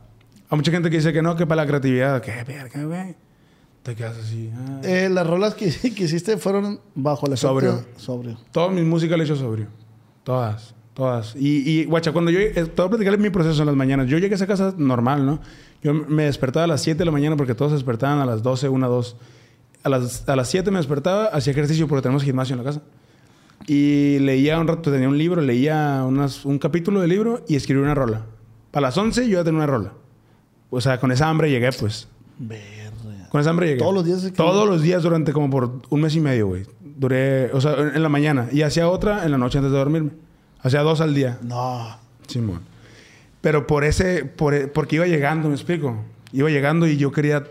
Hay 0.48 0.56
mucha 0.56 0.70
gente 0.70 0.88
que 0.90 0.96
dice 0.96 1.12
que 1.12 1.22
no, 1.22 1.34
que 1.34 1.46
para 1.46 1.62
la 1.62 1.66
creatividad. 1.66 2.22
¿Qué 2.22 2.44
verga, 2.46 2.84
güey? 2.84 3.16
Te 3.82 3.96
quedas 3.96 4.16
así. 4.18 4.48
ah. 4.54 4.80
Eh, 4.84 5.08
las 5.10 5.26
rolas 5.26 5.54
que, 5.54 5.70
que 5.96 6.04
hiciste 6.04 6.36
fueron 6.36 6.78
bajo 6.94 7.26
efecto... 7.26 7.48
Sobrio. 7.48 7.84
Sobrio. 7.96 8.38
Todas 8.52 8.72
mis 8.72 8.84
músicas 8.84 9.18
le 9.18 9.24
he 9.24 9.26
hecho 9.26 9.34
sobrio. 9.36 9.66
Todas. 10.22 10.74
Todas. 10.94 11.34
Y, 11.34 11.68
y 11.68 11.84
guacha, 11.86 12.12
cuando 12.12 12.30
yo... 12.30 12.38
eh, 12.38 12.52
Te 12.52 12.82
voy 12.82 13.06
a 13.08 13.16
mi 13.16 13.30
proceso 13.30 13.60
en 13.62 13.66
las 13.66 13.74
mañanas. 13.76 14.06
Yo 14.06 14.18
llegué 14.18 14.34
a 14.34 14.36
esa 14.36 14.46
casa 14.46 14.72
normal, 14.76 15.26
¿no? 15.26 15.40
Yo 15.82 15.94
me 15.94 16.24
despertaba 16.24 16.64
a 16.64 16.68
las 16.68 16.82
7 16.82 16.98
de 16.98 17.04
la 17.06 17.10
mañana 17.10 17.36
porque 17.36 17.56
todos 17.56 17.72
se 17.72 17.76
despertaban 17.76 18.20
a 18.20 18.26
las 18.26 18.42
12, 18.44 18.68
1, 18.68 18.88
2. 18.88 19.16
A 19.84 19.88
las, 19.88 20.28
a 20.28 20.36
las 20.36 20.48
7 20.48 20.70
me 20.70 20.78
despertaba, 20.78 21.26
hacía 21.26 21.52
ejercicio 21.52 21.88
porque 21.88 22.02
tenemos 22.02 22.22
gimnasio 22.22 22.54
en 22.54 22.58
la 22.58 22.64
casa. 22.64 22.82
Y 23.66 24.18
leía 24.20 24.58
un 24.58 24.66
rato, 24.68 24.90
tenía 24.90 25.08
un 25.08 25.18
libro, 25.18 25.40
leía 25.40 26.02
unas- 26.06 26.44
un 26.44 26.58
capítulo 26.58 27.00
del 27.00 27.10
libro 27.10 27.44
y 27.48 27.56
escribí 27.56 27.80
una 27.80 27.94
rola. 27.94 28.22
Para 28.70 28.88
las 28.88 28.96
11 28.98 29.28
yo 29.28 29.38
ya 29.38 29.44
tenía 29.44 29.58
una 29.58 29.66
rola. 29.66 29.92
O 30.70 30.80
sea, 30.80 30.98
con 30.98 31.12
esa 31.12 31.28
hambre 31.28 31.50
llegué, 31.50 31.70
pues. 31.72 32.08
Verga. 32.38 33.28
Con 33.28 33.40
esa 33.40 33.50
hambre 33.50 33.66
llegué. 33.68 33.78
Todos 33.80 33.94
los 33.94 34.04
días. 34.04 34.32
Todos 34.34 34.68
los 34.68 34.82
días 34.82 35.02
durante 35.02 35.32
como 35.32 35.48
por 35.50 35.80
un 35.90 36.00
mes 36.00 36.14
y 36.16 36.20
medio, 36.20 36.48
güey. 36.48 36.64
Duré, 36.80 37.50
o 37.52 37.60
sea, 37.60 37.74
en 37.74 37.96
en 37.96 38.02
la 38.02 38.08
mañana. 38.08 38.48
Y 38.52 38.62
hacía 38.62 38.88
otra 38.88 39.24
en 39.24 39.30
la 39.30 39.38
noche 39.38 39.58
antes 39.58 39.72
de 39.72 39.78
dormirme. 39.78 40.10
Hacía 40.60 40.80
dos 40.82 41.00
al 41.00 41.14
día. 41.14 41.38
No. 41.42 41.96
Simón. 42.26 42.60
Pero 43.40 43.66
por 43.66 43.84
ese, 43.84 44.24
por, 44.24 44.54
e- 44.54 44.66
porque 44.68 44.96
iba 44.96 45.06
llegando, 45.06 45.48
me 45.48 45.54
explico. 45.54 45.96
Iba 46.32 46.48
llegando 46.50 46.86
y 46.86 46.96
yo 46.96 47.10
quería 47.12 47.44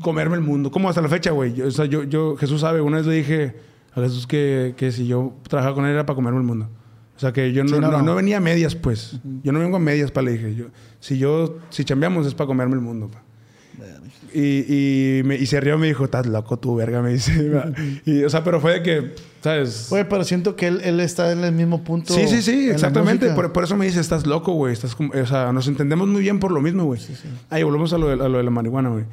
comerme 0.00 0.36
el 0.36 0.42
mundo. 0.42 0.70
Como 0.70 0.88
hasta 0.88 1.00
la 1.02 1.08
fecha, 1.08 1.30
güey. 1.30 1.54
Yo- 1.54 1.66
O 1.66 1.70
sea, 1.70 1.84
yo, 1.86 2.04
yo, 2.04 2.36
Jesús 2.36 2.60
sabe, 2.60 2.80
una 2.80 2.98
vez 2.98 3.06
le 3.06 3.14
dije 3.14 3.54
a 3.94 4.00
Jesús 4.00 4.26
que, 4.26 4.74
que 4.76 4.92
si 4.92 5.06
yo 5.06 5.34
trabajaba 5.48 5.74
con 5.74 5.84
él 5.86 5.92
era 5.92 6.04
para 6.06 6.14
comerme 6.16 6.38
el 6.40 6.46
mundo. 6.46 6.68
O 7.16 7.18
sea, 7.18 7.32
que 7.32 7.52
yo 7.52 7.62
no, 7.64 7.70
Sí, 7.70 7.74
no, 7.76 7.80
no, 7.90 7.98
no. 7.98 8.02
no 8.02 8.14
venía 8.14 8.36
a 8.36 8.40
medias, 8.40 8.74
pues. 8.74 9.18
Yo 9.42 9.50
no 9.52 9.58
vengo 9.60 9.76
a 9.76 9.80
medias, 9.80 10.10
pa, 10.10 10.20
le 10.20 10.32
dije. 10.32 10.54
Yo, 10.54 10.66
si 11.00 11.16
yo, 11.16 11.58
si 11.70 11.84
chambeamos 11.84 12.26
es 12.26 12.34
para 12.34 12.46
comerme 12.46 12.74
el 12.74 12.80
mundo, 12.82 13.08
pa. 13.08 13.22
Y, 14.34 15.18
y, 15.20 15.22
me- 15.22 15.36
y 15.36 15.46
se 15.46 15.60
rió 15.60 15.76
y 15.76 15.78
me 15.78 15.86
dijo, 15.86 16.04
estás 16.04 16.26
loco 16.26 16.58
tú, 16.58 16.76
verga, 16.76 17.00
me 17.00 17.10
dice. 17.12 17.50
y, 18.04 18.22
o 18.24 18.28
sea, 18.28 18.44
pero 18.44 18.60
fue 18.60 18.74
de 18.74 18.82
que, 18.82 19.14
¿sabes? 19.40 19.86
Güey, 19.88 20.06
pero 20.08 20.24
siento 20.24 20.56
que 20.56 20.66
él, 20.66 20.80
él 20.84 21.00
está 21.00 21.32
en 21.32 21.42
el 21.44 21.52
mismo 21.52 21.82
punto. 21.84 22.12
Sí, 22.12 22.26
sí, 22.28 22.42
sí, 22.42 22.68
exactamente. 22.68 23.30
Por, 23.30 23.52
por 23.52 23.64
eso 23.64 23.76
me 23.76 23.86
dice, 23.86 24.00
estás 24.00 24.26
loco, 24.26 24.52
güey. 24.52 24.74
Estás 24.74 24.94
o 24.98 25.26
sea, 25.26 25.52
nos 25.52 25.68
entendemos 25.68 26.06
muy 26.08 26.20
bien 26.20 26.38
por 26.38 26.52
lo 26.52 26.60
mismo, 26.60 26.84
güey. 26.84 27.00
Ahí 27.48 27.62
volvemos 27.62 27.92
a 27.94 27.98
lo, 27.98 28.08
de, 28.08 28.22
a 28.24 28.28
lo 28.28 28.36
de 28.38 28.44
la 28.44 28.50
marihuana, 28.50 28.90
güey. 28.90 29.04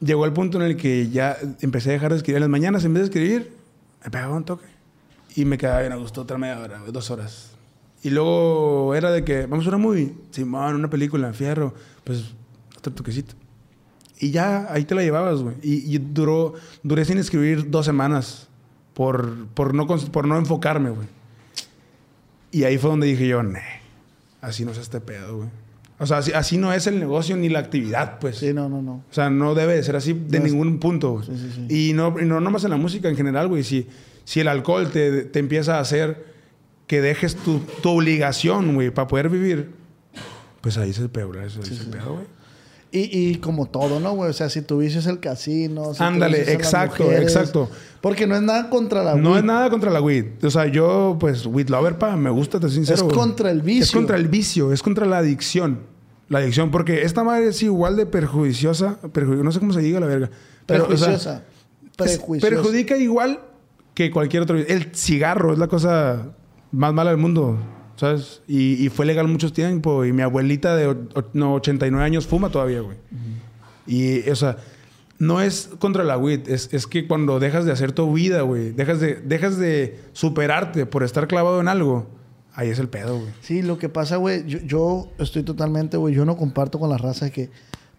Llegó 0.00 0.24
el 0.26 0.32
punto 0.32 0.58
en 0.58 0.64
el 0.66 0.76
que 0.76 1.08
ya 1.10 1.36
empecé 1.60 1.90
a 1.90 1.92
dejar 1.94 2.10
de 2.12 2.18
escribir. 2.18 2.36
En 2.36 2.42
las 2.42 2.50
mañanas, 2.50 2.84
en 2.84 2.94
vez 2.94 3.02
de 3.02 3.06
escribir, 3.06 3.52
me 4.04 4.10
pegaba 4.10 4.36
un 4.36 4.44
toque. 4.44 4.66
Y 5.34 5.44
me 5.44 5.58
quedaba 5.58 5.80
bien 5.80 5.92
a 5.92 5.96
gusto 5.96 6.22
otra 6.22 6.38
media 6.38 6.58
hora, 6.60 6.80
dos 6.90 7.10
horas. 7.10 7.50
Y 8.02 8.10
luego 8.10 8.94
era 8.94 9.10
de 9.10 9.24
que, 9.24 9.46
vamos 9.46 9.66
a 9.66 9.68
una 9.70 9.78
movie. 9.78 10.14
Simón, 10.30 10.74
una 10.76 10.88
película, 10.90 11.32
fierro. 11.32 11.74
Pues, 12.04 12.34
otro 12.78 12.92
toquecito. 12.92 13.34
Y 14.18 14.30
ya, 14.30 14.72
ahí 14.72 14.84
te 14.84 14.94
la 14.94 15.02
llevabas, 15.02 15.40
güey. 15.42 15.56
Y, 15.62 15.94
y 15.94 15.98
duró, 15.98 16.54
duré 16.82 17.04
sin 17.04 17.18
escribir 17.18 17.70
dos 17.70 17.84
semanas 17.84 18.48
por, 18.94 19.46
por, 19.48 19.74
no, 19.74 19.86
por 19.86 20.26
no 20.26 20.38
enfocarme, 20.38 20.90
güey. 20.90 21.08
Y 22.50 22.64
ahí 22.64 22.78
fue 22.78 22.90
donde 22.90 23.06
dije 23.06 23.28
yo, 23.28 23.42
"Nah, 23.42 23.58
así 24.40 24.64
no 24.64 24.70
es 24.70 24.78
este 24.78 25.00
pedo, 25.00 25.38
güey. 25.38 25.48
O 25.98 26.06
sea, 26.06 26.18
así, 26.18 26.32
así 26.32 26.58
no 26.58 26.72
es 26.72 26.86
el 26.86 26.98
negocio 27.00 27.36
ni 27.36 27.48
la 27.48 27.58
actividad, 27.60 28.18
pues. 28.18 28.36
Sí, 28.38 28.52
no, 28.52 28.68
no, 28.68 28.82
no. 28.82 28.92
O 29.10 29.12
sea, 29.14 29.30
no 29.30 29.54
debe 29.54 29.74
de 29.74 29.82
ser 29.82 29.96
así 29.96 30.12
de 30.12 30.38
No 30.40 30.44
es- 30.46 30.52
ningún 30.52 30.78
punto. 30.78 31.12
güey. 31.12 31.26
Sí, 31.26 31.32
sí, 31.36 31.66
sí. 31.68 31.88
Y 31.90 31.92
no, 31.94 32.14
y 32.20 32.24
no 32.26 32.40
nomás 32.40 32.64
en 32.64 32.70
la 32.70 32.76
música 32.76 33.08
en 33.08 33.16
general, 33.16 33.48
güey. 33.48 33.62
Si, 33.64 33.86
si 34.24 34.40
el 34.40 34.48
alcohol 34.48 34.90
te, 34.90 35.22
te 35.24 35.38
empieza 35.38 35.78
a 35.78 35.80
hacer 35.80 36.26
que 36.86 37.00
dejes 37.00 37.36
tu, 37.36 37.60
tu 37.82 37.88
obligación, 37.90 38.74
güey, 38.74 38.90
para 38.90 39.08
poder 39.08 39.28
vivir, 39.30 39.70
pues 40.60 40.76
ahí 40.78 40.92
se 40.92 41.08
peor, 41.08 41.36
eso 41.38 41.60
ahí 41.64 41.74
se 41.74 41.84
pedo, 41.84 42.12
güey. 42.14 42.26
Y, 42.96 43.10
y 43.30 43.34
como 43.36 43.66
todo, 43.66 44.00
¿no, 44.00 44.12
güey? 44.14 44.30
O 44.30 44.32
sea, 44.32 44.48
si 44.48 44.62
tu 44.62 44.78
vicio 44.78 45.00
es 45.00 45.06
el 45.06 45.20
casino. 45.20 45.92
si 45.94 46.02
Ándale, 46.02 46.52
exacto, 46.52 47.04
mujeres, 47.04 47.22
exacto. 47.32 47.68
Porque 48.00 48.26
no 48.26 48.36
es 48.36 48.42
nada 48.42 48.70
contra 48.70 49.02
la 49.02 49.14
No 49.16 49.30
weed. 49.30 49.38
es 49.38 49.44
nada 49.44 49.68
contra 49.70 49.90
la 49.90 50.00
weed. 50.00 50.26
O 50.44 50.50
sea, 50.50 50.66
yo, 50.66 51.16
pues, 51.18 51.44
weed 51.46 51.68
lover, 51.68 51.98
pa, 51.98 52.16
me 52.16 52.30
gusta, 52.30 52.60
te 52.60 52.68
sincero. 52.68 53.06
Es 53.08 53.12
contra 53.14 53.50
el 53.50 53.62
vicio. 53.62 53.82
Es 53.84 53.90
contra 53.92 54.16
el 54.16 54.28
vicio, 54.28 54.72
es 54.72 54.82
contra 54.82 55.04
la 55.06 55.18
adicción. 55.18 55.80
La 56.28 56.38
adicción, 56.40 56.70
porque 56.70 57.02
esta 57.02 57.22
madre 57.24 57.48
es 57.48 57.62
igual 57.62 57.96
de 57.96 58.06
perjudiciosa, 58.06 58.98
perju- 59.12 59.42
no 59.42 59.52
sé 59.52 59.60
cómo 59.60 59.72
se 59.72 59.80
diga 59.80 60.00
la 60.00 60.06
verga. 60.06 60.30
Pero, 60.66 60.88
o 60.88 60.96
sea, 60.96 61.42
Prejuiciosa. 61.96 62.48
perjudica 62.48 62.96
igual 62.96 63.40
que 63.94 64.10
cualquier 64.10 64.42
otro. 64.42 64.56
El 64.56 64.94
cigarro 64.94 65.52
es 65.52 65.58
la 65.58 65.68
cosa 65.68 66.28
más 66.72 66.92
mala 66.92 67.10
del 67.10 67.18
mundo, 67.18 67.58
¿sabes? 67.96 68.42
Y, 68.46 68.84
y 68.84 68.88
fue 68.88 69.06
legal 69.06 69.28
mucho 69.28 69.52
tiempo. 69.52 70.04
Y 70.04 70.12
mi 70.12 70.22
abuelita 70.22 70.76
de 70.76 70.96
no, 71.32 71.54
89 71.54 72.04
años 72.04 72.26
fuma 72.26 72.50
todavía, 72.50 72.80
güey. 72.80 72.96
Y, 73.86 74.28
o 74.28 74.36
sea, 74.36 74.56
no 75.18 75.40
es 75.40 75.70
contra 75.78 76.04
la 76.04 76.18
weed. 76.18 76.48
Es, 76.48 76.68
es 76.72 76.86
que 76.86 77.06
cuando 77.06 77.38
dejas 77.38 77.64
de 77.64 77.72
hacer 77.72 77.92
tu 77.92 78.12
vida, 78.12 78.42
güey, 78.42 78.72
dejas 78.72 79.00
de, 79.00 79.16
dejas 79.16 79.58
de 79.58 79.98
superarte 80.12 80.86
por 80.86 81.02
estar 81.02 81.26
clavado 81.28 81.60
en 81.60 81.68
algo, 81.68 82.06
ahí 82.54 82.68
es 82.68 82.78
el 82.78 82.88
pedo, 82.88 83.18
güey. 83.18 83.30
Sí, 83.40 83.62
lo 83.62 83.78
que 83.78 83.88
pasa, 83.88 84.16
güey, 84.16 84.44
yo, 84.46 84.58
yo 84.60 85.08
estoy 85.18 85.42
totalmente, 85.42 85.96
güey, 85.96 86.14
yo 86.14 86.24
no 86.24 86.36
comparto 86.36 86.78
con 86.78 86.90
la 86.90 86.98
raza 86.98 87.26
de 87.26 87.30
que 87.30 87.50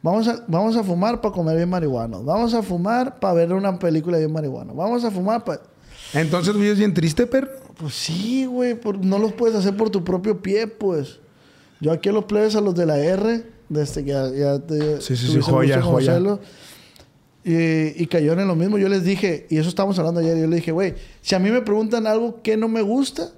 vamos 0.02 0.28
a, 0.28 0.44
vamos 0.48 0.76
a 0.76 0.84
fumar 0.84 1.22
para 1.22 1.34
comer 1.34 1.58
bien 1.58 1.70
marihuana. 1.70 2.18
Vamos 2.18 2.54
a 2.54 2.62
fumar 2.62 3.20
para 3.20 3.34
ver 3.34 3.54
una 3.54 3.78
película 3.80 4.18
bien 4.18 4.32
marihuana. 4.32 4.74
Vamos 4.74 5.04
a 5.04 5.12
fumar 5.12 5.44
para... 5.44 5.62
Entonces, 6.14 6.56
güey, 6.56 6.70
es 6.70 6.78
bien 6.78 6.94
triste, 6.94 7.26
perro. 7.28 7.67
Pues 7.80 7.94
sí, 7.94 8.46
güey, 8.46 8.74
por- 8.80 9.04
no 9.04 9.20
los 9.20 9.34
puedes 9.34 9.56
hacer 9.56 9.76
por 9.78 9.90
tu 9.90 10.04
propio 10.04 10.42
pie, 10.42 10.68
pues. 10.68 11.20
Yo 11.80 11.92
aquí 11.92 12.10
a 12.10 12.12
los 12.12 12.26
plebes, 12.26 12.56
a 12.56 12.62
los 12.62 12.74
de 12.76 12.86
la 12.88 12.98
R, 12.98 13.44
desde 13.70 14.04
que 14.04 14.10
ya, 14.12 14.30
ya 14.32 14.60
te 14.60 15.00
Sí, 15.02 15.16
sí, 15.16 15.28
sí, 15.28 15.40
joya, 15.42 15.82
joya. 15.82 16.20
Y, 17.44 18.04
y 18.04 18.08
cayeron 18.08 18.40
en 18.40 18.48
lo 18.48 18.56
mismo. 18.56 18.78
Yo 18.78 18.90
les 18.90 19.04
dije, 19.04 19.46
y 19.50 19.58
eso 19.58 19.70
estábamos 19.70 19.98
hablando 20.00 20.20
ayer, 20.20 20.38
yo 20.38 20.48
les 20.48 20.58
dije, 20.58 20.72
güey, 20.72 20.96
si 21.22 21.36
a 21.36 21.40
mí 21.40 21.50
me 21.50 21.62
preguntan 21.62 22.06
algo 22.08 22.42
que 22.42 22.58
no 22.58 22.68
me 22.68 22.82
gusta, 22.82 23.32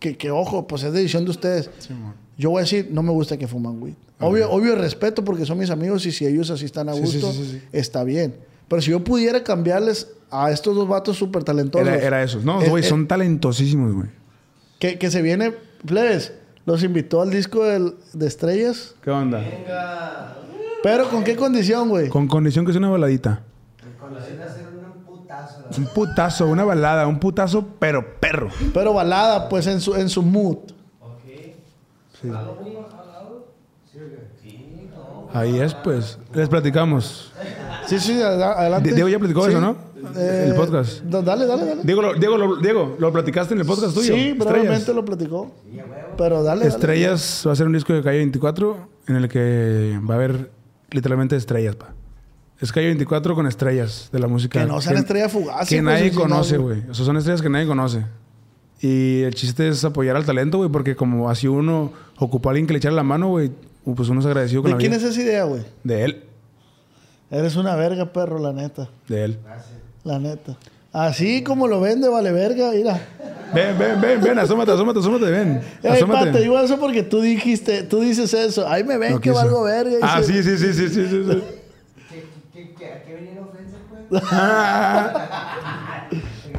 que, 0.00 0.16
que 0.16 0.30
ojo, 0.30 0.66
pues 0.66 0.82
es 0.82 0.92
decisión 0.92 1.24
de 1.24 1.30
ustedes. 1.30 1.70
yo 2.36 2.50
voy 2.50 2.60
a 2.60 2.62
decir, 2.62 2.88
no 2.90 3.02
me 3.02 3.12
gusta 3.12 3.36
que 3.36 3.46
fuman 3.46 3.80
weed. 3.82 3.94
Obvio, 4.20 4.50
obvio 4.50 4.74
respeto 4.76 5.24
porque 5.24 5.44
son 5.44 5.58
mis 5.58 5.70
amigos 5.70 6.06
y 6.06 6.12
si 6.12 6.24
ellos 6.26 6.48
así 6.50 6.64
están 6.64 6.88
a 6.88 6.94
Sí, 6.94 7.06
sí, 7.06 7.18
gusto, 7.20 7.32
sí, 7.32 7.44
sí, 7.44 7.50
sí. 7.52 7.62
está 7.72 8.02
bien. 8.02 8.34
Pero 8.68 8.80
si 8.80 8.90
yo 8.90 9.04
pudiera 9.04 9.44
cambiarles 9.44 10.08
a 10.42 10.50
estos 10.50 10.74
dos 10.74 10.88
vatos 10.88 11.16
súper 11.16 11.44
talentosos. 11.44 11.86
Era, 11.86 11.96
era 11.98 12.22
eso. 12.22 12.40
No, 12.42 12.60
güey, 12.62 12.82
son 12.82 13.06
talentosísimos, 13.06 13.92
güey. 13.92 14.08
que, 14.78 14.98
que 14.98 15.10
se 15.10 15.22
viene, 15.22 15.54
plebes, 15.86 16.32
los 16.66 16.82
invitó 16.82 17.22
al 17.22 17.30
disco 17.30 17.62
del- 17.64 17.94
de 18.12 18.26
estrellas. 18.26 18.94
¿Qué 19.02 19.10
onda? 19.10 19.42
Pero 20.82 21.08
¿con 21.08 21.24
qué 21.24 21.36
condición, 21.36 21.88
güey? 21.88 22.08
Con 22.08 22.26
condición 22.28 22.66
que 22.66 22.72
sea 22.72 22.78
una 22.80 22.90
baladita. 22.90 23.42
Un 23.92 25.04
putazo. 25.04 25.64
la 25.70 25.76
Un 25.78 25.86
putazo, 25.94 26.46
una 26.48 26.64
balada, 26.64 27.06
un 27.06 27.18
putazo, 27.18 27.66
pero 27.78 28.18
perro. 28.20 28.48
Pero 28.74 28.92
balada, 28.92 29.48
pues 29.48 29.66
en 29.66 29.80
su, 29.80 29.94
en 29.94 30.08
su 30.08 30.22
mood. 30.22 30.58
Ahí 35.32 35.58
es, 35.58 35.74
pues. 35.74 36.18
Les 36.32 36.48
platicamos. 36.48 37.32
Sí, 37.86 37.98
sí, 38.00 38.20
ad- 38.22 38.42
adelante. 38.42 38.88
Di- 38.88 38.94
Diego 38.94 39.08
ya 39.08 39.18
platicó 39.18 39.44
Sí. 39.44 39.50
eso, 39.50 39.60
¿no? 39.60 39.76
Eh, 40.16 40.46
el 40.48 40.54
podcast. 40.54 41.02
da- 41.02 41.22
Dale, 41.22 41.46
dale, 41.46 41.64
dale. 41.66 41.80
Diego, 41.82 42.02
lo, 42.02 42.14
Diego, 42.14 42.36
lo, 42.36 42.56
Diego, 42.56 42.96
¿lo 42.98 43.12
platicaste 43.12 43.54
en 43.54 43.60
el 43.60 43.66
podcast 43.66 43.94
tuyo? 43.94 44.14
Sí, 44.14 44.32
brevemente 44.32 44.92
lo 44.92 45.04
platicó. 45.04 45.50
Pero 46.16 46.42
dale, 46.42 46.60
dale. 46.60 46.68
Estrellas 46.74 47.44
va 47.46 47.52
a 47.52 47.56
ser 47.56 47.66
un 47.66 47.72
disco 47.72 47.92
de 47.92 48.02
Calle 48.02 48.18
24 48.18 48.76
en 49.08 49.16
el 49.16 49.28
que 49.28 49.98
va 50.08 50.14
a 50.14 50.16
haber 50.16 50.50
literalmente 50.90 51.36
estrellas, 51.36 51.74
pa. 51.76 51.92
Es 52.60 52.70
Calle 52.72 52.86
24 52.86 53.34
con 53.34 53.46
estrellas 53.46 54.08
de 54.12 54.18
la 54.20 54.26
música. 54.28 54.60
Que 54.60 54.66
no 54.66 54.80
sean 54.80 54.96
estrellas 54.96 55.32
fugaces, 55.32 55.68
Que 55.68 55.76
pues, 55.76 55.84
nadie 55.84 56.12
conoce, 56.12 56.56
güey. 56.58 56.80
güey. 56.80 56.90
O 56.90 56.94
sea, 56.94 57.04
son 57.04 57.16
estrellas 57.16 57.42
que 57.42 57.48
nadie 57.50 57.66
conoce. 57.66 58.04
Y 58.80 59.22
el 59.22 59.34
chiste 59.34 59.68
es 59.68 59.84
apoyar 59.84 60.16
al 60.16 60.24
talento, 60.24 60.58
güey, 60.58 60.70
porque 60.70 60.94
como 60.94 61.30
así 61.30 61.48
uno 61.48 61.92
ocupó 62.18 62.48
a 62.48 62.52
alguien 62.52 62.66
que 62.66 62.74
le 62.74 62.78
echara 62.78 62.94
la 62.94 63.02
mano, 63.02 63.28
güey, 63.28 63.50
pues 63.96 64.08
uno 64.08 64.20
es 64.20 64.26
agradecido 64.26 64.62
con 64.62 64.70
¿De 64.70 64.74
la 64.74 64.78
quién 64.78 64.92
vida. 64.92 64.98
es 65.02 65.10
esa 65.10 65.20
idea, 65.22 65.44
güey? 65.44 65.62
De 65.82 66.04
él. 66.04 66.24
Eres 67.34 67.56
una 67.56 67.74
verga, 67.74 68.12
perro, 68.12 68.38
la 68.38 68.52
neta. 68.52 68.88
De 69.08 69.24
él. 69.24 69.38
La 70.04 70.18
neta. 70.20 70.56
Así 70.92 71.42
como 71.42 71.66
lo 71.66 71.80
vende, 71.80 72.08
vale 72.08 72.30
verga, 72.30 72.70
mira. 72.72 73.00
Ven, 73.52 73.76
ven, 73.76 74.00
ven, 74.00 74.20
ven, 74.22 74.38
asómate, 74.38 74.70
asómate, 74.70 75.00
asómate, 75.00 75.24
ven. 75.30 75.60
Ey, 75.82 76.04
pa, 76.04 76.30
te 76.30 76.38
digo 76.40 76.58
eso 76.60 76.78
porque 76.78 77.02
tú 77.02 77.20
dijiste, 77.20 77.82
tú 77.82 78.00
dices 78.00 78.32
eso. 78.32 78.68
Ahí 78.68 78.84
me 78.84 78.96
ven 78.98 79.14
No 79.14 79.20
que 79.20 79.30
quiso. 79.30 79.42
valgo 79.42 79.64
verga. 79.64 79.96
Ah, 80.02 80.20
dice. 80.20 80.42
sí, 80.44 80.56
sí, 80.56 80.58
sí, 80.58 80.72
sí, 80.74 80.88
sí, 80.88 81.08
sí, 81.08 81.24
sí. 81.28 81.42
¿Qué, 82.08 82.24
qué, 82.52 82.74
qué, 82.78 82.86
¿A 82.92 83.02
qué 83.02 83.14
venía 83.14 83.34
la 83.34 83.40
ofensa, 83.42 83.78
pues? 83.90 84.22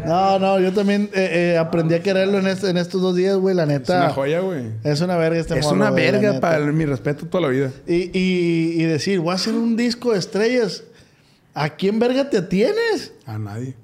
No, 0.05 0.39
no, 0.39 0.59
yo 0.59 0.71
también 0.73 1.09
eh, 1.13 1.53
eh, 1.53 1.57
aprendí 1.57 1.93
a 1.95 2.01
quererlo 2.03 2.37
en, 2.39 2.47
este- 2.47 2.69
en 2.69 2.77
estos 2.77 3.01
dos 3.01 3.15
días, 3.15 3.35
güey, 3.37 3.55
la 3.55 3.63
Es 3.63 3.69
neta. 3.69 3.97
una 3.97 4.09
joya, 4.09 4.39
güey. 4.41 4.71
Es 4.83 5.01
una 5.01 5.17
verga 5.17 5.39
este 5.39 5.59
Es 5.59 5.65
una 5.67 5.89
güey, 5.89 6.03
verga 6.11 6.39
para 6.39 6.59
mi 6.59 6.85
respeto 6.85 7.25
toda 7.27 7.41
la 7.41 7.47
vida. 7.49 7.71
Y, 7.87 8.11
y, 8.17 8.81
y 8.81 8.83
decir, 8.83 9.19
voy 9.19 9.31
a 9.31 9.35
hacer 9.35 9.53
un 9.53 9.75
disco 9.75 10.13
de 10.13 10.19
estrellas. 10.19 10.83
¿A 11.53 11.69
quién 11.69 11.99
verga 11.99 12.29
te 12.29 12.41
tienes? 12.41 13.13
A 13.25 13.37
nadie. 13.39 13.75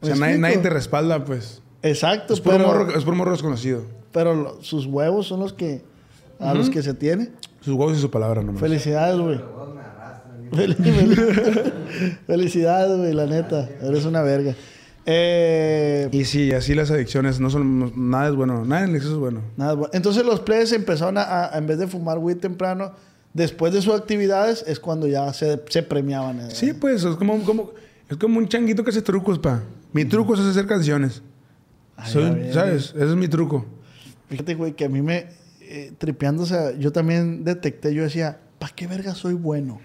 O 0.00 0.06
sea, 0.06 0.14
¿Me 0.16 0.20
nadie, 0.26 0.38
nadie 0.38 0.58
te 0.58 0.70
respalda, 0.70 1.24
pues. 1.24 1.62
Exacto, 1.82 2.34
Es 2.34 2.40
por, 2.40 2.52
pero, 2.54 2.66
morro, 2.66 2.96
es 2.96 3.04
por 3.04 3.14
morro 3.14 3.32
desconocido. 3.32 3.82
pero 4.12 4.34
lo- 4.34 4.62
sus 4.62 4.86
huevos 4.86 5.26
son 5.28 5.40
los 5.40 5.52
que 5.52 5.82
a 6.40 6.54
los 6.54 6.70
que 6.70 6.82
se 6.82 6.94
tiene. 6.94 7.30
Sus 7.60 7.74
huevos 7.74 7.96
y 7.96 8.00
su 8.00 8.10
palabra 8.10 8.42
nomás. 8.42 8.60
Felicidades, 8.60 9.18
güey. 9.20 9.40
Felicidades, 12.26 12.98
güey, 12.98 13.12
la 13.14 13.26
neta. 13.26 13.68
Eres 13.82 14.04
una 14.04 14.22
verga. 14.22 14.54
Eh, 15.06 16.08
Y 16.12 16.24
sí, 16.24 16.52
así 16.52 16.74
las 16.74 16.90
adicciones 16.90 17.40
no 17.40 17.50
son... 17.50 17.92
Nada 18.10 18.28
es 18.28 18.34
bueno. 18.34 18.64
Nada 18.64 18.84
en 18.84 18.94
exceso 18.94 19.14
es 19.14 19.20
bueno. 19.20 19.40
nada, 19.56 19.74
bueno. 19.74 19.90
Entonces 19.92 20.24
los 20.24 20.40
players 20.40 20.72
empezaron 20.72 21.18
a, 21.18 21.22
a- 21.46 21.58
en 21.58 21.66
vez 21.66 21.78
de 21.78 21.86
fumar 21.88 22.18
weed 22.18 22.36
temprano, 22.38 22.92
después 23.34 23.72
de 23.72 23.82
sus 23.82 23.94
actividades, 23.94 24.64
es 24.66 24.78
cuando 24.78 25.06
ya 25.08 25.32
se, 25.32 25.60
se 25.68 25.82
premiaban. 25.82 26.40
eh. 26.40 26.50
Sí, 26.50 26.72
pues, 26.72 27.02
es 27.04 27.16
como, 27.16 27.42
como, 27.44 27.70
es 28.08 28.16
como 28.16 28.38
un 28.38 28.48
changuito 28.48 28.84
que 28.84 28.90
hace 28.90 29.02
trucos, 29.02 29.38
pa. 29.38 29.62
Mi 29.92 30.04
truco 30.04 30.34
es 30.34 30.40
hacer 30.40 30.66
canciones. 30.66 31.22
Ay, 31.96 32.12
Soy- 32.12 32.30
ver. 32.30 32.54
¿Sabes? 32.54 32.92
Ese 32.96 33.04
es 33.04 33.16
mi 33.16 33.28
truco. 33.28 33.66
Fíjate, 34.28 34.54
güey, 34.54 34.72
que 34.74 34.84
a 34.84 34.88
mí 34.88 35.02
me... 35.02 35.26
eh, 35.60 35.92
tripeando, 35.98 36.44
o 36.44 36.46
sea, 36.46 36.72
yo 36.78 36.92
también 36.92 37.44
detecté, 37.44 37.92
yo 37.92 38.02
decía, 38.02 38.38
¿para 38.58 38.72
qué 38.74 38.86
verga 38.86 39.14
soy 39.14 39.34
bueno? 39.34 39.80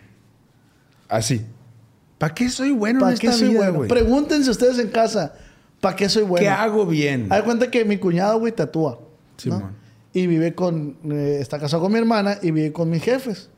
Así. 1.09 1.41
¿Para 2.17 2.33
qué 2.33 2.49
soy 2.49 2.71
bueno 2.71 3.01
¿Para 3.01 3.13
en 3.13 3.17
qué 3.19 3.27
esta 3.27 3.39
soy 3.39 3.49
vida, 3.49 3.59
bueno? 3.59 3.73
güey? 3.77 3.89
Pregúntense 3.89 4.49
ustedes 4.49 4.79
en 4.79 4.89
casa, 4.89 5.33
¿para 5.79 5.95
qué 5.95 6.09
soy 6.09 6.23
bueno? 6.23 6.43
¿Qué 6.43 6.49
hago 6.49 6.85
bien? 6.85 7.29
De 7.29 7.43
cuenta 7.43 7.69
que 7.69 7.85
mi 7.85 7.97
cuñado, 7.97 8.39
güey, 8.39 8.53
tatúa. 8.53 8.99
¿no? 8.99 9.07
Simón. 9.37 9.75
Y 10.13 10.25
vive 10.25 10.55
con... 10.55 10.97
eh, 11.11 11.37
está 11.39 11.59
casado 11.59 11.83
con 11.83 11.91
mi 11.91 11.99
hermana 11.99 12.39
y 12.41 12.51
vive 12.51 12.73
con 12.73 12.89
mis 12.89 13.03
jefes. 13.03 13.49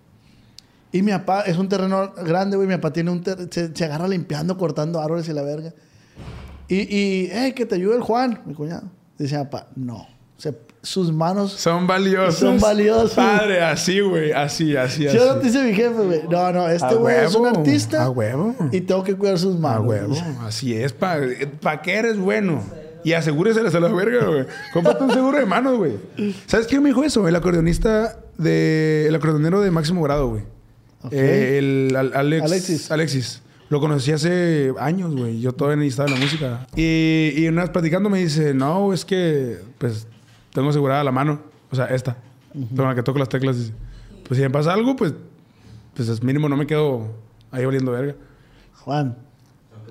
Y 0.92 1.02
mi 1.04 1.12
papá 1.12 1.42
es 1.44 1.58
un 1.58 1.70
terreno 1.70 2.14
grande, 2.14 2.58
güey. 2.58 2.68
Mi 2.68 2.76
papá 2.76 2.92
tiene 2.92 3.12
un... 3.12 3.24
se, 3.52 3.74
se 3.74 3.86
agarra 3.86 4.08
limpiando, 4.08 4.58
cortando 4.58 5.00
árboles 5.00 5.30
y 5.30 5.34
la 5.34 5.44
verga. 5.44 5.74
Y, 6.68 6.76
y 6.96 7.30
hey, 7.32 7.54
que 7.54 7.66
te 7.66 7.76
ayude 7.76 7.96
el 7.96 8.02
Juan, 8.02 8.42
mi 8.46 8.54
cuñado. 8.56 8.90
Dice 9.18 9.38
mi 9.38 9.44
papá, 9.46 9.68
no. 9.76 9.98
O 9.98 10.08
sea, 10.42 10.54
sus 10.82 11.12
manos... 11.12 11.52
Son 11.54 11.86
valiosos. 11.88 12.36
Son 12.40 12.60
valiosos. 12.60 13.14
Padre, 13.14 13.62
así, 13.62 14.00
güey. 14.00 14.32
Así, 14.32 14.76
así, 14.76 15.08
así. 15.08 15.18
Yo 15.18 15.26
no 15.34 15.40
te 15.40 15.48
dice 15.48 15.62
mi 15.64 15.74
jefe, 15.74 15.94
güey. 16.02 16.22
No, 16.30 16.52
no, 16.52 16.68
este 16.70 16.86
A 16.88 16.94
güey 16.94 17.26
es 17.26 17.36
un 17.36 17.48
artista. 17.48 18.04
a 18.06 18.10
huevo. 18.10 18.56
Y 18.72 18.82
tengo 18.82 19.04
que 19.04 19.16
cuidar 19.16 19.38
sus 19.38 19.58
manos. 19.60 19.82
Ah, 19.84 19.88
huevo. 19.88 20.16
Así 20.42 20.74
es. 20.74 20.94
¿Para 20.94 21.26
pa 21.62 21.82
qué 21.82 21.96
eres 21.96 22.18
bueno? 22.18 22.64
Y 23.04 23.14
asegúrese 23.14 23.60
a 23.62 23.64
la 23.80 23.88
verga, 23.90 24.26
güey. 24.26 24.46
Cómprate 24.74 25.04
un 25.04 25.12
seguro 25.12 25.38
de 25.38 25.46
manos, 25.46 25.78
güey. 25.78 25.94
¿Sabes 26.48 26.68
quién 26.68 26.82
me 26.84 26.90
dijo 26.90 27.04
eso? 27.04 27.28
El 27.28 27.36
acordeonista 27.36 28.18
de... 28.38 29.06
El 29.08 29.16
acordeonero 29.16 29.62
de 29.62 29.72
máximo 29.72 30.02
grado, 30.04 30.28
güey. 30.30 30.44
Eh, 31.12 31.56
el 31.60 31.96
Al- 31.96 32.12
Alex, 32.14 32.44
Alexis. 32.44 32.92
Alexis. 32.92 33.42
Lo 33.70 33.80
conocí 33.80 34.12
hace 34.12 34.74
años, 34.80 35.16
güey. 35.16 35.40
Yo 35.40 35.54
todavía 35.54 35.78
necesitaba 35.78 36.10
la 36.10 36.16
música. 36.18 36.68
Y, 36.76 37.34
y 37.38 37.48
una 37.48 37.62
vez 37.62 37.70
platicando 37.70 38.10
me 38.10 38.20
dice, 38.20 38.54
no, 38.54 38.92
es 38.94 39.06
que, 39.06 39.60
pues, 39.78 40.08
tengo 40.54 40.70
asegurada 40.70 41.04
la 41.04 41.12
mano. 41.12 41.40
O 41.72 41.76
sea, 41.76 41.86
esta. 41.86 42.18
Con 42.76 42.86
la 42.88 42.96
que 42.96 43.04
toco 43.04 43.20
las 43.20 43.30
teclas. 43.30 43.58
Dice, 43.58 43.74
pues 44.28 44.38
si 44.38 44.44
me 44.44 44.50
pasa 44.50 44.74
algo, 44.74 44.96
pues, 44.96 45.14
pues 45.96 46.08
es 46.10 46.24
mínimo 46.24 46.50
no 46.50 46.58
me 46.58 46.66
quedo 46.68 47.08
ahí 47.52 47.66
oliendo 47.66 47.92
verga. 47.92 48.16
Juan. 48.82 49.16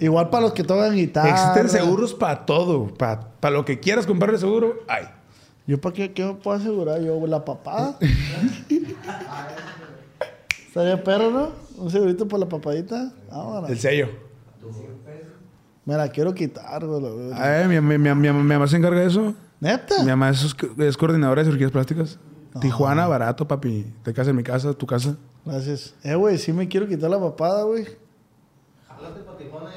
Igual 0.00 0.30
para 0.30 0.42
los 0.42 0.52
que 0.52 0.62
tocan 0.64 0.94
guitarra. 0.94 1.30
Existen 1.30 1.68
seguros 1.68 2.14
para 2.14 2.46
todo. 2.46 2.86
Para 3.40 3.50
lo 3.50 3.64
que 3.64 3.80
quieras 3.80 4.06
comprarle 4.06 4.38
seguro, 4.38 4.76
hay. 4.88 5.04
¿Yo 5.66 5.80
para 5.80 5.92
qué, 5.94 6.12
qué 6.12 6.24
me 6.24 6.34
puedo 6.34 6.56
asegurar 6.56 7.00
yo? 7.02 7.24
¿La 7.26 7.44
papada? 7.44 7.98
Estaría 10.66 11.02
perro, 11.02 11.30
¿no? 11.30 11.48
Un 11.82 11.90
segurito 11.90 12.26
por 12.28 12.38
la 12.40 12.48
papadita. 12.48 13.12
El 13.68 13.78
sello. 13.78 14.09
Me 15.84 15.94
la 15.96 16.09
quiero 16.11 16.34
quitar, 16.34 16.84
güey. 16.84 17.32
Ay, 17.34 17.66
mi- 17.66 17.80
mi- 17.80 17.98
mi- 17.98 18.14
mi 18.14 18.30
mamá 18.32 18.66
se 18.66 18.76
encarga 18.76 19.00
de 19.00 19.06
eso. 19.06 19.34
¿Neta? 19.61 20.02
Mi 20.02 20.06
mamá 20.11 20.30
es, 20.30 20.54
es 20.78 20.96
coordinadora 20.96 21.42
de 21.42 21.46
cirugías 21.48 21.70
plásticas. 21.70 22.18
Tijuana, 22.61 23.06
barato, 23.06 23.46
papi. 23.46 23.92
Te 24.02 24.12
casas 24.12 24.28
en 24.30 24.36
mi 24.36 24.42
casa, 24.42 24.72
tu 24.72 24.86
casa. 24.86 25.16
Gracias. 25.44 25.94
Eh, 26.02 26.14
güey, 26.14 26.38
sí 26.38 26.52
me 26.52 26.66
quiero 26.68 26.86
quitar 26.88 27.09
la 27.11 27.18
papada, 27.20 27.62
güey. 27.64 27.86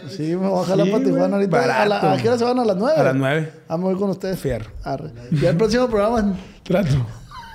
Sí, 0.09 0.35
me 0.35 0.47
voy 0.47 0.63
a 0.63 0.67
jalar 0.67 0.85
Sí, 0.87 0.91
para 0.91 1.03
Tijuana 1.03 1.35
ahorita. 1.35 1.81
¿A, 1.81 1.85
la- 1.85 2.13
a 2.13 2.17
qué 2.17 2.27
hora 2.29 2.37
se 2.39 2.43
van? 2.43 2.57
¿A 2.59 2.65
las 2.65 2.75
nueve? 2.77 2.99
A 2.99 3.03
las 3.03 3.15
nueve. 3.15 3.53
Ah, 3.67 3.77
me 3.77 3.83
voy 3.83 3.95
con 3.95 4.09
ustedes. 4.09 4.39
Fierro. 4.39 4.71
Arre. 4.83 5.11
Ya 5.31 5.51
el 5.51 5.57
próximo 5.57 5.87
programa... 5.87 6.33
Trato. 6.63 7.05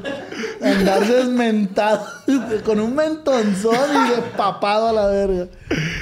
Andar 0.63 1.07
desmentado 1.07 2.05
con 2.65 2.79
un 2.81 2.95
mentonzón 2.95 3.75
y 4.07 4.11
despapado 4.11 4.89
a 4.89 4.93
la 4.93 5.07
verga. 5.07 5.47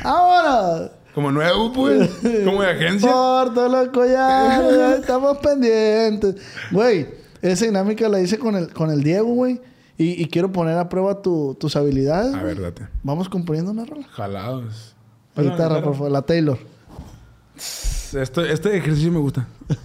¡Vámonos! 0.03 0.91
Como 1.19 1.33
nuevo, 1.33 1.73
pues. 1.73 2.09
Como 2.45 2.63
de 2.63 2.71
agencia. 2.71 3.11
Por 3.11 3.53
todos 3.53 3.73
los 3.73 3.89
collares, 3.93 4.77
ya 4.77 4.95
estamos 4.95 5.39
pendientes. 5.39 6.37
Güey, 6.71 7.09
esa 7.43 7.65
dinámica 7.65 8.09
la 8.09 8.21
hice 8.21 8.39
con 8.39 8.55
el, 8.55 8.73
con 8.73 8.89
el 8.93 9.03
Diego, 9.03 9.27
güey. 9.35 9.61
Y, 9.97 10.23
y 10.23 10.27
quiero 10.29 10.53
poner 10.53 10.79
a 10.79 10.89
prueba 10.89 11.21
tu- 11.21 11.57
tus 11.59 11.75
habilidades. 11.75 12.33
A 12.37 12.43
ver, 12.45 12.61
date. 12.61 12.87
Vamos 13.03 13.29
componiendo 13.29 13.73
una 13.73 13.85
rola. 13.85 14.07
Jalados. 14.13 14.95
La 15.35 15.43
guitarra, 15.43 15.83
por 15.83 15.95
favor, 15.95 16.13
la 16.13 16.23
Taylor. 16.23 16.57
Esto, 18.17 18.45
este 18.45 18.77
ejercicio 18.77 19.11
me 19.11 19.19
gusta. 19.19 19.49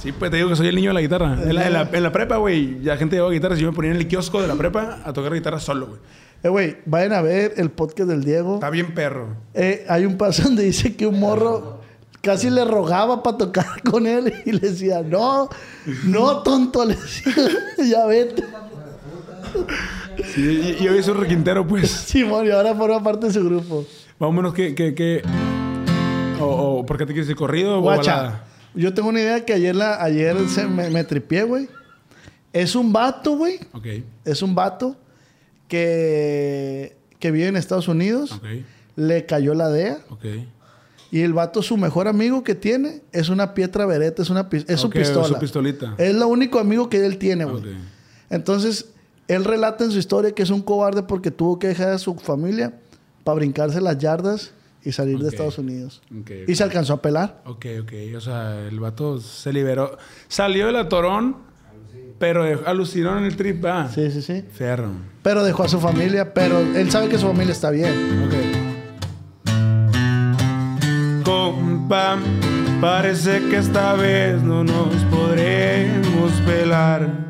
Sí, 0.00 0.12
pues 0.12 0.30
te 0.30 0.36
digo 0.36 0.48
que 0.48 0.54
soy 0.54 0.68
el 0.68 0.76
niño 0.76 0.90
de 0.90 0.94
la 0.94 1.00
guitarra. 1.00 1.32
En 1.42 1.56
la, 1.56 1.66
en 1.66 1.72
la- 1.72 1.90
en 1.92 2.02
la 2.04 2.12
prepa, 2.12 2.36
güey, 2.36 2.80
ya 2.82 2.96
gente 2.96 3.16
llevaba 3.16 3.32
guitarras 3.34 3.58
y 3.58 3.62
yo 3.62 3.68
me 3.72 3.74
ponía 3.74 3.90
en 3.90 3.96
el 3.96 4.06
kiosco 4.06 4.40
de 4.40 4.46
la 4.46 4.54
prepa 4.54 5.00
a 5.04 5.12
tocar 5.12 5.34
guitarra 5.34 5.58
solo, 5.58 5.88
güey. 5.88 5.98
Eh, 6.42 6.48
güey, 6.48 6.76
vayan 6.86 7.12
a 7.14 7.20
ver 7.20 7.54
el 7.56 7.70
podcast 7.70 8.08
del 8.08 8.22
Diego. 8.22 8.54
Está 8.54 8.70
bien 8.70 8.94
perro. 8.94 9.36
Eh, 9.54 9.84
hay 9.88 10.06
un 10.06 10.16
paso 10.16 10.44
donde 10.44 10.62
dice 10.62 10.94
que 10.94 11.06
un 11.06 11.18
morro 11.18 11.80
casi 12.22 12.48
le 12.48 12.64
rogaba 12.64 13.22
para 13.22 13.38
tocar 13.38 13.82
con 13.90 14.06
él 14.06 14.32
y 14.46 14.52
le 14.52 14.60
decía, 14.60 15.02
no, 15.02 15.48
no, 16.04 16.42
tonto, 16.42 16.84
le 16.84 16.94
decía, 16.94 17.32
ya 17.90 18.06
vete. 18.06 18.44
Sí, 20.34 20.76
y, 20.80 20.84
y 20.84 20.88
hoy 20.88 21.02
soy 21.02 21.14
requintero, 21.14 21.66
pues. 21.66 21.90
Simón, 21.90 22.46
y 22.46 22.50
ahora 22.50 22.74
forma 22.74 23.02
parte 23.02 23.26
de 23.26 23.32
su 23.32 23.44
grupo. 23.44 23.84
Más 24.18 24.28
o 24.28 24.32
menos 24.32 24.54
que... 24.54 24.74
que, 24.74 24.94
que... 24.94 25.22
O, 26.40 26.44
o, 26.78 26.86
¿Por 26.86 26.98
qué 26.98 27.04
te 27.04 27.12
quieres 27.12 27.26
decir 27.26 27.36
corrido 27.36 27.78
o 27.78 27.80
Guacha, 27.80 28.14
balada? 28.14 28.44
yo 28.74 28.94
tengo 28.94 29.08
una 29.08 29.20
idea 29.20 29.44
que 29.44 29.54
ayer, 29.54 29.74
la, 29.74 30.00
ayer 30.00 30.36
se 30.48 30.68
me, 30.68 30.88
me 30.88 31.02
tripié, 31.02 31.42
güey. 31.42 31.68
Es 32.52 32.76
un 32.76 32.92
vato, 32.92 33.36
güey. 33.36 33.58
Ok. 33.72 33.86
Es 34.24 34.40
un 34.40 34.54
vato 34.54 34.96
que, 35.68 36.96
que 37.18 37.30
vive 37.30 37.46
en 37.46 37.56
Estados 37.56 37.88
Unidos. 37.88 38.40
Le 38.96 39.26
cayó 39.26 39.54
la 39.54 39.68
DEA. 39.68 39.98
Y 41.10 41.22
el 41.22 41.32
vato, 41.32 41.62
su 41.62 41.76
mejor 41.76 42.08
amigo 42.08 42.42
que 42.42 42.54
tiene 42.54 43.00
es 43.12 43.28
una 43.28 43.54
Pietra 43.54 43.86
Beretta, 43.86 44.22
es, 44.22 44.30
una, 44.30 44.48
es 44.50 44.80
su 44.80 44.90
pistola. 44.90 45.26
su 45.26 45.38
pistolita. 45.38 45.94
Es 45.96 46.14
lo 46.14 46.28
único 46.28 46.58
amigo 46.58 46.90
que 46.90 47.04
él 47.04 47.16
tiene, 47.16 47.44
güey. 47.44 47.64
Entonces, 48.28 48.90
él 49.26 49.44
relata 49.44 49.84
en 49.84 49.90
su 49.90 49.98
historia 49.98 50.32
que 50.32 50.42
es 50.42 50.50
un 50.50 50.62
cobarde 50.62 51.02
porque 51.02 51.30
tuvo 51.30 51.58
que 51.58 51.68
dejar 51.68 51.90
a 51.90 51.98
su 51.98 52.14
familia 52.16 52.74
para 53.24 53.36
brincarse 53.36 53.80
las 53.80 53.98
yardas 53.98 54.52
y 54.84 54.92
salir 54.92 55.18
de. 55.18 55.28
Estados 55.28 55.58
Unidos. 55.58 56.02
Y 56.46 56.54
se 56.54 56.62
alcanzó 56.62 56.94
a 56.94 57.02
pelar. 57.02 57.42
Ok, 57.46 57.66
ok. 57.82 57.92
O 58.16 58.20
sea, 58.20 58.66
el 58.66 58.80
vato 58.80 59.20
se 59.20 59.52
liberó. 59.52 59.96
Salió 60.28 60.66
del 60.66 60.76
atorón, 60.76 61.36
pero 62.18 62.44
alucinó 62.66 63.16
en 63.18 63.24
el 63.24 63.36
trip. 63.36 63.64
Ah, 63.64 63.88
Sí, 63.94 64.10
sí, 64.10 64.22
sí. 64.22 64.44
Ferro. 64.52 64.90
Pero 65.22 65.44
dejó 65.44 65.64
a 65.64 65.68
su 65.68 65.78
familia, 65.80 66.32
pero 66.34 66.58
él 66.60 66.90
sabe 66.90 67.08
que 67.08 67.18
su 67.18 67.26
familia 67.26 67.52
está 67.52 67.70
bien. 67.70 67.92
Ok. 68.26 68.34
Compa, 71.24 72.16
parece 72.80 73.40
que 73.48 73.56
esta 73.58 73.94
vez 73.94 74.42
no 74.42 74.64
nos 74.64 74.94
podremos 75.10 76.32
pelar. 76.46 77.28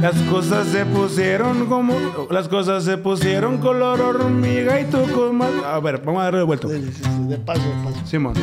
Las 0.00 0.16
cosas 0.22 0.66
se 0.68 0.84
pusieron 0.84 1.66
como. 1.66 1.94
Las 2.30 2.48
cosas 2.48 2.82
se 2.84 2.98
pusieron 2.98 3.58
color 3.58 4.00
hormiga 4.00 4.80
y 4.80 4.84
tú 4.86 4.98
con 5.14 5.36
más. 5.36 5.50
A 5.64 5.78
ver, 5.78 5.98
vamos 6.04 6.20
a 6.22 6.24
darle 6.24 6.38
de 6.40 6.44
vuelta. 6.44 6.68
Sí, 6.68 6.90
sí, 6.92 7.02
de 7.28 7.36
paso, 7.36 7.60
de 7.62 7.84
paso. 7.84 8.06
Simón. 8.06 8.34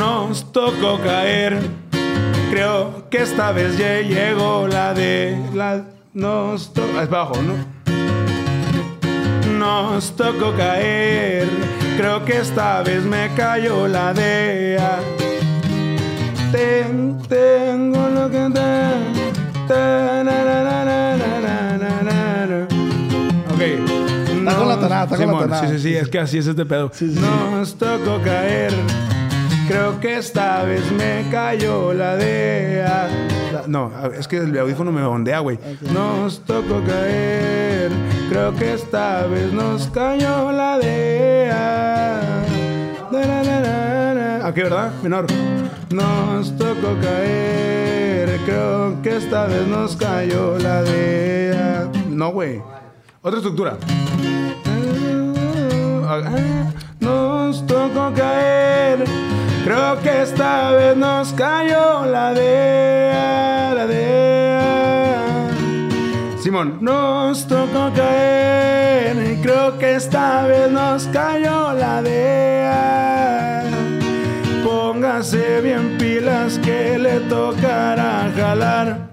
nos 0.00 0.50
tocó 0.50 0.98
caer. 1.04 1.60
Creo 2.50 3.10
que 3.10 3.18
esta 3.18 3.52
vez 3.52 3.76
ya 3.76 4.00
llegó 4.00 4.66
la 4.66 4.94
de 4.94 5.38
la 5.54 5.84
nos 6.14 6.72
tocó 6.72 7.00
es 7.02 7.10
bajo, 7.10 7.34
¿no? 7.42 7.54
Nos 9.58 10.16
tocó 10.16 10.56
caer. 10.56 11.46
Creo 11.98 12.24
que 12.24 12.38
esta 12.38 12.82
vez 12.82 13.04
me 13.04 13.28
cayó 13.36 13.86
la 13.88 14.14
de 14.14 14.78
tengo 17.28 18.08
lo 18.08 18.30
que 18.30 18.48
te. 18.54 18.70
Okay. 23.54 23.84
Está 24.38 24.56
con 24.56 24.68
la 24.68 24.80
tonada, 24.80 25.04
está 25.04 25.16
con 25.16 25.26
la 25.26 25.38
tonada. 25.38 25.68
Sí, 25.68 25.74
sí, 25.74 25.78
sí, 25.82 25.94
es 25.94 26.08
que 26.08 26.18
así 26.18 26.38
es 26.38 26.46
este 26.46 26.64
pedo. 26.64 26.90
Sí, 26.94 27.14
Nos 27.20 27.74
tocó 27.74 28.18
caer. 28.24 28.72
Creo 29.70 30.00
que 30.00 30.18
esta 30.18 30.64
vez 30.64 30.90
me 30.90 31.24
cayó 31.30 31.92
la 31.94 32.16
DEA. 32.16 33.08
La- 33.52 33.62
No, 33.68 33.92
es 34.18 34.26
que 34.26 34.38
el 34.38 34.58
audífono 34.58 34.90
me 34.90 35.00
ondea, 35.00 35.38
güey. 35.38 35.60
Nos 35.94 36.44
tocó 36.44 36.82
caer. 36.84 37.92
Creo 38.30 38.52
que 38.56 38.74
esta 38.74 39.26
vez 39.28 39.52
nos 39.52 39.86
cayó 39.90 40.50
la 40.50 40.76
na. 43.12 44.44
Aquí, 44.44 44.60
¿verdad? 44.62 44.90
Menor. 45.04 45.26
Nos 45.90 46.56
tocó 46.58 46.96
caer. 47.00 48.40
Creo 48.44 49.00
que 49.02 49.18
esta 49.18 49.46
vez 49.46 49.68
nos 49.68 49.94
cayó 49.94 50.58
la 50.58 50.82
DEA. 50.82 51.88
No, 52.08 52.32
güey. 52.32 52.60
Otra 53.22 53.38
estructura. 53.38 53.76
Nos 56.98 57.64
tocó 57.68 58.12
caer. 58.16 59.29
Creo 59.64 60.00
que 60.02 60.22
esta 60.22 60.72
vez 60.72 60.96
nos 60.96 61.32
cayó 61.34 62.06
la 62.06 62.32
DEA, 62.32 63.74
la 63.74 63.86
DEA. 63.86 65.50
Simón, 66.42 66.78
nos 66.80 67.46
tocó 67.46 67.92
caer. 67.94 69.16
y 69.32 69.42
Creo 69.42 69.78
que 69.78 69.96
esta 69.96 70.46
vez 70.46 70.70
nos 70.70 71.04
cayó 71.08 71.72
la 71.74 72.02
DEA. 72.02 73.64
Póngase 74.64 75.60
bien 75.60 75.98
pilas 75.98 76.58
que 76.58 76.98
le 76.98 77.20
tocará 77.20 78.30
jalar. 78.34 79.10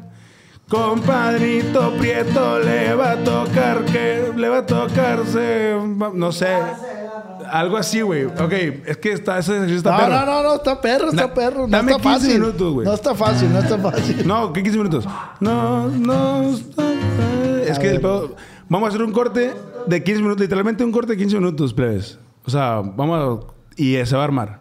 Compadrito 0.70 1.94
Prieto 1.98 2.60
le 2.60 2.94
va 2.94 3.12
a 3.12 3.18
tocar 3.18 3.86
que 3.86 4.34
le 4.36 4.50
va 4.50 4.58
a 4.58 4.66
tocarse, 4.66 5.76
no 6.14 6.32
sé, 6.34 6.58
algo 7.52 7.78
así, 7.78 8.02
güey. 8.02 8.26
Ok, 8.26 8.52
es 8.86 8.98
que 8.98 9.12
está, 9.14 9.38
ese 9.40 9.54
ejercicio 9.54 9.78
está 9.78 9.92
No, 9.92 9.98
perro. 9.98 10.10
no, 10.14 10.26
no, 10.26 10.44
no, 10.44 10.56
está 10.56 10.82
perro, 10.82 11.10
está 11.10 11.34
perro. 11.34 11.62
No 11.62 11.68
dame 11.68 11.92
está 11.92 12.04
15 12.04 12.20
fácil. 12.20 12.40
minutos, 12.40 12.74
güey. 12.74 12.88
No 12.88 12.94
está 12.94 13.16
fácil, 13.16 13.54
no 13.54 13.60
está 13.60 13.78
fácil. 13.92 14.28
No, 14.28 14.54
¿qué 14.54 14.64
15 14.64 14.78
minutos? 14.78 15.08
No, 15.40 15.88
no. 15.90 16.42
Es 17.66 17.80
que 17.80 17.90
el 17.90 18.02
pedo- 18.02 18.36
Vamos 18.70 18.88
a 18.88 18.90
hacer 18.90 19.02
un 19.04 19.12
corte 19.14 19.54
de 19.86 20.04
15 20.04 20.22
minutos, 20.22 20.42
literalmente 20.42 20.84
un 20.84 20.92
corte 20.92 21.14
de 21.14 21.18
15 21.18 21.38
minutos, 21.38 21.74
plebes. 21.74 22.20
O 22.46 22.50
sea, 22.50 22.82
vamos 22.82 23.42
a... 23.42 23.54
Y 23.78 23.96
se 24.06 24.16
va 24.16 24.22
a 24.24 24.26
armar. 24.26 24.60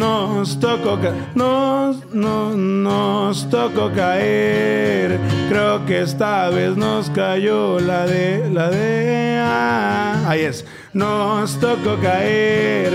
Nos 0.00 0.58
tocó 0.58 0.98
ca- 0.98 1.12
nos, 1.34 2.14
no, 2.14 2.56
nos 2.56 3.50
tocó 3.50 3.90
caer. 3.94 5.18
Creo 5.50 5.84
que 5.84 6.00
esta 6.00 6.48
vez 6.48 6.74
nos 6.74 7.10
cayó 7.10 7.78
la 7.80 8.06
de 8.06 8.48
la 8.50 8.70
de 8.70 9.38
ah. 9.42 10.24
Ahí 10.26 10.40
es. 10.40 10.64
nos 10.94 11.60
tocó 11.60 11.98
caer. 12.02 12.92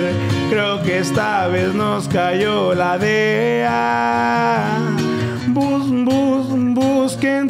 Creo 0.50 0.82
que 0.82 0.98
esta 0.98 1.46
vez 1.48 1.76
nos 1.76 2.08
cayó 2.08 2.74
la 2.74 2.98
DEA. 2.98 4.68
Bus, 5.50 5.88
bus, 6.06 6.48
busquen. 6.74 7.46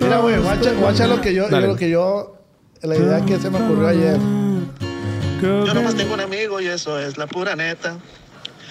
Mira, 0.00 0.18
güey, 0.18 0.38
guacha, 0.40 0.72
guacha 0.80 1.06
lo 1.08 1.20
que 1.20 1.34
yo, 1.34 1.48
Dale. 1.48 1.66
lo 1.66 1.74
que 1.74 1.90
yo, 1.90 2.36
la 2.82 2.96
idea 2.96 3.20
que 3.24 3.36
se 3.40 3.50
me 3.50 3.58
ocurrió 3.64 3.88
ayer. 3.88 4.16
Yo 5.42 5.74
nomás 5.74 5.96
tengo 5.96 6.14
un 6.14 6.20
amigo 6.20 6.60
y 6.60 6.68
eso 6.68 6.98
es 6.98 7.18
la 7.18 7.26
pura 7.26 7.56
neta. 7.56 7.96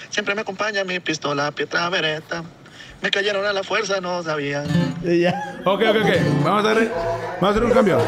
Siempre 0.08 0.34
me 0.34 0.40
acompaña 0.40 0.84
mi 0.84 1.00
pistola, 1.00 1.50
pietra 1.50 1.88
vereta. 1.90 2.42
Me 3.02 3.10
cayeron 3.10 3.44
a 3.44 3.52
la 3.52 3.62
fuerza, 3.62 4.00
no 4.00 4.22
sabían. 4.22 4.64
Y 5.04 5.20
ya. 5.20 5.60
Ok, 5.64 5.82
ok, 5.82 5.96
ok. 6.02 6.44
Vamos 6.44 6.64
a 6.64 6.70
hacer, 6.70 6.92
vamos 7.40 7.42
a 7.42 7.48
hacer 7.50 7.64
un 7.64 7.70
cambio. 7.72 7.98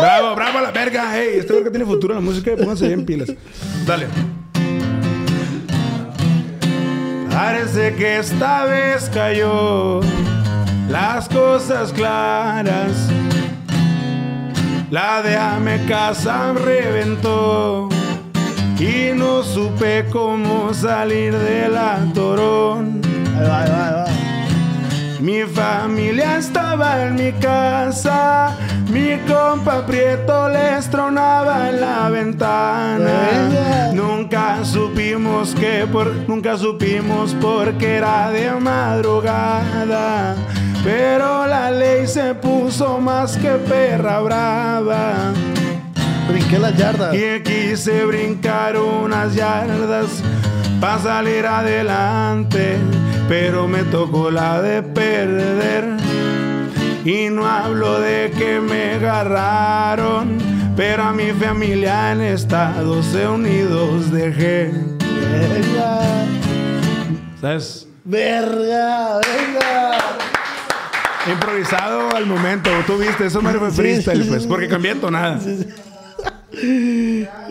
Bravo, 0.00 0.34
bravo 0.34 0.58
a 0.58 0.62
la 0.62 0.70
verga. 0.70 1.10
Hey, 1.14 1.34
este 1.38 1.52
verga 1.52 1.70
tiene 1.70 1.84
futuro 1.84 2.14
en 2.14 2.20
la 2.20 2.24
música. 2.24 2.56
Pónganse 2.56 2.88
bien 2.88 3.04
pilas. 3.04 3.28
Dale. 3.84 4.06
Parece 7.30 7.94
que 7.94 8.18
esta 8.18 8.64
vez 8.64 9.10
cayó 9.12 10.00
las 10.88 11.28
cosas 11.28 11.92
claras. 11.92 13.08
La 14.90 15.22
de 15.22 15.36
Ame 15.36 15.86
Casa 15.86 16.52
reventó 16.52 17.88
y 18.76 19.12
no 19.14 19.44
supe 19.44 20.04
cómo 20.10 20.74
salir 20.74 21.32
de 21.32 21.68
la 21.68 21.98
torón. 22.12 23.00
Ahí 23.38 23.46
va, 23.46 23.62
ahí 23.62 23.70
va, 23.70 23.86
ahí 23.86 23.94
va. 23.94 24.04
Mi 25.20 25.42
familia 25.42 26.38
estaba 26.38 27.02
en 27.04 27.14
mi 27.14 27.30
casa, 27.34 28.56
mi 28.90 29.16
compa 29.28 29.86
Prieto 29.86 30.48
les 30.48 30.90
tronaba 30.90 31.68
en 31.68 31.80
la 31.80 32.08
ventana. 32.08 33.92
Nunca 33.92 34.64
supimos 34.64 35.54
que 35.54 35.86
por, 35.86 36.12
nunca 36.26 36.56
supimos 36.56 37.32
por 37.34 37.74
qué 37.74 37.98
era 37.98 38.30
de 38.32 38.50
madrugada. 38.58 40.34
Pero 40.82 41.46
la 41.46 41.70
ley 41.70 42.06
se 42.06 42.34
puso 42.34 42.98
más 42.98 43.36
que 43.36 43.50
perra 43.50 44.20
brava. 44.20 45.32
Brinqué 46.28 46.58
las 46.58 46.76
yardas. 46.76 47.14
Y 47.14 47.42
quise 47.42 48.06
brincar 48.06 48.78
unas 48.78 49.34
yardas 49.34 50.22
para 50.80 50.98
salir 50.98 51.46
adelante, 51.46 52.78
pero 53.28 53.68
me 53.68 53.82
tocó 53.84 54.30
la 54.30 54.62
de 54.62 54.82
perder. 54.82 55.84
Y 57.04 57.28
no 57.28 57.46
hablo 57.46 58.00
de 58.00 58.30
que 58.36 58.60
me 58.60 58.94
agarraron, 58.94 60.38
pero 60.76 61.02
a 61.02 61.12
mi 61.12 61.32
familia 61.32 62.12
en 62.12 62.22
Estados 62.22 63.06
Unidos 63.14 64.10
dejé. 64.10 64.72
Venga. 64.98 66.00
¿Sabes? 67.40 67.86
Verga, 68.04 69.18
venga. 69.18 70.39
Improvisado 71.26 72.16
al 72.16 72.26
momento, 72.26 72.70
tú 72.86 72.96
viste, 72.96 73.26
eso 73.26 73.42
me 73.42 73.52
fue 73.52 73.70
Sí, 73.70 73.76
freestyle, 73.76 74.22
sí, 74.22 74.28
pues, 74.28 74.42
sí. 74.42 74.48
porque 74.48 74.68
cambié 74.68 74.94
tonada. 74.94 75.38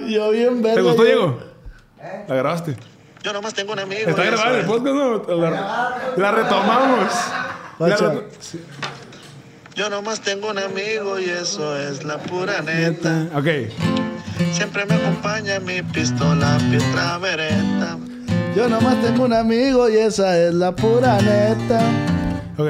Yo 0.07 0.31
bien 0.31 0.61
verga. 0.61 0.75
¿Te 0.75 0.81
gustó, 0.81 1.03
yo- 1.03 1.05
Diego? 1.05 1.39
La 2.27 2.35
grabaste. 2.35 2.75
Yo 3.23 3.33
nomás 3.33 3.53
tengo 3.53 3.73
un 3.73 3.79
amigo. 3.79 4.09
Está 4.09 4.23
grabado 4.23 4.55
el 4.57 4.65
podcast, 4.65 4.95
¿no? 4.95 5.35
La, 5.41 5.97
la 6.17 6.31
retomamos. 6.31 7.13
La 7.79 7.87
reto- 7.95 8.23
Yo 9.75 9.89
nomás 9.89 10.21
tengo 10.21 10.49
un 10.49 10.57
amigo 10.59 11.19
y 11.19 11.25
eso 11.25 11.77
es 11.77 12.03
la 12.03 12.17
pura 12.17 12.61
neta. 12.61 13.27
Ok. 13.35 13.47
Siempre 14.53 14.85
me 14.85 14.95
acompaña 14.95 15.59
mi 15.59 15.81
pistola, 15.81 16.57
pietra 16.69 17.17
vereta. 17.17 17.97
Yo 18.55 18.67
nomás 18.69 19.01
tengo 19.01 19.25
un 19.25 19.33
amigo 19.33 19.89
y 19.89 19.97
esa 19.97 20.37
es 20.37 20.53
la 20.53 20.71
pura 20.75 21.21
neta. 21.21 21.81
Ok. 22.57 22.69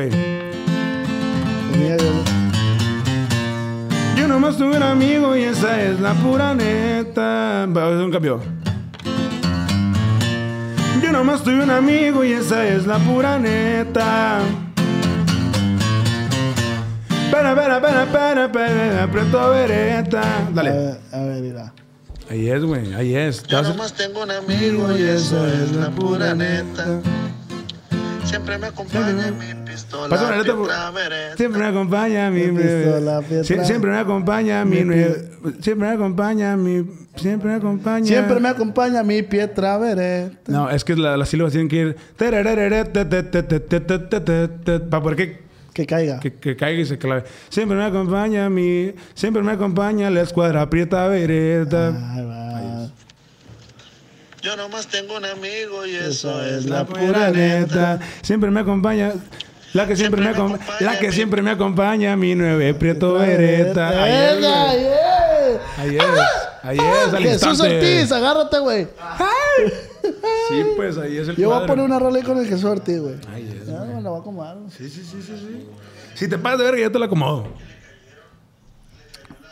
Yo- 4.17 4.27
nomás 4.27 4.57
tuve 4.57 4.77
un 4.77 4.83
amigo 4.83 5.35
y 5.35 5.43
esa 5.43 5.81
es 5.81 5.99
la 5.99 6.13
pura 6.13 6.53
neta. 6.53 7.65
Va 7.67 7.83
a 7.83 7.87
hacer 7.87 8.05
un 8.05 8.11
cambio. 8.11 8.39
Yo 11.01 11.11
nomás 11.11 11.43
tuve 11.43 11.63
un 11.63 11.69
amigo 11.71 12.23
y 12.23 12.33
esa 12.33 12.65
es 12.67 12.85
la 12.85 12.97
pura 12.99 13.37
neta. 13.39 14.39
Para, 17.31 17.55
para, 17.55 17.81
para, 17.81 18.05
para, 18.11 18.51
para, 18.51 19.03
aprieto 19.03 19.49
vereta. 19.51 20.21
A 20.21 20.51
Dale. 20.53 20.71
ver, 20.71 20.99
a 21.11 21.19
ver, 21.19 21.41
mira. 21.41 21.73
Ahí 22.29 22.49
es, 22.49 22.63
güey. 22.63 22.93
Ahí 22.93 23.15
es. 23.15 23.43
Yo 23.43 23.59
a- 23.59 23.61
nomás 23.63 23.93
tengo 23.93 24.23
un 24.23 24.31
amigo 24.31 24.95
y 24.97 25.01
eso 25.03 25.45
es 25.47 25.71
la 25.73 25.89
pura 25.89 26.33
neta. 26.35 26.99
Siempre 28.29 28.57
me 28.59 28.67
acompaña 28.67 29.31
mi 29.31 29.53
pistola, 29.65 30.09
Pásame 30.09 30.31
la 30.31 30.37
letra, 30.37 30.55
por-. 30.55 30.69
Siempre 31.37 31.61
me 31.61 31.67
acompaña 31.67 32.29
mi 32.29 32.43
Mi 32.43 32.61
pistola, 32.61 33.21
Sie-. 33.43 33.65
Siempre 33.65 33.91
me 33.91 33.97
acompaña 33.97 34.65
mi 34.65 34.83
Mi 34.83 35.03
Siempre 35.61 35.87
me 35.87 35.93
acompaña 35.93 36.55
mi 36.55 36.85
Siempre 37.15 37.49
me 37.49 37.55
acompaña 37.55 38.05
Siempre 38.05 38.39
me 38.39 38.49
acompaña 38.49 39.03
mi 39.03 39.23
pietra 39.23 39.77
vereta. 39.77 40.51
No, 40.51 40.69
es 40.69 40.83
que 40.83 40.95
la- 40.95 41.17
las 41.17 41.29
sílabas 41.29 41.53
tienen 41.53 41.69
que 41.69 41.75
ir 41.77 41.95
para 42.17 42.43
poder 45.01 45.15
que, 45.15 45.39
Que 45.73 45.85
caiga. 45.85 46.19
que, 46.19 46.33
que 46.33 46.55
caiga 46.55 46.81
y 46.81 46.85
se 46.85 46.97
clave. 46.97 47.23
Siempre 47.49 47.77
me 47.77 47.85
acompaña 47.85 48.49
mi 48.49 48.93
Siempre 49.15 49.41
me 49.41 49.51
acompaña 49.53 50.09
la 50.09 50.21
escuadra 50.21 50.61
aprieta 50.61 51.07
vereta. 51.07 51.87
Ahí 51.87 52.25
va. 52.25 52.89
Yo 54.41 54.55
nomás 54.55 54.87
tengo 54.87 55.17
un 55.17 55.25
amigo 55.25 55.85
y 55.85 55.95
eso 55.95 56.43
es 56.43 56.65
la 56.65 56.79
la 56.79 56.85
Pura 56.85 57.29
neta. 57.31 57.93
neta. 57.95 57.99
Siempre 58.21 58.49
me 58.51 58.61
acompaña 58.61 59.13
la 59.73 59.85
que 59.85 59.95
siempre, 59.95 60.21
Siempre 60.21 60.21
me, 60.21 60.25
me 60.31 60.37
acom- 60.37 60.55
acompaña 60.55 60.91
la 60.91 60.99
que 60.99 61.07
mi- 61.07 61.13
siempre 61.13 61.41
me 61.41 61.51
acompaña 61.51 62.15
mi 62.15 62.35
nueve 62.35 62.73
prieto 62.73 63.13
vereta. 63.15 64.07
Es. 64.07 64.45
Ahí 65.77 65.97
es. 65.97 67.13
al 67.13 67.23
Jesús. 67.23 67.59
Ortiz, 67.59 68.11
agárrate, 68.11 68.59
güey. 68.59 68.87
Sí, 70.49 70.63
pues 70.75 70.97
ahí 70.97 71.17
es 71.17 71.27
el 71.27 71.35
Yo 71.35 71.49
voy 71.49 71.63
a 71.63 71.67
poner 71.67 71.85
una 71.85 71.99
rola 71.99 72.17
ahí 72.17 72.23
con 72.23 72.37
el 72.39 72.47
Jesús 72.47 72.63
Ortiz, 72.63 72.99
güey. 72.99 73.15
Ahí 73.31 73.47
es. 73.61 73.67
Ya 73.67 73.79
me 73.81 74.01
la 74.01 74.09
voy 74.09 74.17
a 74.17 74.21
acomodar. 74.21 74.57
Sí, 74.75 74.89
sí, 74.89 75.03
sí, 75.03 75.21
sí, 75.21 75.33
sí. 75.37 75.67
Si 76.15 76.27
te 76.27 76.37
pasas 76.39 76.59
de 76.59 76.65
verga, 76.65 76.81
yo 76.81 76.91
te 76.91 76.97
la 76.97 77.05
acomodo. 77.05 77.47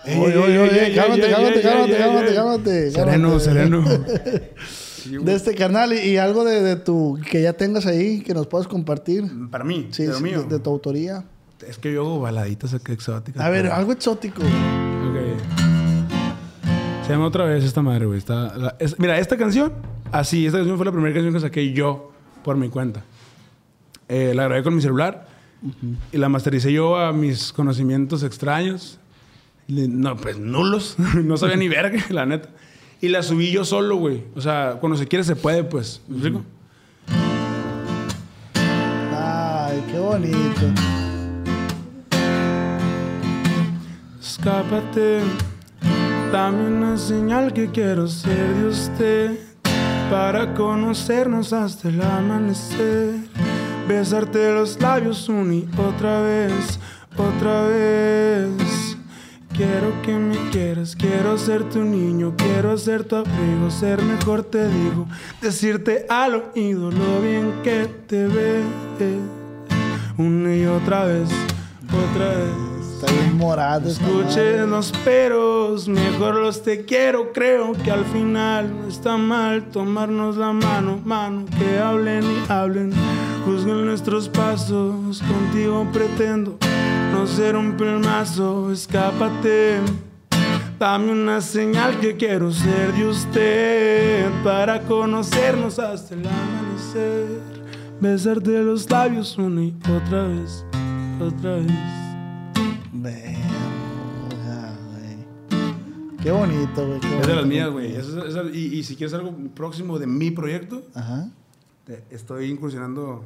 Ey, 0.07 0.17
Oye, 0.19 0.31
ey, 0.33 0.37
oye, 0.37 0.53
ey, 0.53 0.57
oye, 0.59 0.85
ey, 0.87 0.95
cálmate, 0.95 1.25
ey, 1.25 1.31
cálmate, 1.31 1.55
ey, 1.57 1.61
cálmate, 1.63 1.91
ey, 1.91 1.97
cálmate, 2.03 2.29
ey. 2.29 2.35
cálmate, 2.35 2.91
Sereno, 2.91 3.27
cálmate. 3.27 3.43
sereno. 3.43 3.83
De 5.25 5.33
este 5.35 5.55
carnal 5.55 5.93
y, 5.93 5.99
y 5.99 6.17
algo 6.17 6.43
de, 6.43 6.61
de 6.61 6.75
tu 6.75 7.17
que 7.31 7.41
ya 7.41 7.53
tengas 7.53 7.85
ahí 7.85 8.19
que 8.21 8.33
nos 8.33 8.45
puedas 8.47 8.67
compartir. 8.67 9.23
Para 9.49 9.63
mí, 9.63 9.87
Sí, 9.91 10.03
de 10.03 10.09
lo 10.09 10.17
sí, 10.17 10.23
mío. 10.23 10.41
de, 10.43 10.49
de 10.57 10.59
tu 10.59 10.69
autoría. 10.69 11.23
Es 11.65 11.77
que 11.77 11.93
yo 11.93 12.01
hago 12.01 12.19
baladitas 12.19 12.73
exóticas. 12.73 13.41
A 13.41 13.49
ver, 13.49 13.63
pero- 13.63 13.75
algo 13.75 13.93
exótico. 13.93 14.41
Ok. 14.41 14.47
Se 17.05 17.13
llama 17.13 17.25
otra 17.27 17.45
vez 17.45 17.63
esta 17.63 17.81
madre, 17.81 18.05
güey. 18.05 18.17
Está, 18.19 18.57
la- 18.57 18.75
es- 18.79 18.99
mira, 18.99 19.17
esta 19.17 19.37
canción, 19.37 19.71
así, 20.11 20.45
esta 20.45 20.57
canción 20.57 20.75
fue 20.77 20.85
la 20.85 20.91
primera 20.91 21.13
canción 21.13 21.33
que 21.33 21.39
saqué 21.39 21.71
yo 21.71 22.11
por 22.43 22.57
mi 22.57 22.67
cuenta. 22.69 23.01
Eh, 24.09 24.33
la 24.35 24.43
grabé 24.43 24.61
con 24.63 24.75
mi 24.75 24.81
celular 24.81 25.25
y 26.11 26.17
la 26.17 26.27
mastericé 26.27 26.71
yo 26.73 26.97
a 26.97 27.13
mis 27.13 27.53
conocimientos 27.53 28.23
extraños. 28.23 28.99
No, 29.67 30.15
pues 30.15 30.37
nulos. 30.37 30.95
no 31.23 31.37
sabía 31.37 31.57
ni 31.57 31.67
verga, 31.67 32.03
la 32.09 32.25
neta. 32.25 32.49
Y 33.01 33.09
la 33.09 33.21
subí 33.21 33.51
yo 33.51 33.65
solo, 33.65 33.97
güey. 33.97 34.23
O 34.35 34.41
sea, 34.41 34.77
cuando 34.79 34.97
se 34.97 35.07
quiere 35.07 35.23
se 35.23 35.35
puede, 35.35 35.63
pues. 35.63 36.01
¿Me 36.07 36.15
explico? 36.15 36.43
Ay, 39.13 39.83
qué 39.91 39.99
bonito. 39.99 40.61
Escápate, 44.19 45.21
dame 46.31 46.67
una 46.67 46.97
señal 46.97 47.53
que 47.53 47.69
quiero 47.69 48.07
ser 48.07 48.55
de 48.55 48.67
usted 48.67 49.39
para 50.09 50.53
conocernos 50.53 51.53
hasta 51.53 51.89
el 51.89 52.01
amanecer. 52.01 53.15
Besarte 53.87 54.53
los 54.53 54.79
labios 54.79 55.27
una 55.29 55.55
y 55.55 55.69
otra 55.77 56.21
vez, 56.21 56.79
otra 57.17 57.67
vez. 57.67 58.66
Quiero 59.57 59.99
que 60.03 60.11
me 60.13 60.37
quieras, 60.51 60.95
quiero 60.95 61.35
ser 61.35 61.63
tu 61.63 61.79
niño, 61.79 62.35
quiero 62.37 62.77
ser 62.77 63.03
tu 63.05 63.15
abrigo, 63.15 63.71
ser 63.71 63.99
mejor 64.03 64.43
te 64.43 64.67
digo, 64.67 65.07
decirte 65.41 66.05
al 66.09 66.35
oído 66.53 66.91
lo 66.91 67.21
bien 67.21 67.51
que 67.63 67.87
te 68.05 68.27
ves, 68.27 68.63
una 70.15 70.55
y 70.55 70.63
otra 70.67 71.05
vez, 71.05 71.29
otra 71.87 72.27
vez. 72.35 72.77
Está 73.01 73.11
bien 73.11 73.35
morado. 73.35 73.89
esta 73.89 74.03
Escuche 74.05 74.57
madre. 74.57 74.67
los 74.67 74.91
peros, 75.03 75.87
mejor 75.87 76.35
los 76.35 76.61
te 76.61 76.85
quiero. 76.85 77.31
Creo 77.33 77.73
que 77.73 77.89
al 77.89 78.05
final 78.05 78.71
no 78.75 78.87
está 78.87 79.17
mal 79.17 79.69
tomarnos 79.69 80.37
la 80.37 80.53
mano, 80.53 80.99
mano. 81.03 81.45
Que 81.59 81.79
hablen 81.79 82.23
y 82.23 82.51
hablen, 82.51 82.93
juzguen 83.45 83.85
nuestros 83.85 84.29
pasos. 84.29 85.21
Contigo 85.21 85.87
pretendo 85.91 86.57
ser 87.27 87.55
un 87.55 87.73
pelmazo. 87.77 88.71
Escápate, 88.71 89.79
Dame 90.79 91.11
una 91.11 91.41
señal 91.41 91.99
que 91.99 92.15
quiero 92.17 92.51
ser 92.51 92.93
de 92.93 93.07
usted 93.07 94.29
para 94.43 94.79
conocernos 94.83 95.79
hasta 95.79 96.13
el 96.13 96.21
amanecer. 96.27 97.41
Besarte 97.99 98.61
los 98.61 98.87
labios 98.89 99.35
una 99.39 99.63
y 99.63 99.75
otra 99.91 100.27
vez, 100.27 100.63
otra 101.19 101.55
vez. 101.55 101.71
Verga, 102.93 103.41
güey. 104.85 106.17
Qué 106.21 106.29
bonito, 106.31 106.87
güey. 106.87 106.99
qué 106.99 107.19
Es 107.21 107.27
de 107.27 107.35
las 107.35 107.45
mías, 107.47 107.69
güey. 107.71 107.95
Es- 107.95 108.07
esa- 108.09 108.43
y, 108.53 108.75
y 108.75 108.83
si 108.83 108.95
quieres 108.95 109.15
algo 109.15 109.35
próximo 109.55 109.97
de 109.97 110.05
mi 110.05 110.29
proyecto, 110.29 110.83
Ajá. 110.93 111.27
estoy 112.11 112.51
incursionando 112.51 113.25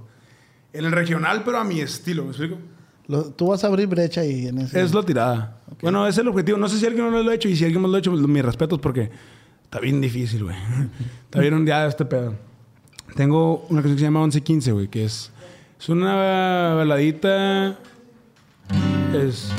en 0.71 0.85
el 0.85 0.93
regional, 0.93 1.43
pero 1.43 1.57
a 1.59 1.65
mi 1.65 1.81
estilo, 1.81 2.23
¿me 2.23 2.29
explico? 2.29 2.55
Lo- 3.11 3.25
tú 3.25 3.47
vas 3.47 3.61
a 3.63 3.67
abrir 3.67 3.87
brecha 3.87 4.21
ahí 4.21 4.47
en 4.47 4.59
ese. 4.59 4.81
Es 4.81 4.93
la 4.93 5.03
tirada. 5.03 5.57
Bueno, 5.81 6.07
ese 6.07 6.21
es 6.21 6.23
el 6.23 6.29
objetivo. 6.29 6.57
No 6.57 6.69
sé 6.69 6.79
si 6.79 6.85
alguien 6.85 7.11
no 7.11 7.21
lo 7.21 7.29
ha 7.29 7.35
hecho 7.35 7.49
y 7.49 7.55
si 7.57 7.65
alguien 7.65 7.81
más 7.81 7.91
lo 7.91 7.97
ha 7.97 7.99
hecho, 7.99 8.11
pues, 8.11 8.25
mis 8.25 8.43
respetos 8.45 8.79
porque 8.79 9.11
está 9.63 9.79
bien 9.81 9.99
difícil, 9.99 10.45
güey. 10.45 10.55
está 11.25 11.41
bien 11.41 11.53
ondeado 11.53 11.89
este 11.89 12.05
pedo. 12.05 12.35
Tengo 13.15 13.65
una 13.69 13.81
canción 13.81 13.95
que 13.95 13.99
se 13.99 14.05
llama 14.05 14.21
1115, 14.21 14.71
güey, 14.71 14.87
que 14.87 15.03
es, 15.03 15.29
es 15.77 15.89
una 15.89 16.73
baladita. 16.75 17.77
Es. 19.13 19.51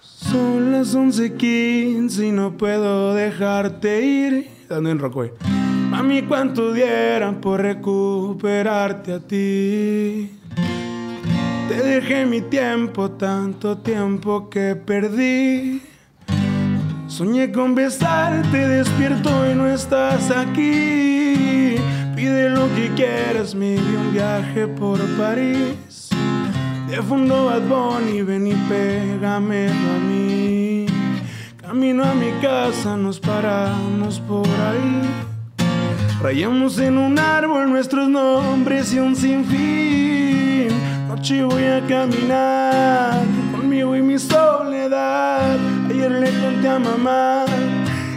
Son 0.00 0.72
las 0.72 0.94
11:15 0.96 2.28
y 2.28 2.32
no 2.32 2.56
puedo 2.56 3.14
dejarte 3.14 4.04
ir. 4.04 4.50
Dando 4.72 4.88
en 4.88 4.98
rock, 4.98 5.12
güey. 5.12 5.30
Mami, 5.90 6.22
¿cuánto 6.22 6.72
dieran 6.72 7.42
por 7.42 7.60
recuperarte 7.60 9.12
a 9.12 9.20
ti? 9.20 10.30
Te 11.68 11.82
dejé 11.84 12.24
mi 12.24 12.40
tiempo, 12.40 13.10
tanto 13.10 13.76
tiempo 13.76 14.48
que 14.48 14.74
perdí. 14.74 15.82
Soñé 17.06 17.52
con 17.52 17.74
besarte, 17.74 18.66
despierto 18.66 19.28
y 19.50 19.54
no 19.54 19.66
estás 19.68 20.30
aquí. 20.30 21.74
Pide 22.16 22.48
lo 22.48 22.74
que 22.74 22.90
quieras, 22.96 23.54
me 23.54 23.72
di 23.72 23.94
un 23.94 24.10
viaje 24.10 24.66
por 24.68 24.98
París. 25.18 26.08
De 26.88 26.96
fondo 27.02 27.44
Bad 27.44 27.68
Bunny, 27.68 28.22
ven 28.22 28.46
y 28.46 28.54
pégamelo 28.54 29.90
a 29.96 29.98
mí. 29.98 30.31
Camino 31.72 32.04
a 32.04 32.12
mi 32.12 32.30
casa, 32.42 32.98
nos 32.98 33.18
paramos 33.18 34.20
por 34.20 34.46
ahí. 34.46 35.08
Rayamos 36.20 36.78
en 36.78 36.98
un 36.98 37.18
árbol 37.18 37.70
nuestros 37.70 38.10
nombres 38.10 38.92
y 38.92 38.98
un 38.98 39.16
sinfín. 39.16 40.68
Noche 41.08 41.42
voy 41.42 41.64
a 41.64 41.80
caminar 41.86 43.22
conmigo 43.56 43.96
y 43.96 44.02
mi 44.02 44.18
soledad. 44.18 45.56
Ayer 45.88 46.10
le 46.10 46.30
conté 46.42 46.68
a 46.68 46.78
mamá 46.78 47.46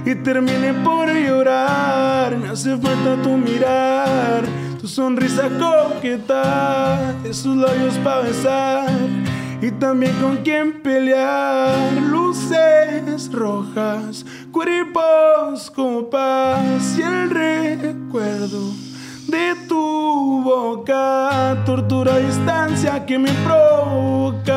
y 0.05 0.15
terminé 0.15 0.73
por 0.73 1.07
llorar. 1.13 2.37
Me 2.37 2.49
hace 2.49 2.75
falta 2.75 3.21
tu 3.23 3.37
mirar, 3.37 4.43
tu 4.81 4.85
sonrisa 4.89 5.43
coqueta, 5.57 7.15
esos 7.23 7.55
labios 7.55 7.97
para 7.99 8.19
besar 8.19 8.89
y 9.61 9.71
también 9.71 10.13
con 10.21 10.37
quien 10.37 10.81
pelear. 10.81 11.93
Luces 11.93 13.31
rojas, 13.31 14.25
cuerpos 14.51 15.71
como 15.71 16.09
paz 16.09 16.97
y 16.97 17.01
el 17.01 17.29
recuerdo 17.29 18.85
de 19.27 19.55
tu 19.67 20.41
boca, 20.43 21.63
tortura 21.65 22.15
a 22.15 22.19
distancia 22.19 23.05
que 23.05 23.17
me 23.17 23.31
provocas. 23.45 24.55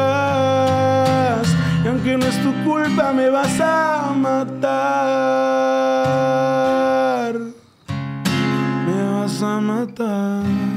Y 1.85 1.89
aunque 1.89 2.16
no 2.16 2.27
es 2.27 2.43
tu 2.43 2.53
culpa, 2.65 3.12
me 3.12 3.31
vas 3.31 3.61
a 3.61 4.12
matar. 4.16 4.59
Me 8.87 9.03
vas 9.11 9.43
a 9.43 9.61
matar. 9.61 10.68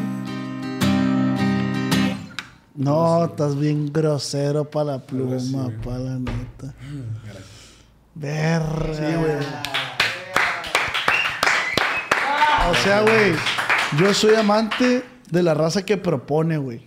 No, 2.84 3.26
estás 3.26 3.60
bien 3.60 3.92
grosero 3.94 4.66
para 4.66 4.94
la 4.94 5.00
pluma, 5.00 5.72
para 5.84 6.00
la 6.00 6.20
neta. 6.20 6.74
Verga. 8.16 8.94
Sí, 8.94 9.16
güey. 9.20 9.38
O 12.70 12.76
sea, 12.84 13.02
güey, 13.02 13.34
yo 14.00 14.14
soy 14.14 14.36
amante 14.36 15.04
de 15.30 15.44
la 15.44 15.54
raza 15.54 15.84
que 15.84 15.98
propone, 15.98 16.58
güey. 16.58 16.82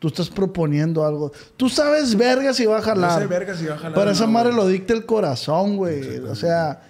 Tú 0.00 0.08
estás 0.08 0.28
proponiendo 0.28 1.06
algo. 1.06 1.30
Tú 1.56 1.68
sabes 1.68 2.16
verga 2.16 2.52
si 2.52 2.66
va 2.66 2.78
a 2.78 2.82
jalar. 2.82 3.20
sé 3.20 3.26
verga 3.26 3.56
si 3.56 3.66
va 3.66 3.74
a 3.74 3.78
jalar 3.78 3.94
Pero 3.94 4.10
o 4.10 4.12
esa 4.12 4.26
no, 4.26 4.32
madre 4.32 4.52
lo 4.52 4.66
dicta 4.66 4.94
el 4.94 5.06
corazón, 5.06 5.76
güey. 5.76 6.18
O 6.18 6.34
sea, 6.34 6.82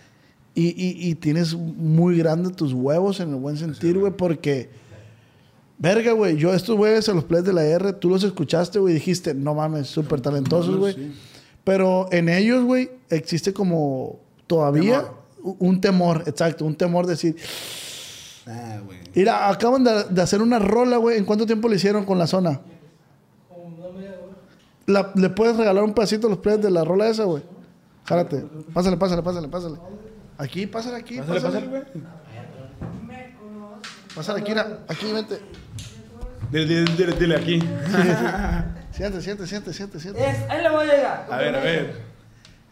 y, 0.55 0.69
y, 0.69 1.11
y 1.11 1.15
tienes 1.15 1.55
muy 1.55 2.17
grande 2.17 2.51
tus 2.51 2.73
huevos 2.73 3.21
en 3.21 3.31
el 3.31 3.37
buen 3.37 3.59
sentido, 3.59 4.01
güey, 4.01 4.13
porque... 4.13 4.86
Verga, 5.79 6.13
güey. 6.13 6.37
Yo 6.37 6.55
estos 6.55 6.77
güeyes 6.77 7.09
a 7.09 7.13
los 7.13 7.25
plays 7.25 7.45
de 7.45 7.53
la 7.53 7.63
R, 7.65 7.93
tú 7.95 8.09
los 8.09 8.25
escuchaste, 8.25 8.79
güey, 8.79 8.95
dijiste, 8.95 9.35
no 9.35 9.55
mames, 9.55 9.87
súper 9.89 10.21
talentosos, 10.21 10.77
güey. 10.77 11.13
Pero 11.65 12.09
en 12.13 12.29
ellos, 12.29 12.65
güey, 12.65 12.91
existe 13.11 13.53
como 13.53 14.21
todavía 14.47 15.05
un 15.43 15.81
temor, 15.81 16.23
exacto, 16.27 16.65
un 16.65 16.75
temor 16.77 17.07
de 17.07 17.13
decir, 17.13 17.37
Ah, 18.47 18.79
güey. 18.85 18.99
mira, 19.15 19.49
acaban 19.51 19.83
de, 19.85 20.05
de 20.05 20.23
hacer 20.23 20.41
una 20.41 20.59
rola, 20.59 20.97
güey. 20.99 21.19
¿En 21.19 21.25
cuánto 21.25 21.45
tiempo 21.47 21.69
le 21.69 21.77
hicieron 21.77 22.05
con 22.05 22.19
la 22.19 22.27
zona? 22.27 22.61
La- 24.87 25.11
¿Le 25.17 25.31
puedes 25.31 25.57
regalar 25.57 25.83
un 25.83 25.93
pedacito 25.95 26.29
a 26.29 26.31
los 26.31 26.39
players 26.39 26.63
de 26.63 26.71
la 26.71 26.85
rola 26.85 27.09
esa, 27.09 27.25
güey? 27.25 27.43
Jálate. 28.05 28.45
Pásale, 28.73 28.97
pásale, 28.97 29.23
pásale, 29.23 29.49
pásale. 29.49 29.77
Aquí, 30.39 30.67
pásale 30.67 30.97
aquí. 30.97 31.19
Pásale, 31.19 31.41
Pásale, 31.41 31.67
pásale, 31.67 31.67
güey. 31.69 32.05
Pásale 34.17 34.41
aquí, 34.41 34.51
mira. 34.51 34.79
aquí, 34.89 35.13
vente. 35.13 35.41
Dile, 36.51 36.65
dile, 36.65 36.85
dile, 36.97 37.13
dile 37.13 37.37
aquí. 37.37 37.61
Siente, 38.93 39.21
siente, 39.21 39.47
siente, 39.47 39.75
siente, 39.75 40.01
siente. 40.01 40.27
Es, 40.27 40.49
ahí 40.49 40.63
le 40.63 40.71
voy 40.71 40.89
a 40.89 40.95
llegar. 40.95 41.27
A 41.31 41.37
ver, 41.37 41.55
a 41.55 41.61
ver. 41.61 42.01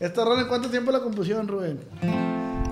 ¿Esta 0.00 0.24
rola 0.24 0.40
en 0.40 0.48
cuánto 0.48 0.70
tiempo 0.70 0.90
la 0.90 1.00
compusieron, 1.00 1.46
Rubén? 1.46 1.78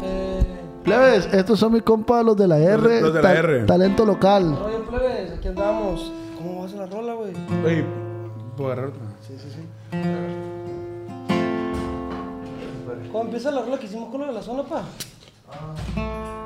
Eh, 0.02 0.42
Plebes, 0.82 1.28
estos 1.34 1.60
son 1.60 1.74
mis 1.74 1.82
compas, 1.82 2.24
los 2.24 2.34
de 2.34 2.48
la 2.48 2.56
R. 2.56 3.02
los 3.02 3.12
de 3.12 3.20
la 3.22 3.34
R. 3.34 3.64
Talento 3.66 4.06
local. 4.06 4.56
rollo 4.58 4.86
plebes, 4.86 5.32
aquí 5.32 5.48
andamos. 5.48 6.10
¿Cómo 6.38 6.60
va 6.60 6.66
a 6.66 6.68
ser 6.70 6.78
la 6.78 6.86
rola, 6.86 7.12
güey? 7.12 7.32
Oye, 7.62 7.84
¿puedo 8.56 8.72
agarrar 8.72 8.88
otra? 8.88 9.02
Sí, 9.20 9.36
sí, 9.38 9.48
sí. 9.50 9.68
¿Cómo 13.12 13.24
empieza 13.24 13.50
la 13.50 13.60
rola 13.60 13.78
que 13.78 13.84
hicimos 13.84 14.08
con 14.10 14.22
lo 14.22 14.28
de 14.28 14.32
la 14.32 14.42
zona, 14.42 14.62
pa? 14.62 14.82
Que 15.94 16.41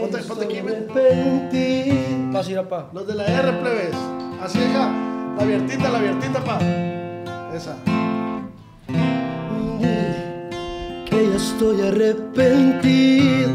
Ponte- 0.00 0.22
ponte 0.28 0.44
aquí, 0.44 0.60
ven. 0.60 2.30
Vas 2.32 2.46
a 2.46 2.50
ir 2.50 2.58
a 2.58 2.68
pa. 2.68 2.88
Los 2.92 3.06
de 3.06 3.14
la 3.14 3.24
R, 3.26 3.52
plebes. 3.60 3.94
Así 4.42 4.58
acá. 4.58 4.90
La 5.36 5.42
abiertita, 5.42 5.90
la 5.90 5.98
abiertita, 5.98 6.40
pa. 6.44 6.58
Esa. 7.54 7.76
que 11.08 11.28
ya 11.28 11.36
estoy 11.36 11.80
arrepentido, 11.88 13.50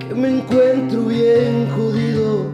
que 0.00 0.14
me 0.14 0.28
encuentro 0.38 1.02
bien 1.04 1.68
jodido. 1.74 2.52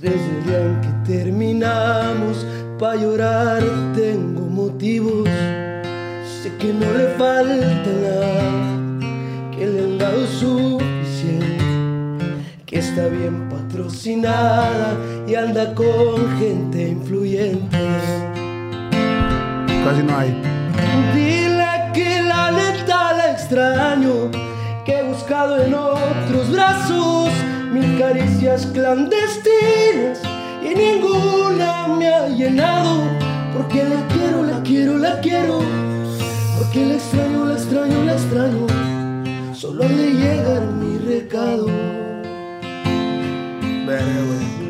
Desde 0.00 0.14
el 0.38 0.44
día 0.44 0.60
en 0.66 0.80
que 0.80 1.12
terminamos, 1.12 2.46
pa' 2.78 2.94
llorar 2.96 3.62
tengo 3.94 4.42
motivos. 4.42 5.28
Sé 6.42 6.52
que 6.58 6.72
no 6.72 6.86
le 6.96 7.06
falta 7.18 7.90
nada, 8.02 9.50
que 9.56 9.66
le 9.66 9.80
han 9.84 9.98
dado 9.98 10.26
suficiente, 10.26 10.91
que 12.72 12.78
está 12.78 13.06
bien 13.08 13.50
patrocinada 13.50 14.96
y 15.28 15.34
anda 15.34 15.74
con 15.74 16.38
gente 16.38 16.88
influyente. 16.88 17.76
Casi 19.84 20.02
no 20.02 20.16
hay. 20.16 20.30
Dile 21.14 21.92
que 21.92 22.22
la 22.22 22.50
neta 22.50 23.12
la 23.12 23.32
extraño, 23.32 24.30
que 24.86 25.00
he 25.00 25.02
buscado 25.02 25.62
en 25.62 25.74
otros 25.74 26.50
brazos 26.50 27.28
mil 27.72 27.98
caricias 27.98 28.64
clandestinas 28.72 30.22
y 30.64 30.74
ninguna 30.74 31.88
me 31.88 32.08
ha 32.08 32.28
llenado. 32.28 33.02
Porque 33.54 33.84
la 33.84 34.08
quiero, 34.08 34.44
la 34.44 34.62
quiero, 34.62 34.96
la 34.96 35.20
quiero. 35.20 35.60
Porque 36.58 36.86
la 36.86 36.94
extraño, 36.94 37.44
la 37.44 37.52
extraño, 37.52 38.04
la 38.04 38.12
extraño. 38.14 38.66
Solo 39.52 39.86
le 39.86 40.12
llega 40.14 40.60
mi 40.80 40.96
recado. 40.96 41.66
Verga, 43.86 44.04
güey. 44.26 44.62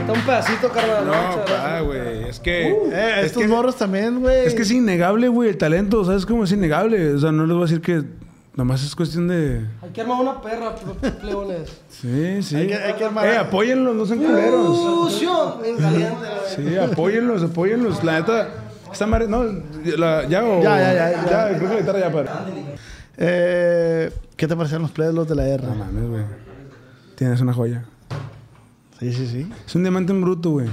Está 0.00 0.12
un 0.12 0.20
pedacito, 0.20 0.68
carnal. 0.70 1.06
No, 1.06 1.44
pa, 1.44 1.80
güey. 1.80 2.24
Es 2.28 2.38
que. 2.40 2.68
Eh, 2.68 3.14
es 3.20 3.26
estos 3.26 3.42
que, 3.42 3.48
morros 3.48 3.76
también, 3.76 4.20
güey. 4.20 4.46
es 4.46 4.54
que 4.54 4.62
es 4.62 4.70
innegable, 4.70 5.28
güey, 5.28 5.48
el 5.50 5.56
talento. 5.58 6.04
¿Sabes 6.04 6.26
cómo 6.26 6.44
es 6.44 6.52
innegable? 6.52 7.14
O 7.14 7.18
sea, 7.18 7.32
no 7.32 7.46
les 7.46 7.52
voy 7.54 7.62
a 7.62 7.66
decir 7.66 7.80
que 7.80 8.02
Nomás 8.56 8.84
es 8.84 8.94
cuestión 8.94 9.26
de. 9.26 9.66
Hay 9.82 9.90
que 9.90 10.00
armar 10.02 10.20
una 10.20 10.40
perra, 10.40 10.76
ple- 10.76 11.10
plebones. 11.20 11.76
Sí, 11.88 12.40
sí. 12.40 12.54
Hay 12.54 12.66
que- 12.68 12.74
hay 12.76 12.92
que 12.92 13.04
armar- 13.04 13.26
Eh, 13.26 13.36
apóyenlos, 13.36 13.96
no 13.96 14.06
sean 14.06 14.20
culeros. 14.20 14.76
¡Sucio! 15.10 15.60
En 15.64 15.76
caliente, 15.76 16.14
güey. 16.56 16.68
Sí, 16.70 16.76
apóyenlos, 16.76 17.42
apóyenlos. 17.42 18.04
La 18.04 18.20
neta, 18.20 18.48
esta 18.92 19.08
madre. 19.08 19.26
No, 19.26 19.42
la- 19.96 20.28
ya 20.28 20.44
o. 20.44 20.62
Ya, 20.62 20.78
ya, 20.80 20.94
ya, 20.94 21.24
ya. 21.28 21.48
creo 21.58 21.68
que 21.68 21.74
la 21.74 21.80
guitarra 21.80 21.98
ya 21.98 22.12
para. 22.12 22.44
Eh, 23.16 24.12
¿Qué 24.36 24.48
te 24.48 24.56
parecen 24.56 24.82
los 24.82 24.96
los 24.98 25.28
de 25.28 25.34
la 25.34 25.46
R? 25.48 25.64
No 25.66 25.74
mames, 25.74 26.08
güey. 26.08 26.24
Tienes 27.16 27.40
una 27.40 27.52
joya. 27.52 27.84
Sí, 28.98 29.12
sí, 29.12 29.26
sí. 29.26 29.48
Es 29.66 29.74
un 29.74 29.82
diamante 29.82 30.12
en 30.12 30.20
bruto, 30.22 30.50
güey. 30.50 30.68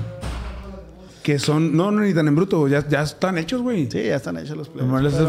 Que 1.24 1.38
son. 1.38 1.76
No, 1.76 1.92
no, 1.92 2.02
ni 2.02 2.14
tan 2.14 2.28
en 2.28 2.36
bruto. 2.36 2.68
Ya, 2.68 2.88
ya 2.88 3.04
están 3.04 3.38
hechos, 3.38 3.62
güey. 3.62 3.90
Sí, 3.92 4.04
ya 4.04 4.16
están 4.16 4.38
hechos 4.38 4.58
los 4.58 4.70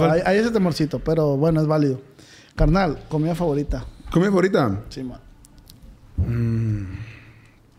falta- 0.01 0.13
hay, 0.15 0.23
hay 0.25 0.39
ese 0.39 0.51
temorcito, 0.51 0.99
pero 1.01 1.37
bueno, 1.37 1.61
es 1.61 1.67
válido. 1.67 2.01
Carnal, 2.57 3.03
comida 3.09 3.35
favorita. 3.35 3.85
¿Comida 4.11 4.29
favorita? 4.31 4.81
Sí, 4.89 5.03
man. 5.05 5.21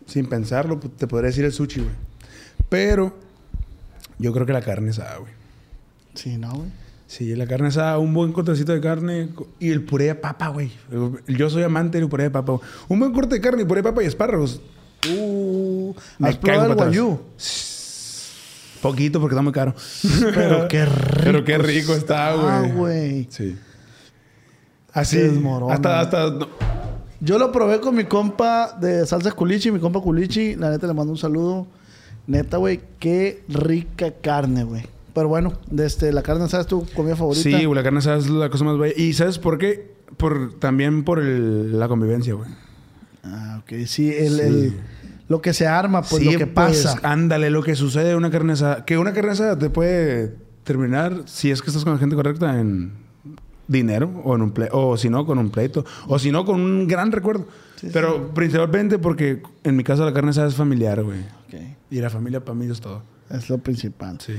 Sin 0.06 0.26
pensarlo, 0.26 0.78
pues, 0.78 0.96
te 0.96 1.06
podría 1.06 1.28
decir 1.28 1.44
el 1.44 1.52
sushi, 1.52 1.80
güey. 1.80 1.92
Pero. 2.68 3.16
Yo 4.18 4.32
creo 4.32 4.46
que 4.46 4.52
la 4.52 4.62
carne 4.62 4.90
asada, 4.90 5.16
güey. 5.18 5.32
Sí, 6.14 6.36
no, 6.38 6.52
güey. 6.52 6.70
Sí, 7.06 7.34
la 7.36 7.46
carne 7.46 7.68
asada, 7.68 7.98
un 7.98 8.12
buen 8.14 8.32
cortecito 8.32 8.72
de 8.72 8.80
carne 8.80 9.28
y 9.60 9.70
el 9.70 9.82
puré 9.84 10.06
de 10.06 10.14
papa, 10.14 10.48
güey. 10.48 10.70
Yo 11.28 11.50
soy 11.50 11.62
amante 11.62 11.98
del 11.98 12.08
puré 12.08 12.24
de 12.24 12.30
papa. 12.30 12.52
güey. 12.52 12.64
Un 12.88 12.98
buen 12.98 13.12
corte 13.12 13.34
de 13.36 13.40
carne 13.40 13.62
y 13.62 13.64
puré 13.64 13.82
de 13.82 13.88
papa 13.90 14.02
y 14.02 14.06
espárragos. 14.06 14.60
Uh, 15.10 15.92
Me 16.18 16.30
¿Has 16.30 16.36
probado 16.38 16.68
caigo 16.68 16.72
el 16.72 16.88
guayú? 16.88 17.20
Poquito 18.80 19.20
porque 19.20 19.34
está 19.34 19.42
muy 19.42 19.52
caro. 19.52 19.74
Pero 20.34 20.68
qué 20.68 20.84
rico. 20.86 21.20
Pero 21.22 21.44
qué 21.44 21.58
rico 21.58 21.94
está, 21.94 22.28
Ah, 22.30 22.60
güey. 22.60 22.72
güey. 22.72 23.26
Sí. 23.30 23.56
Así. 24.92 25.18
Desmorona. 25.18 25.74
Hasta, 25.74 26.00
hasta. 26.00 26.30
no. 26.30 26.48
Yo 27.20 27.38
lo 27.38 27.50
probé 27.52 27.80
con 27.80 27.94
mi 27.94 28.04
compa 28.04 28.76
de 28.78 29.06
salsa 29.06 29.32
culichi, 29.32 29.70
mi 29.70 29.78
compa 29.78 30.00
culichi. 30.00 30.56
La 30.56 30.70
neta 30.70 30.86
le 30.86 30.92
mando 30.94 31.12
un 31.12 31.18
saludo. 31.18 31.66
Neta, 32.26 32.58
güey, 32.58 32.80
qué 32.98 33.42
rica 33.48 34.12
carne, 34.22 34.64
güey. 34.64 34.82
Pero 35.14 35.28
bueno, 35.28 35.52
desde 35.70 36.12
la 36.12 36.22
carne, 36.22 36.48
¿sabes 36.48 36.66
tu 36.66 36.86
comida 36.94 37.14
favorita? 37.16 37.42
Sí, 37.42 37.66
la 37.72 37.82
carne 37.82 38.00
asada 38.00 38.18
es 38.18 38.28
la 38.28 38.50
cosa 38.50 38.64
más 38.64 38.76
bella. 38.78 38.94
¿Y 38.96 39.12
sabes 39.12 39.38
por 39.38 39.58
qué? 39.58 39.94
Por, 40.16 40.54
también 40.58 41.04
por 41.04 41.20
el- 41.20 41.78
la 41.78 41.86
convivencia, 41.88 42.34
güey. 42.34 42.50
Ah, 43.22 43.60
ok. 43.62 43.86
Sí, 43.86 44.12
el, 44.12 44.34
Sí. 44.34 44.40
el- 44.42 44.72
lo 45.28 45.40
que 45.40 45.52
se 45.54 45.66
arma, 45.66 46.02
pues 46.02 46.22
Sí, 46.22 46.30
lo 46.32 46.38
que 46.38 46.46
pues, 46.46 46.82
pasa. 46.84 46.98
ándale, 47.02 47.48
lo 47.50 47.62
que 47.62 47.74
sucede 47.76 48.10
en 48.10 48.16
una 48.16 48.30
carne 48.30 48.52
asada. 48.54 48.84
Que 48.84 48.98
una 48.98 49.12
carne 49.12 49.30
asada 49.30 49.58
te 49.58 49.70
puede 49.70 50.34
terminar, 50.64 51.22
si 51.26 51.50
es 51.50 51.62
que 51.62 51.68
estás 51.70 51.84
con 51.84 51.92
la 51.94 51.98
gente 51.98 52.16
correcta, 52.16 52.58
en 52.60 52.92
dinero 53.68 54.10
o 54.24 54.34
en 54.34 54.42
un 54.42 54.50
ple 54.50 54.68
o 54.72 54.96
si 54.98 55.08
no, 55.08 55.24
con 55.24 55.38
un 55.38 55.50
pleito. 55.50 55.84
O 56.08 56.18
si 56.18 56.30
no, 56.30 56.44
con 56.44 56.60
un 56.60 56.86
gran 56.88 57.12
recuerdo. 57.12 57.46
Pero 57.92 58.32
principalmente 58.34 58.98
porque 58.98 59.42
en 59.62 59.76
mi 59.76 59.84
caso 59.84 60.04
la 60.04 60.12
carne 60.12 60.30
asada 60.30 60.48
es 60.48 60.54
familiar, 60.54 61.02
güey. 61.02 61.20
Ok. 61.20 61.54
Y 61.90 62.00
la 62.00 62.10
familia 62.10 62.44
para 62.44 62.54
mí 62.58 62.66
es 62.70 62.80
todo. 62.80 63.02
Es 63.30 63.48
lo 63.48 63.58
principal. 63.58 64.18
Sí. 64.20 64.34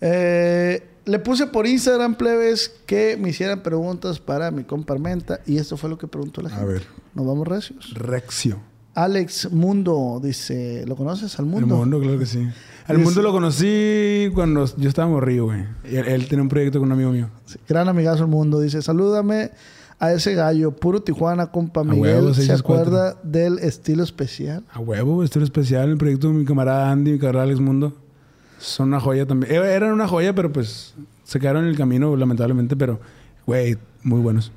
Eh, 0.00 0.82
le 1.04 1.18
puse 1.18 1.46
por 1.46 1.66
Instagram, 1.66 2.16
plebes, 2.16 2.70
que 2.86 3.16
me 3.18 3.30
hicieran 3.30 3.62
preguntas 3.62 4.18
para 4.20 4.50
mi 4.50 4.64
compa 4.64 4.94
Armenta. 4.94 5.40
Y 5.46 5.56
esto 5.58 5.76
fue 5.76 5.88
lo 5.90 5.96
que 5.98 6.06
preguntó 6.06 6.42
la 6.42 6.48
A 6.48 6.52
gente. 6.52 6.66
ver. 6.66 6.82
Nos 7.14 7.26
vamos 7.26 7.48
recios. 7.48 7.94
Rexio. 7.94 8.60
Alex 8.94 9.52
Mundo 9.52 10.20
dice, 10.22 10.84
¿lo 10.86 10.96
conoces 10.96 11.38
al 11.38 11.46
mundo? 11.46 11.76
mundo, 11.76 12.00
claro 12.00 12.18
que 12.18 12.26
sí. 12.26 12.40
Al 12.86 12.96
Dice- 12.96 13.04
mundo 13.06 13.22
lo 13.22 13.32
conocí 13.32 14.28
cuando 14.34 14.64
yo 14.76 14.88
estaba 14.88 15.08
morrido, 15.08 15.44
güey. 15.46 15.64
Él, 15.84 16.08
él 16.08 16.28
tenía 16.28 16.42
un 16.42 16.48
proyecto 16.48 16.78
con 16.80 16.88
un 16.88 16.92
amigo 16.92 17.12
mío. 17.12 17.30
Gran 17.68 17.88
amigazo 17.88 18.24
el 18.24 18.28
mundo. 18.30 18.60
Dice, 18.60 18.82
salúdame 18.82 19.50
a 20.00 20.12
ese 20.12 20.34
gallo, 20.34 20.72
puro 20.72 21.00
Tijuana, 21.00 21.46
compa 21.52 21.82
huevo, 21.82 21.92
Miguel. 21.94 22.34
¿Se 22.34 22.42
664. 22.42 22.82
acuerda 22.82 23.20
del 23.22 23.58
estilo 23.60 24.02
especial? 24.02 24.64
A 24.72 24.80
huevo, 24.80 25.22
era 25.38 25.44
especial. 25.44 25.90
El 25.90 25.96
proyecto 25.98 26.28
de 26.28 26.34
mi 26.34 26.44
camarada 26.44 26.90
Andy 26.90 27.12
mi 27.12 27.18
camarada 27.18 27.44
Alex 27.44 27.60
Mundo. 27.60 27.96
Son 28.58 28.88
una 28.88 29.00
joya 29.00 29.26
también. 29.26 29.52
Eh, 29.52 29.56
Eran 29.74 29.92
una 29.92 30.06
joya, 30.08 30.34
pero 30.34 30.52
pues 30.52 30.94
se 31.24 31.38
quedaron 31.40 31.64
en 31.64 31.70
el 31.70 31.76
camino, 31.76 32.16
lamentablemente. 32.16 32.76
Pero, 32.76 33.00
güey, 33.46 33.76
muy 34.02 34.20
buenos. 34.20 34.52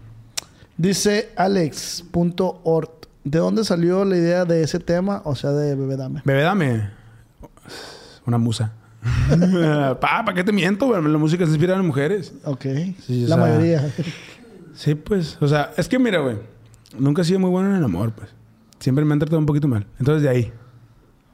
Dice 0.78 1.30
alex.ort. 1.36 3.06
¿De 3.24 3.38
dónde 3.38 3.64
salió 3.64 4.04
la 4.04 4.18
idea 4.18 4.46
de 4.46 4.64
ese 4.64 4.80
tema? 4.80 5.22
O 5.26 5.36
sea, 5.36 5.52
de 5.52 5.76
Bebé 5.76 5.96
Dame. 5.96 6.22
Bebé, 6.26 6.42
dame. 6.42 6.90
Una 8.26 8.38
musa. 8.40 8.74
pa, 10.00 10.24
¿para 10.26 10.34
qué 10.34 10.44
te 10.44 10.52
miento? 10.52 10.92
La 11.00 11.18
música 11.18 11.46
se 11.46 11.52
inspira 11.52 11.76
en 11.76 11.86
mujeres. 11.86 12.34
Ok. 12.46 12.66
Sí, 13.06 13.22
la 13.28 13.36
sea- 13.36 13.38
mayoría. 13.38 13.94
Sí, 14.74 14.96
pues. 14.96 15.38
O 15.42 15.48
sea, 15.48 15.72
es 15.78 15.88
que 15.88 16.00
mira, 16.00 16.20
güey. 16.20 16.38
Nunca 16.98 17.22
he 17.22 17.26
sido 17.26 17.40
muy 17.40 17.50
bueno 17.50 17.70
en 17.70 17.76
el 17.76 17.84
amor, 17.84 18.12
pues. 18.14 18.30
Siempre 18.80 19.06
me 19.06 19.14
han 19.14 19.20
tratado 19.20 19.38
un 19.40 19.46
poquito 19.46 19.68
mal. 19.68 19.86
Entonces, 20.00 20.24
de 20.24 20.30
ahí. 20.30 20.52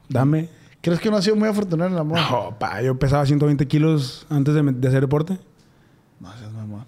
Dame. 0.08 0.48
¿Crees 0.80 1.00
que 1.00 1.10
no 1.10 1.16
ha 1.16 1.22
sido 1.22 1.36
muy 1.36 1.48
afortunado 1.48 1.88
en 1.88 1.94
el 1.94 2.00
amor? 2.00 2.18
No, 2.30 2.56
pa, 2.58 2.80
yo 2.82 2.98
pesaba 2.98 3.26
120 3.26 3.66
kilos 3.66 4.26
antes 4.30 4.54
de, 4.54 4.88
hacer 4.88 5.00
deporte. 5.02 5.38
No 6.20 6.32
seas 6.36 6.52
mamón. 6.52 6.84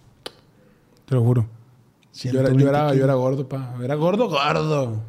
Te 1.07 1.15
lo 1.17 1.23
juro. 1.23 1.47
Yo 2.15 2.31
era, 2.41 2.51
yo, 2.51 2.55
120 2.59 2.69
era, 2.69 2.87
yo 2.89 2.93
kilos. 2.93 3.05
era 3.05 3.15
gordo, 3.15 3.49
pa. 3.49 3.75
Era 3.83 3.95
gordo, 3.97 4.29
gordo. 4.29 5.03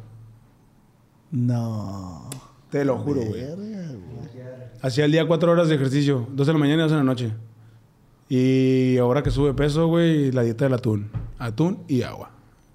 No. 1.30 2.28
Te 2.70 2.84
lo 2.84 2.98
juro, 2.98 3.20
güey. 3.22 3.44
Hacía 4.82 5.04
el 5.04 5.12
día 5.12 5.26
cuatro 5.26 5.52
horas 5.52 5.68
de 5.68 5.74
ejercicio. 5.76 6.26
Dos 6.32 6.46
de 6.46 6.52
la 6.52 6.58
mañana 6.58 6.80
y 6.80 6.82
dos 6.82 6.90
de 6.92 6.96
la 6.98 7.04
noche. 7.04 7.32
Y 8.28 8.96
ahora 8.98 9.22
que 9.22 9.30
sube 9.30 9.52
peso, 9.54 9.86
güey, 9.86 10.32
la 10.32 10.42
dieta 10.42 10.64
del 10.64 10.74
atún. 10.74 11.10
Atún 11.38 11.84
y 11.86 12.02
agua. 12.02 12.30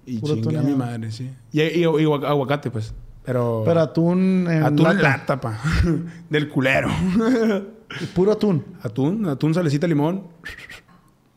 Y 0.06 0.20
chingue 0.22 0.56
a 0.56 0.62
mi 0.62 0.74
madre, 0.74 1.10
sí. 1.10 1.30
Y, 1.52 1.60
y- 1.60 1.80
y 1.80 1.84
agu- 1.84 2.24
aguacate, 2.24 2.70
pues. 2.70 2.94
Pero... 3.28 3.62
Pero 3.66 3.80
atún 3.80 4.46
en 4.50 4.62
atún 4.62 4.86
en 4.86 4.96
lata. 5.02 5.02
lata, 5.02 5.40
pa. 5.40 5.60
Del 6.30 6.48
culero. 6.48 6.88
Puro 8.14 8.32
atún. 8.32 8.64
atún, 8.82 9.26
atún, 9.28 9.52
salecita, 9.52 9.86
limón. 9.86 10.22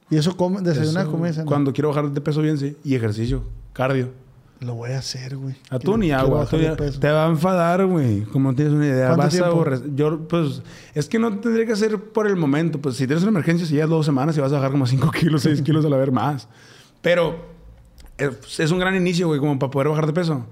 Y 0.10 0.16
eso 0.16 0.38
come, 0.38 0.62
desayunar, 0.62 1.08
comer, 1.08 1.34
cenar. 1.34 1.48
Cuando 1.48 1.74
quiero 1.74 1.90
bajar 1.90 2.10
de 2.10 2.22
peso 2.22 2.42
bien, 2.42 2.58
sí. 2.58 2.78
Y 2.86 2.96
ejercicio, 2.96 3.44
cardio. 3.74 4.10
Lo 4.62 4.76
voy 4.76 4.92
a 4.92 5.00
hacer, 5.00 5.36
güey. 5.36 5.56
Atún 5.70 6.04
y 6.04 6.12
agua. 6.12 6.48
quiero 6.50 6.78
te 6.78 7.12
va 7.12 7.26
a 7.26 7.30
enfadar, 7.30 7.86
güey. 7.88 8.22
Como 8.22 8.52
no 8.52 8.56
tienes 8.56 8.74
una 8.74 8.86
idea. 8.88 9.08
¿Cuánto 9.08 9.24
Vas 9.24 9.34
a 9.34 9.38
tiempo? 9.38 9.52
aborrecer- 9.66 9.96
Yo, 9.96 10.28
pues, 10.30 10.62
es 10.94 11.10
que 11.10 11.20
no 11.20 11.40
tendría 11.40 11.66
que 11.66 11.76
ser 11.76 11.98
por 12.00 12.26
el 12.26 12.38
momento. 12.38 12.80
Pues, 12.80 12.96
si 12.96 13.06
tienes 13.06 13.24
una 13.24 13.32
emergencia, 13.32 13.66
si 13.68 13.76
ya 13.76 13.86
dos 13.86 14.06
semanas 14.06 14.38
y 14.38 14.40
vas 14.40 14.54
a 14.54 14.56
bajar 14.56 14.72
como 14.72 14.86
5 14.88 15.12
kilos, 15.20 15.42
6 15.42 15.62
kilos 15.62 15.84
a 15.84 15.90
la 15.90 15.98
vez 15.98 16.10
más. 16.12 16.48
Pero 17.02 17.36
es, 18.18 18.60
es 18.62 18.72
un 18.72 18.80
gran 18.80 18.96
inicio, 18.96 19.28
güey, 19.28 19.42
como 19.42 19.60
para 19.60 19.72
poder 19.72 19.90
bajar 19.90 20.06
de 20.06 20.14
peso. 20.14 20.46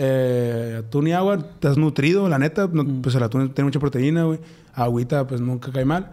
Eh, 0.00 0.76
atún 0.86 1.08
y 1.08 1.12
agua, 1.12 1.38
te 1.58 1.66
has 1.68 1.76
nutrido, 1.76 2.28
la 2.28 2.38
neta. 2.38 2.68
no- 2.72 2.84
Mm. 2.84 3.02
Pues 3.02 3.14
el 3.16 3.22
atún 3.22 3.50
tiene 3.50 3.66
mucha 3.66 3.80
proteína, 3.80 4.24
güey. 4.24 4.38
Agüita, 4.74 5.26
pues 5.26 5.40
nunca 5.40 5.72
cae 5.72 5.84
mal. 5.84 6.12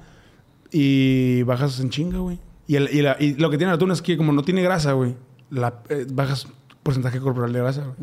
Y 0.71 1.43
bajas 1.43 1.79
en 1.79 1.89
chinga, 1.91 2.17
güey. 2.17 2.39
Y, 2.67 2.75
el- 2.77 2.89
y 2.91 3.01
la- 3.03 3.15
y 3.19 3.35
lo 3.35 3.49
que 3.51 3.57
tiene 3.57 3.71
el 3.71 3.75
atún 3.75 3.91
es 3.91 4.01
que 4.01 4.17
como 4.17 4.31
no 4.33 4.41
tiene 4.41 4.63
grasa, 4.63 4.93
güey, 4.93 5.13
la- 5.51 5.75
eh, 5.89 6.07
bajas 6.11 6.47
porcentaje 6.81 7.19
corporal 7.19 7.53
de 7.53 7.59
grasa, 7.59 7.81
güey. 7.83 7.95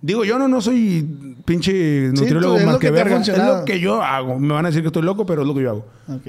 Digo, 0.00 0.24
yo 0.24 0.38
no, 0.38 0.46
no 0.48 0.60
soy 0.60 1.36
pinche 1.44 2.08
nutriólogo 2.12 2.58
más 2.60 2.78
que, 2.78 2.86
que 2.86 2.90
verga. 2.92 3.20
Es 3.20 3.28
lo 3.38 3.64
que 3.64 3.80
yo 3.80 4.02
hago. 4.02 4.38
Me 4.38 4.54
van 4.54 4.66
a 4.66 4.68
decir 4.68 4.82
que 4.82 4.88
estoy 4.88 5.02
loco, 5.02 5.26
pero 5.26 5.42
es 5.42 5.48
lo 5.48 5.54
que 5.54 5.62
yo 5.62 5.70
hago. 5.70 5.86
Ok. 6.08 6.26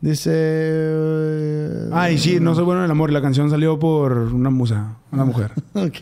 Dice... 0.00 0.30
eh, 0.32 1.90
Ay, 1.92 2.18
sí, 2.18 2.38
no 2.40 2.54
soy 2.54 2.64
bueno 2.64 2.80
en 2.82 2.84
el 2.86 2.90
amor. 2.90 3.10
La 3.12 3.20
canción 3.20 3.50
salió 3.50 3.78
por 3.78 4.12
una 4.12 4.50
musa, 4.50 4.96
una 5.10 5.24
mujer. 5.24 5.52
Ok. 5.74 5.96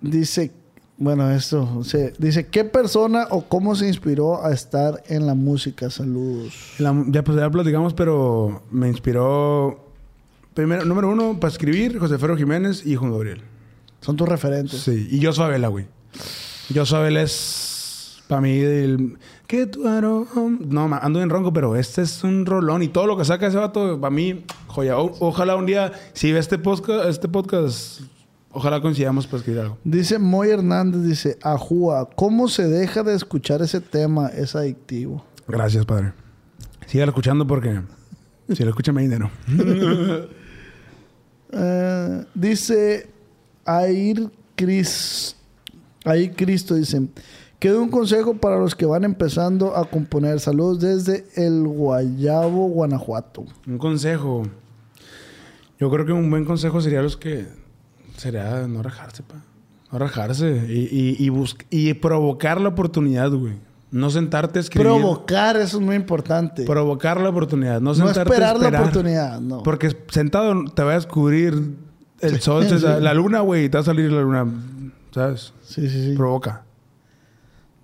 Dice, 0.00 0.52
bueno, 0.96 1.30
esto, 1.30 1.68
o 1.78 1.84
sea, 1.84 2.10
dice, 2.18 2.46
¿qué 2.46 2.64
persona 2.64 3.26
o 3.30 3.42
cómo 3.42 3.74
se 3.74 3.86
inspiró 3.88 4.44
a 4.44 4.52
estar 4.52 5.02
en 5.08 5.26
la 5.26 5.34
música? 5.34 5.90
Saludos. 5.90 6.54
La- 6.78 7.04
ya 7.08 7.22
pues 7.24 7.38
ya 7.38 7.50
platicamos, 7.50 7.94
pero 7.94 8.62
me 8.70 8.88
inspiró... 8.88 9.86
Primero, 10.54 10.84
número 10.84 11.08
uno, 11.08 11.38
para 11.38 11.52
escribir, 11.52 11.98
José 11.98 12.18
Ferro 12.18 12.36
Jiménez 12.36 12.84
y 12.84 12.96
Juan 12.96 13.12
Gabriel. 13.12 13.40
Son 14.00 14.16
tus 14.16 14.28
referentes. 14.28 14.80
Sí, 14.80 15.08
y 15.10 15.20
yo 15.20 15.30
Abela, 15.42 15.68
güey. 15.68 15.86
Yo 16.70 16.82
Abela 16.96 17.22
es 17.22 18.20
para 18.26 18.40
mí 18.40 18.58
el 18.58 19.16
que 19.46 19.66
tu 19.66 19.86
aroma. 19.86 20.26
No, 20.60 20.90
ando 21.00 21.22
en 21.22 21.30
ronco, 21.30 21.52
pero 21.52 21.76
este 21.76 22.02
es 22.02 22.24
un 22.24 22.46
rolón 22.46 22.82
y 22.82 22.88
todo 22.88 23.06
lo 23.06 23.16
que 23.16 23.24
saca 23.24 23.46
ese 23.46 23.58
vato 23.58 24.00
para 24.00 24.10
mí 24.10 24.44
joya. 24.66 24.98
O- 24.98 25.14
ojalá 25.20 25.54
un 25.56 25.66
día 25.66 25.92
si 26.14 26.32
ve 26.32 26.40
este 26.40 26.58
podcast, 26.58 27.08
este 27.08 27.28
podcast 27.28 28.00
ojalá 28.50 28.80
coincidamos 28.80 29.26
para 29.26 29.38
escribir 29.38 29.60
algo. 29.62 29.78
Dice 29.84 30.18
Moy 30.18 30.50
Hernández, 30.50 31.02
dice, 31.02 31.38
Ajúa, 31.42 32.08
¿cómo 32.14 32.48
se 32.48 32.68
deja 32.68 33.02
de 33.02 33.14
escuchar 33.14 33.62
ese 33.62 33.80
tema? 33.80 34.28
Es 34.28 34.54
adictivo. 34.54 35.24
Gracias, 35.46 35.84
padre. 35.84 36.12
Sígalo 36.86 37.10
escuchando 37.10 37.46
porque 37.46 37.80
si 38.48 38.64
lo 38.64 38.70
escucha 38.70 38.92
me 38.92 39.02
dinero. 39.02 39.30
Eh, 41.52 42.24
dice 42.32 43.10
Air 43.66 44.30
Cris, 44.54 45.34
Air 46.04 46.32
Cristo, 46.36 46.76
dice, 46.76 47.08
queda 47.58 47.80
un 47.80 47.90
consejo 47.90 48.36
para 48.36 48.56
los 48.56 48.76
que 48.76 48.86
van 48.86 49.02
empezando 49.02 49.76
a 49.76 49.84
componer. 49.90 50.38
Saludos 50.38 50.78
desde 50.78 51.24
el 51.34 51.66
Guayabo, 51.66 52.68
Guanajuato. 52.68 53.46
Un 53.66 53.78
consejo. 53.78 54.44
Yo 55.80 55.90
creo 55.90 56.06
que 56.06 56.12
un 56.12 56.30
buen 56.30 56.44
consejo 56.44 56.80
sería 56.80 57.02
los 57.02 57.16
que... 57.16 57.48
Sería 58.20 58.66
no 58.68 58.82
rajarse, 58.82 59.22
pa. 59.22 59.36
No 59.90 59.98
rajarse. 59.98 60.66
Y, 60.68 61.16
y, 61.24 61.28
y, 61.28 61.88
y 61.88 61.94
provocar 61.94 62.60
la 62.60 62.68
oportunidad, 62.68 63.30
güey. 63.32 63.54
No 63.90 64.08
sentarte 64.10 64.58
a 64.58 64.62
escribir. 64.62 64.86
Provocar, 64.86 65.56
eso 65.56 65.78
es 65.78 65.82
muy 65.84 65.96
importante. 65.96 66.64
Provocar 66.64 67.20
la 67.20 67.30
oportunidad. 67.30 67.80
No 67.80 67.90
no 67.90 67.94
sentarte 67.94 68.20
esperar, 68.20 68.50
a 68.50 68.52
esperar. 68.58 68.72
la 68.72 68.80
oportunidad, 68.82 69.40
no. 69.40 69.62
Porque 69.62 69.96
sentado 70.10 70.64
te 70.66 70.82
va 70.84 70.92
a 70.92 70.94
descubrir 70.94 71.54
el 72.20 72.40
sol, 72.40 72.66
Sí. 72.68 72.76
la 73.00 73.14
luna, 73.14 73.40
güey. 73.40 73.68
Te 73.68 73.78
va 73.78 73.80
a 73.80 73.84
salir 73.84 74.12
la 74.12 74.20
luna. 74.20 74.46
¿Sabes? 75.12 75.52
Sí, 75.64 75.88
sí, 75.88 76.10
sí. 76.10 76.16
Provoca. 76.16 76.62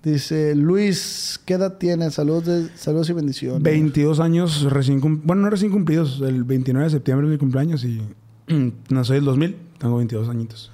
Dice 0.04 0.54
Luis, 0.54 1.40
¿qué 1.44 1.54
edad 1.54 1.78
tienes? 1.78 2.14
Saludos, 2.14 2.44
de- 2.44 2.68
saludos 2.76 3.10
y 3.10 3.12
bendiciones. 3.12 3.62
22 3.62 4.20
años 4.20 4.62
recién 4.70 5.00
cumplidos. 5.00 5.26
Bueno, 5.26 5.42
no 5.42 5.50
recién 5.50 5.72
cumplidos. 5.72 6.20
El 6.20 6.44
29 6.44 6.84
de 6.84 6.90
septiembre 6.90 7.26
es 7.26 7.32
mi 7.32 7.38
cumpleaños 7.38 7.82
y 7.84 8.00
no 8.90 9.02
soy 9.04 9.16
del 9.16 9.24
2000. 9.24 9.56
Tengo 9.78 9.96
22 9.96 10.28
añitos. 10.28 10.70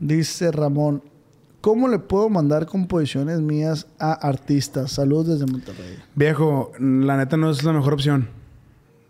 Dice 0.00 0.52
Ramón, 0.52 1.02
¿cómo 1.60 1.88
le 1.88 1.98
puedo 1.98 2.28
mandar 2.28 2.66
composiciones 2.66 3.40
mías 3.40 3.86
a 3.98 4.12
artistas? 4.12 4.92
Saludos 4.92 5.26
desde 5.28 5.50
Monterrey. 5.50 5.96
Viejo, 6.14 6.72
la 6.78 7.16
neta 7.16 7.36
no 7.36 7.50
es 7.50 7.62
la 7.64 7.72
mejor 7.72 7.94
opción. 7.94 8.28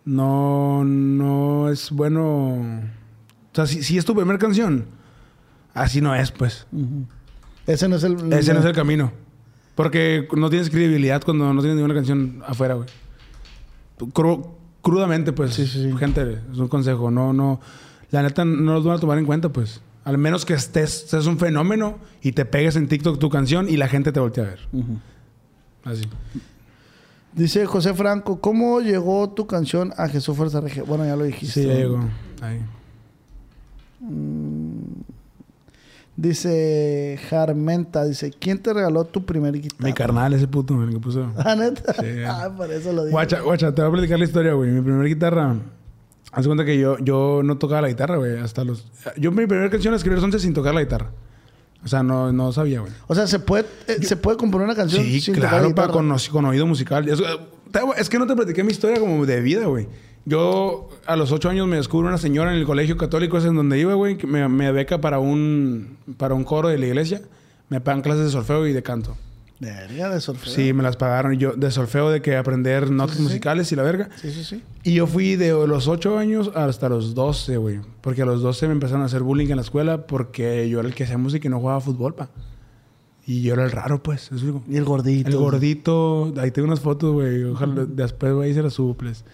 No, 0.04 0.84
no 0.84 1.68
es 1.68 1.90
bueno. 1.90 2.54
O 2.60 3.54
sea, 3.54 3.66
si, 3.66 3.82
si 3.82 3.98
es 3.98 4.04
tu 4.04 4.14
primera 4.14 4.38
canción, 4.38 4.86
así 5.74 6.00
no 6.00 6.14
es, 6.14 6.30
pues. 6.30 6.66
Ese 7.66 7.88
no 7.88 7.96
es 7.96 8.04
el... 8.04 8.32
Ese 8.32 8.54
no 8.54 8.60
es 8.60 8.66
el 8.66 8.72
camino. 8.72 9.12
Porque 9.74 10.26
no 10.36 10.48
tienes 10.48 10.70
credibilidad 10.70 11.22
cuando 11.22 11.52
no 11.52 11.60
tienes 11.60 11.76
ninguna 11.76 11.94
canción 11.94 12.42
afuera, 12.46 12.74
güey. 12.74 12.88
Cru- 13.98 14.46
crudamente, 14.80 15.32
pues, 15.32 15.54
Sí, 15.54 15.66
sí, 15.66 15.82
sí. 15.90 15.96
gente, 15.98 16.38
es 16.52 16.58
un 16.58 16.68
consejo. 16.68 17.10
No, 17.10 17.32
no. 17.32 17.60
La 18.11 18.23
neta 18.23 18.45
no 18.45 18.74
los 18.74 18.85
van 18.85 18.97
a 18.97 19.01
tomar 19.01 19.19
en 19.19 19.27
cuenta, 19.27 19.49
pues. 19.49 19.81
Al 20.05 20.19
menos 20.19 20.45
que 20.45 20.55
estés, 20.55 21.07
seas 21.09 21.27
un 21.27 21.39
fenómeno 21.39 21.99
y 22.23 22.33
te 22.33 22.45
pegues 22.45 22.77
en 22.77 22.87
TikTok 22.87 23.19
tu 23.19 23.28
canción 23.28 23.69
y 23.69 23.77
la 23.77 23.89
gente 23.89 24.12
te 24.12 24.20
voltea 24.20 24.45
a 24.45 24.47
ver. 24.49 24.61
Así. 25.85 26.05
Dice 27.33 27.66
José 27.66 27.93
Franco, 27.93 28.41
¿cómo 28.41 28.81
llegó 28.81 29.28
tu 29.31 29.47
canción 29.47 29.93
a 29.97 30.09
Jesús 30.09 30.37
Fuerza 30.37 30.61
Regia? 30.61 30.85
Bueno, 30.85 31.05
ya 31.05 31.16
lo 31.16 31.24
dijiste. 31.24 31.62
Sí, 31.62 31.66
ya 31.66 31.74
llegó. 31.74 32.01
Ahí. 32.41 32.61
Dice 36.16 37.20
Jarmenta, 37.28 38.05
dice, 38.05 38.31
¿quién 38.31 38.62
te 38.62 38.73
regaló 38.73 39.05
tu 39.05 39.27
primer 39.27 39.53
guitarra? 39.61 39.85
Mi 39.85 39.93
carnal, 39.93 40.33
ese 40.33 40.49
puto, 40.49 40.83
el 40.83 40.91
que 40.91 40.99
puso. 40.99 41.31
Ah, 41.37 41.55
neta. 41.55 41.93
Sí. 41.93 42.23
ah, 42.27 42.51
por 42.57 42.73
eso 42.73 42.93
lo 42.93 43.05
digo. 43.05 43.12
Guacha, 43.12 43.41
guacha, 43.41 43.74
te 43.74 43.83
voy 43.83 43.91
a 43.91 43.93
platicar 43.93 44.19
la 44.19 44.24
historia, 44.24 44.53
güey. 44.55 44.70
Mi 44.70 44.81
primera 44.81 45.05
guitarra. 45.05 45.57
Haz 46.36 46.46
cuenta 46.46 46.64
que 46.64 46.78
yo, 46.78 46.98
yo 46.98 47.40
no 47.42 47.56
tocaba 47.58 47.80
la 47.82 47.88
guitarra, 47.88 48.16
güey. 48.18 48.38
Hasta 48.38 48.62
los. 48.62 48.86
Yo 49.16 49.32
mi 49.32 49.46
primera 49.46 49.70
canción 49.70 49.92
la 49.92 49.96
escribí 49.96 50.12
a 50.14 50.16
los 50.16 50.24
11 50.24 50.38
sin 50.38 50.52
tocar 50.54 50.74
la 50.74 50.82
guitarra. 50.82 51.10
O 51.84 51.88
sea, 51.88 52.02
no, 52.02 52.32
no 52.32 52.52
sabía, 52.52 52.80
güey. 52.80 52.92
O 53.06 53.14
sea, 53.14 53.26
¿se 53.26 53.38
puede, 53.38 53.64
eh, 53.88 54.02
¿se 54.02 54.16
puede 54.16 54.36
componer 54.36 54.66
una 54.66 54.74
canción 54.76 55.02
Sí, 55.02 55.20
sin 55.20 55.34
tocar 55.34 55.44
la 55.52 55.58
claro, 55.58 55.68
guitarra? 55.68 55.92
con, 55.92 56.14
con 56.32 56.44
oído 56.44 56.66
musical. 56.66 57.08
Es, 57.08 57.18
te- 57.70 57.80
es 58.00 58.08
que 58.10 58.18
no 58.18 58.26
te 58.26 58.36
platiqué 58.36 58.62
mi 58.64 58.72
historia 58.72 59.00
como 59.00 59.24
de 59.24 59.40
vida, 59.40 59.66
güey. 59.66 59.88
Yo 60.26 60.88
a 61.06 61.16
los 61.16 61.30
ocho 61.32 61.48
años 61.48 61.66
me 61.68 61.76
descubro 61.76 62.08
una 62.08 62.18
señora 62.18 62.52
en 62.52 62.58
el 62.58 62.66
colegio 62.66 62.96
católico, 62.96 63.38
ese 63.38 63.48
en 63.48 63.54
donde 63.54 63.78
iba, 63.78 63.94
güey, 63.94 64.18
que 64.18 64.26
me, 64.26 64.46
me 64.48 64.72
beca 64.72 65.00
para 65.00 65.20
un, 65.20 65.96
para 66.18 66.34
un 66.34 66.44
coro 66.44 66.68
de 66.68 66.76
la 66.78 66.86
iglesia. 66.86 67.22
Me 67.68 67.80
pagan 67.80 68.02
clases 68.02 68.24
de 68.26 68.30
solfeo 68.30 68.66
y 68.66 68.72
de 68.72 68.82
canto. 68.82 69.16
Verga 69.59 70.11
de 70.11 70.20
solfeo. 70.20 70.53
Sí, 70.53 70.73
me 70.74 70.83
las 70.83 70.97
pagaron. 70.97 71.33
Y 71.33 71.39
Yo 71.39 71.53
de 71.53 71.70
solfeo 71.70 72.11
de 72.11 72.20
que 72.20 72.37
aprender 72.37 72.91
notas 72.91 73.16
sí, 73.16 73.23
sí. 73.23 73.28
musicales 73.28 73.73
y 73.73 73.77
la 73.77 73.83
verga. 73.83 74.11
Sí, 74.20 74.31
sí, 74.31 74.45
sí. 74.45 74.62
Y 74.83 74.95
yo 74.95 75.07
fui 75.07 75.37
de 75.37 75.51
los 75.66 75.89
8 75.89 76.19
años 76.19 76.51
hasta 76.55 76.89
los 76.91 77.15
12, 77.15 77.57
güey. 77.57 77.81
Porque 78.03 78.23
a 78.23 78.27
los 78.27 78.43
12 78.43 78.66
me 78.66 78.73
empezaron 78.74 79.03
a 79.03 79.07
hacer 79.07 79.23
bullying 79.23 79.49
en 79.49 79.57
la 79.57 79.62
escuela 79.62 80.07
porque 80.07 80.69
yo 80.69 80.81
era 80.81 80.89
el 80.89 80.95
que 80.95 81.05
hacía 81.05 81.16
música 81.16 81.49
y 81.49 81.51
no 81.51 81.59
jugaba 81.61 81.81
fútbol, 81.81 82.15
pa. 82.15 82.28
Y 83.27 83.43
yo 83.43 83.55
era 83.55 83.65
el 83.65 83.70
raro, 83.73 84.03
pues. 84.03 84.31
Eso 84.31 84.45
digo. 84.45 84.62
Y 84.69 84.77
el 84.77 84.85
gordito. 84.85 85.28
El 85.31 85.37
gordito. 85.37 86.35
Ahí 86.37 86.51
tengo 86.51 86.69
unas 86.69 86.81
fotos, 86.81 87.12
güey. 87.15 87.45
Ojalá 87.45 87.87
después, 87.87 88.35
güey, 88.35 88.53
se 88.53 88.62
las 88.62 88.74
suples. 88.74 89.24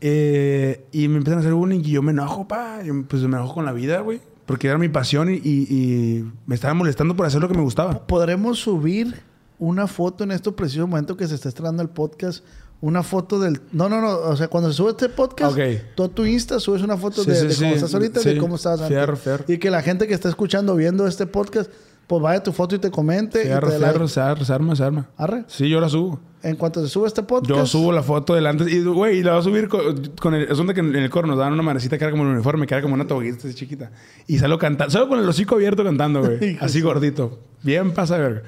Eh, 0.00 0.84
y 0.92 1.08
me 1.08 1.16
empiezan 1.18 1.38
a 1.38 1.40
hacer 1.40 1.54
bullying 1.54 1.80
y 1.80 1.90
yo 1.92 2.02
me 2.02 2.12
enojo, 2.12 2.46
pa. 2.48 2.82
Yo, 2.82 2.92
pues 3.08 3.22
me 3.22 3.28
enojo 3.28 3.54
con 3.54 3.64
la 3.64 3.72
vida, 3.72 4.00
güey. 4.00 4.20
Porque 4.46 4.66
era 4.68 4.76
mi 4.76 4.90
pasión 4.90 5.30
y, 5.32 5.36
y- 5.36 5.66
y 5.70 6.32
me 6.46 6.54
estaba 6.54 6.74
molestando 6.74 7.16
por 7.16 7.24
hacer 7.24 7.40
lo 7.40 7.48
que 7.48 7.54
me 7.54 7.62
gustaba. 7.62 8.06
¿Podremos 8.06 8.58
subir 8.58 9.14
una 9.58 9.86
foto 9.86 10.24
en 10.24 10.30
este 10.32 10.50
preciso 10.52 10.86
momento 10.86 11.16
que 11.16 11.26
se 11.26 11.34
está 11.34 11.48
estrenando 11.48 11.82
el 11.82 11.88
podcast? 11.88 12.44
Una 12.80 13.02
foto 13.02 13.38
del... 13.38 13.60
No, 13.72 13.88
no, 13.88 14.00
no. 14.00 14.10
O 14.18 14.36
sea, 14.36 14.48
cuando 14.48 14.70
se 14.70 14.76
sube 14.76 14.90
este 14.90 15.08
podcast, 15.08 15.52
Ok. 15.56 15.60
tú 15.94 16.02
a 16.04 16.08
tu 16.08 16.26
Insta 16.26 16.60
subes 16.60 16.82
una 16.82 16.96
foto 16.98 17.22
Sí, 17.24 17.30
de, 17.30 17.36
sí, 17.36 17.46
de 17.46 17.54
cómo 17.54 17.68
sí. 17.70 17.74
estás 17.76 17.94
ahorita 17.94 18.20
y 18.20 18.24
de 18.24 18.38
cómo 18.38 18.56
estabas 18.56 18.80
antes. 18.82 18.94
Fierro, 18.96 19.16
fierro. 19.16 19.44
Y 19.48 19.58
que 19.58 19.70
la 19.70 19.80
gente 19.80 20.06
que 20.06 20.12
está 20.12 20.28
escuchando, 20.28 20.74
viendo 20.76 21.06
este 21.06 21.26
podcast, 21.26 21.70
pues 22.06 22.20
vaya 22.20 22.40
a 22.40 22.42
tu 22.42 22.52
foto 22.52 22.74
y 22.74 22.78
te 22.78 22.90
comente. 22.90 23.40
y 23.40 23.44
Fierro, 23.44 23.68
te 23.68 23.74
dé 23.74 23.78
like. 23.78 23.92
fierro, 23.94 24.08
se 24.08 24.20
arma, 24.20 24.44
se 24.44 24.52
arma, 24.52 24.76
se 24.76 24.84
arma. 24.84 25.08
Arre. 25.16 25.44
Sí, 25.46 25.68
yo 25.70 25.80
la 25.80 25.88
subo. 25.88 26.20
En 26.42 26.56
cuanto 26.56 26.82
se 26.82 26.88
sube 26.88 27.06
este 27.06 27.22
podcast... 27.22 27.48
Yo 27.48 27.64
subo 27.64 27.90
la 27.90 28.02
foto 28.02 28.34
delante 28.34 28.70
y, 28.70 28.82
güey, 28.84 29.20
y 29.20 29.22
la 29.22 29.30
voy 29.32 29.40
a 29.40 29.44
subir 29.44 29.66
con, 29.68 30.10
con 30.20 30.34
el... 30.34 30.42
Es 30.50 30.58
donde 30.58 30.74
que 30.74 30.80
en 30.80 30.94
el 30.94 31.08
coro 31.08 31.26
nos 31.26 31.38
daban 31.38 31.54
una 31.54 31.62
manecita 31.62 31.96
que 31.96 32.04
era 32.04 32.10
como 32.10 32.24
el 32.24 32.30
uniforme, 32.34 32.66
que 32.66 32.74
era 32.74 32.82
como 32.82 32.92
una 32.92 33.06
toguita 33.06 33.38
así 33.48 33.54
chiquita. 33.54 33.92
Y 34.26 34.36
salgo 34.38 34.58
cantando, 34.58 34.90
salgo 34.92 35.08
con 35.08 35.20
el 35.20 35.26
hocico 35.26 35.54
abierto 35.54 35.82
cantando, 35.84 36.20
güey. 36.22 36.58
Así 36.60 36.82
gordito. 36.82 37.38
Bien 37.62 37.92
pasa 37.94 38.18
verga. 38.18 38.42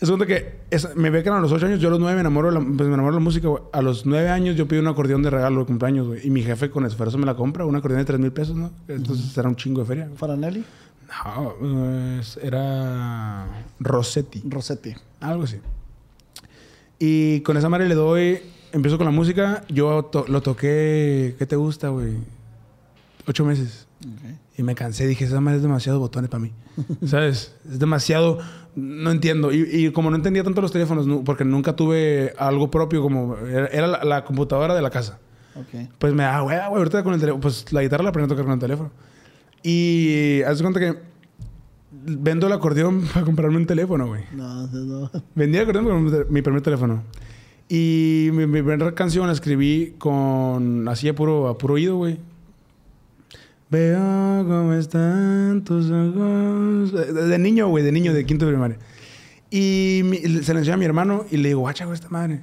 Es 0.00 0.10
que 0.26 0.58
es- 0.70 0.94
me 0.96 1.08
becan 1.10 1.34
a 1.34 1.40
los 1.40 1.50
8 1.52 1.66
años, 1.66 1.80
yo 1.80 1.88
a 1.88 1.90
los 1.92 2.00
9 2.00 2.14
me 2.14 2.20
enamoro, 2.20 2.48
de 2.48 2.54
la, 2.54 2.60
pues 2.60 2.88
me 2.88 2.94
enamoro 2.94 3.14
de 3.14 3.20
la 3.20 3.24
música, 3.24 3.48
güey. 3.48 3.62
A 3.72 3.80
los 3.80 4.04
9 4.04 4.28
años 4.28 4.56
yo 4.56 4.66
pido 4.68 4.82
un 4.82 4.88
acordeón 4.88 5.22
de 5.22 5.30
regalo 5.30 5.60
de 5.60 5.66
cumpleaños, 5.66 6.06
güey. 6.08 6.26
Y 6.26 6.30
mi 6.30 6.42
jefe 6.42 6.68
con 6.68 6.84
esfuerzo 6.84 7.16
me 7.16 7.26
la 7.26 7.34
compra, 7.36 7.64
un 7.64 7.76
acordeón 7.76 8.00
de 8.00 8.04
3 8.04 8.18
mil 8.20 8.32
pesos, 8.32 8.56
¿no? 8.56 8.70
Entonces 8.88 9.36
era 9.38 9.48
un 9.48 9.56
chingo 9.56 9.80
de 9.82 9.86
feria. 9.86 10.10
Faranelli. 10.16 10.64
No, 11.24 12.18
es- 12.20 12.38
era 12.42 13.46
Rossetti. 13.78 14.42
Rossetti. 14.48 14.94
Algo 15.20 15.44
así. 15.44 15.58
Y 16.98 17.40
con 17.40 17.56
esa 17.56 17.68
madre 17.68 17.88
le 17.88 17.94
doy, 17.94 18.40
empiezo 18.72 18.98
con 18.98 19.04
la 19.06 19.10
música. 19.12 19.64
Yo 19.68 20.04
to- 20.06 20.26
lo 20.28 20.42
toqué, 20.42 21.34
¿qué 21.38 21.46
te 21.46 21.56
gusta, 21.56 21.88
güey? 21.88 22.14
Ocho 23.26 23.44
meses. 23.44 23.86
Y 24.56 24.62
me 24.62 24.74
cansé, 24.74 25.06
dije, 25.06 25.24
esa 25.24 25.40
madre 25.40 25.56
es 25.56 25.62
demasiado 25.62 25.98
botones 25.98 26.30
para 26.30 26.42
mí. 26.44 26.52
¿Sabes? 27.06 27.54
Es 27.68 27.78
demasiado, 27.80 28.38
no 28.76 29.10
entiendo. 29.10 29.52
Y, 29.52 29.62
y 29.68 29.90
como 29.90 30.10
no 30.10 30.16
entendía 30.16 30.44
tanto 30.44 30.60
los 30.60 30.70
teléfonos, 30.72 31.06
porque 31.24 31.44
nunca 31.44 31.74
tuve 31.74 32.32
algo 32.38 32.70
propio, 32.70 33.02
como 33.02 33.36
era, 33.36 33.66
era 33.66 33.86
la, 33.88 34.04
la 34.04 34.24
computadora 34.24 34.74
de 34.74 34.82
la 34.82 34.90
casa. 34.90 35.18
Ok. 35.56 35.88
Pues 35.98 36.12
me 36.14 36.22
da, 36.22 36.40
güey, 36.40 36.56
güey, 36.56 36.78
ahorita 36.78 37.02
con 37.02 37.14
el 37.14 37.20
teléfono. 37.20 37.40
Pues 37.40 37.72
la 37.72 37.82
guitarra 37.82 38.02
la 38.04 38.10
aprendí 38.10 38.26
a 38.26 38.28
tocar 38.28 38.44
con 38.44 38.54
el 38.54 38.60
teléfono. 38.60 38.90
Y 39.62 40.42
haz 40.42 40.60
cuenta 40.62 40.78
que 40.78 40.94
vendo 41.90 42.46
el 42.46 42.52
acordeón 42.52 43.02
para 43.12 43.24
comprarme 43.24 43.56
un 43.56 43.66
teléfono, 43.66 44.06
güey. 44.06 44.22
No, 44.34 44.66
no. 44.68 45.10
Vendí 45.34 45.56
el 45.58 45.62
acordeón 45.64 46.04
mi- 46.04 46.10
mi 46.30 46.42
primer 46.42 46.60
teléfono. 46.62 47.02
Y 47.68 48.28
mi, 48.32 48.46
mi 48.46 48.62
primera 48.62 48.94
canción 48.94 49.26
la 49.26 49.32
escribí 49.32 49.94
con... 49.98 50.86
Así 50.86 51.08
a 51.08 51.14
puro, 51.14 51.48
a 51.48 51.56
puro 51.56 51.74
oído, 51.74 51.96
güey. 51.96 52.18
Veo 53.70 54.44
cómo 54.46 54.72
están 54.74 55.62
tus 55.64 55.90
ojos... 55.90 56.92
De, 56.92 57.12
de 57.12 57.38
niño, 57.38 57.68
güey. 57.68 57.82
De 57.84 57.92
niño, 57.92 58.12
de 58.12 58.24
quinto 58.24 58.46
primaria. 58.46 58.78
Y 59.50 60.02
mi- 60.04 60.18
se 60.18 60.52
la 60.52 60.60
enseñó 60.60 60.74
a 60.74 60.76
mi 60.78 60.84
hermano 60.84 61.24
y 61.30 61.36
le 61.38 61.48
digo, 61.48 61.60
guacha, 61.60 61.84
güey, 61.84 61.94
esta 61.94 62.08
madre. 62.08 62.40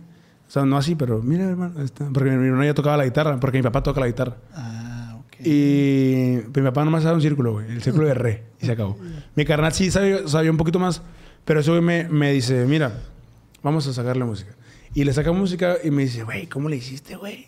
O 0.48 0.52
sea, 0.52 0.66
no 0.66 0.78
así, 0.78 0.96
pero 0.96 1.22
mira, 1.22 1.46
hermano. 1.46 1.82
esta". 1.82 2.10
Porque 2.14 2.32
mi 2.32 2.46
hermano 2.48 2.64
ya 2.66 2.74
tocaba 2.74 2.98
la 2.98 3.06
guitarra. 3.06 3.40
Porque 3.40 3.58
mi 3.58 3.64
papá 3.64 3.82
toca 3.84 4.00
la 4.02 4.08
guitarra. 4.08 4.38
Ah, 4.54 5.20
ok. 5.20 5.36
Y 5.46 6.38
pues, 6.52 6.58
mi 6.58 6.70
papá 6.70 6.84
nomás 6.84 7.04
sabe 7.04 7.16
un 7.16 7.22
círculo, 7.22 7.54
güey. 7.54 7.68
El 7.72 7.82
círculo 7.82 8.08
de 8.08 8.14
re. 8.14 8.44
Y 8.62 8.66
se 8.66 8.72
acabó. 8.74 8.98
Mi 9.36 9.46
carnal 9.46 9.72
sí 9.74 9.90
sabía, 9.92 10.28
sabía 10.28 10.52
un 10.52 10.58
poquito 10.58 10.80
más. 10.80 11.02
Pero 11.46 11.60
eso 11.62 11.72
güey 11.72 11.82
me, 11.84 12.10
me 12.10 12.34
dice, 12.34 12.66
mira, 12.66 13.00
vamos 13.64 13.88
a 13.88 13.94
sacarle 13.94 14.26
música. 14.26 14.52
Y 14.94 15.06
le 15.06 15.14
saca 15.14 15.32
música 15.32 15.78
y 15.84 15.90
me 15.92 16.04
dice, 16.04 16.24
güey, 16.24 16.48
¿cómo 16.48 16.68
le 16.68 16.76
hiciste, 16.76 17.16
güey? 17.16 17.48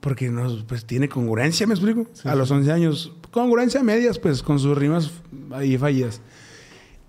Porque 0.00 0.30
no, 0.30 0.48
pues 0.66 0.86
tiene 0.86 1.08
congruencia, 1.08 1.66
¿me 1.66 1.74
explico? 1.74 2.06
a 2.24 2.34
los 2.34 2.50
11 2.50 2.72
años. 2.72 3.12
Congruencia 3.30 3.80
a 3.80 3.84
medias, 3.84 4.18
pues, 4.18 4.42
con 4.42 4.58
sus 4.58 4.76
rimas 4.76 5.10
ahí 5.52 5.76
fallidas. 5.76 6.20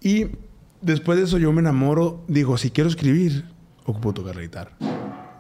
Y 0.01 0.27
después 0.81 1.17
de 1.17 1.23
eso 1.25 1.37
yo 1.37 1.51
me 1.53 1.61
enamoro. 1.61 2.23
Digo, 2.27 2.57
si 2.57 2.69
quiero 2.69 2.89
escribir, 2.89 3.45
ocupo 3.85 4.13
tocar 4.13 4.35
la 4.35 4.41
guitarra. 4.41 4.71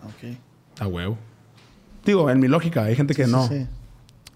Ok. 0.03 0.37
A 0.79 0.87
huevo. 0.87 1.17
Digo, 2.05 2.29
en 2.29 2.39
mi 2.39 2.47
lógica, 2.47 2.83
hay 2.85 2.95
gente 2.95 3.13
que 3.13 3.25
Sí, 3.25 3.31
no. 3.31 3.47
sí. 3.47 3.67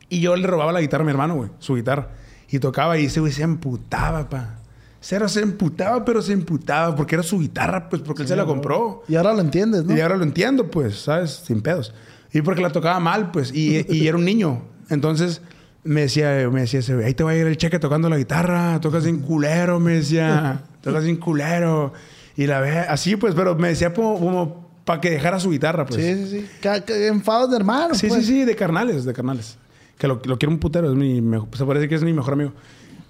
Y 0.09 0.19
yo 0.19 0.35
le 0.35 0.45
robaba 0.45 0.71
la 0.71 0.81
guitarra 0.81 1.01
a 1.03 1.05
mi 1.05 1.11
hermano, 1.11 1.35
güey, 1.35 1.49
su 1.59 1.75
guitarra. 1.75 2.09
Y 2.49 2.59
tocaba 2.59 2.97
y 2.99 3.05
ese 3.05 3.19
güey 3.21 3.31
se 3.31 3.41
emputaba, 3.43 4.29
pa. 4.29 4.59
Cero 4.99 5.27
se 5.29 5.41
emputaba, 5.41 6.03
pero 6.05 6.21
se 6.21 6.33
emputaba 6.33 6.95
porque 6.95 7.15
era 7.15 7.23
su 7.23 7.39
guitarra, 7.39 7.89
pues 7.89 8.01
porque 8.01 8.23
él 8.23 8.27
se 8.27 8.35
la 8.35 8.45
compró. 8.45 9.03
Y 9.07 9.15
ahora 9.15 9.33
lo 9.33 9.41
entiendes, 9.41 9.83
¿no? 9.85 9.95
Y 9.95 10.01
ahora 10.01 10.17
lo 10.17 10.23
entiendo, 10.23 10.69
pues, 10.69 10.99
¿sabes? 10.99 11.31
Sin 11.45 11.61
pedos. 11.61 11.93
Y 12.35 12.41
porque 12.41 12.61
la 12.61 12.69
tocaba 12.69 12.99
mal, 12.99 13.31
pues, 13.31 13.53
y, 13.53 13.85
y 13.89 14.07
era 14.07 14.17
un 14.17 14.25
niño. 14.25 14.61
Entonces 14.89 15.41
me 15.85 16.01
decía, 16.01 16.49
me 16.51 16.61
decía 16.61 16.79
ese 16.81 17.03
ahí 17.05 17.13
te 17.13 17.23
va 17.23 17.31
a 17.31 17.35
ir 17.35 17.47
el 17.47 17.57
cheque 17.57 17.79
tocando 17.79 18.09
la 18.09 18.17
guitarra, 18.17 18.79
tocas 18.81 19.05
sin 19.05 19.19
culero, 19.21 19.79
me 19.79 19.93
decía, 19.93 20.63
tocas 20.81 21.05
sin 21.05 21.15
culero. 21.17 21.93
Y 22.35 22.47
la 22.47 22.59
ve 22.59 22.77
así, 22.79 23.15
pues, 23.15 23.33
pero 23.35 23.55
me 23.55 23.69
decía 23.69 23.93
como, 23.93 24.69
para 24.83 24.99
que 24.99 25.11
dejara 25.11 25.39
su 25.39 25.49
guitarra, 25.49 25.85
pues. 25.85 26.03
Sí, 26.03 26.27
sí, 26.27 26.45
sí. 26.61 26.69
Enfados 27.07 27.49
de 27.51 27.55
hermanos, 27.55 27.97
Sí, 27.97 28.07
pues. 28.07 28.25
sí, 28.25 28.33
sí, 28.33 28.45
de 28.45 28.55
carnales, 28.55 29.05
de 29.05 29.13
carnales. 29.13 29.57
que 29.97 30.07
lo, 30.07 30.21
lo 30.25 30.37
quiero 30.37 30.51
un 30.51 30.59
putero, 30.59 30.89
es 30.89 30.95
mi 30.97 31.21
mejor, 31.21 31.47
se 31.55 31.63
parece 31.65 31.87
que 31.87 31.95
es 31.95 32.03
mi 32.03 32.11
mejor 32.11 32.33
amigo. 32.33 32.51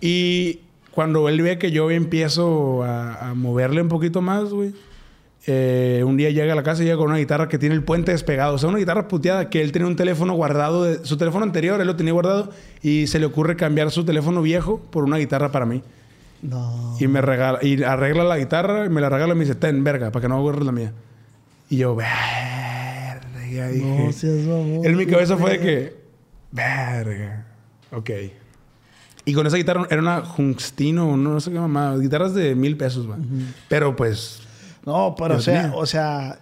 Y 0.01 0.59
cuando 0.91 1.27
él 1.29 1.41
ve 1.41 1.57
que 1.57 1.71
yo 1.71 1.89
empiezo 1.89 2.83
a, 2.83 3.29
a 3.29 3.33
moverle 3.33 3.81
un 3.81 3.89
poquito 3.89 4.21
más, 4.21 4.49
güey, 4.51 4.73
eh, 5.47 6.03
un 6.05 6.17
día 6.17 6.31
llega 6.31 6.53
a 6.53 6.55
la 6.55 6.63
casa 6.63 6.81
y 6.81 6.85
llega 6.85 6.97
con 6.97 7.07
una 7.07 7.17
guitarra 7.17 7.47
que 7.47 7.59
tiene 7.59 7.75
el 7.75 7.83
puente 7.83 8.11
despegado. 8.11 8.55
O 8.55 8.57
sea, 8.57 8.69
una 8.69 8.79
guitarra 8.79 9.07
puteada 9.07 9.49
que 9.49 9.61
él 9.61 9.71
tenía 9.71 9.87
un 9.87 9.95
teléfono 9.95 10.33
guardado, 10.33 10.83
de, 10.83 11.05
su 11.05 11.17
teléfono 11.17 11.45
anterior, 11.45 11.79
él 11.79 11.87
lo 11.87 11.95
tenía 11.95 12.13
guardado 12.13 12.49
y 12.81 13.07
se 13.07 13.19
le 13.19 13.25
ocurre 13.25 13.55
cambiar 13.55 13.91
su 13.91 14.05
teléfono 14.05 14.41
viejo 14.41 14.79
por 14.91 15.03
una 15.03 15.17
guitarra 15.17 15.51
para 15.51 15.65
mí. 15.65 15.83
No. 16.41 16.95
Y 16.99 17.07
me 17.07 17.21
regala, 17.21 17.59
y 17.61 17.83
arregla 17.83 18.23
la 18.23 18.37
guitarra, 18.37 18.85
y 18.85 18.89
me 18.89 19.01
la 19.01 19.09
regala 19.09 19.33
y 19.33 19.37
me 19.37 19.45
dice, 19.45 19.55
ten, 19.55 19.83
verga, 19.83 20.11
para 20.11 20.21
que 20.21 20.29
no 20.29 20.37
agarres 20.39 20.65
la 20.65 20.71
mía. 20.71 20.93
Y 21.69 21.77
yo, 21.77 21.95
verga, 21.95 23.69
dije. 23.69 23.85
No 23.85 24.11
seas 24.11 24.45
mamón. 24.45 24.85
En 24.85 24.95
mi 24.95 25.05
cabeza 25.05 25.37
fue 25.37 25.51
de 25.51 25.59
que, 25.59 25.95
verga, 26.51 27.47
ok. 27.91 28.09
Y 29.25 29.33
con 29.33 29.47
esa 29.47 29.57
guitarra 29.57 29.87
era 29.89 30.01
una 30.01 30.21
Junstino, 30.21 31.17
no 31.17 31.39
sé 31.39 31.51
qué 31.51 31.59
mamá, 31.59 31.95
guitarras 31.97 32.35
de 32.35 32.53
mil 32.53 32.77
pesos, 32.77 33.07
güey. 33.07 33.19
Pero 33.67 33.95
pues, 33.95 34.44
No, 34.85 35.15
pero 35.17 35.35
o 35.37 35.41
sea, 35.41 35.67
mío. 35.67 35.77
o 35.77 35.85
sea, 35.85 36.39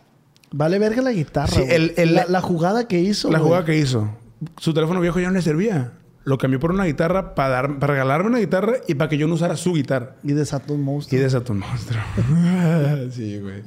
vale 0.52 0.80
verga 0.80 1.02
la 1.02 1.12
guitarra. 1.12 1.48
Sí, 1.48 1.62
el- 1.68 1.94
el- 1.98 2.16
la, 2.16 2.26
la 2.28 2.42
jugada 2.42 2.88
que 2.88 3.00
hizo. 3.00 3.30
la 3.32 3.40
güey. 3.40 3.48
jugada 3.50 3.66
que 3.66 3.78
hizo, 3.78 4.10
su 4.58 4.74
teléfono 4.74 5.00
viejo 5.02 5.20
ya 5.20 5.28
no 5.28 5.34
le 5.34 5.42
servía. 5.42 5.94
Lo 6.26 6.38
cambió 6.38 6.58
por 6.58 6.72
una 6.72 6.86
guitarra 6.86 7.36
para, 7.36 7.50
dar, 7.50 7.80
para 7.80 7.94
regalarme 7.96 8.30
una 8.30 8.40
guitarra 8.40 8.76
y 8.88 8.96
para 8.96 9.10
que 9.10 9.18
yo 9.18 9.28
no 9.28 9.34
usara 9.34 9.58
su 9.58 9.74
guitarra. 9.74 10.16
Y 10.24 10.32
desató 10.32 10.74
un 10.74 10.80
Y 10.80 10.84
monstruo. 10.84 11.22
desató 11.22 11.52
un 11.52 11.60
monstruo. 11.60 12.00
sí, 13.12 13.40
güey. 13.40 13.62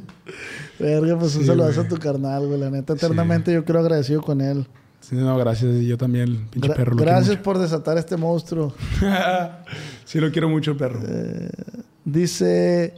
Verga, 0.78 1.18
pues 1.18 1.34
un 1.36 1.42
Sí, 1.42 1.46
saludazo 1.46 1.74
güey. 1.82 1.86
a 1.86 1.88
tu 1.90 1.96
carnal, 1.98 2.46
güey. 2.46 2.58
La 2.58 2.70
neta, 2.70 2.94
eternamente 2.94 3.52
yo 3.52 3.62
creo 3.64 3.80
agradecido 3.80 4.22
con 4.22 4.40
él. 4.40 4.66
Sí, 5.00 5.16
no, 5.16 5.36
gracias. 5.36 5.70
Y 5.74 5.86
Yo 5.86 5.98
también, 5.98 6.28
el 6.28 6.36
pinche 6.46 6.70
Gra- 6.70 6.76
perro. 6.76 6.94
lo 6.94 7.02
gracias 7.02 7.36
por 7.36 7.58
desatar 7.58 7.98
este 7.98 8.16
monstruo. 8.16 8.74
sí, 10.06 10.18
lo 10.18 10.30
quiero 10.32 10.48
mucho, 10.48 10.76
perro. 10.78 11.00
Dice 12.04 12.94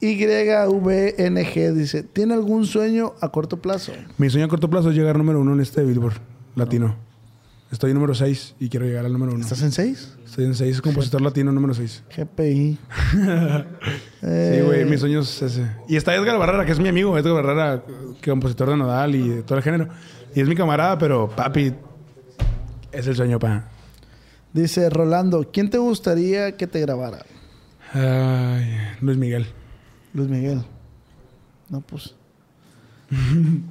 YVNG, 0.00 1.74
dice, 1.74 2.02
¿tiene 2.04 2.34
algún 2.34 2.66
sueño 2.66 3.14
a 3.20 3.30
corto 3.30 3.56
plazo? 3.60 3.92
Mi 4.16 4.30
sueño 4.30 4.46
a 4.46 4.48
corto 4.48 4.70
plazo 4.70 4.90
es 4.90 4.96
llegar 4.96 5.18
número 5.18 5.40
uno 5.40 5.54
en 5.54 5.60
este 5.60 5.82
Billboard 5.84 6.20
latino. 6.54 6.96
Estoy 7.70 7.92
número 7.92 8.14
6 8.14 8.54
y 8.60 8.68
quiero 8.70 8.86
llegar 8.86 9.04
al 9.04 9.12
número 9.12 9.32
uno. 9.32 9.42
¿Estás 9.42 9.60
en 9.62 9.72
6? 9.72 10.16
Estoy 10.24 10.46
en 10.46 10.54
6, 10.54 10.80
compositor 10.80 11.20
latino 11.20 11.52
número 11.52 11.74
6. 11.74 12.04
GPI. 12.16 12.78
Sí, 14.20 14.60
güey, 14.62 14.84
mi 14.84 14.98
sueño 14.98 15.20
es 15.20 15.42
ese. 15.42 15.70
Y 15.88 15.94
está 15.94 16.12
Edgar 16.12 16.36
Barrera, 16.38 16.64
que 16.66 16.72
es 16.72 16.80
mi 16.80 16.88
amigo. 16.88 17.16
Edgar 17.16 17.34
Barrera, 17.34 17.84
que 18.20 18.30
compositor 18.30 18.70
de 18.70 18.76
Nodal 18.76 19.14
y 19.14 19.28
de 19.28 19.42
todo 19.42 19.58
el 19.58 19.62
género. 19.62 19.88
Y 20.34 20.40
es 20.40 20.48
mi 20.48 20.56
camarada, 20.56 20.98
pero 20.98 21.28
papi, 21.28 21.72
es 22.90 23.06
el 23.06 23.14
sueño, 23.14 23.38
pa. 23.38 23.68
Dice 24.52 24.90
Rolando, 24.90 25.48
¿quién 25.52 25.70
te 25.70 25.78
gustaría 25.78 26.56
que 26.56 26.66
te 26.66 26.80
grabara? 26.80 27.24
Ay, 27.92 28.76
Luis 29.00 29.16
Miguel. 29.16 29.46
Luis 30.18 30.28
Miguel. 30.28 30.62
No, 31.68 31.80
pues. 31.80 32.14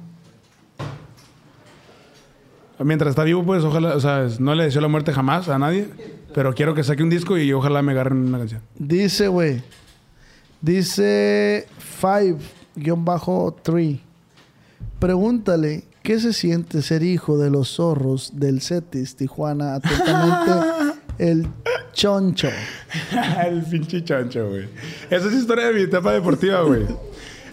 Mientras 2.84 3.10
está 3.10 3.24
vivo, 3.24 3.44
pues 3.44 3.64
ojalá, 3.64 3.96
o 3.96 4.00
sea, 4.00 4.28
no 4.38 4.54
le 4.54 4.64
deseo 4.64 4.80
la 4.80 4.88
muerte 4.88 5.12
jamás 5.12 5.48
a 5.48 5.58
nadie, 5.58 5.88
pero 6.32 6.54
quiero 6.54 6.74
que 6.74 6.84
saque 6.84 7.02
un 7.02 7.10
disco 7.10 7.36
y 7.36 7.52
ojalá 7.52 7.82
me 7.82 7.92
agarren 7.92 8.18
una 8.18 8.38
canción. 8.38 8.62
Dice, 8.78 9.28
güey. 9.28 9.62
Dice 10.60 11.66
5-3. 12.00 14.00
Pregúntale 15.00 15.84
qué 16.02 16.20
se 16.20 16.32
siente 16.32 16.82
ser 16.82 17.02
hijo 17.02 17.38
de 17.38 17.50
los 17.50 17.74
zorros 17.74 18.30
del 18.34 18.60
Cetis 18.60 19.16
Tijuana. 19.16 19.74
Atentamente, 19.74 20.52
el 21.18 21.46
choncho. 21.92 22.48
el 23.46 23.62
pinche 23.62 24.04
chancho, 24.04 24.48
güey. 24.48 24.68
Esa 25.10 25.28
es 25.28 25.34
historia 25.34 25.66
de 25.66 25.74
mi 25.74 25.82
etapa 25.82 26.12
deportiva, 26.12 26.62
güey. 26.62 26.86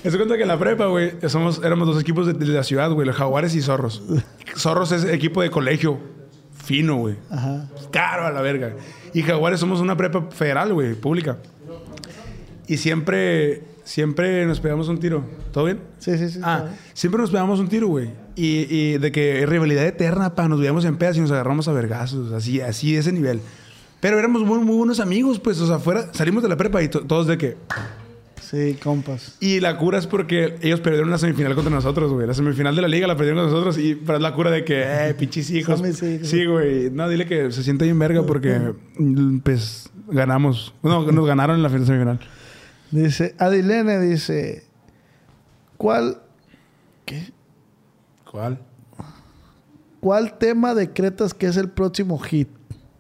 Se 0.04 0.18
cuenta 0.18 0.36
que 0.36 0.44
en 0.44 0.50
la 0.50 0.60
prepa, 0.60 0.86
güey, 0.86 1.14
somos, 1.28 1.62
éramos 1.64 1.88
dos 1.88 2.00
equipos 2.00 2.28
de, 2.28 2.34
de 2.34 2.46
la 2.46 2.64
ciudad, 2.64 2.92
güey, 2.92 3.08
los 3.08 3.16
jaguares 3.16 3.56
y 3.56 3.62
zorros. 3.62 4.04
Zorros 4.56 4.92
es 4.92 5.04
equipo 5.06 5.42
de 5.42 5.50
colegio 5.50 6.00
fino, 6.64 6.98
güey. 6.98 7.16
Ajá. 7.30 7.70
Caro 7.92 8.26
a 8.26 8.32
la 8.32 8.42
verga. 8.42 8.74
Y 9.14 9.24
jaguares 9.24 9.60
somos 9.60 9.80
una 9.80 9.96
prepa 9.96 10.30
federal, 10.32 10.74
güey, 10.74 10.94
pública. 10.94 11.38
Y 12.68 12.78
siempre, 12.78 13.64
siempre 13.84 14.46
nos 14.46 14.60
pegamos 14.60 14.88
un 14.90 15.00
tiro. 15.00 15.24
¿Todo 15.52 15.66
bien? 15.66 15.80
Sí, 16.00 16.18
sí, 16.18 16.30
sí. 16.30 16.40
Ah, 16.44 16.66
siempre 16.94 17.22
nos 17.22 17.32
pegamos 17.32 17.60
un 17.60 17.68
tiro, 17.68 17.88
güey. 17.88 18.10
Y, 18.36 18.68
y 18.70 18.98
de 18.98 19.12
que 19.12 19.45
rivalidad 19.45 19.86
eterna, 19.86 20.36
pa, 20.36 20.48
nos 20.49 20.60
veíamos 20.60 20.84
en 20.86 20.98
pedas 20.98 21.16
y 21.18 21.22
nos 21.22 21.32
agarramos 21.32 21.68
a 21.68 21.72
vergazos, 21.74 22.32
así, 22.34 22.60
así, 22.62 22.94
de 22.94 22.99
ese 22.99 23.12
nivel. 23.14 23.40
Pero 24.02 24.20
éramos 24.20 24.44
muy, 24.44 24.60
muy 24.60 24.76
buenos 24.76 24.99
amigos, 24.99 25.40
pues, 25.40 25.60
o 25.62 25.68
sea, 25.68 25.80
fuera, 25.80 26.14
salimos 26.14 26.44
de 26.44 26.49
la 26.49 26.57
prepa 26.57 26.84
y 26.84 26.90
to- 26.90 27.02
todos 27.06 27.28
de 27.28 27.38
que... 27.38 27.57
Sí, 28.41 28.78
compas. 28.84 29.38
Y 29.40 29.60
la 29.60 29.76
cura 29.78 29.98
es 29.98 30.06
porque 30.06 30.57
ellos 30.62 30.80
perdieron 30.80 31.10
la 31.10 31.18
semifinal 31.18 31.56
contra 31.56 31.74
nosotros, 31.74 32.12
güey. 32.12 32.28
La 32.28 32.36
semifinal 32.36 32.76
de 32.76 32.82
la 32.84 32.88
liga 32.88 33.07
la 33.07 33.16
perdieron 33.18 33.41
con 33.44 33.52
nosotros 33.52 33.80
y 33.80 33.95
para 33.95 34.20
la 34.20 34.36
cura 34.36 34.52
de 34.52 34.64
que, 34.64 34.84
eh, 34.86 35.16
pinches 35.18 35.49
hijos. 35.49 35.82
Sí, 36.22 36.45
güey. 36.45 36.91
No, 36.91 37.10
dile 37.10 37.26
que 37.26 37.52
se 37.52 37.64
siente 37.64 37.86
bien 37.86 37.98
verga 37.98 38.24
porque, 38.24 38.74
mm, 38.99 39.40
pues, 39.40 39.90
ganamos. 40.10 40.76
No, 40.84 41.12
nos 41.12 41.26
ganaron 41.26 41.56
en 41.56 41.64
la 41.64 41.70
final 41.70 41.86
semifinal. 41.88 42.20
Dice, 42.91 43.34
Adilene 43.40 43.99
dice, 43.99 44.64
¿cuál, 45.78 46.20
qué? 47.06 47.32
¿Cuál? 48.36 48.60
¿Cuál 50.02 50.38
tema 50.38 50.76
decretas 50.76 51.34
que 51.34 51.45
es 51.48 51.56
el 51.56 51.70
próximo 51.70 52.20
hit? 52.20 52.49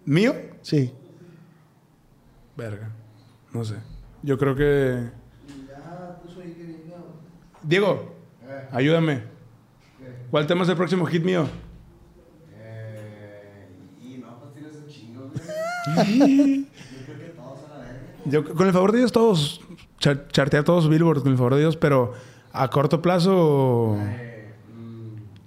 ¿Mío? 0.05 0.33
Sí. 0.61 0.93
Verga. 2.55 2.89
No 3.51 3.65
sé. 3.65 3.75
Yo 4.23 4.37
creo 4.37 4.55
que. 4.55 5.09
Diego, 7.63 8.15
ayúdame. 8.71 9.23
¿Cuál 10.31 10.47
tema 10.47 10.63
es 10.63 10.69
el 10.69 10.77
próximo 10.77 11.05
hit 11.05 11.23
mío? 11.25 11.49
Yo, 18.25 18.43
con 18.55 18.67
el 18.67 18.73
favor 18.73 18.91
de 18.91 18.99
Dios, 18.99 19.11
todos. 19.11 19.61
char- 19.99 20.27
chartear 20.29 20.63
todos 20.63 20.89
Billboard, 20.89 21.21
con 21.21 21.31
el 21.31 21.37
favor 21.37 21.53
de 21.55 21.61
Dios, 21.61 21.77
pero 21.77 22.13
a 22.51 22.69
corto 22.69 23.01
plazo. 23.01 23.97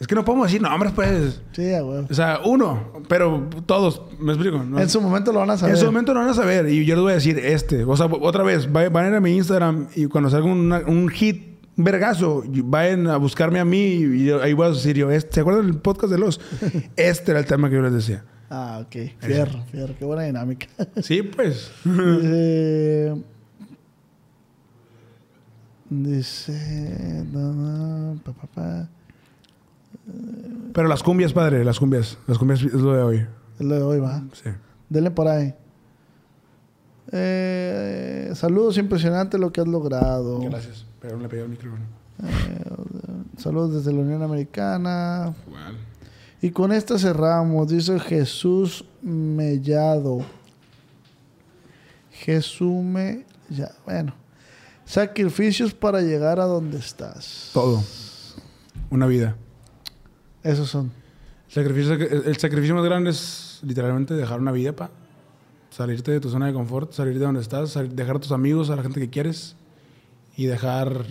Es 0.01 0.07
que 0.07 0.15
no 0.15 0.25
podemos 0.25 0.47
decir 0.47 0.62
nombres, 0.62 0.93
pues. 0.95 1.43
Sí, 1.53 1.62
huevo. 1.62 2.07
O 2.09 2.15
sea, 2.15 2.39
uno, 2.45 2.93
pero 3.09 3.49
todos. 3.66 4.01
¿Me 4.20 4.33
explico? 4.33 4.59
¿no? 4.62 4.79
En 4.79 4.89
su 4.89 5.01
momento 5.01 5.33
lo 5.33 5.41
van 5.41 5.51
a 5.51 5.57
saber. 5.57 5.75
En 5.75 5.81
su 5.81 5.87
momento 5.87 6.15
lo 6.15 6.20
van 6.20 6.29
a 6.29 6.35
saber 6.35 6.69
y 6.69 6.85
yo 6.85 6.95
les 6.95 7.03
voy 7.03 7.12
a 7.12 7.15
decir 7.16 7.39
este. 7.39 7.83
O 7.85 7.97
sea, 7.97 8.07
otra 8.07 8.45
vez, 8.45 8.69
va- 8.69 8.89
van 8.91 9.07
a 9.07 9.09
ir 9.09 9.15
a 9.15 9.20
mi 9.20 9.35
Instagram 9.37 9.89
y 9.97 10.07
cuando 10.07 10.31
salga 10.31 10.47
una- 10.47 10.83
un 10.87 11.09
hit 11.09 11.49
un 11.77 11.85
vergazo, 11.85 12.43
vayan 12.65 13.07
a 13.07 13.16
buscarme 13.19 13.61
a 13.61 13.65
mí 13.65 13.79
y 13.79 14.31
ahí 14.31 14.53
voy 14.53 14.66
a 14.66 14.70
decir 14.70 14.97
yo, 14.97 15.12
este, 15.12 15.35
¿se 15.35 15.41
acuerdan 15.41 15.66
del 15.66 15.77
podcast 15.81 16.12
de 16.12 16.19
los? 16.19 16.41
Este 16.97 17.31
era 17.31 17.39
el 17.41 17.47
tema 17.47 17.69
que 17.69 17.77
yo 17.77 17.83
les 17.83 17.93
decía. 17.93 18.25
Ah, 18.51 18.81
ok. 18.85 18.97
Fierro, 19.20 19.62
fierro. 19.70 19.95
Qué 19.99 20.05
buena 20.05 20.23
dinámica. 20.23 20.66
Sí, 21.03 21.23
pues. 21.23 21.70
Dice... 21.85 23.15
Dice... 25.91 27.25
no, 27.33 27.53
no, 27.53 28.20
pa, 28.23 28.33
pa, 28.33 28.47
pa. 28.49 28.89
Pero 30.72 30.89
las 30.89 31.02
cumbias, 31.02 31.32
padre, 31.32 31.64
las 31.64 31.78
cumbias. 31.78 32.18
Las 32.26 32.39
cumbias 32.39 32.62
es 32.62 32.72
lo 32.74 32.94
de 32.94 33.02
hoy. 33.02 33.26
Es 33.59 33.66
lo 33.66 33.74
de 33.74 33.82
hoy, 33.82 33.98
va. 33.98 34.22
Sí. 34.32 34.51
Denle 34.89 35.10
por 35.10 35.28
ahí. 35.28 35.55
Eh, 37.10 38.30
saludos, 38.35 38.78
impresionante 38.78 39.39
lo 39.39 39.51
que 39.51 39.60
has 39.60 39.68
logrado. 39.68 40.40
Gracias. 40.40 40.86
Pero 41.01 41.16
no 41.16 41.22
le 41.22 41.28
pegué 41.28 41.43
el 41.43 41.48
micrófono. 41.48 41.85
Saludos 43.36 43.74
desde 43.74 43.93
la 43.93 44.02
Unión 44.02 44.22
Americana. 44.22 45.35
Igual. 45.47 45.76
Y 46.40 46.51
con 46.51 46.72
esta 46.72 46.98
cerramos, 46.98 47.68
dice 47.68 47.98
Jesús 47.98 48.85
Mellado. 49.02 50.20
Jesús 52.10 52.85
Mellado. 52.85 53.74
Bueno. 53.85 54.14
Sacrificios 54.85 55.74
para 55.74 56.01
llegar 56.01 56.40
a 56.40 56.44
donde 56.44 56.78
estás. 56.78 57.51
Todo. 57.52 57.82
Una 58.90 59.06
vida. 59.06 59.36
Esos 60.43 60.69
son. 60.70 60.90
Sacrificio, 61.48 61.94
el 61.94 62.36
sacrificio 62.36 62.74
más 62.74 62.85
grande 62.85 63.10
es 63.10 63.60
literalmente 63.62 64.15
dejar 64.15 64.40
una 64.40 64.52
vida, 64.52 64.73
pa. 64.74 64.90
Salirte 65.70 66.10
de 66.12 66.20
tu 66.20 66.28
zona 66.31 66.47
de 66.47 66.52
confort, 66.52 66.93
salir 66.93 67.19
de 67.19 67.24
donde 67.24 67.40
estás, 67.40 67.70
salir- 67.70 67.93
dejar 67.93 68.16
a 68.16 68.20
tus 68.20 68.32
amigos, 68.32 68.70
a 68.70 68.77
la 68.77 68.82
gente 68.82 69.01
que 69.01 69.09
quieres 69.10 69.55
y 70.36 70.47
dejar, 70.47 71.05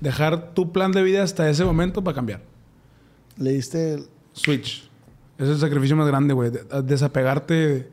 dejar 0.00 0.54
tu 0.54 0.72
plan 0.72 0.92
de 0.92 1.02
vida 1.02 1.22
hasta 1.22 1.48
ese 1.48 1.64
momento 1.64 2.02
para 2.02 2.14
cambiar. 2.14 2.42
Leíste 3.36 3.94
el- 3.94 4.04
Switch. 4.32 4.88
Ese 5.38 5.48
es 5.48 5.54
el 5.56 5.58
sacrificio 5.60 5.96
más 5.96 6.06
grande, 6.06 6.34
güey. 6.34 6.50
De- 6.50 6.64
Desapegarte, 6.82 7.88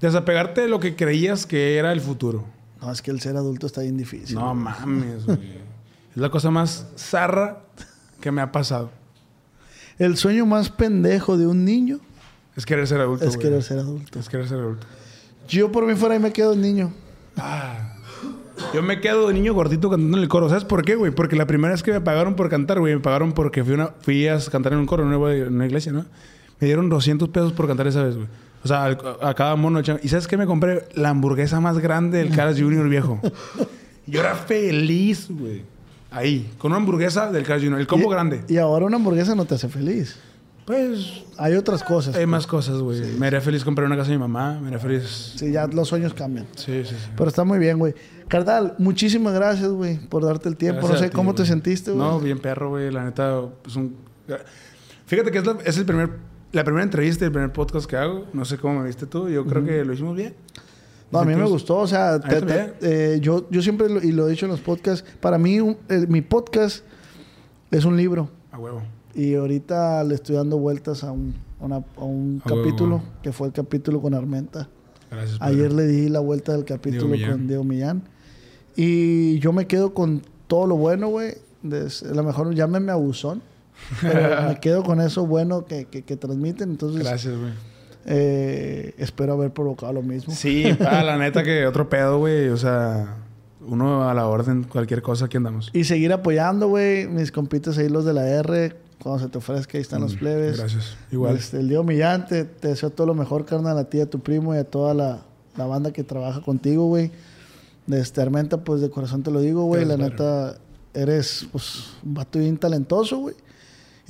desapegarte 0.00 0.62
de 0.62 0.68
lo 0.68 0.80
que 0.80 0.96
creías 0.96 1.46
que 1.46 1.76
era 1.76 1.92
el 1.92 2.00
futuro. 2.00 2.44
No, 2.80 2.90
es 2.92 3.02
que 3.02 3.10
el 3.10 3.20
ser 3.20 3.36
adulto 3.36 3.66
está 3.66 3.80
bien 3.82 3.96
difícil. 3.96 4.34
No 4.36 4.50
güey. 4.52 4.56
mames, 4.64 5.24
güey. 5.26 5.38
Es 6.12 6.16
la 6.16 6.30
cosa 6.30 6.50
más 6.50 6.86
zarra 6.96 7.62
que 8.20 8.30
me 8.30 8.40
ha 8.40 8.50
pasado. 8.52 8.90
El 9.98 10.16
sueño 10.16 10.46
más 10.46 10.70
pendejo 10.70 11.36
de 11.36 11.46
un 11.46 11.64
niño. 11.64 11.98
Es 12.56 12.66
querer 12.66 12.86
ser 12.86 13.00
adulto. 13.00 13.24
Es 13.24 13.36
güey. 13.36 13.48
querer 13.48 13.62
ser 13.62 13.78
adulto. 13.78 14.18
Es 14.18 14.28
querer 14.28 14.48
ser 14.48 14.58
adulto. 14.58 14.86
Yo 15.48 15.72
por 15.72 15.86
mí 15.86 15.94
fuera 15.94 16.14
ahí 16.14 16.20
me 16.20 16.32
quedo 16.32 16.54
niño. 16.54 16.92
Yo 18.74 18.82
me 18.82 19.00
quedo 19.00 19.28
de 19.28 19.34
niño 19.34 19.54
gordito 19.54 19.88
cantando 19.88 20.16
en 20.16 20.22
el 20.22 20.28
coro. 20.28 20.48
¿Sabes 20.48 20.64
por 20.64 20.84
qué, 20.84 20.96
güey? 20.96 21.12
Porque 21.12 21.36
la 21.36 21.46
primera 21.46 21.72
vez 21.72 21.82
que 21.82 21.92
me 21.92 22.00
pagaron 22.00 22.34
por 22.34 22.48
cantar, 22.48 22.80
güey, 22.80 22.94
me 22.94 23.00
pagaron 23.00 23.32
porque 23.32 23.64
fui, 23.64 23.74
una, 23.74 23.88
fui 24.00 24.26
a 24.28 24.38
cantar 24.50 24.72
en 24.72 24.80
un 24.80 24.86
coro, 24.86 25.04
en 25.04 25.14
una, 25.14 25.32
en 25.32 25.54
una 25.54 25.66
iglesia, 25.66 25.92
¿no? 25.92 26.04
Me 26.60 26.66
dieron 26.66 26.88
200 26.88 27.28
pesos 27.28 27.52
por 27.52 27.66
cantar 27.68 27.86
esa 27.86 28.02
vez, 28.02 28.16
güey. 28.16 28.26
O 28.64 28.68
sea, 28.68 28.84
al- 28.84 28.98
a, 29.22 29.34
cada 29.34 29.54
mono. 29.54 29.80
¿Y 30.02 30.08
sabes 30.08 30.26
qué? 30.26 30.36
Me 30.36 30.46
compré 30.46 30.88
la 30.94 31.10
hamburguesa 31.10 31.60
más 31.60 31.78
grande 31.78 32.18
del 32.18 32.34
Carl's 32.34 32.60
Jr. 32.60 32.88
viejo. 32.88 33.20
Y 34.06 34.10
yo 34.12 34.20
era 34.20 34.34
feliz, 34.34 35.28
güey. 35.30 35.62
Ahí, 36.10 36.50
con 36.58 36.72
una 36.72 36.78
hamburguesa 36.80 37.30
del 37.30 37.44
Carl's 37.44 37.62
Jr. 37.64 37.80
El 37.80 37.86
combo 37.86 38.08
Y- 38.08 38.12
grande. 38.14 38.44
Y 38.48 38.56
ahora 38.56 38.86
una 38.86 38.96
hamburguesa 38.96 39.34
no 39.34 39.44
te 39.44 39.54
hace 39.54 39.68
feliz. 39.68 40.16
Pues 40.64 41.24
Hay 41.38 41.54
otras 41.54 41.82
cosas. 41.82 42.14
hay 42.14 42.26
más 42.26 42.46
cosas, 42.46 42.78
güey. 42.78 43.00
Me 43.18 43.26
haría 43.26 43.40
feliz 43.40 43.64
comprar 43.64 43.86
una 43.86 43.96
casa 43.96 44.10
de 44.10 44.16
mi 44.16 44.20
mamá. 44.20 44.58
Me 44.60 44.66
haría 44.66 44.78
feliz. 44.78 45.32
Sí, 45.36 45.50
ya 45.50 45.66
los 45.66 45.88
sueños 45.88 46.12
cambian. 46.12 46.46
Sí, 46.56 46.82
sí, 46.84 46.94
sí. 46.94 47.10
Pero 47.16 47.28
está 47.28 47.42
muy 47.44 47.58
bien, 47.58 47.78
güey. 47.78 47.94
Carnal, 48.28 48.74
muchísimas 48.78 49.32
gracias, 49.32 49.70
güey, 49.70 49.98
por 50.08 50.24
darte 50.26 50.48
el 50.50 50.56
tiempo. 50.58 50.80
Gracias 50.80 51.00
no 51.00 51.04
sé 51.06 51.10
ti, 51.10 51.16
cómo 51.16 51.34
te 51.34 51.46
sentiste, 51.46 51.90
güey. 51.92 52.06
No, 52.06 52.20
bien 52.20 52.38
perro, 52.38 52.68
güey. 52.70 52.90
La 52.90 53.02
neta, 53.04 53.40
es 53.66 53.76
un... 53.76 53.96
Fíjate 55.06 55.30
que 55.30 55.38
es, 55.38 55.46
la, 55.46 55.56
es 55.64 55.78
el 55.78 55.86
primer, 55.86 56.10
la 56.52 56.64
primera 56.64 56.84
entrevista 56.84 57.24
el 57.24 57.32
primer 57.32 57.50
podcast 57.52 57.88
que 57.88 57.96
hago. 57.96 58.26
No 58.34 58.44
sé 58.44 58.58
cómo 58.58 58.80
me 58.80 58.86
viste 58.86 59.06
tú. 59.06 59.30
Yo 59.30 59.46
creo 59.46 59.64
que 59.64 59.82
lo 59.86 59.94
hicimos 59.94 60.14
bien. 60.16 60.34
No, 61.10 61.20
a 61.20 61.24
mí 61.24 61.34
me 61.34 61.44
gustó, 61.46 61.78
o 61.78 61.86
sea, 61.86 62.20
te- 62.20 62.42
te 62.42 62.74
eh, 62.82 63.20
yo, 63.20 63.48
yo 63.50 63.62
siempre, 63.62 63.88
lo- 63.88 64.02
y 64.02 64.12
lo 64.12 64.26
he 64.26 64.30
dicho 64.30 64.44
en 64.46 64.52
los 64.52 64.60
podcasts, 64.60 65.08
para 65.20 65.38
mí 65.38 65.58
un- 65.60 65.76
eh, 65.88 66.04
mi 66.08 66.20
podcast 66.20 66.84
es 67.70 67.84
un 67.84 67.96
libro. 67.96 68.28
A 68.52 68.58
huevo. 68.58 68.82
Y 69.14 69.34
ahorita 69.34 70.04
le 70.04 70.14
estoy 70.16 70.36
dando 70.36 70.58
vueltas 70.58 71.02
a 71.04 71.12
un, 71.12 71.34
a 71.60 71.64
una- 71.64 71.76
a 71.96 72.04
un 72.04 72.42
A 72.44 72.48
huevo. 72.50 72.62
capítulo, 72.64 73.02
que 73.22 73.32
fue 73.32 73.46
el 73.46 73.52
capítulo 73.54 74.00
con 74.02 74.12
Armenta. 74.14 74.68
Gracias. 75.10 75.38
Ayer 75.40 75.72
le 75.72 75.86
di 75.86 76.08
la 76.10 76.20
vuelta 76.20 76.52
del 76.52 76.64
capítulo 76.66 77.14
con 77.26 77.46
Diego 77.48 77.64
Millán. 77.64 78.02
Y 78.76 79.38
yo 79.38 79.52
me 79.52 79.66
quedo 79.66 79.94
con 79.94 80.22
todo 80.46 80.66
lo 80.66 80.76
bueno, 80.76 81.08
güey. 81.08 81.30
A 81.64 82.14
lo 82.14 82.22
mejor 82.22 82.54
llámeme 82.54 82.92
abusón. 82.92 83.40
Pero 84.02 84.42
me 84.48 84.60
quedo 84.60 84.82
con 84.84 85.00
eso 85.00 85.26
bueno 85.26 85.64
que, 85.64 85.86
que, 85.86 86.02
que 86.02 86.16
transmiten. 86.16 86.70
Entonces, 86.70 87.02
Gracias, 87.02 87.34
güey. 87.36 87.52
Eh, 88.10 88.94
espero 88.96 89.34
haber 89.34 89.52
provocado 89.52 89.92
lo 89.92 90.02
mismo. 90.02 90.32
Sí, 90.34 90.64
pa, 90.78 91.02
la 91.02 91.16
neta 91.18 91.42
que 91.42 91.66
otro 91.66 91.90
pedo, 91.90 92.18
güey. 92.18 92.48
O 92.48 92.56
sea, 92.56 93.16
uno 93.66 94.08
a 94.08 94.14
la 94.14 94.26
orden, 94.26 94.64
cualquier 94.64 95.02
cosa, 95.02 95.26
aquí 95.26 95.36
andamos. 95.36 95.68
Y 95.74 95.84
seguir 95.84 96.10
apoyando, 96.14 96.68
güey. 96.68 97.06
Mis 97.06 97.30
compites 97.30 97.76
ahí, 97.76 97.90
los 97.90 98.06
de 98.06 98.14
la 98.14 98.26
R. 98.26 98.74
Cuando 99.02 99.22
se 99.22 99.30
te 99.30 99.36
ofrezca, 99.36 99.76
ahí 99.76 99.82
están 99.82 100.00
los 100.00 100.16
plebes. 100.16 100.56
Mm, 100.56 100.60
Gracias. 100.60 100.96
Igual. 101.12 101.36
Este, 101.36 101.58
el 101.60 101.68
Diego 101.68 101.84
Millán, 101.84 102.26
te, 102.26 102.44
te 102.44 102.68
deseo 102.68 102.88
todo 102.88 103.06
lo 103.06 103.14
mejor, 103.14 103.44
carnal, 103.44 103.76
a 103.76 103.84
ti, 103.84 104.00
a 104.00 104.08
tu 104.08 104.20
primo 104.20 104.54
y 104.54 104.58
a 104.58 104.64
toda 104.64 104.94
la, 104.94 105.22
la 105.56 105.66
banda 105.66 105.92
que 105.92 106.02
trabaja 106.02 106.40
contigo, 106.40 106.86
güey. 106.86 107.10
De 107.86 108.00
este 108.00 108.22
Armenta, 108.22 108.64
pues 108.64 108.80
de 108.80 108.88
corazón 108.88 109.22
te 109.22 109.30
lo 109.30 109.40
digo, 109.40 109.64
güey. 109.64 109.84
La 109.84 109.98
neta, 109.98 110.56
eres 110.94 111.46
pues, 111.52 111.90
un 112.02 112.14
vato 112.14 112.38
bien 112.38 112.56
talentoso, 112.56 113.18
güey. 113.18 113.34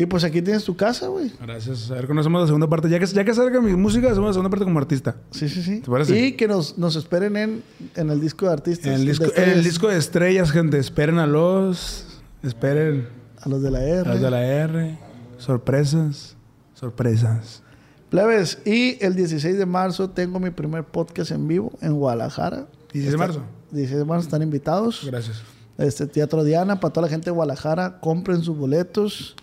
Y 0.01 0.07
pues 0.07 0.23
aquí 0.23 0.41
tienes 0.41 0.63
tu 0.63 0.77
casa, 0.77 1.09
güey. 1.09 1.33
Gracias. 1.43 1.91
A 1.91 1.95
ver, 1.95 2.07
conocemos 2.07 2.41
la 2.41 2.47
segunda 2.47 2.69
parte. 2.69 2.89
Ya 2.89 3.01
que, 3.01 3.07
ya 3.07 3.25
que 3.25 3.35
salga 3.35 3.61
mi 3.61 3.75
música, 3.75 4.07
hacemos 4.07 4.29
la 4.29 4.33
segunda 4.33 4.49
parte 4.49 4.65
como 4.65 4.79
artista. 4.79 5.17
Sí, 5.33 5.49
sí, 5.49 5.61
sí. 5.61 5.81
¿Te 5.81 5.91
parece? 5.91 6.17
Y 6.17 6.33
que 6.33 6.47
nos, 6.47 6.79
nos 6.79 6.95
esperen 6.95 7.37
en, 7.37 7.65
en 7.97 8.09
el 8.09 8.21
disco 8.21 8.47
de 8.47 8.53
artistas. 8.53 8.87
En 8.87 8.93
el, 8.93 9.01
de 9.01 9.07
disco, 9.09 9.25
estrellas, 9.25 9.49
en 9.51 9.59
el 9.59 9.65
disco 9.65 9.89
de 9.89 9.97
estrellas, 9.99 10.53
gente. 10.53 10.79
Esperen 10.79 11.19
a 11.19 11.27
los... 11.27 12.07
Esperen 12.45 13.09
A 13.41 13.49
los 13.49 13.61
de 13.61 13.73
la 13.73 13.83
R. 13.83 14.09
a 14.09 14.13
los 14.13 14.23
de 14.23 14.31
la 14.31 14.45
R. 14.45 14.99
Sorpresas. 15.39 16.37
Sorpresas. 16.75 17.63
Plebes, 18.09 18.61
y 18.65 19.05
el 19.05 19.17
16 19.17 19.59
de 19.59 19.67
marzo 19.67 20.11
tengo 20.11 20.39
mi 20.39 20.51
primer 20.51 20.85
podcast 20.85 21.33
en 21.33 21.49
vivo 21.49 21.73
en 21.83 21.95
Guadalajara. 21.95 22.69
16 22.93 23.11
de 23.11 23.19
marzo. 23.19 23.43
16 23.73 23.99
de 23.99 24.05
marzo 24.05 24.25
están 24.27 24.43
invitados. 24.43 25.03
Gracias. 25.05 25.43
Este 25.77 26.07
Teatro 26.07 26.45
Diana, 26.45 26.79
para 26.79 26.93
toda 26.93 27.07
la 27.07 27.11
gente 27.11 27.27
de 27.27 27.33
Guadalajara, 27.33 27.99
compren 28.01 28.43
sus 28.43 28.57
boletos. 28.57 29.35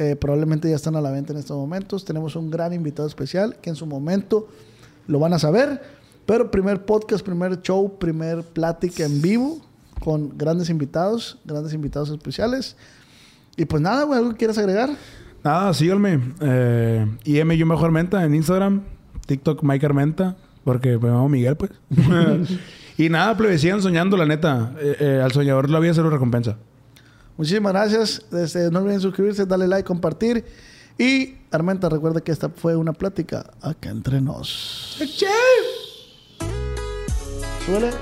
Eh, 0.00 0.16
probablemente 0.16 0.70
ya 0.70 0.76
están 0.76 0.96
a 0.96 1.02
la 1.02 1.10
venta 1.10 1.34
en 1.34 1.38
estos 1.38 1.58
momentos. 1.58 2.06
Tenemos 2.06 2.34
un 2.34 2.50
gran 2.50 2.72
invitado 2.72 3.06
especial 3.06 3.58
que 3.60 3.68
en 3.68 3.76
su 3.76 3.84
momento 3.84 4.48
lo 5.06 5.18
van 5.18 5.34
a 5.34 5.38
saber. 5.38 5.82
Pero 6.24 6.50
primer 6.50 6.86
podcast, 6.86 7.22
primer 7.22 7.60
show, 7.60 7.98
primer 7.98 8.42
plática 8.42 9.04
en 9.04 9.20
vivo 9.20 9.60
con 10.00 10.38
grandes 10.38 10.70
invitados, 10.70 11.38
grandes 11.44 11.74
invitados 11.74 12.08
especiales. 12.08 12.78
Y 13.58 13.66
pues 13.66 13.82
nada, 13.82 14.04
güey, 14.04 14.18
¿algo 14.18 14.30
que 14.30 14.38
quieras 14.38 14.56
agregar? 14.56 14.88
Nada, 15.44 15.74
síganme. 15.74 16.18
Eh, 16.40 17.06
IM 17.24 17.52
yo 17.52 17.66
mejor 17.66 17.86
Armenta 17.86 18.24
en 18.24 18.34
Instagram. 18.34 18.80
TikTok 19.26 19.62
Mike 19.62 19.84
Armenta. 19.84 20.34
Porque 20.64 20.96
me 20.96 21.08
llamo 21.08 21.28
Miguel, 21.28 21.56
pues. 21.56 21.72
y 22.96 23.10
nada, 23.10 23.36
plebe, 23.36 23.58
sigan 23.58 23.82
soñando, 23.82 24.16
la 24.16 24.24
neta. 24.24 24.72
Eh, 24.78 24.96
eh, 24.98 25.20
al 25.22 25.32
soñador 25.32 25.68
la 25.68 25.78
vida 25.78 25.92
se 25.92 26.00
lo 26.00 26.08
recompensa. 26.08 26.56
Muchísimas 27.40 27.72
gracias. 27.72 28.22
Este, 28.32 28.70
no 28.70 28.80
olviden 28.80 29.00
suscribirse, 29.00 29.46
darle 29.46 29.66
like, 29.66 29.86
compartir. 29.86 30.44
Y 30.98 31.38
Armenta, 31.50 31.88
recuerda 31.88 32.20
que 32.20 32.32
esta 32.32 32.50
fue 32.50 32.76
una 32.76 32.92
plática 32.92 33.50
acá 33.62 33.88
entre 33.88 34.20
nos. 34.20 34.98
Súbele. 37.64 37.92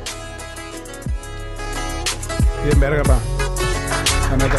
Bien 2.65 2.81
verga, 2.81 3.05
pa. 3.05 3.21
La 4.31 4.37
neta. 4.39 4.59